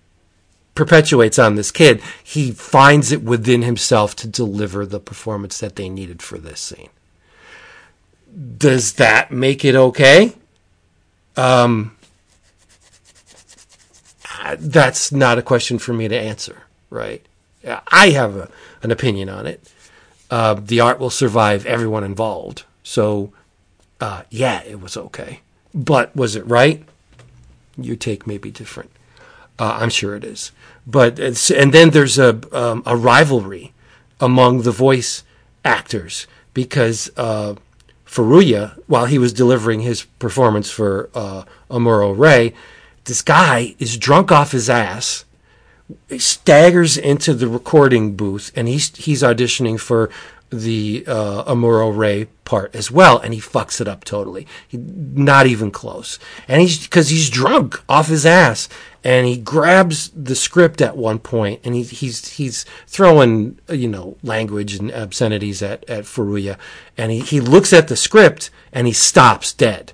perpetuates 0.76 1.38
on 1.38 1.56
this 1.56 1.72
kid, 1.72 2.00
he 2.22 2.52
finds 2.52 3.10
it 3.10 3.22
within 3.22 3.62
himself 3.62 4.14
to 4.16 4.28
deliver 4.28 4.86
the 4.86 5.00
performance 5.00 5.58
that 5.58 5.74
they 5.74 5.88
needed 5.88 6.22
for 6.22 6.38
this 6.38 6.60
scene. 6.60 6.90
Does 8.58 8.92
that 8.94 9.32
make 9.32 9.64
it 9.64 9.74
okay? 9.74 10.34
Um, 11.36 11.96
that's 14.58 15.10
not 15.10 15.38
a 15.38 15.42
question 15.42 15.78
for 15.78 15.92
me 15.92 16.06
to 16.06 16.16
answer, 16.16 16.62
right? 16.90 17.24
I 17.88 18.10
have 18.10 18.36
a, 18.36 18.48
an 18.82 18.90
opinion 18.90 19.28
on 19.28 19.46
it. 19.46 19.72
Uh, 20.30 20.54
the 20.54 20.80
art 20.80 20.98
will 20.98 21.10
survive 21.10 21.66
everyone 21.66 22.04
involved. 22.04 22.64
So, 22.82 23.32
uh, 24.00 24.22
yeah, 24.30 24.62
it 24.62 24.80
was 24.80 24.96
okay. 24.96 25.40
But 25.74 26.14
was 26.14 26.36
it 26.36 26.46
right? 26.46 26.84
Your 27.76 27.96
take 27.96 28.26
may 28.26 28.38
be 28.38 28.50
different. 28.50 28.90
Uh, 29.58 29.78
I'm 29.80 29.90
sure 29.90 30.14
it 30.14 30.24
is. 30.24 30.52
But 30.86 31.18
and 31.18 31.72
then 31.72 31.90
there's 31.90 32.18
a 32.18 32.40
um, 32.52 32.82
a 32.86 32.96
rivalry 32.96 33.72
among 34.20 34.62
the 34.62 34.70
voice 34.70 35.24
actors 35.64 36.26
because 36.54 37.10
uh, 37.16 37.54
while 38.86 39.06
he 39.06 39.18
was 39.18 39.32
delivering 39.32 39.80
his 39.80 40.04
performance 40.18 40.70
for 40.70 41.10
uh, 41.14 41.44
Amuro 41.70 42.16
Ray, 42.16 42.54
this 43.04 43.20
guy 43.20 43.74
is 43.78 43.98
drunk 43.98 44.32
off 44.32 44.52
his 44.52 44.70
ass, 44.70 45.24
staggers 46.16 46.96
into 46.96 47.34
the 47.34 47.48
recording 47.48 48.16
booth, 48.16 48.52
and 48.56 48.68
he's 48.68 48.94
he's 48.96 49.22
auditioning 49.22 49.78
for 49.78 50.10
the 50.50 51.04
uh, 51.06 51.44
Amuro 51.44 51.94
Ray 51.94 52.26
part 52.44 52.74
as 52.74 52.90
well, 52.90 53.18
and 53.18 53.34
he 53.34 53.40
fucks 53.40 53.80
it 53.80 53.88
up 53.88 54.04
totally. 54.04 54.46
He, 54.66 54.78
not 54.78 55.46
even 55.46 55.70
close. 55.70 56.18
And 56.48 56.62
he's 56.62 56.82
because 56.82 57.08
he's 57.08 57.28
drunk 57.28 57.82
off 57.88 58.08
his 58.08 58.24
ass, 58.24 58.68
and 59.06 59.24
he 59.24 59.36
grabs 59.36 60.10
the 60.10 60.34
script 60.34 60.82
at 60.82 60.96
one 60.96 61.20
point, 61.20 61.60
and 61.62 61.76
he, 61.76 61.84
he's 61.84 62.28
he's 62.30 62.64
throwing 62.88 63.56
you 63.68 63.86
know 63.86 64.16
language 64.24 64.74
and 64.74 64.90
obscenities 64.90 65.62
at 65.62 65.88
at 65.88 66.04
Furuya, 66.04 66.58
and 66.98 67.12
he 67.12 67.20
he 67.20 67.38
looks 67.38 67.72
at 67.72 67.86
the 67.86 67.94
script 67.94 68.50
and 68.72 68.88
he 68.88 68.92
stops 68.92 69.52
dead. 69.52 69.92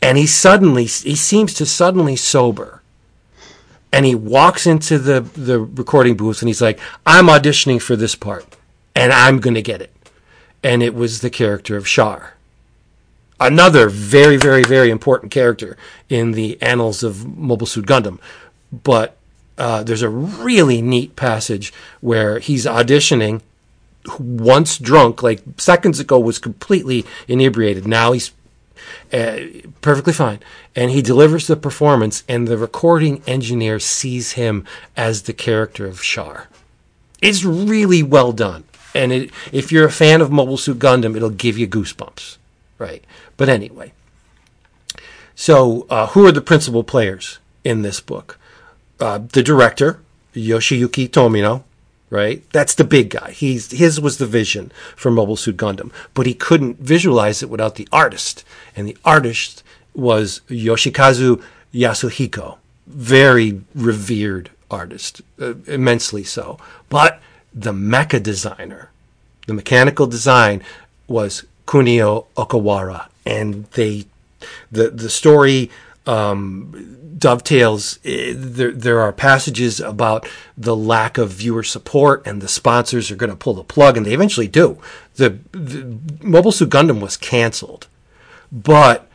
And 0.00 0.16
he 0.16 0.26
suddenly 0.26 0.84
he 0.84 1.16
seems 1.16 1.52
to 1.54 1.66
suddenly 1.66 2.16
sober 2.16 2.80
and 3.92 4.06
he 4.06 4.14
walks 4.14 4.66
into 4.66 4.98
the, 4.98 5.20
the 5.20 5.60
recording 5.60 6.16
booth 6.16 6.40
and 6.40 6.48
he's 6.48 6.62
like, 6.62 6.80
I'm 7.04 7.26
auditioning 7.26 7.80
for 7.80 7.96
this 7.96 8.14
part 8.14 8.56
and 8.94 9.12
I'm 9.12 9.40
going 9.40 9.54
to 9.54 9.62
get 9.62 9.82
it. 9.82 9.92
And 10.62 10.82
it 10.82 10.94
was 10.94 11.20
the 11.20 11.30
character 11.30 11.76
of 11.76 11.86
Char. 11.86 12.35
Another 13.38 13.88
very, 13.88 14.36
very, 14.36 14.62
very 14.62 14.90
important 14.90 15.30
character 15.30 15.76
in 16.08 16.32
the 16.32 16.60
annals 16.62 17.02
of 17.02 17.26
Mobile 17.38 17.66
Suit 17.66 17.86
Gundam. 17.86 18.18
But 18.72 19.16
uh, 19.58 19.82
there's 19.82 20.02
a 20.02 20.08
really 20.08 20.80
neat 20.82 21.16
passage 21.16 21.72
where 22.00 22.38
he's 22.38 22.66
auditioning 22.66 23.42
once 24.18 24.78
drunk, 24.78 25.22
like 25.22 25.42
seconds 25.58 26.00
ago 26.00 26.18
was 26.18 26.38
completely 26.38 27.04
inebriated. 27.28 27.86
Now 27.86 28.12
he's 28.12 28.32
uh, 29.12 29.38
perfectly 29.80 30.12
fine. 30.12 30.40
And 30.74 30.90
he 30.90 31.02
delivers 31.02 31.46
the 31.46 31.56
performance, 31.56 32.22
and 32.28 32.46
the 32.46 32.58
recording 32.58 33.22
engineer 33.26 33.78
sees 33.80 34.32
him 34.32 34.64
as 34.96 35.22
the 35.22 35.32
character 35.32 35.86
of 35.86 36.02
Char. 36.02 36.48
It's 37.22 37.44
really 37.44 38.02
well 38.02 38.32
done. 38.32 38.64
And 38.94 39.12
it, 39.12 39.30
if 39.52 39.72
you're 39.72 39.86
a 39.86 39.92
fan 39.92 40.20
of 40.20 40.30
Mobile 40.30 40.56
Suit 40.58 40.78
Gundam, 40.78 41.16
it'll 41.16 41.30
give 41.30 41.58
you 41.58 41.66
goosebumps, 41.66 42.36
right? 42.78 43.04
But 43.36 43.48
anyway, 43.48 43.92
so 45.34 45.86
uh, 45.90 46.08
who 46.08 46.26
are 46.26 46.32
the 46.32 46.40
principal 46.40 46.82
players 46.82 47.38
in 47.64 47.82
this 47.82 48.00
book? 48.00 48.38
Uh, 48.98 49.18
the 49.18 49.42
director, 49.42 50.00
Yoshiyuki 50.34 51.08
Tomino, 51.08 51.64
right? 52.10 52.42
That's 52.52 52.74
the 52.74 52.84
big 52.84 53.10
guy. 53.10 53.32
He's 53.32 53.70
his 53.70 54.00
was 54.00 54.18
the 54.18 54.26
vision 54.26 54.72
for 54.94 55.10
Mobile 55.10 55.36
Suit 55.36 55.56
Gundam, 55.56 55.92
but 56.14 56.26
he 56.26 56.34
couldn't 56.34 56.78
visualize 56.78 57.42
it 57.42 57.50
without 57.50 57.74
the 57.74 57.88
artist, 57.92 58.44
and 58.74 58.88
the 58.88 58.96
artist 59.04 59.62
was 59.94 60.40
Yoshikazu 60.48 61.42
Yasuhiko, 61.74 62.58
very 62.86 63.60
revered 63.74 64.50
artist, 64.70 65.20
uh, 65.40 65.54
immensely 65.66 66.24
so. 66.24 66.58
But 66.88 67.20
the 67.54 67.72
mecha 67.72 68.22
designer, 68.22 68.90
the 69.46 69.54
mechanical 69.54 70.06
design, 70.06 70.62
was 71.08 71.44
Kunio 71.66 72.26
Okawara, 72.36 73.08
and 73.26 73.64
they 73.72 74.06
the 74.70 74.90
the 74.90 75.10
story 75.10 75.70
um, 76.06 77.16
dovetails. 77.18 77.98
Eh, 78.04 78.32
there, 78.34 78.72
there 78.72 79.00
are 79.00 79.12
passages 79.12 79.80
about 79.80 80.28
the 80.56 80.76
lack 80.76 81.18
of 81.18 81.30
viewer 81.30 81.62
support, 81.62 82.26
and 82.26 82.40
the 82.40 82.48
sponsors 82.48 83.10
are 83.10 83.16
going 83.16 83.30
to 83.30 83.36
pull 83.36 83.54
the 83.54 83.64
plug, 83.64 83.96
and 83.96 84.06
they 84.06 84.14
eventually 84.14 84.48
do. 84.48 84.78
The, 85.16 85.38
the 85.52 85.98
Mobile 86.22 86.52
Suit 86.52 86.70
Gundam 86.70 87.00
was 87.00 87.16
canceled, 87.16 87.88
but 88.52 89.08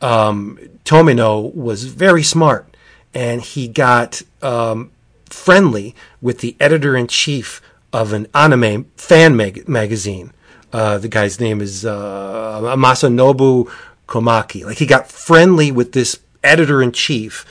um, 0.00 0.58
Tomino 0.84 1.54
was 1.54 1.84
very 1.84 2.22
smart, 2.22 2.74
and 3.12 3.42
he 3.42 3.68
got 3.68 4.22
um, 4.42 4.90
friendly 5.26 5.94
with 6.20 6.38
the 6.38 6.56
editor 6.60 6.96
in 6.96 7.06
chief 7.06 7.60
of 7.92 8.12
an 8.12 8.26
anime 8.34 8.84
fan 8.96 9.36
mag- 9.36 9.68
magazine. 9.68 10.32
Uh, 10.72 10.98
the 10.98 11.08
guy's 11.08 11.40
name 11.40 11.60
is 11.60 11.84
uh, 11.84 12.60
Masanobu 12.76 13.70
Komaki. 14.06 14.64
Like 14.64 14.78
he 14.78 14.86
got 14.86 15.10
friendly 15.10 15.72
with 15.72 15.92
this 15.92 16.20
editor 16.42 16.82
in 16.82 16.92
chief. 16.92 17.44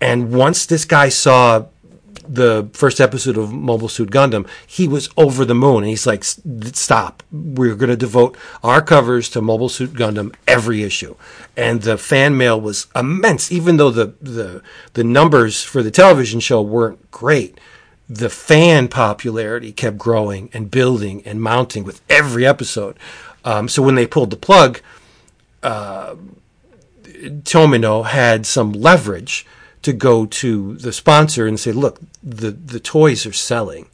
And 0.00 0.32
once 0.32 0.66
this 0.66 0.84
guy 0.84 1.08
saw 1.08 1.66
the 2.26 2.68
first 2.72 3.00
episode 3.00 3.36
of 3.36 3.52
Mobile 3.52 3.88
Suit 3.88 4.10
Gundam, 4.10 4.48
he 4.66 4.86
was 4.86 5.08
over 5.16 5.44
the 5.44 5.54
moon. 5.54 5.78
And 5.78 5.88
he's 5.88 6.06
like, 6.06 6.22
stop. 6.24 7.22
We're 7.32 7.74
going 7.74 7.90
to 7.90 7.96
devote 7.96 8.36
our 8.62 8.80
covers 8.82 9.28
to 9.30 9.42
Mobile 9.42 9.68
Suit 9.68 9.92
Gundam 9.92 10.34
every 10.46 10.82
issue. 10.82 11.16
And 11.56 11.82
the 11.82 11.98
fan 11.98 12.36
mail 12.36 12.60
was 12.60 12.86
immense, 12.94 13.50
even 13.50 13.78
though 13.78 13.90
the, 13.90 14.14
the, 14.20 14.62
the 14.94 15.04
numbers 15.04 15.62
for 15.62 15.82
the 15.82 15.90
television 15.90 16.40
show 16.40 16.62
weren't 16.62 17.10
great. 17.10 17.58
The 18.10 18.28
fan 18.28 18.88
popularity 18.88 19.70
kept 19.70 19.96
growing 19.96 20.50
and 20.52 20.68
building 20.68 21.22
and 21.24 21.40
mounting 21.40 21.84
with 21.84 22.00
every 22.10 22.44
episode. 22.44 22.96
Um, 23.44 23.68
so 23.68 23.82
when 23.84 23.94
they 23.94 24.04
pulled 24.04 24.30
the 24.30 24.36
plug, 24.36 24.80
uh, 25.62 26.16
Tomino 27.04 28.04
had 28.04 28.46
some 28.46 28.72
leverage 28.72 29.46
to 29.82 29.92
go 29.92 30.26
to 30.26 30.76
the 30.78 30.92
sponsor 30.92 31.46
and 31.46 31.58
say, 31.58 31.70
look, 31.70 32.00
the, 32.20 32.50
the 32.50 32.80
toys 32.80 33.24
are 33.26 33.32
selling. 33.32 33.88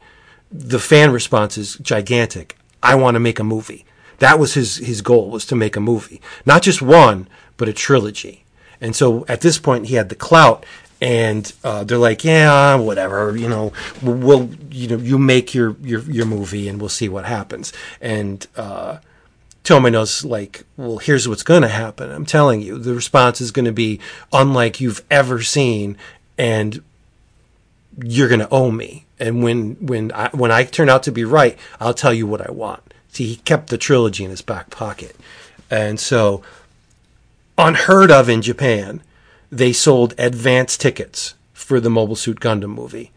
The 0.51 0.79
fan 0.79 1.11
response 1.11 1.59
is 1.59 1.77
gigantic. 1.77 2.57
I 2.83 2.95
want 2.95 3.17
to 3.17 3.21
make 3.21 3.39
a 3.39 3.45
movie. 3.45 3.85
That 4.19 4.39
was 4.39 4.55
his, 4.55 4.79
his 4.79 5.03
goal 5.03 5.29
was 5.29 5.45
to 5.47 5.55
make 5.55 5.77
a 5.77 5.81
movie. 5.81 6.23
Not 6.47 6.63
just 6.63 6.81
one, 6.81 7.29
but 7.59 7.69
a 7.69 7.73
trilogy. 7.75 8.45
And 8.81 8.97
so 8.97 9.27
at 9.29 9.43
this 9.43 9.59
point 9.59 9.87
he 9.87 9.97
had 9.97 10.09
the 10.09 10.15
clout 10.15 10.65
and 11.01 11.53
uh, 11.63 11.85
they're 11.85 11.99
like, 11.99 12.25
yeah, 12.25 12.75
whatever, 12.77 13.37
you 13.37 13.49
know, 13.49 13.73
we'll, 14.03 14.51
you 14.71 14.89
know, 14.89 14.97
you 14.97 15.19
make 15.19 15.55
your, 15.55 15.77
your, 15.83 16.01
your 16.03 16.27
movie 16.27 16.69
and 16.69 16.81
we'll 16.81 16.89
see 16.89 17.09
what 17.09 17.25
happens. 17.25 17.73
And, 18.01 18.47
uh, 18.57 18.99
Tomino's 19.67 20.25
like, 20.25 20.65
well, 20.77 20.99
here's 20.99 21.29
what's 21.29 21.43
going 21.43 21.63
to 21.63 21.69
happen. 21.69 22.13
I'm 22.13 22.25
telling 22.25 22.63
you, 22.63 22.79
the 22.79 22.95
response 22.95 23.41
is 23.41 23.51
going 23.51 23.65
to 23.65 23.73
be 23.73 23.99
unlike 24.33 24.81
you've 24.81 25.05
ever 25.11 25.43
seen, 25.43 25.99
and 26.39 26.85
you're 28.01 28.29
going 28.29 28.41
to 28.41 28.49
owe 28.51 28.71
me. 28.71 29.07
And 29.19 29.43
when 29.43 29.75
when 29.85 30.13
I 30.13 30.29
when 30.29 30.53
I 30.53 30.63
turn 30.63 30.89
out 30.89 31.03
to 31.03 31.11
be 31.11 31.25
right, 31.25 31.59
I'll 31.81 31.95
tell 31.95 32.15
you 32.15 32.29
what 32.29 32.47
I 32.47 32.53
want. 32.53 32.95
See, 33.09 33.27
he 33.27 33.37
kept 33.37 33.71
the 33.71 33.77
trilogy 33.77 34.23
in 34.23 34.31
his 34.31 34.41
back 34.41 34.71
pocket, 34.71 35.17
and 35.69 35.99
so 35.99 36.43
unheard 37.59 38.13
of 38.13 38.29
in 38.29 38.43
Japan, 38.43 39.03
they 39.51 39.73
sold 39.73 40.15
advance 40.19 40.77
tickets 40.77 41.35
for 41.53 41.81
the 41.81 41.91
Mobile 41.91 42.17
Suit 42.17 42.41
Gundam 42.41 42.75
movie, 42.75 43.13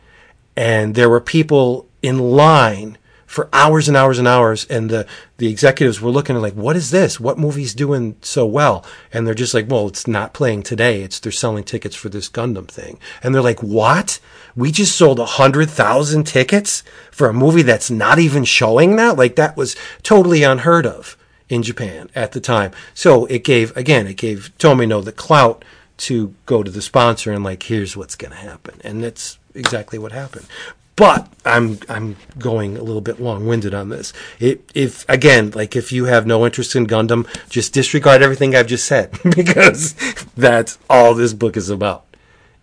and 0.56 0.96
there 0.96 1.10
were 1.10 1.22
people 1.22 1.88
in 2.02 2.20
line 2.20 2.98
for 3.30 3.48
hours 3.54 3.88
and 3.88 3.96
hours 3.96 4.18
and 4.18 4.28
hours. 4.28 4.66
And 4.72 4.90
the, 4.90 5.06
the 5.38 5.52
executives 5.52 6.02
were 6.02 6.10
looking 6.10 6.36
like, 6.38 6.54
what 6.54 6.76
is 6.76 6.90
this? 6.90 7.20
What 7.20 7.38
movie's 7.38 7.76
doing 7.76 8.16
so 8.24 8.44
well? 8.44 8.84
And 9.14 9.28
they're 9.28 9.36
just 9.36 9.54
like, 9.54 9.70
well, 9.70 9.88
it's 9.88 10.08
not 10.08 10.34
playing 10.34 10.64
today. 10.64 11.04
It's, 11.04 11.20
they're 11.20 11.32
selling 11.32 11.64
tickets 11.64 11.96
for 11.96 12.10
this 12.10 12.28
Gundam 12.28 12.68
thing. 12.68 12.98
And 13.22 13.36
they're 13.36 13.44
like, 13.44 13.62
what? 13.62 14.20
We 14.56 14.72
just 14.72 14.98
sold 14.98 15.20
a 15.20 15.26
hundred 15.26 15.70
thousand 15.70 16.24
tickets 16.24 16.82
for 17.12 17.30
a 17.30 17.34
movie 17.34 17.62
that's 17.62 17.92
not 17.92 18.18
even 18.18 18.46
showing 18.46 18.96
now? 18.96 19.14
Like 19.14 19.36
that 19.36 19.56
was 19.56 19.76
totally 20.02 20.42
unheard 20.42 20.88
of 20.88 21.16
in 21.50 21.62
Japan 21.62 22.10
at 22.16 22.32
the 22.32 22.42
time. 22.42 22.72
So 22.96 23.26
it 23.28 23.44
gave, 23.44 23.78
again, 23.78 24.08
it 24.08 24.18
gave 24.18 24.52
Tomino 24.58 25.06
the 25.06 25.12
clout 25.12 25.64
to 26.00 26.34
go 26.46 26.64
to 26.64 26.72
the 26.72 26.82
sponsor 26.82 27.32
and 27.32 27.44
like, 27.44 27.64
here's 27.64 27.96
what's 27.96 28.16
going 28.16 28.32
to 28.32 28.38
happen. 28.38 28.80
And 28.84 29.04
that's 29.04 29.38
exactly 29.54 30.00
what 30.00 30.12
happened. 30.12 30.48
but 30.96 31.32
I'm 31.46 31.80
I'm 31.88 32.18
going 32.38 32.78
a 32.78 32.84
little 32.84 33.02
bit 33.02 33.22
long 33.22 33.46
winded 33.48 33.74
on 33.74 33.88
this. 33.88 34.12
It, 34.40 34.70
if 34.76 35.08
again, 35.08 35.52
like 35.52 35.76
if 35.76 35.92
you 35.94 36.06
have 36.06 36.28
no 36.28 36.46
interest 36.46 36.76
in 36.76 36.88
Gundam, 36.88 37.26
just 37.50 37.74
disregard 37.74 38.22
everything 38.22 38.54
I've 38.54 38.68
just 38.68 38.86
said 38.86 39.18
because 39.36 39.94
that's 40.36 40.78
all 40.90 41.14
this 41.14 41.34
book 41.34 41.56
is 41.56 41.70
about. 41.70 42.06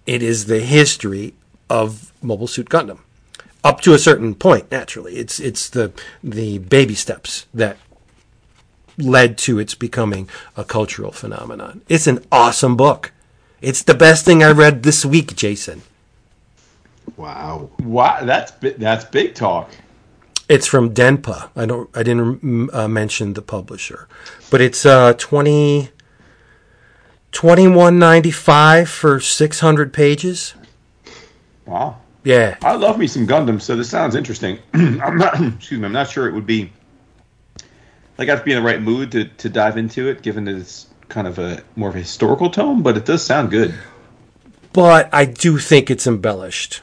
It 0.04 0.22
is 0.22 0.46
the 0.46 0.60
history 0.60 1.32
of 1.70 2.12
Mobile 2.22 2.46
Suit 2.46 2.68
Gundam 2.68 2.98
up 3.64 3.80
to 3.80 3.94
a 3.94 3.98
certain 3.98 4.34
point. 4.34 4.70
Naturally, 4.70 5.16
it's 5.16 5.40
it's 5.40 5.70
the 5.70 5.92
the 6.22 6.58
baby 6.58 6.94
steps 6.94 7.46
that 7.54 7.78
led 8.98 9.36
to 9.38 9.58
its 9.58 9.74
becoming 9.74 10.28
a 10.56 10.64
cultural 10.64 11.10
phenomenon. 11.10 11.82
It's 11.88 12.06
an 12.06 12.24
awesome 12.30 12.76
book. 12.76 13.12
It's 13.60 13.82
the 13.82 13.94
best 13.94 14.24
thing 14.24 14.42
I 14.42 14.50
read 14.50 14.82
this 14.82 15.04
week, 15.04 15.34
Jason. 15.36 15.82
Wow. 17.16 17.70
Wow, 17.80 18.24
that's 18.24 18.52
bi- 18.52 18.74
that's 18.76 19.04
big 19.04 19.34
talk. 19.34 19.70
It's 20.48 20.66
from 20.66 20.94
Denpa. 20.94 21.50
I 21.56 21.66
don't. 21.66 21.90
I 21.96 22.02
didn't 22.02 22.42
mm, 22.42 22.74
uh, 22.74 22.88
mention 22.88 23.32
the 23.32 23.42
publisher, 23.42 24.08
but 24.50 24.60
it's 24.60 24.84
uh, 24.86 25.14
twenty. 25.14 25.90
2195 27.32 28.88
for 28.88 29.20
600 29.20 29.92
pages. 29.92 30.54
Wow. 31.66 31.98
Yeah. 32.24 32.56
I 32.62 32.76
love 32.76 32.98
me 32.98 33.06
some 33.06 33.26
Gundam, 33.26 33.60
so 33.60 33.76
this 33.76 33.90
sounds 33.90 34.14
interesting. 34.14 34.58
I'm 34.72 35.18
not 35.18 35.38
excuse 35.56 35.78
me, 35.78 35.84
I'm 35.84 35.92
not 35.92 36.08
sure 36.08 36.28
it 36.28 36.32
would 36.32 36.46
be 36.46 36.72
like 38.16 38.28
I 38.28 38.32
have 38.32 38.38
to 38.38 38.44
be 38.46 38.52
in 38.52 38.62
the 38.62 38.66
right 38.66 38.80
mood 38.80 39.12
to, 39.12 39.26
to 39.26 39.48
dive 39.50 39.76
into 39.76 40.08
it, 40.08 40.22
given 40.22 40.44
that 40.46 40.56
it's 40.56 40.86
kind 41.08 41.26
of 41.26 41.38
a 41.38 41.62
more 41.76 41.88
of 41.90 41.96
a 41.96 42.00
historical 42.00 42.50
tone, 42.50 42.82
but 42.82 42.96
it 42.96 43.04
does 43.04 43.24
sound 43.24 43.50
good. 43.50 43.74
But 44.72 45.08
I 45.12 45.24
do 45.24 45.58
think 45.58 45.90
it's 45.90 46.06
embellished 46.06 46.82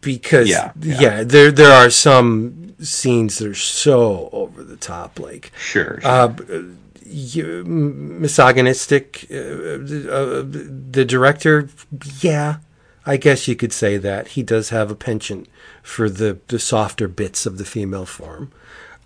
because 0.00 0.48
Yeah, 0.48 0.72
yeah, 0.80 1.00
yeah. 1.00 1.24
there 1.24 1.52
there 1.52 1.72
are 1.72 1.90
some 1.90 2.74
scenes 2.82 3.38
that 3.38 3.48
are 3.48 3.54
so 3.54 4.28
over 4.32 4.62
the 4.64 4.76
top 4.76 5.18
like 5.20 5.52
Sure. 5.58 6.00
sure. 6.00 6.10
uh, 6.10 6.34
misogynistic. 7.64 9.26
Uh, 9.30 9.34
uh, 9.36 10.42
the 10.42 11.04
director, 11.06 11.68
yeah, 12.20 12.56
I 13.04 13.16
guess 13.16 13.46
you 13.48 13.54
could 13.56 13.72
say 13.72 13.96
that 13.98 14.28
he 14.28 14.42
does 14.42 14.70
have 14.70 14.90
a 14.90 14.94
penchant 14.96 15.48
for 15.82 16.08
the 16.10 16.38
the 16.48 16.58
softer 16.58 17.08
bits 17.08 17.46
of 17.46 17.58
the 17.58 17.64
female 17.64 18.06
form, 18.06 18.50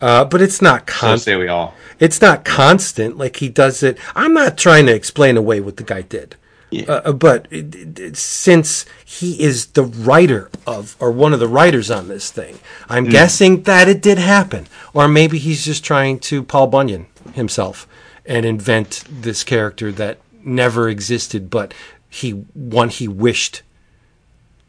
uh, 0.01 0.25
but 0.25 0.41
it's 0.41 0.63
not 0.63 0.89
so 0.89 0.97
constant. 1.01 1.35
say 1.35 1.37
we 1.37 1.49
all. 1.49 1.75
It's 1.99 2.21
not 2.21 2.45
constant. 2.45 3.17
Like 3.19 3.37
he 3.37 3.49
does 3.49 3.83
it. 3.83 3.99
I'm 4.15 4.33
not 4.33 4.57
trying 4.57 4.87
to 4.87 4.95
explain 4.95 5.37
away 5.37 5.61
what 5.61 5.77
the 5.77 5.83
guy 5.83 6.03
did. 6.03 6.37
Yeah. 6.71 6.85
Uh, 6.85 7.13
but 7.13 7.49
it, 7.51 7.99
it, 7.99 8.17
since 8.17 8.87
he 9.05 9.43
is 9.43 9.67
the 9.69 9.83
writer 9.83 10.51
of, 10.67 10.97
or 11.01 11.11
one 11.11 11.33
of 11.33 11.41
the 11.41 11.49
writers 11.49 11.91
on 11.91 12.07
this 12.07 12.31
thing, 12.31 12.61
I'm 12.89 13.07
guessing 13.07 13.65
that 13.65 13.89
it 13.89 14.01
did 14.01 14.19
happen. 14.19 14.69
Or 14.95 15.09
maybe 15.09 15.39
he's 15.39 15.65
just 15.65 15.85
trying 15.85 16.21
to 16.21 16.45
Paul 16.45 16.69
Bunyan 16.69 17.07
himself 17.35 17.89
and 18.25 18.47
invent 18.47 19.05
this 19.11 19.43
character 19.43 19.91
that 19.93 20.19
never 20.45 20.89
existed, 20.89 21.51
but 21.51 21.75
he 22.09 22.31
one 22.31 22.89
he 22.89 23.09
wished 23.09 23.63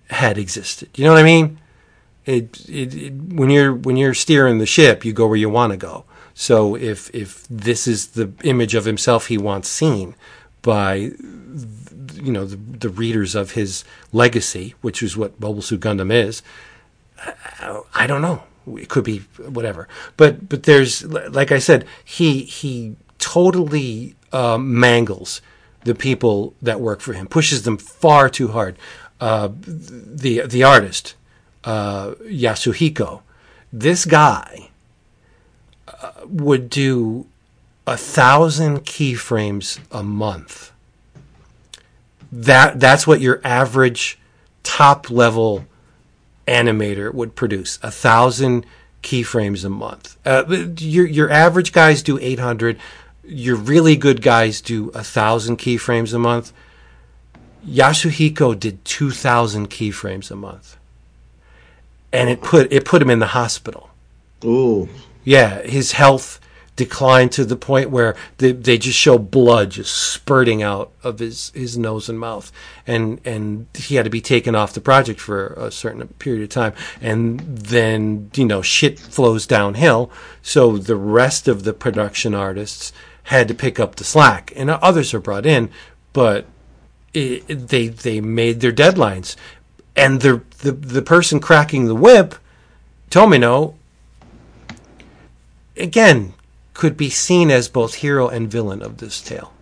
had 0.10 0.38
existed. 0.38 0.90
You 0.96 1.06
know 1.06 1.14
what 1.14 1.22
I 1.22 1.24
mean? 1.24 1.60
It, 2.26 2.70
it, 2.70 2.94
it 2.94 3.14
when 3.14 3.50
you're 3.50 3.74
when 3.74 3.98
you're 3.98 4.14
steering 4.14 4.60
the 4.60 4.66
ship, 4.66 5.04
you 5.04 5.14
go 5.14 5.28
where 5.28 5.38
you 5.38 5.50
want 5.50 5.72
to 5.72 5.78
go. 5.78 6.06
So 6.34 6.76
if 6.76 7.14
if 7.14 7.46
this 7.50 7.88
is 7.88 8.10
the 8.10 8.32
image 8.44 8.76
of 8.76 8.86
himself 8.86 9.28
he 9.28 9.38
wants 9.38 9.68
seen 9.68 10.16
by 10.62 10.96
you 10.96 12.32
know 12.32 12.46
the, 12.46 12.56
the 12.56 12.90
readers 12.90 13.36
of 13.36 13.52
his 13.52 13.84
legacy, 14.12 14.76
which 14.82 15.02
is 15.02 15.18
what 15.18 15.40
Mobile 15.40 15.62
Suit 15.62 15.82
Gundam 15.82 16.12
is, 16.12 16.44
I, 17.94 18.08
don't 18.08 18.22
know. 18.22 18.44
It 18.78 18.90
could 18.90 19.04
be 19.04 19.20
whatever, 19.38 19.88
but 20.18 20.48
but 20.48 20.64
there's 20.64 21.04
like 21.06 21.52
I 21.52 21.60
said, 21.60 21.86
he 22.04 22.44
he 22.44 22.96
totally 23.18 24.16
uh, 24.32 24.58
mangles 24.58 25.42
the 25.84 25.96
people 25.96 26.54
that 26.62 26.80
work 26.80 27.02
for 27.02 27.14
him, 27.14 27.28
pushes 27.28 27.64
them 27.64 27.78
far 27.78 28.30
too 28.30 28.50
hard. 28.50 28.78
Uh, 29.20 29.50
the 29.66 30.46
the 30.46 30.64
artist 30.64 31.16
uh, 31.64 32.12
Yasuhiko, 32.24 33.22
this 33.72 34.06
guy 34.06 34.70
uh, 35.88 36.12
would 36.26 36.70
do 36.70 37.26
a 37.88 37.98
thousand 37.98 38.82
keyframes 38.86 39.80
a 39.92 40.04
month. 40.04 40.72
That 42.32 42.80
that's 42.80 43.06
what 43.06 43.22
your 43.22 43.42
average 43.44 44.18
top 44.64 45.10
level 45.10 45.66
animator 46.48 47.14
would 47.14 47.36
produce 47.36 47.80
a 47.82 47.92
thousand 47.92 48.66
keyframes 49.04 49.66
a 49.66 49.70
month. 49.70 50.18
Uh, 50.26 50.44
your 50.78 51.06
your 51.06 51.30
average 51.30 51.72
guys 51.72 52.04
do 52.04 52.18
eight 52.20 52.40
hundred. 52.40 52.78
Your 53.24 53.56
really 53.56 53.96
good 53.96 54.22
guys 54.22 54.62
do 54.62 54.90
a 54.90 55.04
thousand 55.04 55.58
keyframes 55.58 56.14
a 56.14 56.20
month. 56.20 56.54
Yasuhiko 57.68 58.60
did 58.60 58.84
two 58.86 59.12
thousand 59.12 59.70
keyframes 59.70 60.32
a 60.32 60.36
month, 60.36 60.78
and 62.14 62.30
it 62.30 62.42
put 62.42 62.72
it 62.72 62.86
put 62.86 63.02
him 63.02 63.10
in 63.10 63.20
the 63.20 63.28
hospital. 63.28 63.90
Ooh. 64.44 64.90
Yeah, 65.24 65.62
his 65.62 65.94
health 65.94 66.40
declined 66.76 67.32
to 67.32 67.46
the 67.46 67.56
point 67.56 67.92
where 67.92 68.16
they, 68.38 68.52
they 68.54 68.78
just 68.78 68.98
show 68.98 69.18
blood 69.18 69.72
just 69.72 69.94
spurting 69.94 70.64
out 70.64 70.92
of 71.04 71.20
his, 71.20 71.52
his 71.54 71.78
nose 71.78 72.10
and 72.10 72.20
mouth, 72.20 72.52
and 72.88 73.20
and 73.26 73.68
he 73.76 73.96
had 73.96 74.06
to 74.06 74.10
be 74.10 74.22
taken 74.22 74.56
off 74.56 74.74
the 74.74 74.82
project 74.82 75.20
for 75.20 75.48
a 75.58 75.70
certain 75.72 76.08
period 76.20 76.44
of 76.44 76.50
time, 76.50 76.74
and 77.00 77.40
then 77.40 78.32
you 78.36 78.46
know 78.46 78.62
shit 78.62 79.00
flows 79.00 79.46
downhill. 79.46 80.10
So 80.42 80.78
the 80.78 80.96
rest 80.96 81.48
of 81.48 81.64
the 81.64 81.74
production 81.74 82.34
artists 82.34 82.94
had 83.24 83.48
to 83.48 83.54
pick 83.54 83.80
up 83.80 83.96
the 83.96 84.04
slack, 84.04 84.52
and 84.56 84.70
others 84.70 85.14
are 85.14 85.20
brought 85.20 85.46
in, 85.46 85.70
but 86.14 86.46
it, 87.14 87.46
they 87.48 87.90
they 87.90 88.22
made 88.22 88.62
their 88.62 88.72
deadlines, 88.72 89.36
and 89.96 90.22
the 90.22 90.42
the 90.60 90.72
the 90.72 91.02
person 91.02 91.40
cracking 91.40 91.86
the 91.86 91.96
whip, 91.96 92.36
Tomino, 93.10 93.76
again 95.78 96.34
could 96.74 96.98
be 96.98 97.10
seen 97.10 97.52
as 97.52 97.68
both 97.68 97.96
hero 97.96 98.28
and 98.28 98.50
villain 98.50 98.82
of 98.82 98.98
this 98.98 99.22
tale. 99.22 99.54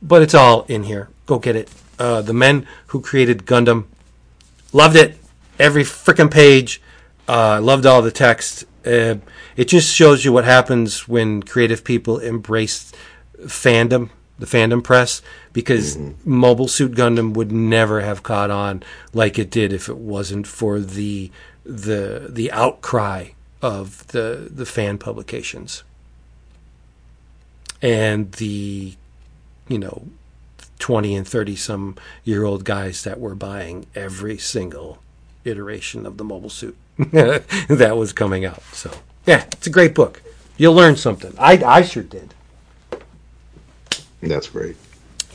But 0.00 0.22
it's 0.22 0.34
all 0.34 0.62
in 0.62 0.84
here. 0.84 1.08
Go 1.26 1.38
get 1.38 1.56
it. 1.56 1.70
Uh, 1.98 2.22
the 2.22 2.32
men 2.32 2.66
who 2.88 3.00
created 3.00 3.44
Gundam 3.44 3.84
loved 4.72 4.96
it. 4.96 5.18
Every 5.58 5.82
freaking 5.82 6.30
page. 6.30 6.80
Uh, 7.26 7.60
loved 7.60 7.84
all 7.84 8.00
the 8.00 8.10
text. 8.10 8.64
Uh, 8.86 9.16
it 9.56 9.66
just 9.66 9.94
shows 9.94 10.24
you 10.24 10.32
what 10.32 10.44
happens 10.44 11.06
when 11.06 11.42
creative 11.42 11.84
people 11.84 12.18
embrace 12.18 12.92
fandom, 13.42 14.10
the 14.38 14.46
fandom 14.46 14.82
press, 14.82 15.20
because 15.58 15.96
mm-hmm. 15.96 16.38
Mobile 16.38 16.68
Suit 16.68 16.92
Gundam 16.92 17.34
would 17.34 17.50
never 17.50 18.00
have 18.02 18.22
caught 18.22 18.48
on 18.48 18.80
like 19.12 19.40
it 19.40 19.50
did 19.50 19.72
if 19.72 19.88
it 19.88 19.96
wasn't 19.96 20.46
for 20.46 20.78
the 20.78 21.32
the 21.64 22.28
the 22.28 22.52
outcry 22.52 23.30
of 23.60 24.06
the 24.06 24.48
the 24.54 24.64
fan 24.64 24.98
publications. 24.98 25.82
And 27.82 28.30
the 28.34 28.94
you 29.66 29.78
know 29.80 30.04
20 30.78 31.16
and 31.16 31.26
30 31.26 31.56
some 31.56 31.96
year 32.22 32.44
old 32.44 32.64
guys 32.64 33.02
that 33.02 33.18
were 33.18 33.34
buying 33.34 33.86
every 33.96 34.38
single 34.38 35.02
iteration 35.44 36.06
of 36.06 36.18
the 36.18 36.24
mobile 36.24 36.50
suit 36.50 36.76
that 36.98 37.96
was 37.96 38.12
coming 38.12 38.44
out. 38.44 38.62
So 38.74 38.92
yeah 39.26 39.42
it's 39.54 39.66
a 39.66 39.70
great 39.70 39.96
book. 39.96 40.22
You'll 40.56 40.74
learn 40.74 40.94
something. 40.94 41.34
I 41.36 41.60
i 41.64 41.82
sure 41.82 42.04
did. 42.04 42.32
That's 44.22 44.48
great. 44.48 44.76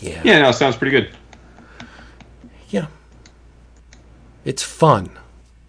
Yeah 0.04 0.22
Yeah, 0.24 0.42
no, 0.42 0.52
sounds 0.52 0.76
pretty 0.76 0.92
good. 0.92 1.10
yeah 2.70 2.88
it's 4.46 4.64
fun 4.64 5.10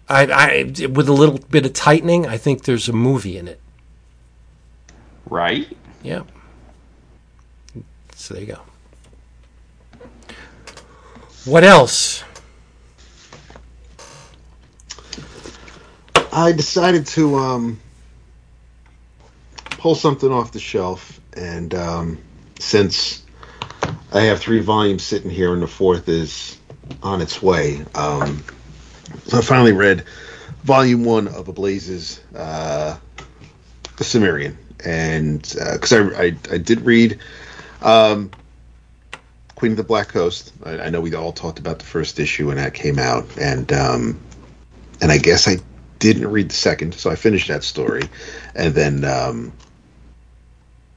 I, 0.09 0.25
I 0.25 0.63
with 0.87 1.07
a 1.09 1.13
little 1.13 1.39
bit 1.39 1.65
of 1.65 1.73
tightening 1.73 2.25
i 2.27 2.37
think 2.37 2.63
there's 2.65 2.87
a 2.89 2.93
movie 2.93 3.37
in 3.37 3.47
it 3.47 3.59
Right? 5.27 5.75
Yeah. 6.03 6.21
So 8.15 8.35
there 8.35 8.43
you 8.43 8.53
go. 8.53 8.61
What 11.45 11.63
else? 11.63 12.23
I 16.31 16.51
decided 16.51 17.07
to 17.07 17.35
um, 17.37 17.79
pull 19.71 19.95
something 19.95 20.31
off 20.31 20.51
the 20.51 20.59
shelf, 20.59 21.19
and 21.35 21.73
um, 21.73 22.19
since 22.59 23.24
I 24.13 24.21
have 24.21 24.39
three 24.39 24.59
volumes 24.59 25.03
sitting 25.03 25.29
here, 25.29 25.53
and 25.53 25.61
the 25.61 25.67
fourth 25.67 26.07
is 26.07 26.57
on 27.01 27.21
its 27.21 27.41
way, 27.41 27.83
um, 27.95 28.43
so 29.25 29.39
I 29.39 29.41
finally 29.41 29.73
read 29.73 30.03
volume 30.63 31.03
one 31.03 31.27
of 31.27 31.47
Ablaze's 31.47 32.21
uh, 32.35 32.97
The 33.97 34.03
Cimmerian, 34.03 34.57
and 34.83 35.41
because 35.41 35.93
I, 35.93 36.01
I 36.01 36.37
I 36.51 36.57
did 36.57 36.81
read 36.81 37.19
um, 37.81 38.31
Queen 39.55 39.71
of 39.71 39.77
the 39.77 39.83
Black 39.83 40.09
Coast, 40.09 40.53
I, 40.63 40.79
I 40.79 40.89
know 40.89 41.01
we 41.01 41.13
all 41.15 41.31
talked 41.31 41.59
about 41.59 41.79
the 41.79 41.85
first 41.85 42.19
issue 42.19 42.47
when 42.47 42.57
that 42.57 42.73
came 42.73 42.99
out, 42.99 43.25
and 43.37 43.71
um, 43.73 44.19
and 45.01 45.11
I 45.11 45.17
guess 45.17 45.47
I 45.47 45.57
didn't 45.99 46.27
read 46.27 46.49
the 46.49 46.55
second, 46.55 46.93
so 46.93 47.09
I 47.09 47.15
finished 47.15 47.47
that 47.47 47.63
story, 47.63 48.03
and 48.53 48.73
then 48.73 49.05
um, 49.05 49.53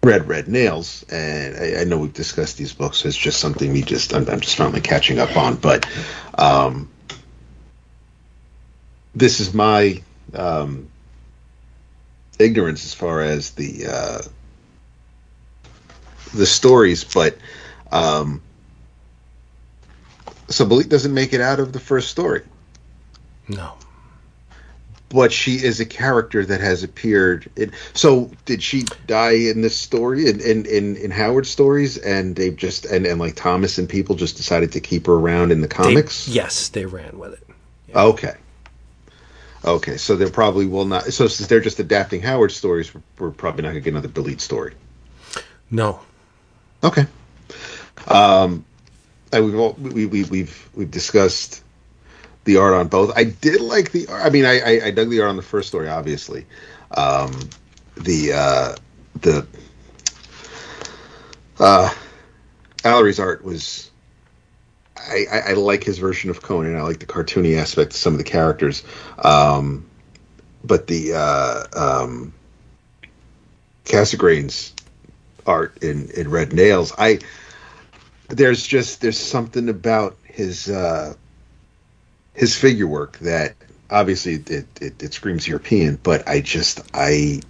read 0.03 0.29
Red 0.29 0.49
Nails. 0.49 1.05
And 1.11 1.57
I, 1.57 1.81
I 1.81 1.85
know 1.85 1.99
we've 1.99 2.13
discussed 2.13 2.59
these 2.59 2.73
books. 2.73 3.05
It's 3.05 3.17
just 3.17 3.41
something 3.41 3.73
we 3.73 3.83
just 3.83 4.15
I'm, 4.15 4.29
I'm 4.29 4.41
just 4.41 4.57
finally 4.57 4.81
catching 4.81 5.19
up 5.19 5.37
on. 5.37 5.57
But 5.57 5.87
um, 6.37 6.89
this 9.15 9.41
is 9.41 9.53
my 9.53 10.03
um, 10.35 10.89
ignorance 12.39 12.85
as 12.85 12.95
far 12.95 13.23
as 13.23 13.53
the 13.53 13.87
uh, 13.87 14.19
the 16.35 16.47
stories, 16.47 17.05
but 17.05 17.37
um, 17.91 18.43
so 20.49 20.67
Belit 20.67 20.89
doesn't 20.89 21.13
make 21.13 21.33
it 21.33 21.41
out 21.41 21.61
of 21.61 21.73
the 21.73 21.81
first 21.81 22.11
story, 22.11 22.43
No. 23.49 23.78
But 25.09 25.33
she 25.33 25.55
is 25.55 25.81
a 25.81 25.87
character 25.87 26.45
that 26.45 26.61
has 26.61 26.83
appeared. 26.83 27.51
In, 27.57 27.73
so 27.95 28.31
did 28.45 28.63
she 28.63 28.85
die 29.07 29.33
in 29.33 29.63
this 29.63 29.77
story 29.77 30.29
in, 30.29 30.41
in, 30.41 30.67
in, 30.67 30.97
in 30.97 31.11
Howard's 31.11 31.49
stories, 31.49 31.97
and 31.99 32.37
they 32.37 32.51
just 32.51 32.85
and, 32.85 33.07
and 33.07 33.19
like 33.21 33.35
Thomas 33.35 33.79
and 33.79 33.89
people 33.89 34.17
just 34.17 34.37
decided 34.37 34.73
to 34.73 34.81
keep 34.81 35.07
her 35.07 35.15
around 35.15 35.53
in 35.53 35.61
the 35.61 35.69
They- 35.69 35.75
comics? 35.75 36.29
yes, 36.29 36.69
they 36.69 36.85
ran 36.87 37.19
with 37.19 37.35
it. 37.35 37.47
Okay. 37.95 38.35
Okay, 39.65 39.97
so 39.97 40.15
they 40.15 40.31
probably 40.31 40.67
will 40.67 40.85
not. 40.85 41.05
So 41.05 41.27
since 41.27 41.49
they're 41.49 41.61
just 41.61 41.81
adapting 41.81 42.23
Howard's 42.23 42.55
stories, 42.55 42.93
we're, 43.19 43.31
probably 43.31 43.63
not 43.63 43.71
going 43.71 43.83
to 43.83 43.91
get 43.91 43.91
another 43.93 44.09
Belit 44.09 44.41
story. 44.41 44.75
No. 45.71 46.01
Okay. 46.85 47.07
Um, 48.07 48.65
and 49.33 49.45
we've 49.45 49.59
all, 49.59 49.73
we, 49.73 50.07
we 50.07 50.25
we've 50.25 50.69
we've 50.75 50.91
discussed 50.91 51.63
the 52.49 52.57
art 52.57 52.73
on 52.73 52.89
both. 52.89 53.13
I 53.15 53.25
did 53.25 53.61
like 53.61 53.93
the. 53.93 54.09
I 54.09 54.31
mean, 54.31 54.45
I 54.47 54.59
I, 54.61 54.87
I 54.87 54.91
dug 54.91 55.11
the 55.11 55.21
art 55.21 55.29
on 55.29 55.37
the 55.37 55.43
first 55.43 55.69
story, 55.69 55.89
obviously. 55.89 56.47
Um, 56.97 57.51
the 57.97 58.33
uh, 58.33 58.77
the 59.21 59.47
uh, 61.61 61.95
Alary's 62.85 63.21
art 63.21 63.45
was. 63.45 63.91
I, 64.97 65.27
I, 65.31 65.39
I 65.39 65.53
like 65.53 65.85
his 65.85 65.99
version 65.99 66.29
of 66.31 66.43
Conan. 66.43 66.77
I 66.77 66.83
like 66.83 66.99
the 66.99 67.07
cartoony 67.07 67.57
aspect 67.57 67.93
of 67.93 67.97
some 67.97 68.15
of 68.15 68.19
the 68.19 68.25
characters, 68.25 68.83
um, 69.23 69.87
but 70.65 70.87
the 70.87 71.13
uh, 71.15 71.65
um, 71.77 72.33
Casagrane's 73.85 74.75
art 75.47 75.83
in, 75.83 76.11
in 76.11 76.31
Red 76.31 76.53
Nails. 76.53 76.93
I 76.99 77.21
there's 78.29 78.67
just 78.67 79.03
there's 79.03 79.19
something 79.19 79.69
about 79.69 80.17
his 80.25 80.69
uh, 80.69 81.15
his 82.39 82.57
figure 82.57 82.87
work 82.87 83.19
that 83.19 83.57
obviously 83.91 84.35
it, 84.35 84.67
it, 84.81 85.03
it 85.03 85.13
screams 85.13 85.47
European, 85.49 85.99
but 86.05 86.27
I 86.29 86.41
just 86.41 86.81
I 86.95 87.41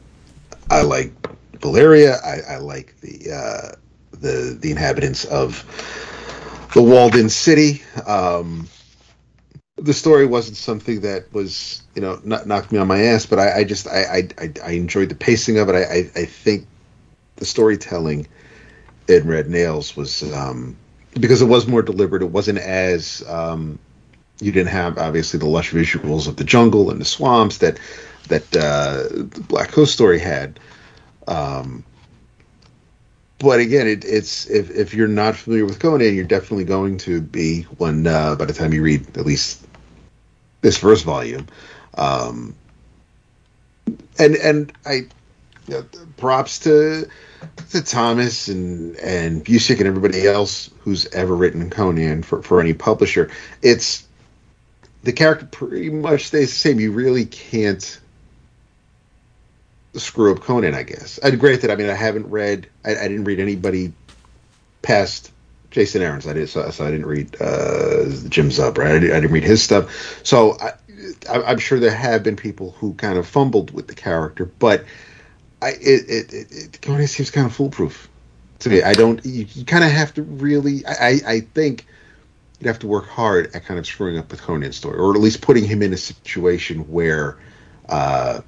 I 0.70 0.82
like 0.82 1.12
Valeria. 1.60 2.16
I, 2.24 2.54
I 2.54 2.56
like 2.56 2.98
the 3.00 3.30
uh, 3.30 3.76
the 4.12 4.56
the 4.58 4.70
inhabitants 4.70 5.26
of 5.26 5.62
the 6.74 6.82
walled-in 6.82 7.28
city. 7.28 7.82
Um, 8.06 8.66
the 9.76 9.92
story 9.92 10.24
wasn't 10.24 10.56
something 10.56 11.02
that 11.02 11.32
was 11.34 11.82
you 11.94 12.00
know 12.00 12.18
not 12.24 12.46
knocked 12.46 12.72
me 12.72 12.78
on 12.78 12.88
my 12.88 13.02
ass, 13.02 13.26
but 13.26 13.38
I, 13.38 13.58
I 13.58 13.64
just 13.64 13.86
I, 13.86 14.02
I 14.02 14.28
I 14.38 14.52
I 14.64 14.70
enjoyed 14.70 15.10
the 15.10 15.14
pacing 15.14 15.58
of 15.58 15.68
it. 15.68 15.74
I 15.74 15.82
I, 15.82 16.22
I 16.22 16.24
think 16.24 16.66
the 17.36 17.44
storytelling 17.44 18.26
in 19.06 19.26
Red 19.26 19.50
Nails 19.50 19.94
was 19.94 20.22
um, 20.32 20.78
because 21.20 21.42
it 21.42 21.46
was 21.46 21.66
more 21.66 21.82
deliberate. 21.82 22.22
It 22.22 22.30
wasn't 22.30 22.58
as 22.58 23.22
um, 23.28 23.78
you 24.40 24.52
didn't 24.52 24.70
have 24.70 24.98
obviously 24.98 25.38
the 25.38 25.46
lush 25.46 25.72
visuals 25.72 26.28
of 26.28 26.36
the 26.36 26.44
jungle 26.44 26.90
and 26.90 27.00
the 27.00 27.04
swamps 27.04 27.58
that 27.58 27.78
that 28.28 28.56
uh, 28.56 29.08
the 29.10 29.44
Black 29.48 29.70
Coast 29.70 29.92
story 29.92 30.18
had. 30.18 30.60
Um, 31.26 31.84
but 33.38 33.60
again, 33.60 33.86
it, 33.86 34.04
it's 34.04 34.46
if 34.46 34.70
if 34.70 34.94
you're 34.94 35.08
not 35.08 35.36
familiar 35.36 35.64
with 35.64 35.78
Conan, 35.78 36.14
you're 36.14 36.24
definitely 36.24 36.64
going 36.64 36.98
to 36.98 37.20
be 37.20 37.62
when 37.62 38.06
uh, 38.06 38.34
by 38.34 38.44
the 38.44 38.52
time 38.52 38.72
you 38.72 38.82
read 38.82 39.16
at 39.16 39.26
least 39.26 39.64
this 40.60 40.76
first 40.76 41.04
volume. 41.04 41.46
Um, 41.96 42.54
and 44.18 44.36
and 44.36 44.72
I 44.84 44.92
you 45.66 45.74
know, 45.74 45.84
props 46.16 46.60
to 46.60 47.08
to 47.70 47.82
Thomas 47.82 48.48
and 48.48 48.96
and 48.96 49.44
Busiek 49.44 49.78
and 49.78 49.86
everybody 49.86 50.26
else 50.26 50.70
who's 50.80 51.06
ever 51.06 51.34
written 51.34 51.70
Conan 51.70 52.22
for 52.22 52.42
for 52.42 52.60
any 52.60 52.74
publisher. 52.74 53.30
It's 53.62 54.07
the 55.08 55.14
character 55.14 55.46
pretty 55.46 55.88
much 55.88 56.26
stays 56.26 56.50
the 56.50 56.58
same. 56.58 56.78
You 56.78 56.92
really 56.92 57.24
can't 57.24 57.98
screw 59.94 60.34
up 60.34 60.40
Conan, 60.40 60.74
I 60.74 60.82
guess. 60.82 61.16
And 61.16 61.40
granted, 61.40 61.70
I 61.70 61.76
mean, 61.76 61.88
I 61.88 61.94
haven't 61.94 62.26
read, 62.26 62.68
I, 62.84 62.90
I 62.90 63.08
didn't 63.08 63.24
read 63.24 63.40
anybody 63.40 63.94
past 64.82 65.32
Jason 65.70 66.02
Aaron's. 66.02 66.26
I 66.26 66.34
did, 66.34 66.50
so, 66.50 66.70
so 66.70 66.84
I 66.84 66.90
didn't 66.90 67.06
read 67.06 67.34
uh, 67.40 68.04
Jim 68.28 68.50
Zub, 68.50 68.76
right? 68.76 68.96
I, 68.96 68.98
did, 68.98 69.12
I 69.12 69.20
didn't 69.20 69.32
read 69.32 69.44
his 69.44 69.62
stuff. 69.62 70.20
So 70.26 70.58
I, 70.60 70.72
I, 71.26 71.42
I'm 71.42 71.58
sure 71.58 71.80
there 71.80 71.90
have 71.90 72.22
been 72.22 72.36
people 72.36 72.72
who 72.72 72.92
kind 72.92 73.16
of 73.16 73.26
fumbled 73.26 73.70
with 73.70 73.88
the 73.88 73.94
character, 73.94 74.44
but 74.44 74.84
I 75.62 75.70
it 75.70 76.04
it, 76.10 76.32
it, 76.34 76.52
it 76.52 76.82
Conan 76.82 77.06
seems 77.06 77.30
kind 77.30 77.46
of 77.46 77.54
foolproof 77.54 78.10
to 78.58 78.68
me. 78.68 78.82
I 78.82 78.92
don't. 78.92 79.24
You, 79.24 79.46
you 79.54 79.64
kind 79.64 79.84
of 79.84 79.90
have 79.90 80.12
to 80.14 80.22
really. 80.22 80.84
I, 80.84 80.92
I 80.92 81.20
I 81.26 81.40
think 81.40 81.86
you'd 82.60 82.66
have 82.66 82.78
to 82.80 82.86
work 82.86 83.06
hard 83.06 83.54
at 83.54 83.64
kind 83.64 83.78
of 83.78 83.86
screwing 83.86 84.18
up 84.18 84.28
the 84.28 84.36
Conan 84.36 84.72
story, 84.72 84.98
or 84.98 85.14
at 85.14 85.20
least 85.20 85.40
putting 85.40 85.64
him 85.64 85.82
in 85.82 85.92
a 85.92 85.96
situation 85.96 86.80
where 86.90 87.36
uh, 87.88 88.40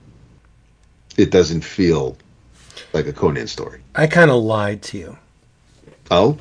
it 1.17 1.31
doesn't 1.31 1.63
feel 1.63 2.17
like 2.93 3.07
a 3.07 3.13
Conan 3.13 3.47
story. 3.47 3.81
I 3.95 4.07
kind 4.07 4.31
of 4.31 4.43
lied 4.43 4.83
to 4.83 4.99
you. 4.99 5.19
Oh, 6.11 6.39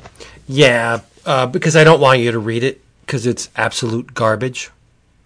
Yeah, 0.48 1.00
uh, 1.24 1.46
because 1.46 1.76
I 1.76 1.84
don't 1.84 2.00
want 2.00 2.20
you 2.20 2.32
to 2.32 2.38
read 2.38 2.64
it 2.64 2.82
because 3.06 3.24
it's 3.26 3.48
absolute 3.56 4.14
garbage. 4.14 4.70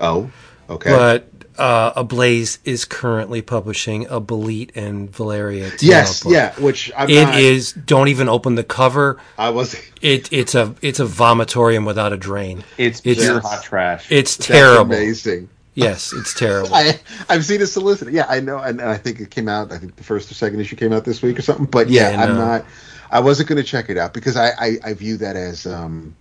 oh, 0.01 0.31
okay. 0.69 0.91
But 0.91 1.34
uh, 1.59 1.93
Ablaze 1.97 2.59
is 2.65 2.85
currently 2.85 3.43
publishing 3.43 4.07
a 4.07 4.21
Belit 4.21 4.71
and 4.77 5.11
Valeria. 5.11 5.71
Tale 5.71 5.79
yes, 5.91 6.23
book. 6.23 6.33
yeah. 6.33 6.53
Which 6.61 6.91
I'm 6.97 7.09
It 7.11 7.23
not, 7.25 7.39
is. 7.39 7.73
Don't 7.73 8.09
even 8.09 8.29
open 8.29 8.55
the 8.57 8.65
cover. 8.65 9.21
I 9.39 9.51
was. 9.51 9.77
It 10.03 10.33
it's 10.33 10.55
a 10.55 10.75
it's 10.83 11.01
a 11.01 11.05
vomitorium 11.05 11.87
without 11.87 12.13
a 12.13 12.17
drain. 12.17 12.65
It's, 12.79 13.01
It's- 13.05 13.25
pure 13.25 13.41
hot 13.41 13.63
trash. 13.63 14.11
It's 14.11 14.37
That's 14.37 14.49
terrible. 14.49 14.83
amazing. 14.83 15.49
Yes, 15.75 16.13
it's 16.13 16.35
terrible. 16.39 16.75
I 16.75 17.01
I've 17.29 17.45
seen 17.45 17.61
a 17.63 17.67
solicitor. 17.67 18.11
Yeah, 18.11 18.27
I 18.29 18.41
know, 18.41 18.59
and, 18.59 18.81
and 18.81 18.89
I 18.89 18.97
think 18.97 19.21
it 19.21 19.31
came 19.31 19.49
out. 19.49 19.73
I 19.73 19.79
think 19.79 19.97
the 19.97 20.05
first 20.05 20.31
or 20.31 20.35
second 20.35 20.61
issue 20.61 20.77
came 20.77 20.93
out 20.93 21.05
this 21.05 21.21
week 21.23 21.39
or 21.39 21.43
something. 21.43 21.67
But 21.67 21.89
yeah, 21.91 22.11
Yeah, 22.11 22.23
I'm 22.23 22.35
not. 22.37 22.65
I 23.11 23.21
wasn't 23.21 23.49
going 23.49 23.57
to 23.63 23.65
check 23.69 23.91
it 23.91 23.99
out 23.99 24.13
because 24.15 24.37
I, 24.37 24.51
I 24.59 24.77
I 24.85 24.95
view 24.95 25.17
that 25.19 25.35
as 25.37 25.67
um 25.67 26.15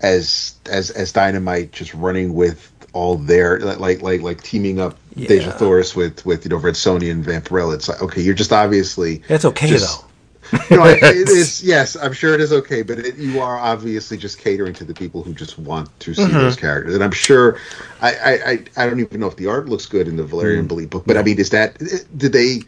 as 0.00 0.54
as 0.70 0.90
as 0.90 1.12
dynamite 1.12 1.72
just 1.72 1.92
running 1.94 2.34
with 2.34 2.71
all 2.92 3.16
there, 3.16 3.58
like 3.60 4.02
like 4.02 4.22
like 4.22 4.42
teaming 4.42 4.80
up 4.80 4.96
Dejah 5.16 5.42
Yeah. 5.42 5.50
Thoris 5.52 5.94
with 5.96 6.24
with 6.26 6.44
you 6.44 6.50
know 6.50 6.56
Red 6.56 6.74
Sonja 6.74 7.10
and 7.10 7.24
Vampirella. 7.24 7.74
It's 7.74 7.88
like 7.88 8.02
okay, 8.02 8.20
you're 8.20 8.34
just 8.34 8.52
obviously 8.52 9.22
That's 9.28 9.44
okay 9.44 9.68
just- 9.68 10.00
though. 10.00 10.08
you 10.70 10.76
know, 10.76 10.84
it, 10.84 11.02
it 11.02 11.28
is 11.30 11.62
yes, 11.62 11.96
I'm 11.96 12.12
sure 12.12 12.34
it 12.34 12.40
is 12.40 12.52
okay, 12.52 12.82
but 12.82 12.98
it, 12.98 13.16
you 13.16 13.40
are 13.40 13.56
obviously 13.56 14.18
just 14.18 14.38
catering 14.38 14.74
to 14.74 14.84
the 14.84 14.92
people 14.92 15.22
who 15.22 15.32
just 15.32 15.58
want 15.58 15.88
to 16.00 16.12
see 16.12 16.24
those 16.24 16.56
mm-hmm. 16.56 16.60
characters, 16.60 16.94
and 16.94 17.02
I'm 17.02 17.12
sure. 17.12 17.58
I, 18.02 18.12
I, 18.12 18.32
I, 18.32 18.64
I 18.76 18.86
don't 18.86 19.00
even 19.00 19.20
know 19.20 19.28
if 19.28 19.36
the 19.36 19.46
art 19.46 19.68
looks 19.70 19.86
good 19.86 20.08
in 20.08 20.16
the 20.16 20.24
Valerian 20.24 20.68
mm. 20.68 20.70
Belit 20.70 20.90
book, 20.90 21.04
but 21.06 21.16
I 21.16 21.22
mean, 21.22 21.38
is 21.38 21.50
that 21.50 21.78
did 21.78 22.32
they? 22.32 22.62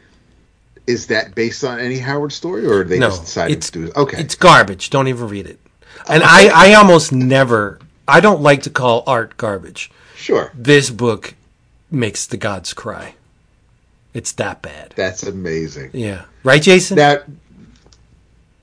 Is 0.87 1.09
that 1.09 1.35
based 1.35 1.63
on 1.63 1.79
any 1.79 1.99
Howard 1.99 2.33
story, 2.33 2.65
or 2.65 2.85
they 2.85 2.99
No, 2.99 3.09
just 3.09 3.25
decided 3.25 3.59
it's 3.59 3.71
to 3.71 3.81
do 3.81 3.87
it? 3.89 3.97
Okay, 3.97 4.19
It's 4.19 4.35
garbage. 4.35 4.89
Don't 4.89 5.09
even 5.09 5.29
read 5.29 5.47
it. 5.47 5.59
And 6.09 6.23
I 6.23 6.71
I 6.71 6.75
almost 6.75 7.13
never. 7.13 7.81
I 8.09 8.21
don't 8.21 8.41
like 8.41 8.63
to 8.63 8.71
call 8.71 9.03
art 9.07 9.37
garbage. 9.37 9.91
Sure, 10.15 10.53
This 10.55 10.91
book 10.91 11.35
makes 11.91 12.27
the 12.27 12.37
gods 12.37 12.73
cry. 12.75 13.15
It's 14.13 14.33
that 14.33 14.63
bad. 14.63 14.93
that's 14.97 15.23
amazing. 15.25 15.91
Yeah. 15.93 16.25
Right, 16.45 16.63
Jason? 16.63 16.97
That 16.97 17.25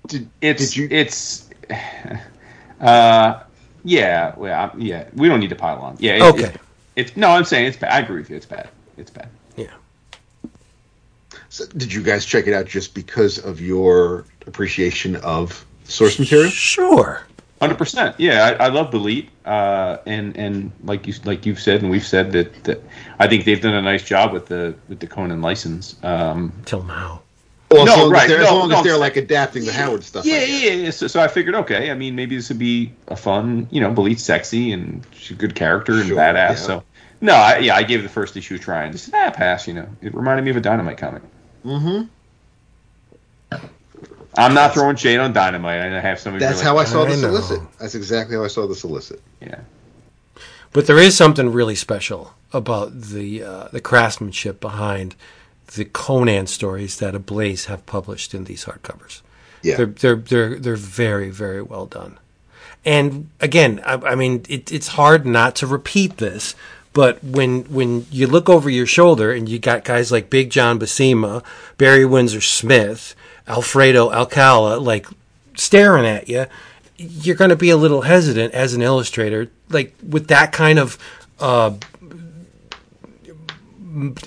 did, 0.07 0.29
it's 0.41 0.69
did 0.71 0.77
you? 0.77 0.87
it's 0.91 1.49
uh 2.81 3.43
yeah 3.83 4.33
well 4.37 4.71
yeah 4.77 5.07
we 5.13 5.27
don't 5.27 5.39
need 5.39 5.49
to 5.49 5.55
pile 5.55 5.79
on 5.79 5.95
yeah 5.99 6.15
it, 6.15 6.21
Okay. 6.21 6.43
it- 6.45 6.61
it's 6.95 7.15
no 7.15 7.29
i'm 7.29 7.45
saying 7.45 7.67
it's 7.67 7.77
bad 7.77 7.91
i 7.93 7.99
agree 7.99 8.17
with 8.19 8.29
you 8.29 8.35
it's 8.35 8.45
bad 8.45 8.69
it's 8.97 9.09
bad 9.11 9.29
yeah. 9.55 9.67
so 11.49 11.65
did 11.77 11.93
you 11.93 12.01
guys 12.03 12.25
check 12.25 12.47
it 12.47 12.53
out 12.53 12.65
just 12.65 12.93
because 12.93 13.37
of 13.39 13.61
your 13.61 14.25
appreciation 14.47 15.15
of 15.17 15.65
source 15.85 16.19
material? 16.19 16.49
Sure. 16.49 17.21
Hundred 17.61 17.77
percent. 17.77 18.15
Yeah, 18.17 18.55
I, 18.59 18.65
I 18.65 18.67
love 18.69 18.91
Belit, 18.91 19.27
uh, 19.45 19.97
and 20.07 20.35
and 20.35 20.71
like 20.83 21.05
you 21.07 21.13
like 21.23 21.45
you've 21.45 21.59
said, 21.59 21.81
and 21.81 21.91
we've 21.91 22.05
said 22.05 22.31
that, 22.31 22.63
that 22.63 22.81
I 23.19 23.27
think 23.27 23.45
they've 23.45 23.61
done 23.61 23.75
a 23.75 23.81
nice 23.83 24.03
job 24.03 24.33
with 24.33 24.47
the 24.47 24.73
with 24.89 24.99
the 24.99 25.07
Conan 25.07 25.41
license. 25.41 25.95
Um, 26.03 26.51
Till 26.65 26.81
now. 26.83 27.21
Well, 27.69 27.85
No, 27.85 27.91
as 27.93 27.97
long 27.99 28.11
right, 28.11 28.23
as 28.23 28.27
they're, 28.29 28.41
as 28.41 28.51
long 28.51 28.69
no, 28.69 28.77
as 28.79 28.83
they're 28.83 28.93
I'm 28.95 28.99
like 28.99 29.15
adapting 29.15 29.63
the 29.63 29.71
Howard 29.71 30.03
stuff. 30.03 30.25
Yeah, 30.25 30.39
guess. 30.39 30.63
yeah, 30.63 30.71
yeah. 30.71 30.89
So, 30.89 31.07
so 31.07 31.21
I 31.21 31.29
figured, 31.29 31.55
okay, 31.55 31.89
I 31.89 31.93
mean, 31.93 32.15
maybe 32.15 32.35
this 32.35 32.49
would 32.49 32.59
be 32.59 32.91
a 33.07 33.15
fun, 33.15 33.67
you 33.71 33.79
know, 33.79 33.93
Belit's 33.93 34.23
sexy 34.23 34.73
and 34.73 35.05
she's 35.13 35.31
a 35.37 35.39
good 35.39 35.55
character 35.55 35.93
and 35.93 36.07
Sure, 36.07 36.17
badass. 36.17 36.49
yeah. 36.49 36.55
So 36.55 36.83
No, 37.21 37.33
I, 37.33 37.59
yeah, 37.59 37.75
I 37.75 37.83
gave 37.83 38.03
the 38.03 38.09
first 38.09 38.35
issue 38.35 38.55
a 38.55 38.59
try 38.59 38.83
and 38.83 38.91
just 38.91 39.13
ah 39.13 39.31
pass. 39.31 39.67
You 39.69 39.75
know, 39.75 39.87
it 40.01 40.13
reminded 40.13 40.43
me 40.43 40.51
of 40.51 40.57
a 40.57 40.61
Dynamite 40.61 40.97
comic. 40.97 41.21
Mm-hmm. 41.63 42.07
I'm 44.37 44.53
not 44.53 44.73
throwing 44.73 44.95
shade 44.95 45.17
on 45.19 45.33
Dynamite. 45.33 45.81
I 45.81 45.99
have 45.99 46.19
somebody. 46.19 46.45
That's 46.45 46.59
really- 46.59 46.65
how 46.65 46.77
I 46.77 46.85
saw 46.85 47.03
the 47.05 47.11
I 47.13 47.15
know. 47.15 47.21
solicit. 47.21 47.61
That's 47.79 47.95
exactly 47.95 48.35
how 48.37 48.43
I 48.43 48.47
saw 48.47 48.67
the 48.67 48.75
solicit. 48.75 49.21
Yeah. 49.41 49.59
But 50.73 50.87
there 50.87 50.97
is 50.97 51.17
something 51.17 51.51
really 51.51 51.75
special 51.75 52.33
about 52.53 53.01
the 53.01 53.43
uh, 53.43 53.67
the 53.71 53.81
craftsmanship 53.81 54.59
behind 54.61 55.15
the 55.75 55.85
Conan 55.85 56.47
stories 56.47 56.99
that 56.99 57.15
Ablaze 57.15 57.65
have 57.65 57.85
published 57.85 58.33
in 58.33 58.45
these 58.45 58.65
hardcovers. 58.65 59.21
Yeah. 59.63 59.75
They're 59.77 59.85
they're 59.87 60.15
they're 60.15 60.59
they're 60.59 60.75
very 60.77 61.29
very 61.29 61.61
well 61.61 61.85
done. 61.85 62.17
And 62.83 63.29
again, 63.39 63.81
I, 63.85 63.93
I 63.93 64.15
mean, 64.15 64.43
it, 64.49 64.71
it's 64.71 64.89
hard 64.89 65.25
not 65.25 65.55
to 65.57 65.67
repeat 65.67 66.17
this, 66.17 66.55
but 66.93 67.21
when 67.23 67.63
when 67.65 68.07
you 68.09 68.27
look 68.27 68.49
over 68.49 68.69
your 68.69 68.87
shoulder 68.87 69.31
and 69.31 69.47
you 69.49 69.59
got 69.59 69.83
guys 69.83 70.11
like 70.11 70.29
Big 70.29 70.49
John 70.49 70.79
Buscema, 70.79 71.43
Barry 71.77 72.05
Windsor 72.05 72.41
Smith, 72.41 73.13
Alfredo 73.51 74.11
Alcala, 74.11 74.77
like 74.77 75.05
staring 75.55 76.05
at 76.05 76.29
you, 76.29 76.45
you're 76.97 77.35
going 77.35 77.49
to 77.49 77.55
be 77.55 77.69
a 77.69 77.77
little 77.77 78.01
hesitant 78.01 78.53
as 78.53 78.73
an 78.73 78.81
illustrator, 78.81 79.49
like 79.69 79.93
with 80.07 80.27
that 80.27 80.51
kind 80.51 80.79
of. 80.79 80.97
Uh, 81.39 81.73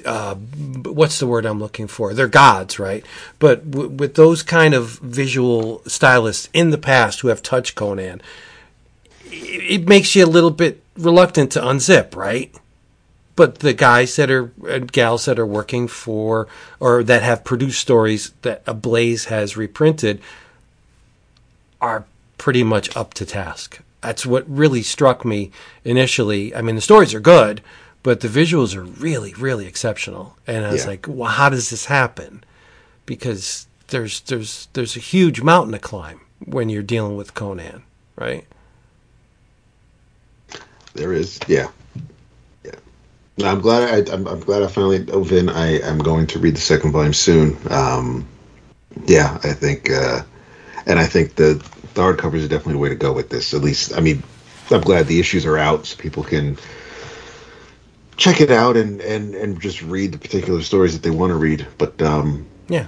uh, 0.05 0.35
what's 0.35 1.19
the 1.21 1.27
word 1.27 1.47
I'm 1.47 1.59
looking 1.59 1.87
for? 1.87 2.13
They're 2.13 2.29
gods, 2.29 2.79
right? 2.79 3.03
But 3.39 3.71
w- 3.71 3.89
with 3.89 4.15
those 4.15 4.43
kind 4.43 4.75
of 4.75 4.99
visual 4.99 5.81
stylists 5.87 6.51
in 6.53 6.69
the 6.69 6.77
past 6.77 7.21
who 7.21 7.29
have 7.29 7.43
touched 7.43 7.75
Conan, 7.75 8.21
it, 9.25 9.81
it 9.81 9.89
makes 9.89 10.15
you 10.15 10.23
a 10.23 10.27
little 10.27 10.51
bit 10.51 10.83
reluctant 10.99 11.51
to 11.53 11.61
unzip, 11.61 12.15
right? 12.15 12.55
But 13.37 13.59
the 13.61 13.73
guys 13.73 14.15
that 14.17 14.31
are 14.31 14.53
and 14.69 14.91
gals 14.93 15.25
that 15.25 15.39
are 15.39 15.47
working 15.47 15.89
for 15.89 16.47
or 16.79 17.03
that 17.03 17.23
have 17.23 17.43
produced 17.45 17.81
stories 17.81 18.33
that 18.43 18.63
Ablaze 18.67 19.25
has 19.27 19.57
reprinted 19.57 20.21
are 21.81 22.05
pretty 22.39 22.63
much 22.63 22.97
up 22.97 23.13
to 23.15 23.27
task. 23.27 23.81
That's 24.03 24.25
what 24.25 24.49
really 24.49 24.83
struck 24.83 25.25
me 25.25 25.51
initially. 25.85 26.55
I 26.55 26.63
mean, 26.63 26.77
the 26.77 26.81
stories 26.81 27.13
are 27.15 27.21
good, 27.21 27.61
but 28.03 28.21
the 28.21 28.29
visuals 28.29 28.77
are 28.77 28.85
really, 28.85 29.35
really 29.35 29.67
exceptional. 29.67 30.37
And 30.47 30.65
I 30.65 30.71
was 30.73 30.83
Yeah. 30.83 30.91
like, 30.91 31.07
well, 31.09 31.31
how 31.31 31.49
does 31.49 31.71
this 31.71 31.87
happen? 31.87 32.45
Because 33.07 33.67
there's 33.89 34.21
there's 34.21 34.69
there's 34.75 34.97
a 34.97 35.01
huge 35.01 35.41
mountain 35.43 35.73
to 35.73 35.79
climb 35.79 36.21
when 36.45 36.69
you're 36.69 36.83
dealing 36.83 37.17
with 37.17 37.35
Conan, 37.35 37.83
right? 38.17 38.45
There 40.95 41.13
is, 41.13 41.41
yeah. 41.49 41.69
No, 43.37 43.47
I'm 43.47 43.61
glad 43.61 44.09
I, 44.09 44.13
I'm, 44.13 44.27
I'm 44.29 44.41
glad 44.41 44.63
I 44.63 44.69
finally 44.69 45.01
dove 45.01 45.33
in. 45.33 45.49
I 45.49 45.81
am 45.81 45.99
going 45.99 46.27
to 46.29 46.39
read 46.39 46.55
the 46.57 46.61
second 46.61 46.93
volume 46.93 47.13
soon. 47.13 47.57
Um, 47.71 48.27
yeah, 49.07 49.39
I 49.43 49.53
think, 49.53 49.91
uh, 49.91 50.23
and 50.87 50.99
I 50.99 51.07
think 51.07 51.35
the 51.35 51.55
the 51.95 52.01
hardcovers 52.01 52.35
is 52.39 52.49
definitely 52.49 52.75
the 52.75 52.79
way 52.79 52.89
to 52.89 52.95
go 52.97 53.13
with 53.13 53.31
this. 53.31 53.55
At 53.55 53.61
least, 53.63 53.97
I 53.97 54.01
mean, 54.01 54.23
I'm 54.71 54.81
glad 54.81 55.07
the 55.07 55.19
issues 55.21 55.47
are 55.47 55.59
out 55.59 55.87
so 55.87 55.97
people 55.97 56.23
can 56.25 56.57
check 58.17 58.41
it 58.41 58.51
out 58.51 58.77
and 58.77 59.01
and 59.01 59.35
and 59.35 59.61
just 59.61 59.83
read 59.83 60.13
the 60.13 60.19
particular 60.19 60.63
stories 60.63 60.93
that 60.93 61.03
they 61.03 61.15
want 61.15 61.31
to 61.31 61.37
read. 61.37 61.67
But 61.79 62.01
um, 62.03 62.47
Yeah. 62.69 62.87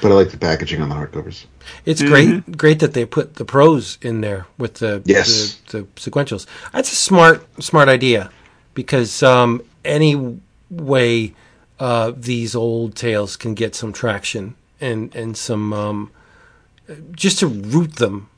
but 0.00 0.10
I 0.10 0.14
like 0.14 0.30
the 0.30 0.38
packaging 0.38 0.80
on 0.80 0.88
the 0.88 0.94
hardcovers. 0.94 1.44
It's 1.84 2.02
great, 2.02 2.56
great 2.56 2.80
that 2.80 2.92
they 2.94 3.04
put 3.04 3.34
the 3.36 3.44
pros 3.44 3.98
in 4.02 4.20
there 4.22 4.46
with 4.58 4.74
the 4.74 5.02
Yes. 5.04 5.56
the, 5.70 5.78
the 5.78 5.84
sequentials. 5.96 6.46
That's 6.72 6.90
a 6.92 6.96
smart 6.96 7.46
smart 7.62 7.88
idea 7.88 8.30
because 8.74 9.22
um, 9.22 9.62
any 9.84 10.40
way 10.70 11.34
uh, 11.78 12.12
these 12.16 12.54
old 12.54 12.94
tales 12.94 13.36
can 13.36 13.54
get 13.54 13.74
some 13.74 13.92
traction 13.92 14.54
and 14.80 15.14
and 15.14 15.36
some 15.36 15.72
um, 15.72 16.10
just 17.12 17.38
to 17.40 17.46
root 17.46 17.96
them 17.96 18.28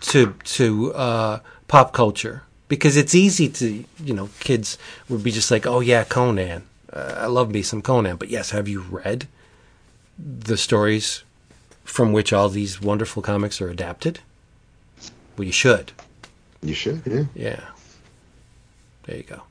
to 0.00 0.34
to 0.44 0.92
uh, 0.94 1.40
pop 1.68 1.92
culture 1.92 2.42
because 2.68 2.96
it's 2.96 3.14
easy 3.14 3.48
to 3.48 3.84
you 4.02 4.14
know 4.14 4.28
kids 4.40 4.78
would 5.08 5.22
be 5.22 5.30
just 5.30 5.50
like 5.50 5.66
oh 5.66 5.80
yeah 5.80 6.04
Conan 6.04 6.62
uh, 6.92 7.14
I 7.18 7.26
love 7.26 7.50
me 7.50 7.62
some 7.62 7.82
Conan 7.82 8.16
but 8.16 8.28
yes 8.28 8.50
have 8.50 8.68
you 8.68 8.80
read 8.80 9.26
the 10.18 10.56
stories 10.56 11.24
from 11.84 12.12
which 12.12 12.32
all 12.32 12.48
these 12.48 12.80
wonderful 12.80 13.22
comics 13.22 13.60
are 13.60 13.68
adapted? 13.68 14.20
Well, 15.36 15.46
you 15.46 15.52
should. 15.52 15.92
You 16.62 16.74
should, 16.74 17.02
yeah. 17.04 17.24
Yeah. 17.34 17.64
There 19.04 19.16
you 19.16 19.22
go. 19.24 19.42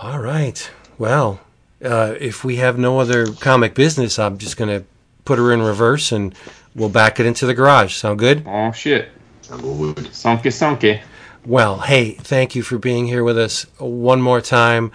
All 0.00 0.20
right. 0.20 0.70
Well, 0.96 1.40
uh, 1.84 2.14
if 2.20 2.44
we 2.44 2.56
have 2.56 2.78
no 2.78 3.00
other 3.00 3.26
comic 3.26 3.74
business, 3.74 4.18
I'm 4.18 4.38
just 4.38 4.56
going 4.56 4.70
to 4.80 4.86
put 5.24 5.38
her 5.38 5.52
in 5.52 5.60
reverse 5.60 6.12
and 6.12 6.34
we'll 6.74 6.88
back 6.88 7.18
it 7.18 7.26
into 7.26 7.46
the 7.46 7.54
garage. 7.54 7.94
Sound 7.94 8.20
good? 8.20 8.44
Oh 8.46 8.70
shit. 8.70 9.08
Sonke 9.42 10.52
sonke. 10.52 11.00
Well, 11.44 11.80
hey, 11.80 12.12
thank 12.12 12.54
you 12.54 12.62
for 12.62 12.78
being 12.78 13.06
here 13.06 13.24
with 13.24 13.38
us 13.38 13.66
one 13.78 14.20
more 14.20 14.40
time. 14.40 14.92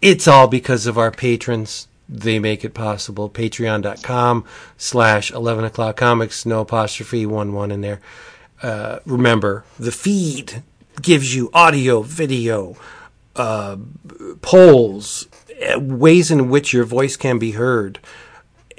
It's 0.00 0.28
all 0.28 0.46
because 0.46 0.86
of 0.86 0.98
our 0.98 1.10
patrons. 1.10 1.88
They 2.08 2.38
make 2.38 2.64
it 2.64 2.74
possible. 2.74 3.28
Patreon.com 3.28 4.44
slash 4.76 5.32
11 5.32 5.64
o'clock 5.64 5.96
comics. 5.96 6.46
No 6.46 6.60
apostrophe, 6.60 7.26
one 7.26 7.52
one 7.52 7.70
in 7.70 7.80
there. 7.80 8.00
Uh, 8.62 9.00
remember, 9.04 9.64
the 9.78 9.92
feed 9.92 10.62
gives 11.02 11.34
you 11.34 11.50
audio, 11.52 12.02
video, 12.02 12.76
uh, 13.38 13.76
polls, 14.42 15.28
uh, 15.74 15.78
ways 15.78 16.30
in 16.30 16.48
which 16.48 16.72
your 16.72 16.84
voice 16.84 17.16
can 17.16 17.38
be 17.38 17.52
heard. 17.52 17.98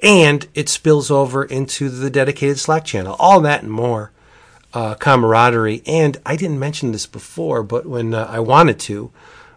And 0.01 0.47
it 0.53 0.69
spills 0.69 1.11
over 1.11 1.43
into 1.43 1.89
the 1.89 2.09
dedicated 2.09 2.59
Slack 2.59 2.85
channel. 2.85 3.15
All 3.19 3.41
that 3.41 3.63
and 3.63 3.71
more 3.71 4.11
uh, 4.73 4.95
camaraderie. 4.95 5.81
And 5.85 6.17
I 6.25 6.35
didn't 6.35 6.59
mention 6.59 6.91
this 6.91 7.05
before, 7.05 7.63
but 7.63 7.85
when 7.85 8.13
uh, 8.13 8.27
I 8.29 8.39
wanted 8.39 8.79
to, 8.81 9.11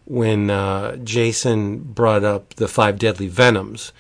when 0.05 0.51
uh, 0.51 0.97
Jason 0.97 1.79
brought 1.79 2.25
up 2.25 2.55
the 2.55 2.69
five 2.69 2.99
deadly 2.99 3.29
venoms, 3.29 3.93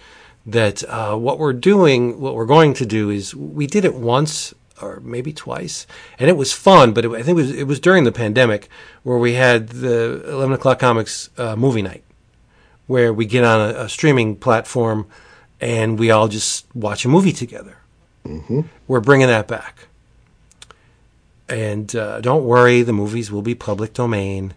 that 0.44 0.82
uh, 0.88 1.16
what 1.16 1.38
we're 1.38 1.52
doing, 1.52 2.20
what 2.20 2.34
we're 2.34 2.46
going 2.46 2.74
to 2.74 2.86
do 2.86 3.10
is 3.10 3.34
we 3.34 3.66
did 3.66 3.84
it 3.84 3.94
once 3.94 4.54
or 4.80 5.00
maybe 5.00 5.32
twice, 5.32 5.86
and 6.18 6.30
it 6.30 6.36
was 6.36 6.52
fun. 6.52 6.92
But 6.92 7.04
it, 7.04 7.10
I 7.10 7.22
think 7.22 7.38
it 7.38 7.42
was 7.42 7.50
it 7.50 7.66
was 7.66 7.80
during 7.80 8.04
the 8.04 8.12
pandemic 8.12 8.68
where 9.02 9.18
we 9.18 9.34
had 9.34 9.68
the 9.68 10.22
eleven 10.28 10.54
o'clock 10.54 10.78
comics 10.78 11.30
uh, 11.38 11.56
movie 11.56 11.82
night, 11.82 12.04
where 12.86 13.12
we 13.12 13.26
get 13.26 13.44
on 13.44 13.60
a, 13.60 13.80
a 13.80 13.88
streaming 13.88 14.36
platform 14.36 15.06
and 15.60 15.98
we 15.98 16.10
all 16.10 16.28
just 16.28 16.66
watch 16.74 17.04
a 17.04 17.08
movie 17.08 17.32
together. 17.32 17.76
We're 18.88 19.00
bringing 19.00 19.28
that 19.28 19.48
back. 19.48 19.86
And 21.48 21.94
uh, 21.94 22.20
don't 22.20 22.44
worry, 22.44 22.82
the 22.82 22.92
movies 22.92 23.30
will 23.30 23.42
be 23.42 23.54
public 23.54 23.94
domain. 23.94 24.54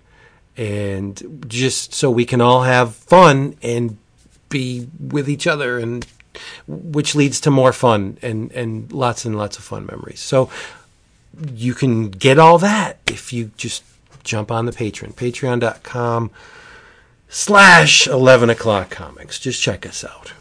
And 0.58 1.46
just 1.48 1.94
so 1.94 2.10
we 2.10 2.26
can 2.26 2.42
all 2.42 2.64
have 2.64 2.96
fun 2.96 3.56
and 3.62 3.98
be 4.50 4.88
with 5.00 5.30
each 5.30 5.48
other, 5.48 5.78
and 5.78 6.08
which 6.68 7.16
leads 7.16 7.40
to 7.42 7.52
more 7.52 7.74
fun 7.74 8.18
and, 8.22 8.52
and 8.52 8.92
lots 8.92 9.26
and 9.26 9.38
lots 9.38 9.58
of 9.58 9.64
fun 9.64 9.86
memories. 9.86 10.20
So 10.20 10.50
you 11.54 11.74
can 11.74 12.10
get 12.10 12.40
all 12.40 12.58
that 12.60 13.00
if 13.08 13.34
you 13.34 13.52
just 13.58 13.84
jump 14.24 14.52
on 14.52 14.66
the 14.66 14.72
Patreon, 14.72 15.14
patreon.com 15.14 16.32
slash 17.30 18.08
11 18.08 18.50
o'clock 18.50 18.90
comics. 18.90 19.40
Just 19.40 19.62
check 19.62 19.86
us 19.86 20.04
out. 20.04 20.34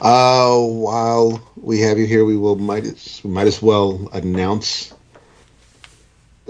Uh, 0.00 0.58
while 0.58 1.42
we 1.56 1.80
have 1.80 1.98
you 1.98 2.06
here, 2.06 2.24
we 2.24 2.36
will 2.36 2.56
might 2.56 2.84
as, 2.84 3.20
we 3.24 3.30
might 3.30 3.46
as 3.46 3.62
well 3.62 4.08
announce 4.12 4.92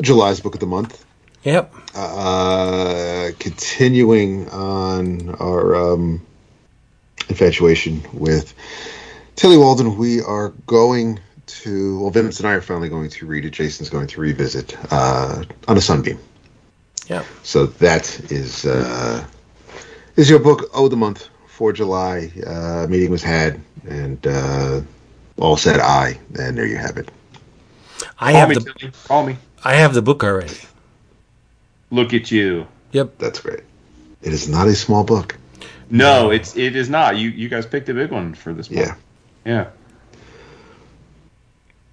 July's 0.01 0.41
book 0.41 0.55
of 0.55 0.61
the 0.61 0.67
month. 0.67 1.05
Yep. 1.45 1.73
Uh, 1.95 3.31
continuing 3.39 4.49
on 4.49 5.35
our 5.37 5.77
um, 5.77 6.27
infatuation 7.29 8.03
with 8.13 8.55
Tillie 9.37 9.59
Walden, 9.59 9.97
we 9.97 10.21
are 10.21 10.51
going 10.67 11.21
to. 11.47 12.01
Well, 12.01 12.11
Vince 12.11 12.41
and 12.41 12.49
I 12.49 12.53
are 12.53 12.61
finally 12.61 12.89
going 12.89 13.11
to 13.11 13.27
read 13.27 13.45
it. 13.45 13.51
Jason's 13.51 13.91
going 13.91 14.07
to 14.09 14.21
revisit 14.21 14.77
uh, 14.93 15.45
on 15.69 15.77
a 15.77 15.81
sunbeam. 15.81 16.19
Yeah. 17.09 17.25
So 17.43 17.67
that 17.67 18.33
is 18.33 18.65
uh, 18.65 19.25
is 20.17 20.31
your 20.31 20.39
book 20.39 20.71
of 20.75 20.91
the 20.91 20.97
month 20.97 21.29
for 21.47 21.73
July. 21.73 22.33
Uh, 22.47 22.87
meeting 22.89 23.11
was 23.11 23.23
had, 23.23 23.61
and 23.89 24.25
uh, 24.27 24.81
all 25.39 25.57
said 25.57 25.81
aye, 25.81 26.19
and 26.39 26.57
there 26.57 26.67
you 26.67 26.77
have 26.77 26.97
it. 26.97 27.11
I 28.19 28.33
Call 28.33 28.41
have 28.41 28.49
me, 28.49 28.55
the 28.55 28.61
Tillie. 28.61 28.93
Call 29.05 29.27
me. 29.27 29.37
I 29.65 29.75
have 29.75 29.95
the 29.95 30.03
book 30.03 30.23
already. 30.25 30.57
Look 31.91 32.13
at 32.15 32.31
you. 32.31 32.67
Yep. 32.93 33.19
That's 33.19 33.41
great. 33.41 33.61
It 34.23 34.33
is 34.33 34.49
not 34.49 34.67
a 34.67 34.75
small 34.75 35.05
book. 35.05 35.37
No, 35.95 36.31
it's 36.31 36.57
it 36.57 36.75
is 36.75 36.91
not. 36.91 37.16
You 37.16 37.31
you 37.31 37.49
guys 37.49 37.66
picked 37.66 37.89
a 37.89 37.95
big 37.95 38.11
one 38.11 38.35
for 38.35 38.53
this 38.53 38.71
month. 38.71 38.89
Yeah. 38.89 38.95
Yeah. 39.45 39.71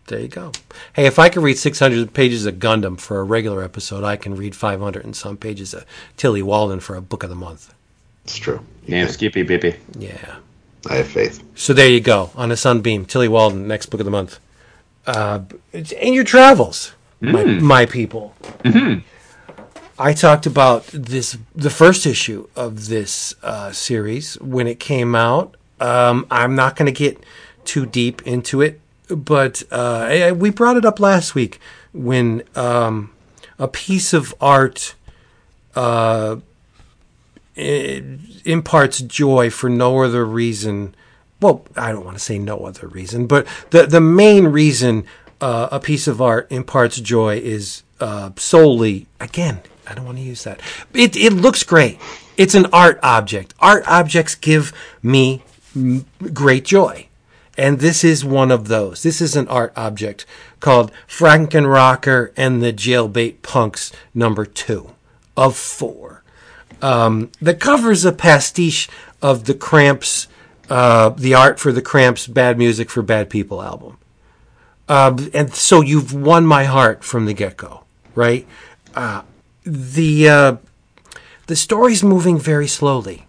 There 0.08 0.20
you 0.20 0.28
go. 0.28 0.52
Hey, 0.94 1.06
if 1.06 1.20
I 1.20 1.30
can 1.30 1.42
read 1.42 1.58
600 1.58 2.14
pages 2.14 2.46
of 2.46 2.56
Gundam 2.56 3.00
for 3.00 3.20
a 3.20 3.24
regular 3.24 3.64
episode, 3.64 4.04
I 4.04 4.18
can 4.18 4.36
read 4.36 4.56
500 4.56 5.06
and 5.06 5.16
some 5.16 5.38
pages 5.38 5.74
of 5.74 5.86
Tillie 6.18 6.42
Walden 6.42 6.80
for 6.80 6.96
a 6.96 7.02
book 7.02 7.24
of 7.24 7.30
the 7.30 7.36
month. 7.36 7.74
It's 8.26 8.36
true. 8.38 8.60
You 8.84 8.96
Damn 8.96 9.06
can. 9.06 9.14
Skippy 9.14 9.44
Bippy. 9.44 9.78
Yeah. 9.98 10.38
I 10.90 10.96
have 10.96 11.08
faith. 11.08 11.42
So 11.56 11.74
there 11.74 11.88
you 11.88 12.02
go. 12.02 12.32
On 12.36 12.52
a 12.52 12.58
sunbeam, 12.58 13.06
Tillie 13.06 13.28
Walden, 13.30 13.68
next 13.68 13.86
book 13.86 14.02
of 14.02 14.06
the 14.06 14.12
month. 14.12 14.40
Uh, 15.06 15.42
it's 15.72 15.92
in 15.92 16.14
your 16.14 16.24
travels, 16.24 16.94
my, 17.22 17.44
my 17.46 17.86
people. 17.86 18.34
I 20.02 20.14
talked 20.14 20.48
about 20.48 20.88
this, 20.88 21.38
the 21.54 21.70
first 21.70 22.08
issue 22.08 22.48
of 22.56 22.88
this 22.88 23.36
uh, 23.44 23.72
series 23.72 24.34
when 24.42 24.66
it 24.66 24.80
came 24.80 25.14
out. 25.14 25.56
Um, 25.80 26.26
I'm 26.32 26.56
not 26.56 26.76
going 26.76 26.88
to 26.88 26.92
get 26.92 27.24
too 27.66 27.86
deep 27.86 28.26
into 28.26 28.62
it, 28.62 28.82
but 29.10 29.62
uh, 29.72 30.08
I- 30.10 30.32
we 30.32 30.50
brought 30.50 30.76
it 30.78 30.86
up 30.86 31.00
last 31.00 31.36
week 31.36 31.60
when 31.94 32.42
um, 32.56 33.12
a 33.60 33.68
piece 33.68 34.12
of 34.12 34.34
art 34.42 34.96
uh, 35.76 36.38
imparts 37.56 39.02
joy 39.02 39.52
for 39.52 39.70
no 39.70 40.02
other 40.02 40.26
reason. 40.26 40.96
Well, 41.40 41.64
I 41.76 41.92
don't 41.92 42.06
want 42.06 42.18
to 42.18 42.24
say 42.24 42.40
no 42.40 42.66
other 42.66 42.88
reason, 42.88 43.28
but 43.28 43.46
the 43.70 43.86
the 43.86 44.02
main 44.02 44.48
reason 44.48 45.06
uh, 45.42 45.68
a 45.72 45.80
piece 45.80 46.08
of 46.08 46.22
art 46.22 46.48
imparts 46.52 47.00
joy 47.00 47.38
is 47.38 47.84
uh, 48.00 48.32
solely 48.36 49.06
again. 49.20 49.62
I 49.92 49.96
don't 49.96 50.06
want 50.06 50.18
to 50.18 50.24
use 50.24 50.44
that. 50.46 50.62
It 50.94 51.16
it 51.16 51.34
looks 51.34 51.64
great. 51.64 52.00
It's 52.38 52.56
an 52.56 52.68
art 52.72 53.00
object. 53.04 53.54
Art 53.60 53.84
objects 53.88 54.36
give 54.36 54.74
me 55.04 55.44
great 56.34 56.66
joy. 56.66 57.08
And 57.58 57.80
this 57.80 58.04
is 58.04 58.24
one 58.24 58.50
of 58.50 58.70
those. 58.70 59.04
This 59.04 59.22
is 59.22 59.36
an 59.36 59.48
art 59.50 59.74
object 59.76 60.26
called 60.62 60.92
Frankenrocker 61.08 62.32
and 62.38 62.64
the 62.64 62.72
Jailbait 62.72 63.42
Punks 63.42 63.92
number 64.14 64.46
two 64.46 64.92
of 65.36 65.58
four. 65.58 66.24
Um, 66.82 67.30
the 67.42 67.54
cover's 67.54 68.06
a 68.06 68.12
pastiche 68.12 68.90
of 69.22 69.46
the 69.46 69.54
Cramps, 69.54 70.28
uh, 70.70 71.10
the 71.10 71.34
art 71.36 71.60
for 71.60 71.72
the 71.72 71.82
Cramps 71.82 72.26
Bad 72.26 72.58
Music 72.58 72.90
for 72.90 73.02
Bad 73.02 73.30
People 73.30 73.62
album. 73.62 73.98
Uh, 74.88 75.18
and 75.34 75.54
so 75.54 75.82
you've 75.82 76.14
won 76.14 76.46
my 76.46 76.64
heart 76.64 77.04
from 77.04 77.26
the 77.26 77.34
get 77.34 77.58
go, 77.58 77.84
right? 78.16 78.48
Uh, 78.96 79.22
the 79.64 80.30
uh, 80.30 80.56
the 81.48 81.56
story's 81.56 82.04
moving 82.04 82.40
very 82.40 82.68
slowly. 82.68 83.26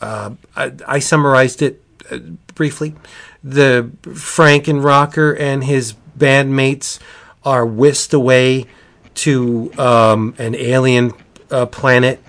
Uh, 0.00 0.32
I, 0.54 0.72
I 0.86 0.98
summarized 0.98 1.62
it 1.62 1.82
uh, 2.10 2.18
briefly. 2.54 2.94
The 3.42 3.90
Franken 4.02 4.82
Rocker 4.84 5.32
and 5.32 5.64
his 5.64 5.94
bandmates 6.16 6.98
are 7.44 7.64
whisked 7.64 8.12
away 8.12 8.66
to 9.14 9.72
um, 9.78 10.34
an 10.38 10.54
alien 10.54 11.12
uh, 11.50 11.66
planet 11.66 12.20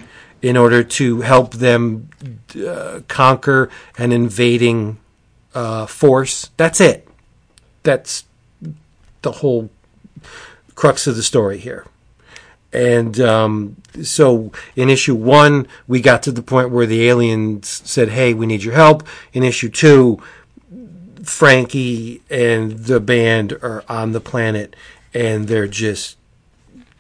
in 0.42 0.56
order 0.56 0.84
to 0.84 1.22
help 1.22 1.54
them 1.54 2.10
uh, 2.66 3.02
conquer 3.08 3.70
an 3.98 4.12
invading 4.12 4.98
uh, 5.54 5.86
force. 5.86 6.50
That's 6.58 6.80
it. 6.80 7.08
That's 7.84 8.24
the 9.22 9.32
whole 9.32 9.70
crux 10.76 11.08
of 11.08 11.16
the 11.16 11.24
story 11.24 11.58
here. 11.58 11.86
And 12.72 13.20
um, 13.20 13.78
so 14.04 14.52
in 14.76 14.90
issue 14.90 15.16
one, 15.16 15.68
we 15.88 16.02
got 16.02 16.22
to 16.24 16.32
the 16.32 16.44
point 16.44 16.70
where 16.70 16.86
the 16.86 17.08
aliens 17.08 17.68
said, 17.68 18.10
Hey, 18.10 18.34
we 18.34 18.46
need 18.46 18.64
your 18.64 18.76
help. 18.76 19.08
In 19.34 19.44
issue 19.44 19.70
two, 19.70 20.22
Frankie 21.24 22.22
and 22.30 22.72
the 22.72 23.00
band 23.00 23.54
are 23.54 23.84
on 23.90 24.12
the 24.12 24.22
planet 24.22 24.76
and 25.14 25.48
they're 25.48 25.68
just 25.68 26.18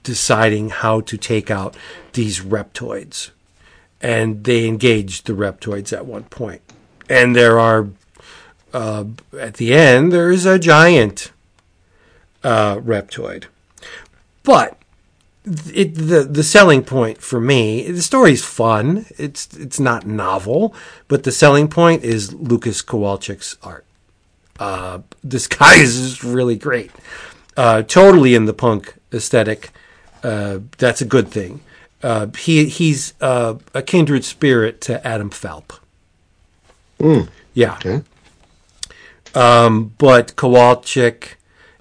deciding 0.04 0.70
how 0.70 1.02
to 1.02 1.18
take 1.18 1.52
out 1.52 1.76
these 2.14 2.40
reptoids. 2.40 3.30
And 4.02 4.44
they 4.44 4.66
engage 4.66 5.24
the 5.24 5.34
reptoids 5.34 5.94
at 5.94 6.06
one 6.06 6.24
point. 6.24 6.62
And 7.10 7.36
there 7.36 7.60
are, 7.60 7.90
uh, 8.74 9.06
at 9.38 9.56
the 9.56 9.74
end, 9.74 10.12
there 10.12 10.32
is 10.32 10.46
a 10.46 10.58
giant 10.58 11.32
uh, 12.44 12.78
reptoid. 12.78 13.46
But 14.44 14.78
it 15.73 15.95
the 15.95 16.23
the 16.23 16.43
selling 16.43 16.84
point 16.84 17.21
for 17.21 17.39
me 17.39 17.89
the 17.91 18.01
story's 18.01 18.45
fun. 18.45 19.05
It's 19.17 19.47
it's 19.57 19.80
not 19.80 20.05
novel 20.05 20.73
but 21.07 21.23
the 21.23 21.31
selling 21.31 21.67
point 21.67 22.03
is 22.03 22.34
Lucas 22.34 22.81
Kowalczuk's 22.81 23.57
art. 23.63 23.85
Uh, 24.59 24.99
this 25.23 25.47
guy 25.59 25.76
is 25.76 26.23
really 26.23 26.55
great. 26.55 26.91
Uh, 27.57 27.81
totally 27.81 28.35
in 28.35 28.45
the 28.45 28.53
punk 28.53 28.95
aesthetic. 29.11 29.71
Uh, 30.23 30.59
that's 30.77 31.01
a 31.01 31.05
good 31.05 31.30
thing. 31.30 31.61
Uh, 32.01 32.27
he 32.38 32.65
he's 32.65 33.13
uh, 33.19 33.55
a 33.73 33.81
kindred 33.81 34.23
spirit 34.23 34.80
to 34.81 35.05
Adam 35.05 35.30
Falp 35.30 35.80
yeah. 37.53 37.76
Okay. 37.76 38.01
um, 39.35 39.93
but 39.97 40.35
Kowalczuk 40.35 41.35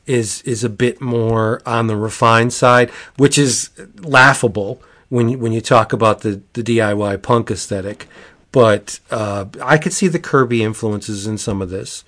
is 0.09 0.43
is 0.43 0.64
a 0.64 0.68
bit 0.68 1.01
more 1.01 1.62
on 1.66 1.86
the 1.86 1.97
refined 1.97 2.52
side, 2.52 2.90
which 3.16 3.39
is 3.39 3.70
laughable 3.97 4.82
when 5.10 5.28
you, 5.28 5.39
when 5.39 5.52
you 5.52 5.60
talk 5.60 5.93
about 5.93 6.20
the, 6.22 6.40
the 6.55 6.62
DIY 6.62 7.22
punk 7.22 7.51
aesthetic. 7.51 8.09
But 8.51 8.98
uh, 9.10 9.44
I 9.62 9.76
could 9.76 9.93
see 9.93 10.09
the 10.09 10.18
Kirby 10.18 10.62
influences 10.62 11.26
in 11.26 11.36
some 11.36 11.60
of 11.60 11.68
this, 11.68 12.02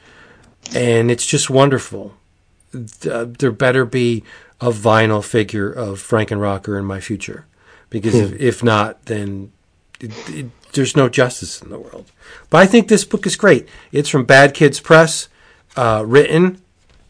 and 0.75 1.11
it's 1.11 1.27
just 1.27 1.51
wonderful. 1.51 2.15
Uh, 2.75 3.27
there 3.27 3.53
better 3.53 3.85
be 3.85 4.25
a 4.61 4.71
vinyl 4.71 5.23
figure 5.23 5.71
of 5.71 6.01
Frankenrocker 6.01 6.79
in 6.79 6.85
my 6.87 7.01
future, 7.01 7.47
because 7.91 8.15
if, 8.15 8.33
if 8.41 8.65
not, 8.65 9.05
then 9.07 9.53
it, 10.01 10.13
it, 10.31 10.47
there's 10.73 10.97
no 10.97 11.09
justice 11.11 11.61
in 11.61 11.69
the 11.69 11.79
world. 11.79 12.11
But 12.49 12.63
I 12.63 12.67
think 12.67 12.89
this 12.89 13.05
book 13.05 13.27
is 13.27 13.37
great. 13.37 13.69
It's 13.93 14.09
from 14.09 14.25
Bad 14.25 14.55
Kids 14.55 14.81
Press, 14.81 15.29
uh, 15.77 16.05
written 16.07 16.63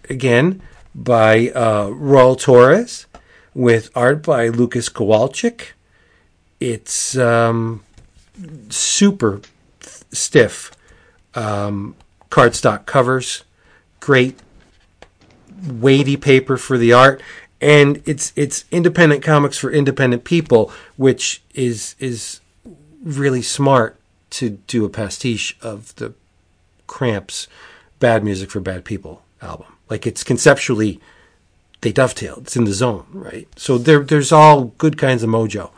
again 0.09 0.61
by 0.95 1.51
uh, 1.51 1.87
Raul 1.89 2.39
Torres, 2.39 3.07
with 3.55 3.91
art 3.95 4.23
by 4.23 4.49
Lucas 4.49 4.89
Kowalczuk. 4.89 5.73
It's 6.59 7.17
um, 7.17 7.83
super 8.69 9.41
stiff 10.13 10.73
um, 11.35 11.95
cardstock 12.31 12.87
covers, 12.87 13.45
great 13.99 14.39
weighty 15.67 16.17
paper 16.17 16.57
for 16.57 16.79
the 16.79 16.93
art, 16.93 17.23
and 17.61 18.03
it's 18.07 18.33
it's 18.37 18.65
independent 18.71 19.23
comics 19.23 19.59
for 19.59 19.71
independent 19.71 20.25
people, 20.25 20.73
which 20.97 21.43
is 21.55 21.95
is 21.99 22.41
really 23.03 23.43
smart 23.43 23.99
to 24.31 24.51
do 24.67 24.85
a 24.85 24.89
pastiche 24.89 25.57
of 25.61 25.95
the 25.97 26.15
Cramps 26.87 27.49
Bad 27.99 28.25
Music 28.25 28.51
for 28.51 28.61
Bad 28.61 28.85
People 28.85 29.23
album. 29.43 29.67
Like 29.91 30.07
it's 30.07 30.25
conceptually 30.25 31.01
they 31.81 31.93
dovetail. 31.93 32.39
It's 32.39 32.57
in 32.57 32.65
the 32.65 32.73
zone, 32.73 33.07
right? 33.13 33.49
So 33.57 33.77
there 33.77 34.01
there's 34.01 34.33
all 34.33 34.67
good 34.79 34.97
kinds 34.97 35.23
of 35.23 35.31
mojo. 35.31 35.71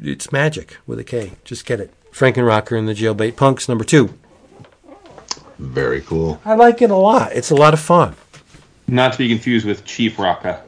It's 0.00 0.32
magic 0.32 0.78
with 0.86 0.98
a 0.98 1.04
K. 1.04 1.32
Just 1.44 1.66
get 1.66 1.80
it. 1.80 1.92
Frankenrocker 2.12 2.78
and 2.78 2.88
the 2.88 2.94
Jailbait 2.94 3.36
Punks 3.36 3.68
number 3.68 3.84
two. 3.84 4.14
Very 5.58 6.00
cool. 6.00 6.40
I 6.44 6.54
like 6.54 6.82
it 6.82 6.90
a 6.90 6.96
lot. 6.96 7.32
It's 7.32 7.50
a 7.50 7.54
lot 7.54 7.74
of 7.74 7.80
fun. 7.80 8.14
Not 8.88 9.12
to 9.12 9.18
be 9.18 9.28
confused 9.28 9.66
with 9.66 9.84
Chief 9.84 10.16
Rocka. 10.16 10.60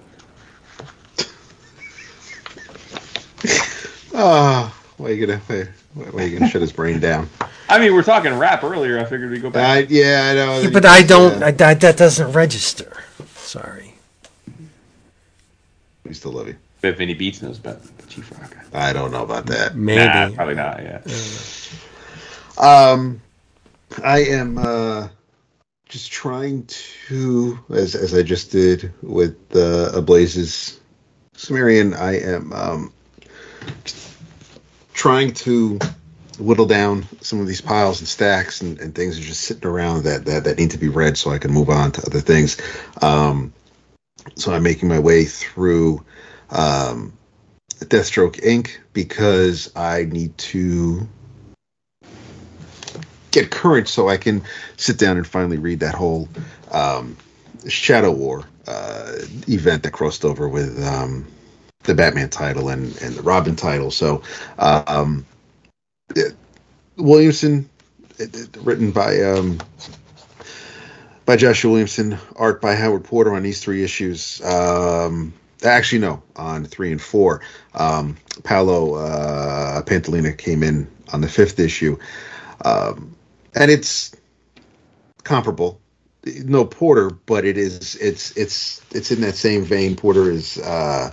Ah, 4.15 4.73
why 4.97 5.11
you 5.11 5.27
gonna 5.27 5.41
why, 5.49 5.69
why 5.95 6.25
you 6.25 6.39
gonna 6.39 6.51
shut 6.51 6.61
his 6.61 6.73
brain 6.73 7.01
down? 7.01 7.29
I 7.69 7.79
mean, 7.79 7.95
we're 7.95 8.03
talking 8.03 8.37
rap 8.39 8.65
earlier. 8.65 8.99
I 8.99 9.05
figured 9.05 9.31
we'd 9.31 9.43
go 9.43 9.51
back. 9.51 9.87
I, 9.87 9.87
yeah, 9.89 10.29
I 10.31 10.35
know. 10.35 10.61
Yeah, 10.61 10.71
but 10.71 10.85
I 10.85 11.03
don't. 11.03 11.43
I, 11.43 11.51
that 11.53 11.81
that 11.81 11.97
doesn't 11.97 12.33
register. 12.33 13.03
Sorry. 13.37 13.95
We 16.05 16.13
still 16.15 16.33
love 16.33 16.49
you. 16.49 16.57
Bet 16.81 16.99
Vinny 16.99 17.15
Beats 17.15 17.41
knows 17.41 17.59
about 17.59 17.81
Chief 18.09 18.29
Rocka. 18.31 18.63
I 18.75 18.93
don't 18.93 19.11
know 19.11 19.23
about 19.23 19.47
that. 19.47 19.77
Maybe. 19.77 20.05
Nah, 20.05 20.31
probably 20.31 20.55
not. 20.55 20.83
Yeah. 20.83 21.01
Um, 22.59 23.23
I 24.03 24.21
am 24.25 24.59
uh, 24.59 25.09
just 25.89 26.11
trying 26.11 26.67
to, 27.09 27.59
as 27.71 27.95
as 27.95 28.15
I 28.15 28.23
just 28.23 28.51
did 28.51 28.93
with 29.03 29.37
uh, 29.55 29.93
Ablaze's 29.95 30.81
Sumerian, 31.35 31.95
I 31.95 32.19
am 32.21 32.53
um, 32.53 32.93
trying 34.95 35.35
to 35.35 35.79
whittle 36.39 36.67
down 36.67 37.07
some 37.21 37.41
of 37.41 37.47
these 37.47 37.61
piles 37.61 38.01
and 38.01 38.09
stacks 38.09 38.61
and, 38.61 38.81
and 38.81 38.95
things 38.95 39.19
are 39.19 39.23
just 39.23 39.43
sitting 39.43 39.69
around 39.69 40.05
that, 40.05 40.25
that 40.25 40.45
that 40.45 40.59
need 40.59 40.71
to 40.71 40.79
be 40.79 40.89
read 40.89 41.19
so 41.19 41.31
I 41.31 41.39
can 41.39 41.53
move 41.53 41.69
on 41.69 41.93
to 41.93 42.07
other 42.07 42.21
things. 42.21 42.57
Um, 43.03 43.53
so 44.37 44.53
I'm 44.53 44.63
making 44.63 44.89
my 44.89 44.99
way 44.99 45.25
through 45.25 46.05
um, 46.51 47.13
Deathstroke 47.81 48.41
Inc. 48.43 48.79
because 48.93 49.71
I 49.77 50.05
need 50.05 50.37
to 50.39 51.07
get 53.31 53.51
current 53.51 53.89
so 53.89 54.09
I 54.09 54.17
can 54.17 54.43
sit 54.77 54.99
down 54.99 55.17
and 55.17 55.27
finally 55.27 55.59
read 55.59 55.81
that 55.81 55.95
whole 55.95 56.29
um, 56.71 57.17
Shadow 57.69 58.13
War 58.13 58.45
uh, 58.67 59.13
event 59.49 59.83
that 59.83 59.93
crossed 59.93 60.25
over 60.25 60.49
with 60.49 60.83
um, 60.85 61.27
the 61.85 61.95
Batman 61.95 62.31
title 62.31 62.69
and, 62.69 62.97
and 63.03 63.15
the 63.15 63.23
Robin 63.23 63.57
title. 63.57 63.91
So, 63.91 64.23
um, 64.59 65.25
Williamson, 66.97 67.69
it, 68.19 68.35
it, 68.35 68.57
written 68.59 68.91
by 68.91 69.23
um, 69.23 69.59
by 71.27 71.37
Joshua 71.37 71.71
Williamson, 71.71 72.19
art 72.37 72.61
by 72.61 72.75
Howard 72.75 73.05
Porter 73.05 73.35
on 73.35 73.43
these 73.43 73.63
three 73.63 73.83
issues. 73.83 74.43
Um, 74.45 75.33
actually, 75.63 76.01
no, 76.01 76.23
on 76.37 76.65
three 76.65 76.93
and 76.93 77.01
four. 77.01 77.41
Um, 77.75 78.17
Paolo 78.43 78.95
uh, 78.97 79.83
Pantalena 79.83 80.37
came 80.37 80.63
in 80.63 80.89
on 81.13 81.21
the 81.21 81.29
fifth 81.29 81.59
issue, 81.59 81.99
um, 82.65 83.15
and 83.55 83.71
it's 83.71 84.15
comparable. 85.23 85.81
No 86.27 86.65
Porter, 86.65 87.11
but 87.11 87.45
it 87.45 87.59
is 87.59 87.97
it's 87.97 88.37
it's 88.37 88.81
it's 88.93 89.11
in 89.11 89.21
that 89.23 89.35
same 89.35 89.65
vein. 89.65 89.97
Porter 89.97 90.31
is 90.31 90.59
uh, 90.59 91.11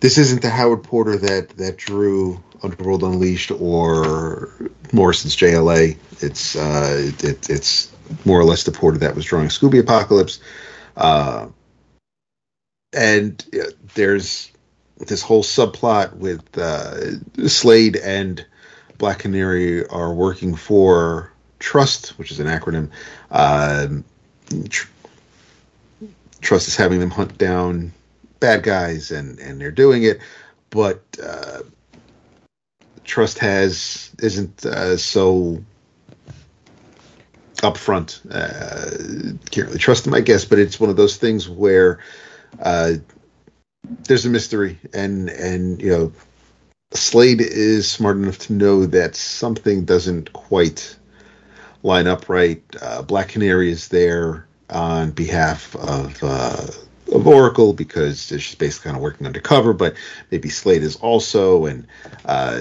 this 0.00 0.18
isn't 0.18 0.42
the 0.42 0.50
Howard 0.50 0.82
Porter 0.82 1.16
that 1.16 1.50
that 1.50 1.76
drew 1.76 2.42
Underworld 2.62 3.02
Unleashed 3.02 3.50
or 3.50 4.50
Morrison's 4.92 5.36
JLA. 5.36 5.96
It's 6.20 6.56
uh, 6.56 7.12
it, 7.22 7.48
it's 7.50 7.92
more 8.24 8.38
or 8.38 8.44
less 8.44 8.64
the 8.64 8.72
Porter 8.72 8.98
that 8.98 9.14
was 9.14 9.24
drawing 9.24 9.48
Scooby 9.48 9.80
Apocalypse. 9.80 10.40
Uh, 10.96 11.48
and 12.92 13.44
uh, 13.54 13.70
there's 13.94 14.50
this 14.98 15.22
whole 15.22 15.42
subplot 15.42 16.14
with 16.14 16.56
uh, 16.56 17.18
Slade 17.48 17.96
and 17.96 18.44
Black 18.98 19.20
Canary 19.20 19.86
are 19.88 20.14
working 20.14 20.54
for 20.54 21.30
Trust, 21.58 22.18
which 22.18 22.30
is 22.30 22.40
an 22.40 22.46
acronym. 22.46 22.90
Um, 23.30 24.04
tr- 24.68 24.88
Trust 26.40 26.68
is 26.68 26.76
having 26.76 27.00
them 27.00 27.10
hunt 27.10 27.36
down 27.38 27.92
bad 28.40 28.62
guys, 28.62 29.10
and 29.10 29.38
and 29.38 29.60
they're 29.60 29.70
doing 29.70 30.02
it, 30.02 30.20
but 30.70 31.02
uh, 31.22 31.60
Trust 33.04 33.38
has 33.38 34.10
isn't 34.18 34.66
uh, 34.66 34.96
so 34.96 35.62
upfront. 37.58 38.20
Uh, 38.30 39.36
can't 39.50 39.68
really 39.68 39.78
trust 39.78 40.04
them, 40.04 40.14
I 40.14 40.20
guess, 40.20 40.44
but 40.44 40.58
it's 40.58 40.80
one 40.80 40.90
of 40.90 40.96
those 40.96 41.16
things 41.16 41.48
where 41.48 41.98
uh, 42.60 42.94
there's 44.04 44.26
a 44.26 44.30
mystery, 44.30 44.78
and 44.92 45.28
and 45.30 45.80
you 45.80 45.90
know, 45.90 46.12
Slade 46.92 47.40
is 47.40 47.88
smart 47.90 48.16
enough 48.16 48.38
to 48.38 48.52
know 48.52 48.86
that 48.86 49.16
something 49.16 49.84
doesn't 49.84 50.32
quite 50.32 50.96
line 51.82 52.06
up 52.06 52.28
right. 52.28 52.62
Uh, 52.80 53.02
Black 53.02 53.28
Canary 53.28 53.70
is 53.70 53.88
there 53.88 54.46
on 54.70 55.12
behalf 55.12 55.76
of 55.76 56.18
uh, 56.22 56.66
of 57.12 57.26
Oracle 57.26 57.72
because 57.72 58.26
she's 58.26 58.54
basically 58.54 58.88
kind 58.88 58.96
of 58.96 59.02
working 59.02 59.26
undercover, 59.26 59.72
but 59.72 59.94
maybe 60.30 60.48
Slade 60.48 60.82
is 60.82 60.96
also, 60.96 61.66
and 61.66 61.86
uh, 62.24 62.58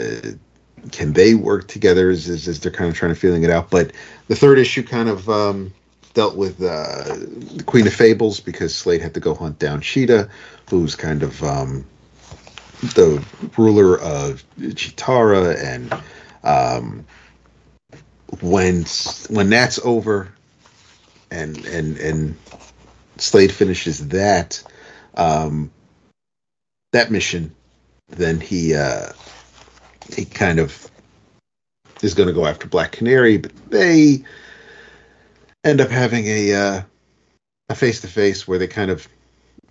can 0.91 1.13
they 1.13 1.35
work 1.35 1.67
together 1.67 2.09
as, 2.09 2.29
as, 2.29 2.47
as, 2.47 2.59
they're 2.59 2.71
kind 2.71 2.89
of 2.89 2.95
trying 2.95 3.13
to 3.13 3.19
feeling 3.19 3.43
it 3.43 3.49
out. 3.49 3.69
But 3.69 3.91
the 4.27 4.35
third 4.35 4.59
issue 4.59 4.83
kind 4.83 5.09
of 5.09 5.29
um, 5.29 5.73
dealt 6.13 6.35
with 6.35 6.61
uh, 6.61 7.03
the 7.55 7.63
Queen 7.65 7.87
of 7.87 7.93
Fables 7.93 8.39
because 8.39 8.75
Slade 8.75 9.01
had 9.01 9.13
to 9.13 9.19
go 9.19 9.33
hunt 9.33 9.59
down 9.59 9.81
Cheetah, 9.81 10.29
who's 10.69 10.95
kind 10.95 11.23
of 11.23 11.43
um, 11.43 11.85
the 12.81 13.23
ruler 13.57 13.99
of 13.99 14.43
Chitara, 14.59 15.61
and 15.63 15.93
um, 16.43 17.05
when 18.41 18.85
when 19.29 19.49
that's 19.49 19.79
over, 19.79 20.31
and 21.31 21.57
and 21.65 21.97
and 21.97 22.37
Slade 23.17 23.51
finishes 23.51 24.09
that 24.09 24.63
um, 25.15 25.71
that 26.91 27.11
mission, 27.11 27.53
then 28.09 28.39
he 28.39 28.73
uh, 28.73 29.09
he 30.13 30.25
kind 30.25 30.59
of 30.59 30.89
is 32.01 32.13
going 32.13 32.27
to 32.27 32.33
go 32.33 32.45
after 32.45 32.67
Black 32.67 32.91
Canary, 32.91 33.37
but 33.37 33.51
they 33.69 34.23
end 35.63 35.81
up 35.81 35.89
having 35.89 36.25
a 36.27 36.53
uh, 36.53 36.81
a 37.69 37.75
face 37.75 38.01
to 38.01 38.07
face 38.07 38.47
where 38.47 38.59
they 38.59 38.67
kind 38.67 38.91
of 38.91 39.07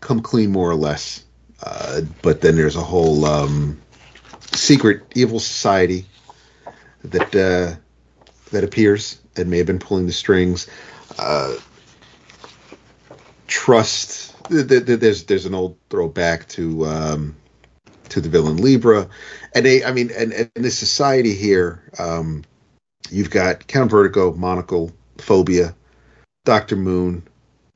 come 0.01 0.21
clean 0.21 0.51
more 0.51 0.71
or 0.71 0.75
less. 0.75 1.25
Uh, 1.63 2.03
but 2.23 2.41
then 2.41 2.57
there's 2.57 2.77
a 2.77 2.83
whole 2.83 3.25
um, 3.25 3.81
secret 4.53 5.03
evil 5.15 5.41
society 5.41 6.05
that 7.03 7.35
uh, 7.35 7.79
that 8.51 8.65
appears 8.65 9.21
and 9.37 9.51
may 9.51 9.59
have 9.59 9.67
been 9.67 9.79
pulling 9.79 10.07
the 10.07 10.13
strings. 10.13 10.69
Trust. 13.55 14.35
There's 14.51 15.27
there's 15.27 15.47
an 15.47 15.55
old 15.55 15.79
throwback 15.89 16.49
to 16.49 16.85
um, 16.87 17.37
to 18.09 18.21
the 18.21 18.29
villain 18.29 18.57
Libra, 18.57 19.09
and 19.55 19.65
they, 19.65 19.85
I 19.85 19.93
mean, 19.93 20.11
and, 20.19 20.33
and 20.33 20.51
this 20.57 20.77
society 20.77 21.35
here, 21.35 21.81
um, 22.01 22.43
you've 23.11 23.31
got 23.31 23.69
Count 23.69 23.93
Vertigo, 23.93 24.33
Monocle, 24.35 24.91
Phobia, 25.19 25.73
Doctor 26.45 26.75
Moon, 26.75 27.23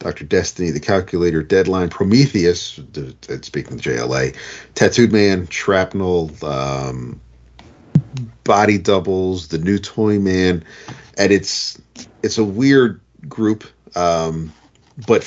Doctor 0.01 0.25
Destiny, 0.25 0.73
the 0.73 0.81
Calculator, 0.81 1.45
Deadline, 1.45 1.91
Prometheus. 1.91 2.81
The, 2.93 3.15
speaking 3.43 3.75
of 3.75 3.81
JLA, 3.81 4.35
Tattooed 4.75 5.13
Man, 5.13 5.47
Shrapnel, 5.47 6.33
um, 6.45 7.21
Body 8.43 8.79
Doubles, 8.79 9.47
the 9.47 9.59
New 9.59 9.79
Toy 9.79 10.19
Man, 10.19 10.65
and 11.17 11.31
it's 11.31 11.81
it's 12.25 12.37
a 12.37 12.45
weird 12.45 13.01
group, 13.29 13.63
um, 13.95 14.53
but 15.07 15.23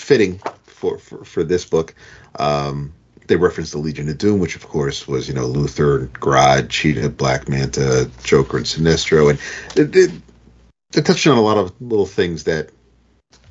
fitting 0.00 0.40
for, 0.64 0.98
for 0.98 1.24
for 1.24 1.44
this 1.44 1.64
book. 1.64 1.94
Um, 2.38 2.92
they 3.26 3.36
referenced 3.36 3.72
the 3.72 3.78
Legion 3.78 4.08
of 4.08 4.18
Doom, 4.18 4.40
which 4.40 4.56
of 4.56 4.66
course 4.66 5.06
was 5.06 5.28
you 5.28 5.34
know 5.34 5.46
Luthor, 5.46 6.08
Grodd, 6.08 6.68
Cheetah, 6.68 7.10
Black 7.10 7.48
Manta, 7.48 8.10
Joker, 8.24 8.58
and 8.58 8.66
Sinestro, 8.66 9.30
and 9.30 9.96
it 10.94 11.04
touched 11.04 11.26
on 11.26 11.38
a 11.38 11.42
lot 11.42 11.56
of 11.56 11.72
little 11.80 12.06
things 12.06 12.44
that 12.44 12.70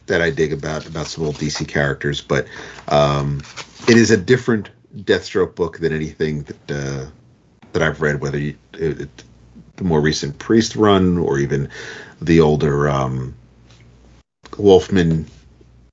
that 0.07 0.21
I 0.21 0.31
dig 0.31 0.51
about 0.51 0.85
about 0.85 1.07
some 1.07 1.23
old 1.25 1.35
DC 1.35 1.67
characters, 1.67 2.19
but 2.19 2.47
um, 2.87 3.41
it 3.87 3.97
is 3.97 4.11
a 4.11 4.17
different 4.17 4.69
Deathstroke 4.95 5.55
book 5.55 5.77
than 5.77 5.93
anything 5.93 6.43
that 6.43 6.71
uh, 6.71 7.09
that 7.73 7.81
I've 7.81 8.01
read, 8.01 8.19
whether 8.19 8.39
you, 8.39 8.55
it, 8.73 9.01
it, 9.01 9.23
the 9.75 9.83
more 9.83 10.01
recent 10.01 10.37
Priest 10.39 10.75
run 10.75 11.17
or 11.17 11.39
even 11.39 11.69
the 12.21 12.41
older 12.41 12.89
um, 12.89 13.35
Wolfman 14.57 15.27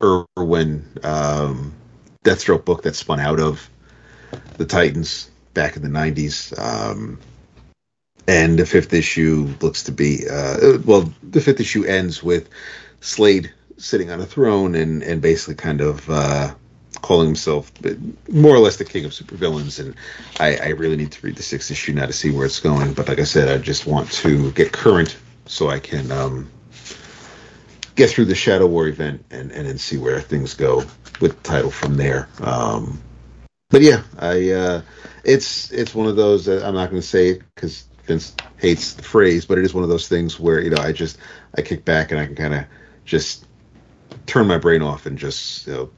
Erwin 0.03 0.87
um, 1.03 1.75
Deathstroke 2.25 2.65
book 2.65 2.83
that 2.83 2.97
spun 2.97 3.21
out 3.21 3.41
of 3.41 3.69
the 4.57 4.65
Titans 4.65 5.31
back 5.55 5.77
in 5.77 5.83
the 5.83 5.89
90s. 5.89 6.59
Um, 6.59 7.19
and 8.29 8.59
the 8.59 8.67
fifth 8.67 8.93
issue 8.93 9.55
looks 9.61 9.85
to 9.85 9.93
be 9.93 10.29
uh, 10.29 10.79
well, 10.85 11.13
the 11.23 11.41
fifth 11.41 11.61
issue 11.61 11.85
ends 11.85 12.23
with 12.23 12.49
Slade 13.01 13.53
sitting 13.77 14.11
on 14.11 14.21
a 14.21 14.27
throne 14.27 14.75
and, 14.75 15.03
and 15.03 15.23
basically 15.23 15.55
kind 15.55 15.81
of 15.81 16.09
uh, 16.11 16.55
calling 17.03 17.27
himself 17.27 17.71
more 18.29 18.55
or 18.55 18.59
less 18.59 18.77
the 18.77 18.85
king 18.85 19.05
of 19.05 19.13
supervillains. 19.13 19.79
And 19.79 19.95
I, 20.41 20.57
I 20.57 20.69
really 20.71 20.97
need 20.97 21.13
to 21.13 21.27
read 21.27 21.37
the 21.37 21.43
sixth 21.43 21.71
issue 21.71 21.93
now 21.93 22.07
to 22.07 22.13
see 22.13 22.31
where 22.31 22.47
it's 22.47 22.61
going. 22.61 22.95
But 22.95 23.09
like 23.09 23.21
I 23.21 23.25
said, 23.25 23.49
I 23.49 23.63
just 23.63 23.87
want 23.87 24.11
to 24.13 24.51
get 24.53 24.73
current 24.73 25.17
so 25.47 25.69
I 25.69 25.79
can 25.79 26.11
um, 26.11 26.51
get 27.97 28.11
through 28.11 28.27
the 28.27 28.35
Shadow 28.35 28.67
War 28.67 28.87
event 28.87 29.25
and, 29.31 29.51
and 29.51 29.67
then 29.67 29.79
see 29.79 29.97
where 29.97 30.21
things 30.21 30.55
go 30.55 30.85
with 31.21 31.43
the 31.43 31.43
title 31.43 31.71
from 31.71 31.97
there. 31.97 32.29
Um, 32.41 33.01
but 33.71 33.83
yeah, 33.83 34.03
I 34.19 34.51
uh, 34.51 34.83
it's 35.25 35.73
it's 35.73 35.95
one 35.95 36.07
of 36.07 36.15
those. 36.15 36.45
That 36.45 36.63
I'm 36.63 36.75
not 36.75 36.91
going 36.91 37.03
to 37.03 37.07
say 37.07 37.41
because 37.55 37.85
Vince 38.05 38.35
hates 38.59 38.93
the 38.93 39.03
phrase, 39.03 39.45
but 39.45 39.59
it 39.59 39.65
is 39.65 39.75
one 39.75 39.83
of 39.83 39.89
those 39.91 40.07
things 40.07 40.39
where 40.39 40.61
you 40.61 40.71
know 40.71 40.81
I 40.81 40.93
just 40.93 41.19
I 41.57 41.63
kick 41.63 41.85
back 41.85 42.13
and 42.13 42.21
I 42.21 42.27
can 42.27 42.37
kind 42.37 42.55
of 42.55 42.65
just 43.05 43.45
turn 44.27 44.47
my 44.47 44.59
brain 44.59 44.83
off 44.83 45.07
and 45.07 45.19
just 45.19 45.67
you 45.67 45.73
know, 45.73 45.91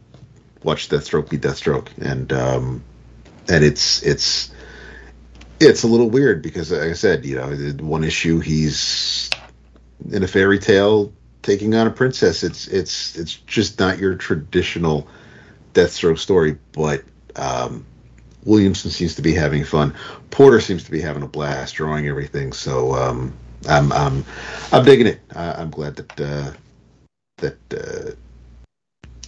watch 0.62 0.88
Deathstroke 0.88 1.28
be 1.28 1.36
Deathstroke, 1.36 1.88
and 1.98 2.32
um, 2.32 2.84
and 3.50 3.62
it's 3.62 4.02
it's 4.02 4.50
it's 5.60 5.82
a 5.82 5.88
little 5.88 6.08
weird 6.08 6.40
because 6.40 6.70
like 6.70 6.82
I 6.82 6.94
said, 6.94 7.26
you 7.26 7.36
know, 7.36 7.50
one 7.84 8.04
issue 8.04 8.38
he's 8.38 9.28
in 10.10 10.22
a 10.22 10.28
fairy 10.28 10.58
tale 10.58 11.12
taking 11.42 11.74
on 11.74 11.86
a 11.86 11.90
princess. 11.90 12.42
It's 12.42 12.66
it's 12.68 13.16
it's 13.16 13.34
just 13.34 13.78
not 13.78 13.98
your 13.98 14.14
traditional 14.14 15.08
Deathstroke 15.74 16.18
story, 16.18 16.58
but 16.72 17.04
um, 17.36 17.84
Williamson 18.44 18.90
seems 18.90 19.14
to 19.16 19.22
be 19.22 19.34
having 19.34 19.64
fun. 19.64 19.94
Porter 20.30 20.60
seems 20.60 20.84
to 20.84 20.90
be 20.90 21.00
having 21.00 21.22
a 21.22 21.28
blast 21.28 21.74
drawing 21.74 22.06
everything. 22.08 22.52
So 22.52 22.94
um, 22.94 23.34
I'm 23.68 23.92
I'm 23.92 24.24
I'm 24.72 24.84
digging 24.84 25.06
it. 25.06 25.20
I, 25.34 25.62
am 25.62 25.70
glad 25.70 25.96
that 25.96 26.20
uh, 26.20 26.52
that 27.38 27.56
uh, 27.72 28.12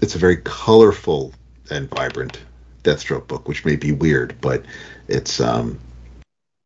it's 0.02 0.14
a 0.14 0.18
very 0.18 0.38
colorful 0.38 1.32
and 1.70 1.88
vibrant 1.88 2.40
Deathstroke 2.82 3.28
book, 3.28 3.46
which 3.46 3.64
may 3.64 3.76
be 3.76 3.92
weird, 3.92 4.40
but 4.40 4.64
it's 5.08 5.40
um 5.40 5.78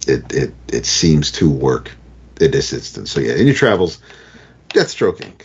it 0.06 0.32
it 0.32 0.54
it 0.68 0.86
seems 0.86 1.32
to 1.32 1.50
work 1.50 1.90
in 2.40 2.50
this 2.50 2.72
instance. 2.72 3.10
So 3.10 3.20
yeah, 3.20 3.34
in 3.34 3.46
your 3.46 3.56
travels, 3.56 3.98
Deathstroke 4.74 5.18
Inc. 5.18 5.42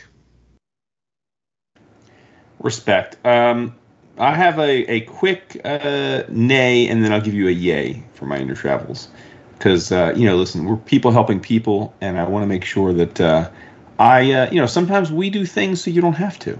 Respect. 2.59 3.23
Um, 3.23 3.75
I 4.17 4.33
have 4.33 4.57
a, 4.57 4.91
a 4.91 5.01
quick 5.01 5.61
uh, 5.63 6.23
nay, 6.29 6.87
and 6.87 7.05
then 7.05 7.13
I'll 7.13 7.21
give 7.21 7.35
you 7.35 7.47
a 7.47 7.51
yay 7.51 8.03
for 8.15 8.25
my 8.25 8.39
inner 8.39 8.55
travels. 8.55 9.07
Because, 9.53 9.91
uh, 9.91 10.13
you 10.15 10.25
know, 10.25 10.35
listen, 10.35 10.65
we're 10.65 10.77
people 10.77 11.11
helping 11.11 11.39
people, 11.39 11.93
and 12.01 12.17
I 12.19 12.27
want 12.27 12.41
to 12.41 12.47
make 12.47 12.65
sure 12.65 12.91
that 12.93 13.21
uh, 13.21 13.51
I, 13.99 14.31
uh, 14.31 14.51
you 14.51 14.59
know, 14.59 14.65
sometimes 14.65 15.11
we 15.11 15.29
do 15.29 15.45
things 15.45 15.83
so 15.83 15.91
you 15.91 16.01
don't 16.01 16.13
have 16.13 16.39
to. 16.39 16.59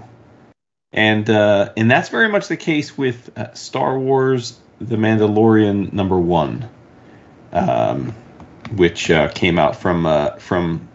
And 0.92 1.28
uh, 1.28 1.72
and 1.76 1.90
that's 1.90 2.08
very 2.08 2.28
much 2.28 2.48
the 2.48 2.56
case 2.56 2.96
with 2.96 3.36
uh, 3.36 3.52
Star 3.54 3.98
Wars: 3.98 4.58
The 4.80 4.96
Mandalorian 4.96 5.92
number 5.92 6.18
one, 6.18 6.68
um, 7.52 8.12
which 8.74 9.10
came 9.34 9.58
out 9.58 9.76
from 9.76 10.30
from 10.38 10.88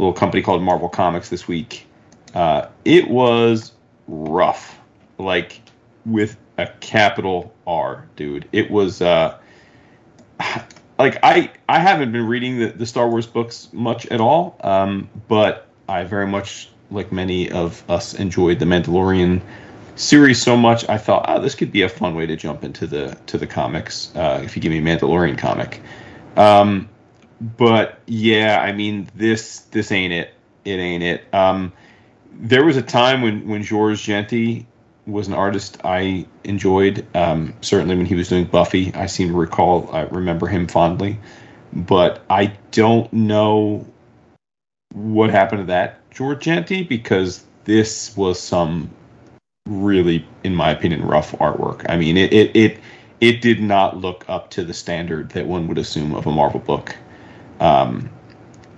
little 0.00 0.12
company 0.12 0.42
called 0.42 0.62
Marvel 0.62 0.88
Comics 0.88 1.28
this 1.28 1.46
week. 1.46 1.86
it 2.84 3.08
was 3.08 3.72
rough, 4.08 4.78
like 5.18 5.60
with 6.06 6.36
a 6.58 6.66
capital 6.80 7.54
R, 7.66 8.06
dude. 8.16 8.48
It 8.52 8.70
was 8.70 9.02
uh 9.02 9.38
like 10.98 11.18
I 11.22 11.50
I 11.68 11.78
haven't 11.78 12.12
been 12.12 12.26
reading 12.26 12.58
the, 12.58 12.66
the 12.66 12.86
Star 12.86 13.08
Wars 13.08 13.26
books 13.26 13.68
much 13.72 14.06
at 14.06 14.20
all, 14.20 14.56
um, 14.62 15.08
but 15.28 15.68
I 15.88 16.04
very 16.04 16.26
much 16.26 16.68
like 16.90 17.12
many 17.12 17.50
of 17.50 17.88
us 17.88 18.14
enjoyed 18.14 18.58
the 18.58 18.64
Mandalorian 18.64 19.40
series 19.96 20.42
so 20.42 20.56
much. 20.56 20.88
I 20.88 20.98
thought, 20.98 21.26
oh, 21.28 21.40
this 21.40 21.54
could 21.54 21.72
be 21.72 21.82
a 21.82 21.88
fun 21.88 22.14
way 22.14 22.26
to 22.26 22.36
jump 22.36 22.64
into 22.64 22.86
the 22.86 23.16
to 23.26 23.38
the 23.38 23.46
comics 23.46 24.14
uh, 24.16 24.40
if 24.44 24.56
you 24.56 24.62
give 24.62 24.72
me 24.72 24.78
a 24.78 24.82
Mandalorian 24.82 25.38
comic. 25.38 25.80
Um, 26.36 26.88
but 27.40 28.00
yeah, 28.06 28.60
I 28.60 28.72
mean 28.72 29.08
this 29.14 29.60
this 29.70 29.92
ain't 29.92 30.12
it. 30.12 30.34
It 30.64 30.78
ain't 30.78 31.02
it. 31.02 31.24
Um, 31.32 31.72
there 32.32 32.64
was 32.64 32.76
a 32.76 32.82
time 32.82 33.22
when 33.22 33.48
when 33.48 33.62
Georges 33.62 34.02
Jeanty 34.02 34.66
was 35.06 35.28
an 35.28 35.34
artist 35.34 35.78
I 35.84 36.26
enjoyed. 36.44 37.06
Um, 37.16 37.54
certainly 37.60 37.96
when 37.96 38.06
he 38.06 38.14
was 38.14 38.28
doing 38.28 38.44
Buffy, 38.44 38.94
I 38.94 39.06
seem 39.06 39.28
to 39.28 39.34
recall, 39.34 39.90
I 39.92 40.02
remember 40.02 40.46
him 40.46 40.66
fondly. 40.66 41.18
But 41.72 42.24
I 42.28 42.52
don't 42.70 43.12
know 43.12 43.86
what 44.92 45.30
happened 45.30 45.62
to 45.62 45.66
that 45.66 46.10
George 46.10 46.44
Jeanty 46.44 46.82
because 46.82 47.44
this 47.64 48.16
was 48.16 48.40
some 48.40 48.90
really, 49.66 50.26
in 50.42 50.54
my 50.54 50.70
opinion, 50.70 51.02
rough 51.02 51.32
artwork. 51.32 51.86
I 51.88 51.96
mean, 51.96 52.16
it 52.16 52.32
it 52.32 52.56
it, 52.56 52.78
it 53.20 53.40
did 53.40 53.60
not 53.60 53.98
look 53.98 54.24
up 54.28 54.50
to 54.50 54.64
the 54.64 54.74
standard 54.74 55.30
that 55.30 55.46
one 55.46 55.68
would 55.68 55.78
assume 55.78 56.14
of 56.14 56.26
a 56.26 56.32
Marvel 56.32 56.60
book. 56.60 56.96
Um, 57.60 58.10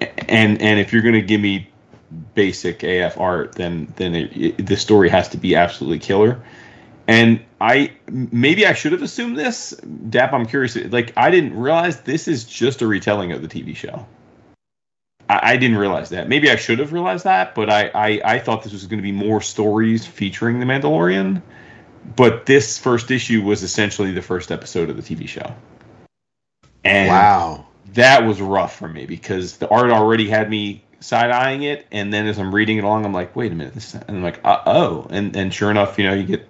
and 0.01 0.61
and 0.61 0.81
if 0.81 0.93
you're 0.93 1.03
going 1.03 1.15
to 1.15 1.23
give 1.23 1.41
me 1.41 1.71
basic 2.35 2.83
AF 2.83 3.19
art, 3.19 3.53
then 3.53 3.93
then 3.97 4.15
it, 4.15 4.37
it, 4.37 4.67
the 4.67 4.77
story 4.77 5.09
has 5.09 5.29
to 5.31 5.39
be 5.39 5.55
absolutely 5.55 5.99
killer. 5.99 6.43
And 7.09 7.45
I 7.61 7.93
maybe 8.11 8.67
I 8.67 8.75
should 8.75 8.93
have 8.93 9.03
assumed 9.03 9.39
this. 9.39 9.71
Dap, 10.11 10.33
I'm 10.33 10.47
curious. 10.47 10.77
Like 10.77 11.13
I 11.17 11.31
didn't 11.31 11.59
realize 11.59 12.01
this 12.03 12.29
is 12.29 12.45
just 12.45 12.83
a 12.83 12.87
retelling 12.87 13.33
of 13.33 13.43
the 13.43 13.49
TV 13.49 13.75
show. 13.75 14.07
I, 15.29 15.57
didn't 15.57 15.79
realize 15.79 16.11
that. 16.11 16.29
Maybe 16.29 16.51
I 16.51 16.57
should 16.57 16.79
have 16.79 16.93
realized 16.93 17.25
that, 17.25 17.55
but 17.55 17.71
I 17.71 17.91
I, 17.95 18.21
I 18.25 18.39
thought 18.39 18.65
this 18.65 18.73
was 18.73 18.87
going 18.87 18.99
to 18.99 19.03
be 19.03 19.13
more 19.13 19.41
stories 19.41 20.05
featuring 20.05 20.61
the 20.61 20.67
Mandalorian. 20.67 21.41
But 22.17 22.47
this 22.47 22.79
first 22.79 23.11
issue 23.11 23.43
was 23.43 23.63
essentially 23.63 24.13
the 24.13 24.23
first 24.23 24.51
episode 24.51 24.91
of 24.91 24.97
the 24.97 25.03
TV 25.03 25.27
show. 25.29 25.55
And 26.85 27.09
wow, 27.09 27.67
that 27.95 28.25
was 28.25 28.41
rough 28.41 28.77
for 28.77 28.89
me 28.89 29.07
because 29.07 29.57
the 29.59 29.69
art 29.69 29.91
already 29.91 30.29
had 30.29 30.49
me 30.49 30.85
side 31.01 31.31
eyeing 31.31 31.63
it, 31.63 31.87
and 31.93 32.13
then 32.13 32.27
as 32.27 32.39
I'm 32.39 32.55
reading 32.55 32.79
it 32.79 32.85
along, 32.85 33.05
I'm 33.05 33.13
like, 33.13 33.35
wait 33.37 33.53
a 33.53 33.55
minute, 33.55 33.75
this, 33.75 33.95
and 33.95 34.05
I'm 34.09 34.23
like, 34.23 34.41
uh, 34.45 34.63
oh, 34.67 35.07
and 35.11 35.37
and 35.37 35.53
sure 35.53 35.71
enough, 35.71 35.99
you 35.99 36.05
know, 36.05 36.15
you 36.15 36.25
get 36.25 36.49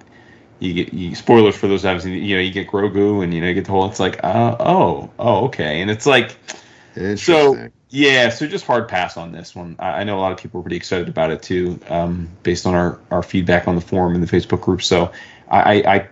you 0.60 0.74
get 0.74 0.94
you, 0.94 1.14
spoilers 1.14 1.56
for 1.56 1.66
those 1.66 1.82
times, 1.82 2.06
you 2.06 2.36
know, 2.36 2.40
you 2.40 2.52
get 2.52 2.68
Grogu, 2.68 3.24
and 3.24 3.34
you 3.34 3.40
know, 3.40 3.48
you 3.48 3.54
get 3.54 3.64
the 3.64 3.72
whole. 3.72 3.86
It's 3.88 4.00
like, 4.00 4.22
uh, 4.22 4.56
oh, 4.60 5.10
oh, 5.18 5.46
okay, 5.46 5.80
and 5.80 5.90
it's 5.90 6.06
like, 6.06 6.36
so 7.16 7.68
yeah, 7.88 8.30
so 8.30 8.46
just 8.46 8.64
hard 8.64 8.88
pass 8.88 9.16
on 9.16 9.32
this 9.32 9.54
one. 9.54 9.76
I, 9.78 10.00
I, 10.00 10.04
know 10.04 10.18
a 10.18 10.20
lot 10.20 10.32
of 10.32 10.38
people 10.38 10.60
are 10.60 10.62
pretty 10.62 10.76
excited 10.76 11.08
about 11.08 11.30
it 11.30 11.42
too, 11.42 11.78
um, 11.88 12.28
based 12.42 12.66
on 12.66 12.74
our 12.74 12.98
our 13.10 13.22
feedback 13.22 13.68
on 13.68 13.74
the 13.74 13.80
forum 13.80 14.14
and 14.14 14.26
the 14.26 14.26
Facebook 14.26 14.62
group. 14.62 14.82
So 14.82 15.12
I, 15.50 15.82
I, 15.82 16.08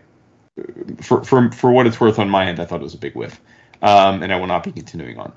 for 1.01 1.24
for 1.24 1.51
for 1.52 1.70
what 1.70 1.86
it's 1.86 2.01
worth 2.01 2.19
on 2.19 2.28
my 2.28 2.47
end, 2.47 2.61
I 2.61 2.66
thought 2.66 2.81
it 2.81 2.85
was 2.85 2.94
a 2.94 2.98
big 2.98 3.15
whiff, 3.15 3.40
um, 3.82 4.23
and 4.23 4.32
I 4.32 4.36
will 4.36 4.47
not 4.47 4.65
be 4.65 4.73
continuing 4.73 5.19
on. 5.19 5.32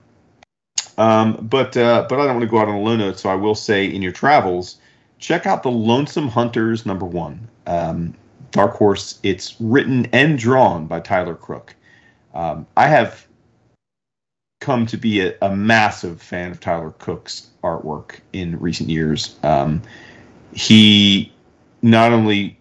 Um, 0.98 1.48
but 1.50 1.76
uh, 1.76 2.06
but 2.08 2.20
I 2.20 2.26
don't 2.26 2.36
want 2.36 2.42
to 2.42 2.48
go 2.48 2.60
out 2.60 2.68
on 2.68 2.76
a 2.76 2.82
low 2.82 2.96
note, 2.96 3.20
so 3.20 3.30
I 3.30 3.36
will 3.36 3.56
say 3.56 3.86
in 3.86 4.02
your 4.02 4.12
travels, 4.12 4.78
check 5.18 5.46
out 5.46 5.64
the 5.64 5.72
Lonesome 5.72 6.28
Hunters 6.28 6.86
number 6.86 7.06
one. 7.06 7.48
Um, 7.66 8.14
Dark 8.54 8.76
Horse. 8.76 9.20
It's 9.24 9.60
written 9.60 10.08
and 10.14 10.40
drawn 10.40 10.86
by 10.86 11.02
Tyler 11.02 11.36
Crook. 11.36 11.76
Um, 12.34 12.66
I 12.78 12.88
have 12.88 13.28
come 14.62 14.86
to 14.86 14.98
be 14.98 15.20
a, 15.20 15.36
a, 15.42 15.54
massive 15.54 16.22
fan 16.22 16.52
of 16.52 16.60
Tyler 16.60 16.92
Crook's 16.92 17.50
artwork 17.64 18.20
in 18.32 18.58
recent 18.60 18.90
years. 18.90 19.36
Um, 19.44 19.82
he 20.54 21.32
not 21.82 22.14
only 22.14 22.58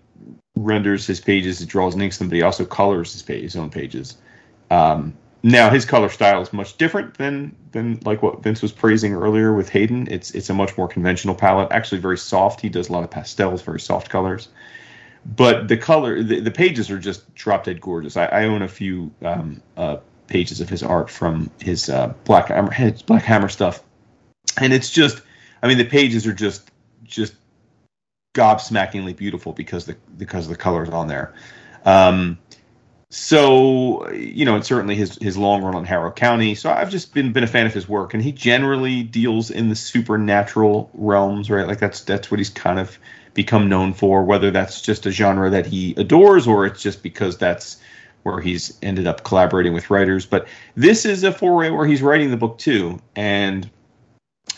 renders 0.57 1.07
his 1.07 1.21
pages, 1.21 1.61
he 1.61 1.67
draws 1.67 1.95
and 1.95 2.03
inks 2.03 2.19
them, 2.19 2.29
but 2.29 2.37
he 2.37 2.43
also 2.43 2.65
colors 2.65 3.13
his, 3.13 3.23
page, 3.23 3.43
his 3.43 3.57
own 3.57 3.71
pages. 3.71 4.17
Um, 4.71 5.15
now 5.43 5.71
his 5.71 5.85
color 5.85 6.09
style 6.09 6.41
is 6.41 6.53
much 6.53 6.77
different 6.77 7.15
than 7.15 7.57
than 7.73 7.99
like 8.05 8.23
what 8.23 8.43
Vince 8.43 8.63
was 8.63 8.73
praising 8.73 9.15
earlier 9.15 9.53
with 9.53 9.69
Hayden. 9.71 10.07
It's 10.11 10.31
it's 10.33 10.51
a 10.51 10.55
much 10.55 10.77
more 10.77 10.89
conventional 10.89 11.35
palette, 11.35 11.73
actually 11.73 12.01
very 12.01 12.19
soft. 12.19 12.61
He 12.61 12.69
does 12.69 12.89
a 12.89 12.93
lot 12.93 13.05
of 13.05 13.11
pastels, 13.11 13.63
very 13.63 13.81
soft 13.81 14.09
colors. 14.09 14.49
But 15.25 15.69
the 15.69 15.77
color, 15.77 16.23
the, 16.23 16.41
the 16.41 16.51
pages 16.51 16.91
are 16.91 16.99
just 16.99 17.33
drop 17.35 17.65
dead 17.65 17.81
gorgeous. 17.81 18.17
I, 18.17 18.27
I 18.27 18.45
own 18.45 18.63
a 18.63 18.69
few 18.69 19.13
um, 19.23 19.63
uh, 19.77 19.99
pages 20.27 20.61
of 20.61 20.69
his 20.69 20.83
art 20.83 21.09
from 21.11 21.51
his 21.61 21.89
uh, 21.89 22.13
Black 22.25 22.49
Hammer, 22.49 22.73
his 22.73 23.03
Black 23.03 23.23
Hammer 23.23 23.49
stuff, 23.49 23.83
and 24.61 24.73
it's 24.73 24.91
just, 24.91 25.23
I 25.63 25.69
mean, 25.69 25.79
the 25.79 25.85
pages 25.85 26.27
are 26.27 26.33
just 26.33 26.71
just 27.05 27.35
gobsmackingly 28.35 29.17
beautiful 29.17 29.53
because 29.53 29.87
the 29.87 29.97
because 30.17 30.47
of 30.47 30.51
the 30.51 30.57
colors 30.59 30.89
on 30.89 31.07
there. 31.07 31.35
Um, 31.85 32.39
so 33.15 34.11
you 34.11 34.47
know, 34.47 34.55
and 34.55 34.65
certainly 34.65 34.95
his 34.95 35.19
his 35.21 35.37
long 35.37 35.63
run 35.63 35.75
on 35.75 35.85
Harrow 35.85 36.11
County. 36.11 36.55
So 36.55 36.71
I've 36.73 36.89
just 36.89 37.13
been 37.13 37.31
been 37.31 37.45
a 37.45 37.47
fan 37.47 37.67
of 37.67 37.75
his 37.75 37.87
work, 37.87 38.15
and 38.15 38.23
he 38.23 38.33
generally 38.33 39.03
deals 39.03 39.51
in 39.51 39.69
the 39.69 39.77
supernatural 39.77 40.91
realms, 40.95 41.51
right? 41.51 41.67
Like 41.67 41.79
that's 41.79 42.01
that's 42.01 42.31
what 42.31 42.41
he's 42.41 42.49
kind 42.49 42.79
of 42.79 42.99
become 43.35 43.69
known 43.69 43.93
for. 43.93 44.25
Whether 44.25 44.51
that's 44.51 44.81
just 44.81 45.05
a 45.05 45.11
genre 45.11 45.51
that 45.51 45.67
he 45.67 45.93
adores, 45.99 46.47
or 46.47 46.65
it's 46.65 46.83
just 46.83 47.03
because 47.03 47.37
that's 47.37 47.77
where 48.23 48.41
he's 48.41 48.79
ended 48.81 49.07
up 49.07 49.25
collaborating 49.25 49.75
with 49.75 49.91
writers. 49.91 50.25
But 50.25 50.49
this 50.75 51.05
is 51.05 51.23
a 51.23 51.33
foray 51.33 51.69
where 51.69 51.87
he's 51.87 52.01
writing 52.01 52.31
the 52.31 52.39
book 52.39 52.57
too, 52.57 52.99
and 53.15 53.69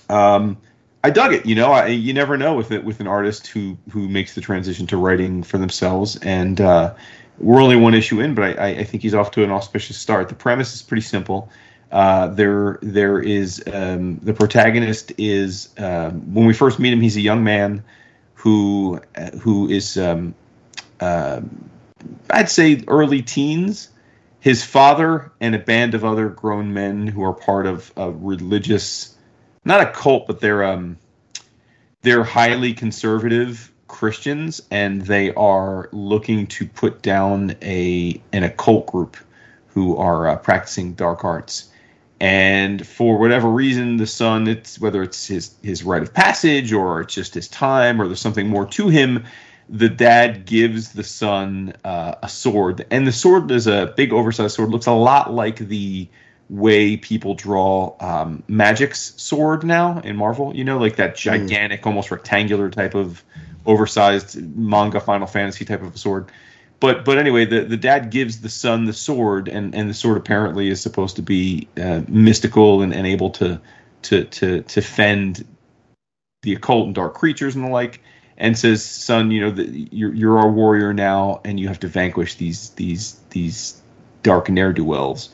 um, 0.09 0.59
I 1.02 1.10
dug 1.10 1.32
it. 1.32 1.44
You 1.44 1.56
know, 1.56 1.72
I, 1.72 1.89
you 1.89 2.14
never 2.14 2.36
know 2.36 2.55
with 2.55 2.70
it 2.70 2.85
with 2.85 3.01
an 3.01 3.09
artist 3.09 3.48
who 3.48 3.76
who 3.90 4.09
makes 4.09 4.36
the 4.36 4.40
transition 4.40 4.86
to 4.86 4.97
writing 4.97 5.43
for 5.43 5.59
themselves, 5.59 6.14
and 6.22 6.60
uh, 6.60 6.94
we're 7.39 7.61
only 7.61 7.77
one 7.77 7.94
issue 7.94 8.20
in, 8.20 8.35
but 8.35 8.59
I, 8.59 8.69
I 8.69 8.85
think 8.85 9.02
he's 9.02 9.15
off 9.15 9.32
to 9.32 9.44
an 9.44 9.51
auspicious 9.51 9.97
start. 9.97 10.28
The 10.28 10.35
premise 10.35 10.74
is 10.74 10.82
pretty 10.82 11.02
simple. 11.02 11.51
Uh, 11.90 12.28
there, 12.28 12.78
there 12.82 13.20
is 13.20 13.62
um, 13.73 14.19
the 14.19 14.35
protagonist 14.35 15.12
is 15.19 15.69
uh, 15.78 16.11
when 16.11 16.47
we 16.47 16.55
first 16.55 16.78
meet 16.78 16.93
him, 16.93 17.01
he's 17.01 17.16
a 17.16 17.20
young 17.20 17.44
man 17.44 17.85
who 18.35 19.01
uh, 19.16 19.31
who 19.31 19.69
is 19.69 19.97
um, 19.97 20.35
uh, 21.01 21.40
I'd 22.31 22.51
say 22.51 22.82
early 22.89 23.23
teens. 23.23 23.90
His 24.40 24.62
father 24.62 25.32
and 25.40 25.55
a 25.55 25.59
band 25.59 25.94
of 25.94 26.05
other 26.05 26.28
grown 26.28 26.74
men 26.74 27.06
who 27.06 27.24
are 27.24 27.32
part 27.32 27.65
of 27.65 27.90
a 27.97 28.11
religious, 28.11 29.16
not 29.65 29.81
a 29.81 29.90
cult, 29.90 30.27
but 30.27 30.40
they're 30.40 30.65
um, 30.65 30.98
they're 32.02 32.24
highly 32.24 32.74
conservative 32.74 33.73
Christians 33.95 34.61
and 34.73 35.03
they 35.03 35.33
are 35.35 35.89
looking 35.93 36.49
to 36.49 36.66
put 36.66 37.01
down 37.01 37.55
a 37.62 38.21
an 38.33 38.43
occult 38.43 38.87
group 38.87 39.16
who 39.69 39.97
are 39.97 40.27
uh, 40.27 40.37
practicing 40.37 40.95
dark 40.95 41.25
arts. 41.25 41.69
And 42.21 42.85
for 42.85 43.19
whatever 43.19 43.49
reason, 43.49 43.97
the 43.99 44.07
son, 44.07 44.49
it's 44.49 44.81
whether 44.81 45.01
it's 45.01 45.29
his 45.29 45.55
his 45.62 45.85
rite 45.85 46.03
of 46.03 46.12
passage 46.12 46.73
or 46.73 47.03
it's 47.03 47.15
just 47.15 47.35
his 47.35 47.47
time 47.47 48.03
or 48.03 48.09
there's 48.09 48.21
something 48.21 48.49
more 48.49 48.66
to 48.66 48.89
him, 48.89 49.25
the 49.69 49.89
dad 49.89 50.45
gives 50.45 50.93
the 50.93 51.05
son 51.05 51.75
uh, 51.85 52.16
a 52.21 52.29
sword, 52.29 52.85
and 52.91 53.07
the 53.07 53.12
sword 53.12 53.49
is 53.53 53.69
a 53.69 53.95
big 53.97 54.12
oversized 54.12 54.57
sword. 54.57 54.71
Looks 54.71 54.87
a 54.87 54.93
lot 54.93 55.33
like 55.33 55.59
the 55.59 56.09
way 56.51 56.97
people 56.97 57.35
draw 57.35 57.95
um, 58.01 58.43
Magik's 58.49 59.15
sword 59.16 59.65
now 59.65 60.01
in 60.01 60.16
Marvel. 60.16 60.55
You 60.55 60.65
know, 60.65 60.79
like 60.79 60.97
that 60.97 61.11
hmm. 61.11 61.31
gigantic, 61.31 61.83
mm. 61.83 61.87
almost 61.87 62.11
rectangular 62.11 62.71
type 62.71 62.97
of 62.97 63.23
oversized 63.66 64.41
manga 64.57 65.01
Final 65.01 65.27
Fantasy 65.27 65.65
type 65.65 65.82
of 65.82 65.95
a 65.95 65.99
sword. 65.99 66.31
But 66.81 67.05
but 67.05 67.19
anyway, 67.19 67.47
the, 67.47 67.61
the 67.65 67.77
dad 67.77 68.11
gives 68.11 68.41
the 68.41 68.49
son 68.49 68.85
the 68.85 68.93
sword, 68.93 69.49
and, 69.49 69.74
and 69.74 69.89
the 69.89 69.95
sword 69.95 70.16
apparently 70.16 70.69
is 70.69 70.81
supposed 70.81 71.16
to 71.16 71.23
be 71.23 71.69
uh, 71.81 72.03
mystical 72.09 72.82
and, 72.82 72.93
and 72.93 73.07
able 73.07 73.31
to 73.31 73.61
to 74.03 74.24
to 74.24 74.62
to 74.62 74.82
fend 74.82 75.47
the 76.43 76.55
occult 76.55 76.86
and 76.86 76.95
dark 76.95 77.15
creatures 77.15 77.55
and 77.55 77.65
the 77.65 77.69
like. 77.70 78.01
and 78.36 78.59
says, 78.59 78.85
"Son, 78.85 79.31
you 79.31 79.41
know, 79.41 79.62
you're 79.62 80.12
you're 80.15 80.39
our 80.39 80.51
warrior 80.51 80.93
now, 80.93 81.41
and 81.45 81.61
you 81.61 81.69
have 81.69 81.81
to 81.81 81.89
vanquish 81.89 82.35
these 82.35 82.70
these 82.70 83.20
these 83.31 83.81
dark 84.23 84.49
ne'er 84.49 84.73
do 84.73 84.85
wells." 84.85 85.31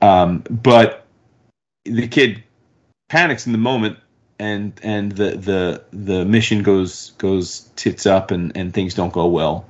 Um, 0.00 0.42
but 0.50 1.06
the 1.84 2.08
kid 2.08 2.42
panics 3.08 3.46
in 3.46 3.52
the 3.52 3.58
moment, 3.58 3.98
and 4.42 4.72
and 4.82 5.12
the 5.12 5.30
the 5.36 5.84
the 5.92 6.24
mission 6.24 6.64
goes 6.64 7.12
goes 7.18 7.70
tits 7.76 8.06
up, 8.06 8.32
and 8.32 8.56
and 8.56 8.74
things 8.74 8.92
don't 8.92 9.12
go 9.12 9.26
well, 9.26 9.64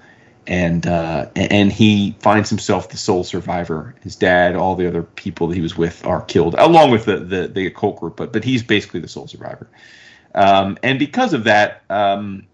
and 0.46 0.86
uh, 0.86 1.26
and 1.36 1.70
he 1.70 2.16
finds 2.20 2.48
himself 2.48 2.88
the 2.88 2.96
sole 2.96 3.22
survivor. 3.22 3.94
His 4.02 4.16
dad, 4.16 4.56
all 4.56 4.74
the 4.74 4.86
other 4.86 5.02
people 5.02 5.48
that 5.48 5.54
he 5.56 5.60
was 5.60 5.76
with, 5.76 6.04
are 6.06 6.22
killed, 6.22 6.54
along 6.54 6.90
with 6.90 7.04
the 7.04 7.18
the, 7.18 7.48
the 7.48 7.66
occult 7.66 8.00
group, 8.00 8.16
but 8.16 8.32
but 8.32 8.44
he's 8.44 8.62
basically 8.62 9.00
the 9.00 9.08
sole 9.08 9.28
survivor. 9.28 9.68
Um, 10.34 10.78
and 10.82 10.98
because 10.98 11.34
of 11.34 11.44
that, 11.44 11.82
um, 11.90 12.46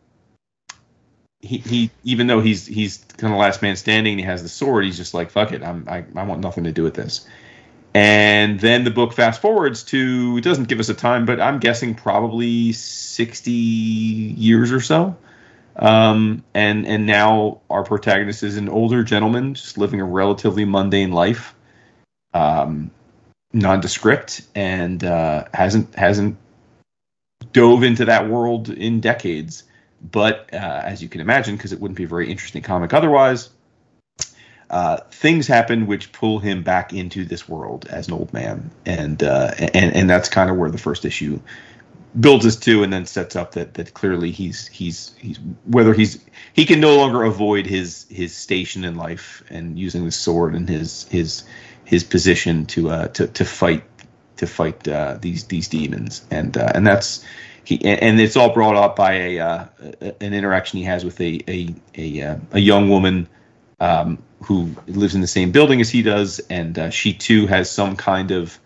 he, 1.41 1.59
he 1.59 1.91
even 2.03 2.27
though 2.27 2.41
he's 2.41 2.67
he's 2.67 3.05
kind 3.17 3.33
of 3.33 3.39
last 3.39 3.63
man 3.63 3.77
standing, 3.77 4.15
and 4.15 4.21
he 4.21 4.27
has 4.27 4.43
the 4.43 4.49
sword. 4.49 4.85
He's 4.85 4.97
just 4.97 5.15
like 5.15 5.31
fuck 5.31 5.53
it, 5.53 5.63
I'm 5.63 5.87
I, 5.89 6.05
I 6.17 6.25
want 6.25 6.41
nothing 6.41 6.65
to 6.65 6.73
do 6.73 6.83
with 6.83 6.95
this. 6.95 7.29
And 7.95 8.61
then 8.61 8.85
the 8.85 8.91
book 8.91 9.13
fast 9.13 9.41
forwards 9.41 9.83
to 9.85 10.37
it 10.39 10.45
doesn't 10.45 10.69
give 10.69 10.79
us 10.79 10.89
a 10.89 10.95
time, 10.95 11.25
but 11.25 11.41
I'm 11.41 11.59
guessing 11.59 11.95
probably 11.95 12.73
60 12.73 13.51
years 13.51 14.73
or 14.73 14.81
so. 14.81 15.17
Um, 15.79 16.43
and 16.55 16.87
and 16.87 17.07
now 17.07 17.61
our 17.71 17.85
protagonist 17.85 18.43
is 18.43 18.57
an 18.57 18.69
older 18.69 19.05
gentleman, 19.05 19.55
just 19.55 19.79
living 19.79 20.01
a 20.01 20.05
relatively 20.05 20.65
mundane 20.65 21.13
life, 21.13 21.55
um, 22.35 22.91
nondescript, 23.53 24.43
and 24.57 25.03
uh, 25.05 25.45
hasn't 25.55 25.95
hasn't 25.95 26.37
dove 27.53 27.85
into 27.85 28.07
that 28.07 28.29
world 28.29 28.69
in 28.71 29.01
decades. 29.01 29.63
But 30.01 30.53
uh, 30.53 30.83
as 30.85 31.01
you 31.01 31.09
can 31.09 31.21
imagine, 31.21 31.57
because 31.57 31.73
it 31.73 31.81
wouldn't 31.81 31.97
be 31.97 32.05
a 32.05 32.09
very 32.09 32.29
interesting 32.29 32.63
comic 32.63 32.93
otherwise, 32.93 33.51
uh, 34.71 34.99
things 35.11 35.47
happen 35.47 35.87
which 35.87 36.13
pull 36.13 36.39
him 36.39 36.63
back 36.63 36.93
into 36.93 37.25
this 37.25 37.49
world 37.49 37.87
as 37.87 38.09
an 38.09 38.15
old 38.15 38.33
man, 38.33 38.71
and 38.85 39.23
uh, 39.23 39.53
and 39.59 39.95
and 39.95 40.11
that's 40.11 40.29
kind 40.29 40.51
of 40.51 40.57
where 40.57 40.71
the 40.71 40.79
first 40.79 41.05
issue 41.05 41.41
builds 42.19 42.45
us 42.47 42.57
to, 42.57 42.83
and 42.83 42.93
then 42.93 43.07
sets 43.07 43.37
up 43.37 43.53
that 43.53 43.75
that 43.75 43.95
clearly 43.95 44.31
he's 44.31 44.67
he's 44.69 45.15
he's 45.19 45.39
whether 45.65 45.95
he's 45.95 46.23
he 46.53 46.67
can 46.67 46.81
no 46.81 46.97
longer 46.97 47.23
avoid 47.23 47.67
his 47.67 48.07
his 48.11 48.37
station 48.37 48.85
in 48.85 48.97
life 48.97 49.43
and 49.51 49.79
using 49.79 50.05
the 50.05 50.11
sword 50.13 50.55
and 50.55 50.69
his 50.69 51.05
his 51.09 51.45
his 51.85 52.05
position 52.05 52.67
to 52.67 52.91
uh 52.91 53.09
to 53.09 53.27
to 53.29 53.45
fight 53.45 53.85
to 54.39 54.47
fight 54.47 54.87
uh, 54.89 55.19
these 55.21 55.45
these 55.45 55.69
demons, 55.69 56.25
and 56.31 56.57
uh, 56.57 56.73
and 56.75 56.87
that's 56.87 57.25
he 57.65 57.85
and 57.85 58.21
it's 58.21 58.37
all 58.37 58.53
brought 58.53 58.77
up 58.77 58.97
by 58.97 59.13
a 59.13 59.39
uh, 59.39 59.67
an 60.21 60.33
interaction 60.35 60.79
he 60.79 60.85
has 60.85 61.05
with 61.05 61.21
a 61.21 61.41
a 61.49 61.75
a, 61.97 62.23
uh, 62.23 62.37
a 62.53 62.59
young 62.59 62.89
woman 62.89 63.29
um, 63.81 64.19
who 64.43 64.71
lives 64.87 65.15
in 65.15 65.21
the 65.21 65.27
same 65.27 65.51
building 65.51 65.81
as 65.81 65.91
he 65.91 66.03
does, 66.03 66.39
and 66.51 66.79
uh, 66.79 66.91
she 66.91 67.13
too 67.13 67.47
has 67.47 67.71
some 67.71 67.97
kind 67.97 68.31
of 68.31 68.59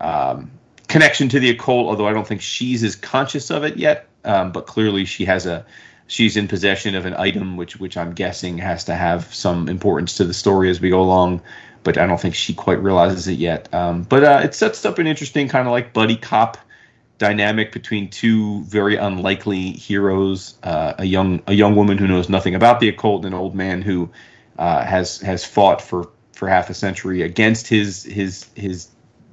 um, 0.00 0.50
connection 0.88 1.28
to 1.28 1.40
the 1.40 1.50
occult. 1.50 1.88
Although 1.88 2.06
I 2.06 2.12
don't 2.12 2.26
think 2.26 2.40
she's 2.40 2.82
as 2.82 2.96
conscious 2.96 3.50
of 3.50 3.64
it 3.64 3.76
yet, 3.76 4.08
um, 4.24 4.52
but 4.52 4.66
clearly 4.66 5.04
she 5.04 5.24
has 5.26 5.46
a 5.46 5.64
she's 6.06 6.36
in 6.36 6.48
possession 6.48 6.94
of 6.94 7.06
an 7.06 7.14
item 7.14 7.56
which 7.56 7.78
which 7.78 7.96
I'm 7.96 8.12
guessing 8.12 8.58
has 8.58 8.84
to 8.84 8.94
have 8.94 9.32
some 9.34 9.68
importance 9.68 10.16
to 10.16 10.24
the 10.24 10.34
story 10.34 10.70
as 10.70 10.80
we 10.80 10.90
go 10.90 11.00
along. 11.00 11.42
But 11.82 11.96
I 11.96 12.06
don't 12.06 12.20
think 12.20 12.34
she 12.34 12.52
quite 12.52 12.82
realizes 12.82 13.26
it 13.26 13.38
yet. 13.38 13.72
Um, 13.72 14.02
but 14.02 14.22
uh, 14.22 14.40
it 14.44 14.54
sets 14.54 14.84
up 14.84 14.98
an 14.98 15.06
interesting 15.06 15.48
kind 15.48 15.66
of 15.66 15.72
like 15.72 15.94
buddy 15.94 16.16
cop 16.16 16.58
dynamic 17.16 17.72
between 17.72 18.10
two 18.10 18.62
very 18.64 18.96
unlikely 18.96 19.72
heroes: 19.72 20.58
uh, 20.62 20.94
a 20.98 21.04
young 21.04 21.42
a 21.46 21.54
young 21.54 21.76
woman 21.76 21.98
who 21.98 22.06
knows 22.06 22.28
nothing 22.28 22.54
about 22.54 22.80
the 22.80 22.88
occult, 22.88 23.24
and 23.24 23.34
an 23.34 23.40
old 23.40 23.54
man 23.54 23.82
who 23.82 24.10
uh, 24.60 24.84
has 24.84 25.18
has 25.22 25.42
fought 25.42 25.80
for 25.80 26.10
for 26.32 26.46
half 26.46 26.68
a 26.68 26.74
century 26.74 27.22
against 27.22 27.66
his 27.66 28.04
his 28.04 28.46
his 28.54 28.88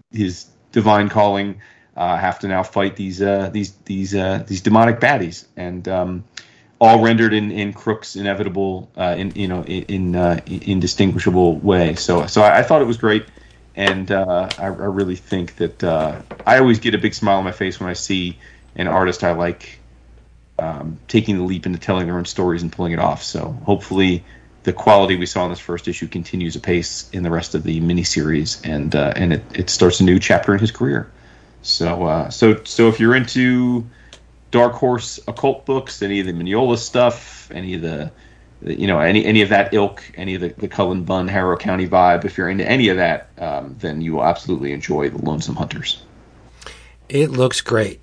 his 0.09 0.47
divine 0.71 1.09
calling. 1.09 1.61
Uh, 1.97 2.15
have 2.15 2.39
to 2.39 2.47
now 2.47 2.63
fight 2.63 2.95
these 2.95 3.21
uh, 3.21 3.49
these 3.51 3.73
these 3.85 4.15
uh, 4.15 4.43
these 4.47 4.61
demonic 4.61 5.01
baddies, 5.01 5.45
and 5.57 5.87
um, 5.89 6.23
all 6.79 7.03
rendered 7.03 7.33
in, 7.33 7.51
in 7.51 7.73
Crook's 7.73 8.15
inevitable, 8.15 8.89
uh, 8.95 9.15
in 9.17 9.31
you 9.35 9.47
know, 9.49 9.63
in 9.63 9.83
in 9.83 10.15
uh, 10.15 10.39
indistinguishable 10.45 11.57
way. 11.57 11.95
So 11.95 12.27
so 12.27 12.41
I, 12.41 12.59
I 12.59 12.63
thought 12.63 12.81
it 12.81 12.87
was 12.87 12.97
great, 12.97 13.25
and 13.75 14.09
I, 14.11 14.47
I 14.59 14.67
really 14.67 15.17
think 15.17 15.57
that 15.57 15.83
I 15.83 16.59
always 16.59 16.79
get 16.79 16.95
a 16.95 16.99
big 16.99 17.13
smile 17.13 17.39
on 17.39 17.43
my 17.43 17.51
face 17.51 17.81
when 17.81 17.89
I 17.89 17.93
see 17.93 18.37
an 18.77 18.87
artist 18.87 19.23
I 19.23 19.31
like 19.31 19.79
um, 20.59 20.99
taking 21.07 21.35
the 21.35 21.43
leap 21.43 21.65
into 21.65 21.79
telling 21.79 22.05
their 22.05 22.17
own 22.17 22.25
stories 22.25 22.61
and 22.61 22.71
pulling 22.71 22.93
it 22.93 22.99
off. 22.99 23.23
So 23.23 23.49
hopefully. 23.65 24.23
The 24.67 24.73
quality 24.73 25.15
we 25.15 25.25
saw 25.25 25.45
in 25.45 25.49
this 25.49 25.59
first 25.59 25.87
issue 25.87 26.09
continues 26.09 26.57
apace 26.57 27.09
in 27.13 27.23
the 27.23 27.29
rest 27.29 27.55
of 27.55 27.63
the 27.63 27.79
miniseries, 27.79 28.59
and 28.65 28.93
uh, 28.93 29.13
and 29.15 29.31
it, 29.31 29.43
it 29.55 29.69
starts 29.69 30.01
a 30.01 30.03
new 30.03 30.19
chapter 30.19 30.53
in 30.53 30.59
his 30.59 30.71
career. 30.71 31.09
So 31.61 32.03
uh, 32.03 32.29
so 32.29 32.61
so 32.65 32.89
if 32.89 32.99
you're 32.99 33.15
into 33.15 33.85
Dark 34.51 34.73
Horse 34.73 35.21
occult 35.25 35.65
books, 35.65 36.01
any 36.01 36.19
of 36.19 36.25
the 36.25 36.33
Mignola 36.33 36.77
stuff, 36.77 37.49
any 37.51 37.75
of 37.75 37.81
the, 37.81 38.11
you 38.61 38.87
know 38.87 38.99
any 38.99 39.23
any 39.23 39.41
of 39.41 39.47
that 39.47 39.73
ilk, 39.73 40.03
any 40.15 40.35
of 40.35 40.41
the, 40.41 40.49
the 40.57 40.67
Cullen 40.67 41.03
Bunn 41.05 41.29
Harrow 41.29 41.55
County 41.55 41.87
vibe, 41.87 42.25
if 42.25 42.37
you're 42.37 42.49
into 42.49 42.69
any 42.69 42.89
of 42.89 42.97
that, 42.97 43.29
um, 43.37 43.73
then 43.79 44.01
you 44.01 44.15
will 44.15 44.25
absolutely 44.25 44.73
enjoy 44.73 45.09
the 45.09 45.17
Lonesome 45.19 45.55
Hunters. 45.55 46.03
It 47.07 47.29
looks 47.31 47.61
great. 47.61 48.01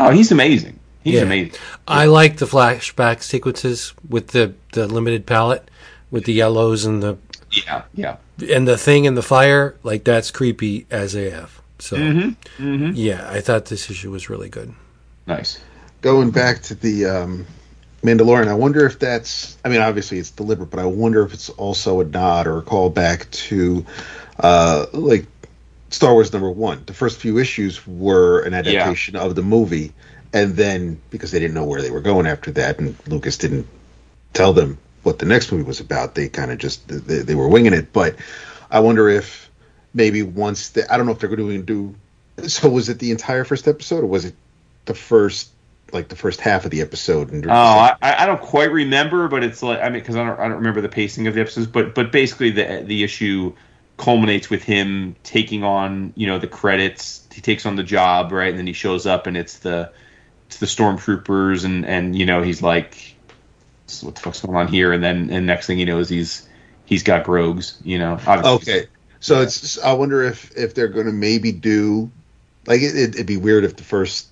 Oh, 0.00 0.08
he's 0.08 0.32
amazing. 0.32 0.78
He's 1.04 1.16
Yeah. 1.16 1.22
amazing. 1.22 1.52
I 1.86 2.06
like 2.06 2.38
the 2.38 2.46
flashback 2.46 3.22
sequences 3.22 3.92
with 4.08 4.28
the, 4.28 4.54
the 4.72 4.86
limited 4.86 5.26
palette, 5.26 5.70
with 6.10 6.24
the 6.24 6.32
yellows 6.32 6.84
and 6.84 7.02
the 7.02 7.18
Yeah, 7.50 7.82
yeah. 7.94 8.16
and 8.52 8.66
the 8.66 8.76
thing 8.78 9.04
in 9.04 9.14
the 9.14 9.22
fire. 9.22 9.76
Like 9.82 10.04
that's 10.04 10.30
creepy 10.30 10.86
as 10.90 11.14
AF. 11.14 11.62
So 11.78 11.96
Mm-hmm. 11.96 12.92
yeah, 12.94 13.28
I 13.30 13.40
thought 13.40 13.66
this 13.66 13.88
issue 13.90 14.10
was 14.10 14.28
really 14.28 14.48
good. 14.48 14.72
Nice. 15.26 15.60
Going 16.00 16.30
back 16.30 16.62
to 16.62 16.74
the 16.74 17.06
um, 17.06 17.46
Mandalorian, 18.02 18.48
I 18.48 18.54
wonder 18.54 18.86
if 18.86 18.98
that's. 18.98 19.56
I 19.64 19.68
mean, 19.68 19.80
obviously 19.80 20.18
it's 20.18 20.30
deliberate, 20.30 20.70
but 20.70 20.80
I 20.80 20.86
wonder 20.86 21.22
if 21.24 21.32
it's 21.34 21.50
also 21.50 22.00
a 22.00 22.04
nod 22.04 22.46
or 22.46 22.58
a 22.58 22.62
callback 22.62 23.30
to, 23.48 23.84
uh, 24.38 24.86
like 24.92 25.26
Star 25.90 26.12
Wars 26.14 26.32
number 26.32 26.50
one. 26.50 26.82
The 26.86 26.94
first 26.94 27.18
few 27.20 27.38
issues 27.38 27.86
were 27.86 28.40
an 28.42 28.54
adaptation 28.54 29.16
of 29.16 29.34
the 29.34 29.42
movie, 29.42 29.92
and 30.32 30.54
then 30.56 31.00
because 31.10 31.30
they 31.32 31.38
didn't 31.40 31.54
know 31.54 31.64
where 31.64 31.82
they 31.82 31.90
were 31.90 32.00
going 32.00 32.26
after 32.26 32.50
that, 32.52 32.78
and 32.78 32.94
Lucas 33.08 33.36
didn't 33.36 33.66
tell 34.34 34.52
them 34.52 34.78
what 35.08 35.18
the 35.18 35.26
next 35.26 35.50
movie 35.50 35.64
was 35.64 35.80
about, 35.80 36.14
they 36.14 36.28
kind 36.28 36.50
of 36.50 36.58
just 36.58 36.86
they, 36.86 37.20
they 37.20 37.34
were 37.34 37.48
winging 37.48 37.72
it. 37.72 37.92
But 37.92 38.16
I 38.70 38.80
wonder 38.80 39.08
if 39.08 39.50
maybe 39.94 40.22
once 40.22 40.70
they, 40.70 40.82
I 40.84 40.96
don't 40.98 41.06
know 41.06 41.12
if 41.12 41.18
they're 41.18 41.34
going 41.34 41.64
to 41.64 41.94
do. 42.36 42.48
So 42.48 42.68
was 42.68 42.88
it 42.88 42.98
the 42.98 43.10
entire 43.10 43.44
first 43.44 43.66
episode, 43.66 44.04
or 44.04 44.06
was 44.06 44.26
it 44.26 44.34
the 44.84 44.94
first 44.94 45.50
like 45.90 46.08
the 46.08 46.16
first 46.16 46.40
half 46.40 46.66
of 46.66 46.70
the 46.70 46.82
episode? 46.82 47.32
And 47.32 47.46
Oh, 47.46 47.50
I, 47.50 47.96
I 48.02 48.26
don't 48.26 48.40
quite 48.40 48.70
remember, 48.70 49.28
but 49.28 49.42
it's 49.42 49.62
like 49.62 49.80
I 49.80 49.88
mean, 49.88 50.00
because 50.00 50.16
I 50.16 50.24
don't, 50.26 50.38
I 50.38 50.44
don't 50.44 50.58
remember 50.58 50.82
the 50.82 50.88
pacing 50.88 51.26
of 51.26 51.34
the 51.34 51.40
episodes, 51.40 51.66
but 51.66 51.94
but 51.94 52.12
basically 52.12 52.50
the 52.50 52.82
the 52.84 53.02
issue 53.02 53.54
culminates 53.96 54.48
with 54.48 54.62
him 54.62 55.16
taking 55.24 55.64
on 55.64 56.12
you 56.16 56.26
know 56.26 56.38
the 56.38 56.46
credits. 56.46 57.26
He 57.32 57.40
takes 57.40 57.66
on 57.66 57.76
the 57.76 57.82
job, 57.82 58.30
right, 58.30 58.50
and 58.50 58.58
then 58.58 58.66
he 58.66 58.72
shows 58.72 59.06
up, 59.06 59.26
and 59.26 59.36
it's 59.36 59.58
the 59.58 59.90
it's 60.46 60.58
the 60.58 60.66
stormtroopers, 60.66 61.64
and 61.64 61.84
and 61.84 62.16
you 62.16 62.26
know 62.26 62.42
he's 62.42 62.62
like, 62.62 62.94
"So 62.94 63.07
what 64.02 64.14
the 64.14 64.20
fuck's 64.20 64.40
going 64.40 64.56
on 64.56 64.68
here? 64.68 64.92
And 64.92 65.02
then 65.02 65.30
and 65.30 65.46
next 65.46 65.66
thing 65.66 65.78
he 65.78 65.84
knows, 65.84 66.08
he's 66.08 66.48
he's 66.84 67.02
got 67.02 67.24
Grogs, 67.24 67.76
you 67.84 67.98
know. 67.98 68.18
Obviously, 68.26 68.74
Okay, 68.74 68.86
so 69.20 69.42
it's. 69.42 69.78
I 69.78 69.92
wonder 69.92 70.22
if 70.22 70.56
if 70.56 70.74
they're 70.74 70.88
going 70.88 71.06
to 71.06 71.12
maybe 71.12 71.52
do 71.52 72.10
like 72.66 72.82
it, 72.82 72.96
it'd 72.96 73.26
be 73.26 73.36
weird 73.36 73.64
if 73.64 73.76
the 73.76 73.82
first 73.82 74.28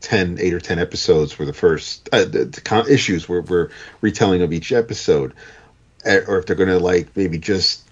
10, 0.00 0.38
8 0.40 0.54
or 0.54 0.60
ten 0.60 0.78
episodes 0.78 1.38
were 1.38 1.44
the 1.44 1.52
first 1.52 2.08
uh, 2.12 2.24
the, 2.24 2.44
the 2.44 2.60
con- 2.60 2.88
issues 2.88 3.28
were 3.28 3.42
were 3.42 3.70
retelling 4.00 4.42
of 4.42 4.52
each 4.52 4.72
episode, 4.72 5.34
or 6.04 6.38
if 6.38 6.46
they're 6.46 6.56
going 6.56 6.68
to 6.68 6.78
like 6.78 7.16
maybe 7.16 7.38
just 7.38 7.82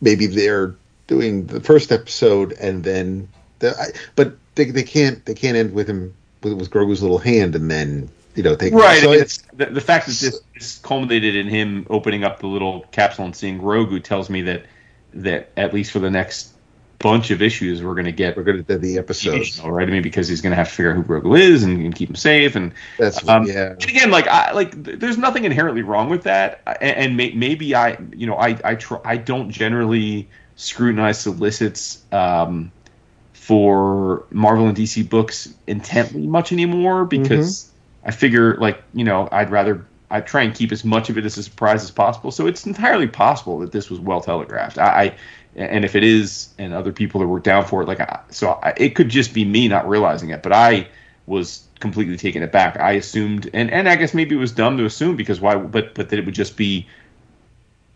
maybe 0.00 0.26
they're 0.26 0.74
doing 1.06 1.46
the 1.46 1.60
first 1.60 1.92
episode 1.92 2.52
and 2.52 2.84
then 2.84 3.28
the 3.58 3.78
I, 3.78 3.86
but 4.16 4.36
they 4.54 4.66
they 4.66 4.84
can't 4.84 5.24
they 5.24 5.34
can't 5.34 5.56
end 5.56 5.74
with 5.74 5.88
him 5.88 6.14
with, 6.42 6.54
with 6.54 6.70
Grogu's 6.70 7.02
little 7.02 7.18
hand 7.18 7.54
and 7.54 7.70
then 7.70 8.08
you 8.34 8.42
know 8.42 8.56
take 8.56 8.72
Right. 8.72 9.02
So 9.02 9.10
I 9.10 9.12
mean, 9.12 9.22
it's 9.22 9.38
the, 9.52 9.66
the 9.66 9.80
fact 9.80 10.06
that 10.06 10.16
this, 10.18 10.40
this 10.54 10.78
culminated 10.78 11.36
in 11.36 11.48
him 11.48 11.86
opening 11.90 12.24
up 12.24 12.40
the 12.40 12.46
little 12.46 12.82
capsule 12.92 13.24
and 13.24 13.36
seeing 13.36 13.60
Grogu 13.60 14.02
tells 14.02 14.30
me 14.30 14.42
that 14.42 14.66
that 15.14 15.50
at 15.56 15.74
least 15.74 15.92
for 15.92 15.98
the 15.98 16.10
next 16.10 16.52
bunch 17.02 17.30
of 17.30 17.42
issues, 17.42 17.82
we're 17.82 17.94
going 17.94 18.06
to 18.06 18.12
get 18.12 18.36
we're 18.36 18.44
going 18.44 18.56
to 18.56 18.62
do 18.62 18.78
the 18.78 18.96
episodes. 18.96 19.60
all 19.60 19.72
right. 19.72 19.86
I 19.86 19.90
mean, 19.90 20.02
because 20.02 20.28
he's 20.28 20.40
going 20.40 20.52
to 20.52 20.56
have 20.56 20.68
to 20.68 20.74
figure 20.74 20.90
out 20.92 20.96
who 20.96 21.02
Grogu 21.02 21.38
is 21.38 21.62
and, 21.62 21.84
and 21.84 21.94
keep 21.94 22.08
him 22.08 22.16
safe. 22.16 22.56
And 22.56 22.72
That's 22.98 23.26
um, 23.28 23.44
yeah. 23.44 23.72
and 23.72 23.84
again, 23.84 24.10
like 24.10 24.26
I 24.28 24.52
like, 24.52 24.82
there's 24.82 25.18
nothing 25.18 25.44
inherently 25.44 25.82
wrong 25.82 26.08
with 26.08 26.22
that. 26.22 26.62
And, 26.80 26.96
and 26.96 27.16
may, 27.16 27.32
maybe 27.32 27.74
I, 27.74 27.98
you 28.12 28.26
know, 28.26 28.36
I 28.36 28.58
I 28.64 28.74
tr- 28.76 29.04
I 29.04 29.16
don't 29.16 29.50
generally 29.50 30.28
scrutinize 30.56 31.20
solicits 31.20 32.02
um, 32.12 32.70
for 33.32 34.24
Marvel 34.30 34.68
and 34.68 34.76
DC 34.76 35.08
books 35.08 35.52
intently 35.66 36.26
much 36.26 36.52
anymore 36.52 37.04
because 37.04 37.71
I 38.04 38.10
figure 38.10 38.56
like 38.56 38.82
you 38.94 39.04
know 39.04 39.28
I'd 39.30 39.50
rather 39.50 39.86
I 40.10 40.20
try 40.20 40.42
and 40.42 40.54
keep 40.54 40.72
as 40.72 40.84
much 40.84 41.08
of 41.08 41.16
it 41.16 41.24
as 41.24 41.38
a 41.38 41.42
surprise 41.42 41.82
as 41.82 41.90
possible. 41.90 42.30
So 42.30 42.46
it's 42.46 42.66
entirely 42.66 43.06
possible 43.06 43.58
that 43.60 43.72
this 43.72 43.88
was 43.88 43.98
well 43.98 44.20
telegraphed. 44.20 44.78
I, 44.78 44.84
I 44.86 45.14
and 45.56 45.84
if 45.84 45.94
it 45.94 46.04
is, 46.04 46.48
and 46.58 46.72
other 46.72 46.92
people 46.92 47.20
that 47.20 47.26
were 47.26 47.40
down 47.40 47.64
for 47.64 47.82
it, 47.82 47.88
like 47.88 48.00
so, 48.32 48.58
I, 48.62 48.72
it 48.76 48.94
could 48.94 49.08
just 49.08 49.34
be 49.34 49.44
me 49.44 49.68
not 49.68 49.88
realizing 49.88 50.30
it. 50.30 50.42
But 50.42 50.52
I 50.52 50.88
was 51.26 51.66
completely 51.80 52.16
taken 52.16 52.42
aback. 52.42 52.78
I 52.78 52.92
assumed, 52.92 53.50
and 53.52 53.70
and 53.70 53.88
I 53.88 53.96
guess 53.96 54.14
maybe 54.14 54.34
it 54.34 54.38
was 54.38 54.52
dumb 54.52 54.78
to 54.78 54.84
assume 54.84 55.16
because 55.16 55.40
why? 55.40 55.56
But 55.56 55.94
but 55.94 56.08
that 56.10 56.18
it 56.18 56.24
would 56.24 56.34
just 56.34 56.56
be 56.56 56.86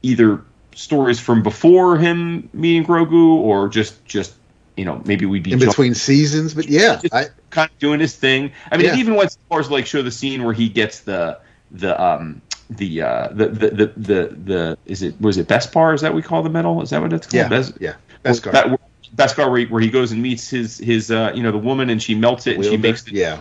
either 0.03 0.43
stories 0.75 1.19
from 1.19 1.43
before 1.43 1.97
him 1.97 2.49
meeting 2.53 2.85
Grogu, 2.85 3.37
or 3.37 3.69
just 3.69 4.05
just 4.05 4.35
you 4.77 4.85
know 4.85 5.03
maybe 5.05 5.25
we'd 5.25 5.43
be 5.43 5.53
in 5.53 5.59
between 5.59 5.95
seasons. 5.95 6.55
But 6.55 6.69
yeah, 6.69 7.01
I, 7.13 7.27
kind 7.57 7.71
of 7.71 7.79
doing 7.79 7.99
his 7.99 8.15
thing. 8.15 8.53
I 8.71 8.77
mean, 8.77 8.87
yeah. 8.87 8.93
it 8.93 8.99
even 8.99 9.15
went 9.15 9.29
as 9.29 9.39
far 9.49 9.59
as 9.59 9.71
like 9.71 9.87
show 9.87 10.03
the 10.03 10.11
scene 10.11 10.45
where 10.45 10.53
he 10.53 10.69
gets 10.69 11.01
the 11.01 11.41
the 11.71 12.01
um 12.01 12.43
the 12.71 13.03
uh 13.03 13.29
the 13.33 13.49
the 13.49 13.71
the 13.71 13.87
the, 13.97 14.37
the 14.45 14.79
is 14.87 15.03
it 15.03 15.21
was 15.21 15.39
it 15.39 15.49
Beskar? 15.49 15.95
Is 15.95 16.03
that 16.03 16.13
what 16.13 16.17
we 16.17 16.23
call 16.23 16.43
the 16.43 16.51
metal? 16.51 16.83
Is 16.83 16.91
that 16.91 17.01
what 17.01 17.13
it's 17.13 17.27
called? 17.27 17.35
Yeah, 17.35 17.49
Bes- 17.49 17.73
yeah, 17.81 17.95
Beskar. 18.25 18.53
That, 18.53 18.81
Beskar 19.15 19.49
where 19.49 19.61
he, 19.61 19.67
where 19.67 19.81
he 19.81 19.89
goes 19.89 20.13
and 20.13 20.23
meets 20.23 20.51
his 20.51 20.79
his 20.79 21.11
uh 21.11 21.33
you 21.35 21.43
know 21.43 21.51
the 21.51 21.59
woman 21.59 21.91
and 21.91 22.03
she 22.03 22.15
melts 22.15 22.47
it 22.47 22.57
and 22.57 22.65
she 22.65 22.77
makes 22.77 23.03
the 23.03 23.13
yeah 23.13 23.41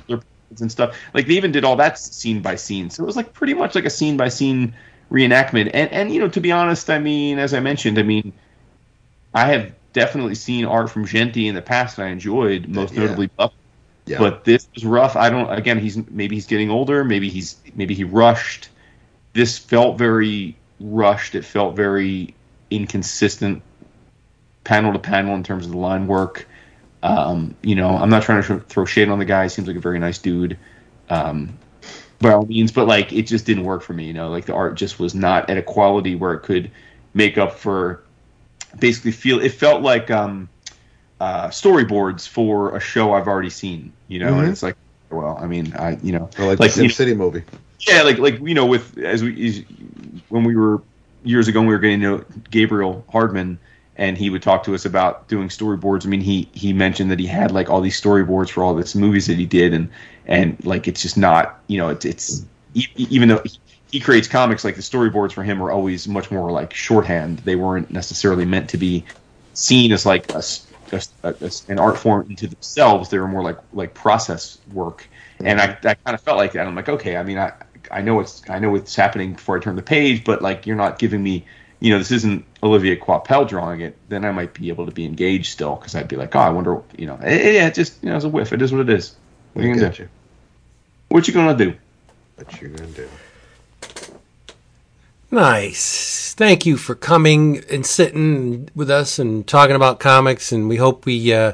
and 0.62 0.72
stuff. 0.72 0.98
Like 1.14 1.28
they 1.28 1.34
even 1.34 1.52
did 1.52 1.66
all 1.66 1.76
that 1.76 2.00
scene 2.00 2.42
by 2.42 2.56
scene. 2.56 2.90
So 2.90 3.04
it 3.04 3.06
was 3.06 3.18
like 3.18 3.34
pretty 3.34 3.54
much 3.54 3.76
like 3.76 3.86
a 3.86 3.90
scene 3.90 4.16
by 4.16 4.30
scene 4.30 4.74
reenactment. 5.12 5.72
And 5.74 5.92
and 5.92 6.14
you 6.14 6.20
know 6.20 6.30
to 6.30 6.40
be 6.40 6.52
honest, 6.52 6.90
I 6.90 7.00
mean 7.00 7.40
as 7.40 7.54
I 7.54 7.60
mentioned, 7.60 8.00
I 8.00 8.04
mean 8.04 8.32
I 9.34 9.48
have 9.48 9.74
definitely 9.92 10.36
seen 10.36 10.66
art 10.66 10.90
from 10.90 11.06
Jeanty 11.06 11.48
in 11.48 11.56
the 11.56 11.62
past 11.62 11.98
and 11.98 12.08
I 12.08 12.12
enjoyed 12.12 12.68
most 12.68 12.94
yeah. 12.94 13.02
notably 13.02 13.28
Buck. 13.28 13.54
Yeah. 14.06 14.19
But 14.19 14.44
this 14.44 14.68
was 14.73 14.86
rough. 14.86 15.15
I 15.15 15.30
don't. 15.30 15.52
Again, 15.52 15.80
he's 15.80 15.98
maybe 16.10 16.36
he's 16.36 16.45
getting 16.45 16.69
older. 16.69 17.03
Maybe 17.03 17.30
he's 17.30 17.57
maybe 17.73 17.95
he 17.95 18.03
rushed. 18.03 18.69
This 19.34 19.57
felt 19.57 19.98
very 19.98 20.56
rushed. 20.80 21.34
It 21.36 21.44
felt 21.44 21.76
very 21.76 22.36
inconsistent, 22.69 23.64
panel 24.64 24.94
to 24.94 24.99
panel 24.99 25.36
in 25.36 25.44
terms 25.44 25.65
of 25.65 25.72
the 25.72 25.77
line 25.77 26.06
work. 26.07 26.48
Um, 27.02 27.56
you 27.61 27.76
know, 27.76 27.90
I'm 27.90 28.10
not 28.10 28.23
trying 28.23 28.44
to 28.44 28.60
throw 28.60 28.86
shade 28.86 29.10
on 29.10 29.19
the 29.19 29.26
guy. 29.26 29.44
He 29.44 29.49
seems 29.49 29.68
like 29.68 29.77
a 29.77 29.82
very 29.82 29.99
nice 29.99 30.19
dude, 30.19 30.57
um, 31.10 31.57
by 32.19 32.34
all 32.34 32.45
means. 32.45 32.72
But 32.72 32.88
like, 32.88 33.11
it 33.11 33.23
just 33.23 33.45
didn't 33.45 33.64
work 33.64 33.82
for 33.82 33.94
me. 33.94 34.06
You 34.06 34.14
know, 34.14 34.30
like 34.30 34.45
the 34.45 34.53
art 34.53 34.76
just 34.76 34.99
was 34.99 35.15
not 35.15 35.49
at 35.49 35.57
a 35.57 35.64
quality 35.64 36.15
where 36.15 36.34
it 36.34 36.41
could 36.41 36.69
make 37.14 37.38
up 37.38 37.53
for. 37.53 38.03
Basically, 38.77 39.11
feel 39.11 39.40
it 39.40 39.53
felt 39.53 39.82
like 39.82 40.11
um, 40.11 40.49
uh, 41.20 41.48
storyboards 41.48 42.28
for 42.28 42.76
a 42.76 42.80
show 42.80 43.14
I've 43.14 43.28
already 43.28 43.50
seen. 43.50 43.94
You 44.08 44.20
know, 44.20 44.32
mm-hmm. 44.32 44.40
and 44.42 44.50
it's 44.50 44.64
like, 44.64 44.76
well, 45.10 45.38
I 45.40 45.48
mean, 45.48 45.74
I 45.74 45.98
you 46.04 46.12
know, 46.12 46.30
or 46.38 46.46
like, 46.46 46.60
like 46.60 46.74
the 46.74 46.82
Sin 46.82 46.90
City 46.90 47.14
movie. 47.14 47.44
Yeah, 47.80 48.02
like 48.02 48.18
like 48.18 48.40
you 48.40 48.54
know, 48.54 48.66
with 48.66 48.98
as 48.98 49.24
we 49.24 49.48
as, 49.48 49.64
when 50.30 50.44
we 50.44 50.56
were 50.56 50.82
years 51.24 51.48
ago, 51.48 51.60
when 51.60 51.68
we 51.68 51.76
were 51.76 51.80
getting 51.80 52.02
to 52.02 52.18
know 52.18 52.26
Gabriel 52.50 53.06
Hardman, 53.10 53.60
and 53.96 54.18
he 54.18 54.30
would 54.30 54.42
talk 54.42 54.64
to 54.64 54.76
us 54.76 54.86
about 54.86 55.28
doing 55.28 55.50
storyboards. 55.50 56.06
I 56.06 56.10
mean, 56.10 56.22
he 56.22 56.50
he 56.54 56.74
mentioned 56.74 57.12
that 57.12 57.20
he 57.20 57.28
had 57.28 57.52
like 57.52 57.70
all 57.70 57.82
these 57.82 58.00
storyboards 58.00 58.50
for 58.50 58.64
all 58.64 58.76
these 58.76 58.96
movies 58.96 59.28
that 59.28 59.38
he 59.38 59.46
did, 59.46 59.74
and 59.74 59.90
and 60.26 60.64
like 60.66 60.88
it's 60.88 61.02
just 61.02 61.18
not, 61.18 61.60
you 61.68 61.78
know, 61.78 61.90
it's 61.90 62.06
it's 62.06 62.46
even 62.96 63.30
though. 63.30 63.44
He 63.92 64.02
creates 64.02 64.28
comics 64.28 64.66
like 64.66 64.76
the 64.76 64.82
storyboards 64.82 65.32
for 65.32 65.42
him 65.42 65.64
are 65.64 65.72
always 65.72 66.06
much 66.06 66.30
more 66.30 66.52
like 66.52 66.74
shorthand. 66.74 67.40
They 67.40 67.56
weren't 67.56 67.92
necessarily 67.92 68.44
meant 68.44 68.70
to 68.72 68.78
be 68.78 69.06
seen 69.54 69.94
as 69.94 70.06
like 70.06 70.30
a 70.34 70.42
a, 70.94 71.02
a, 71.24 71.52
an 71.68 71.80
art 71.80 71.98
form 71.98 72.28
into 72.30 72.48
themselves. 72.48 73.10
They 73.10 73.20
were 73.20 73.28
more 73.28 73.44
like 73.44 73.57
like 73.74 73.94
process 73.94 74.57
work, 74.74 75.07
mm-hmm. 75.36 75.48
and 75.48 75.62
I, 75.62 75.78
I 75.84 75.94
kind 75.95 76.16
of 76.16 76.22
felt 76.22 76.38
like 76.38 76.53
that. 76.53 76.68
I'm 76.68 76.76
like, 76.76 76.90
okay, 76.90 77.18
I 77.18 77.24
mean, 77.24 77.38
I 77.38 77.53
I 77.91 78.02
know 78.02 78.16
what's 78.16 78.48
I 78.49 78.60
know 78.60 78.72
what's 78.72 78.95
happening 78.95 79.34
before 79.34 79.57
I 79.57 79.60
turn 79.62 79.76
the 79.76 79.82
page, 79.82 80.24
but 80.24 80.41
like 80.41 80.66
you're 80.66 80.76
not 80.76 80.99
giving 80.99 81.22
me, 81.22 81.45
you 81.80 81.91
know, 81.91 81.99
this 81.99 82.12
isn't 82.12 82.45
Olivier 82.64 82.98
Coipel 82.98 83.48
drawing 83.48 83.82
it. 83.82 83.98
Then 84.10 84.26
I 84.26 84.32
might 84.32 84.53
be 84.53 84.70
able 84.70 84.86
to 84.86 84.91
be 84.91 85.06
engaged 85.06 85.52
still 85.52 85.76
because 85.76 85.95
I'd 85.95 86.07
be 86.07 86.16
like, 86.16 86.36
oh, 86.36 86.40
I 86.40 86.49
wonder, 86.49 86.82
you 86.98 87.07
know, 87.07 87.18
yeah, 87.22 87.68
it 87.68 87.74
just 87.74 88.03
you 88.03 88.10
know, 88.10 88.16
it's 88.16 88.26
a 88.26 88.30
whiff. 88.30 88.53
It 88.53 88.62
is 88.62 88.72
what 88.72 88.82
it 88.82 88.90
is. 88.90 89.16
What 89.53 89.66
are 89.66 89.68
you 89.68 89.76
gonna 89.76 89.91
do? 89.91 90.07
What 91.10 91.28
you 91.28 91.34
gonna 91.34 91.57
do? 91.57 91.74
What 92.36 92.62
you 92.62 92.70
gonna 92.70 92.91
do? 92.91 93.10
Nice. 95.36 96.34
Thank 96.34 96.66
you 96.66 96.78
for 96.78 96.95
coming 96.95 97.62
and 97.70 97.86
sitting 97.86 98.70
with 98.74 98.90
us 98.90 99.20
and 99.20 99.45
talking 99.45 99.76
about 99.76 99.99
comics. 99.99 100.53
And 100.53 100.70
we 100.70 100.78
hope 100.78 101.06
we 101.06 101.34
uh, 101.34 101.52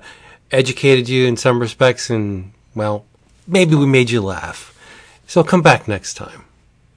educated 0.52 1.10
you 1.10 1.26
in 1.26 1.36
some 1.36 1.60
respects. 1.60 2.12
And, 2.12 2.54
well, 2.76 3.06
maybe 3.48 3.74
we 3.74 3.88
made 3.88 4.12
you 4.12 4.22
laugh. 4.22 4.78
So 5.26 5.44
come 5.44 5.64
back 5.64 5.88
next 5.88 6.14
time. 6.14 6.46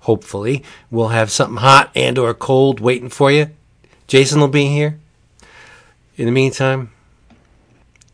Hopefully, 0.01 0.63
we'll 0.91 1.09
have 1.09 1.31
something 1.31 1.57
hot 1.57 1.91
and 1.95 2.19
or 2.19 2.35
cold 2.35 2.81
waiting 2.81 3.09
for 3.09 3.33
you. 3.33 3.49
Jason 4.07 4.43
will 4.43 4.49
be 4.49 4.67
here. 4.67 5.01
In 6.19 6.27
the 6.27 6.33
meantime, 6.33 6.91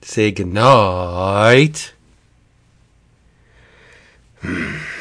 say 0.01 0.31
goodnight. 0.31 1.93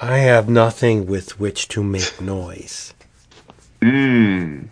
I 0.00 0.18
have 0.18 0.48
nothing 0.48 1.06
with 1.06 1.40
which 1.40 1.66
to 1.68 1.82
make 1.82 2.20
noise. 2.20 2.94
Mm. 3.80 4.68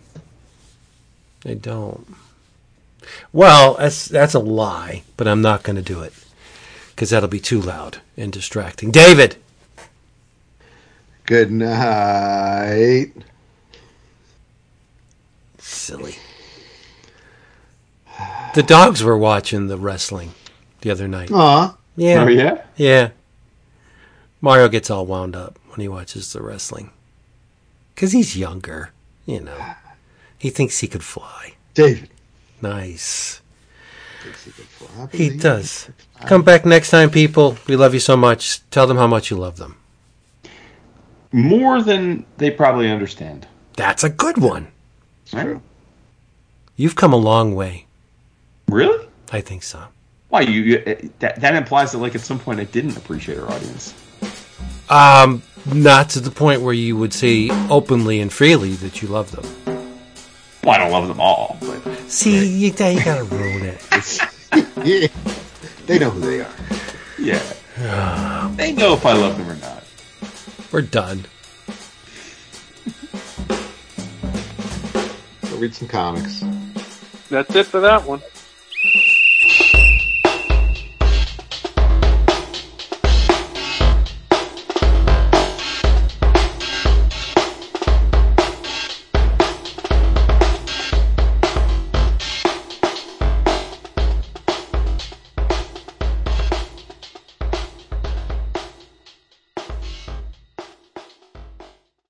I 1.45 1.53
don't. 1.53 2.07
Well, 3.33 3.75
that's 3.75 4.05
that's 4.05 4.33
a 4.33 4.39
lie, 4.39 5.03
but 5.17 5.27
I'm 5.27 5.41
not 5.41 5.63
going 5.63 5.75
to 5.75 5.81
do 5.81 6.01
it 6.01 6.13
because 6.89 7.09
that'll 7.09 7.29
be 7.29 7.39
too 7.39 7.61
loud 7.61 7.99
and 8.15 8.31
distracting. 8.31 8.91
David. 8.91 9.35
Good 11.25 11.51
night. 11.51 13.11
Silly. 15.57 16.15
The 18.55 18.63
dogs 18.63 19.03
were 19.03 19.17
watching 19.17 19.67
the 19.67 19.77
wrestling 19.77 20.31
the 20.81 20.89
other 20.89 21.07
night. 21.07 21.31
Aw. 21.31 21.77
Yeah. 21.97 22.23
Oh 22.23 22.27
yeah. 22.27 22.61
Yeah. 22.77 23.09
Mario 24.41 24.67
gets 24.69 24.89
all 24.89 25.05
wound 25.05 25.35
up 25.35 25.59
when 25.69 25.81
he 25.81 25.87
watches 25.87 26.33
the 26.33 26.41
wrestling. 26.41 26.91
Because 27.95 28.11
he's 28.11 28.37
younger, 28.37 28.91
you 29.25 29.41
know. 29.41 29.73
He 30.37 30.49
thinks 30.49 30.79
he 30.79 30.87
could 30.87 31.03
fly. 31.03 31.55
David. 31.73 32.09
Nice. 32.61 33.41
He, 35.11 35.29
he 35.29 35.37
does. 35.37 35.89
Come 36.25 36.43
back 36.43 36.65
next 36.65 36.89
time, 36.89 37.09
people. 37.09 37.57
We 37.67 37.75
love 37.75 37.93
you 37.93 37.99
so 37.99 38.17
much. 38.17 38.61
Tell 38.69 38.87
them 38.87 38.97
how 38.97 39.07
much 39.07 39.31
you 39.31 39.37
love 39.37 39.57
them. 39.57 39.77
More 41.31 41.81
than 41.81 42.25
they 42.37 42.51
probably 42.51 42.89
understand. 42.89 43.47
That's 43.75 44.03
a 44.03 44.09
good 44.09 44.37
one. 44.37 44.67
True. 45.25 45.61
You've 46.75 46.95
come 46.95 47.13
a 47.13 47.17
long 47.17 47.55
way. 47.55 47.85
Really? 48.67 49.07
I 49.31 49.41
think 49.41 49.63
so. 49.63 49.83
Why 50.29 50.41
you, 50.41 50.61
you 50.61 50.83
eh, 50.85 51.07
that 51.19 51.39
that 51.39 51.55
implies 51.55 51.91
that 51.91 51.99
like 51.99 52.15
at 52.15 52.21
some 52.21 52.39
point 52.39 52.59
I 52.59 52.65
didn't 52.65 52.97
appreciate 52.97 53.39
our 53.39 53.49
audience. 53.49 53.93
Um, 54.89 55.43
not 55.65 56.09
to 56.11 56.19
the 56.19 56.31
point 56.31 56.61
where 56.61 56.73
you 56.73 56.95
would 56.97 57.13
say 57.13 57.49
openly 57.69 58.21
and 58.21 58.31
freely 58.31 58.71
that 58.75 59.01
you 59.01 59.07
love 59.07 59.31
them. 59.31 59.45
Well, 60.63 60.75
I 60.75 60.77
don't 60.77 60.91
love 60.91 61.07
them 61.07 61.19
all. 61.19 61.57
But... 61.61 61.97
See, 62.09 62.45
you, 62.47 62.67
you 62.67 62.71
gotta 62.73 63.23
ruin 63.23 63.77
it. 64.53 65.11
They 65.87 65.99
know 65.99 66.09
who 66.09 66.19
they 66.19 66.41
are. 66.41 66.51
Yeah. 67.17 68.51
they 68.57 68.73
know 68.73 68.93
if 68.93 69.05
I 69.05 69.13
love 69.13 69.37
them 69.37 69.49
or 69.49 69.55
not. 69.55 69.83
We're 70.69 70.81
done. 70.81 71.23
Go 75.49 75.57
read 75.57 75.73
some 75.73 75.87
comics. 75.87 76.43
That's 77.29 77.55
it 77.55 77.67
for 77.67 77.79
that 77.79 78.03
one. 78.03 78.21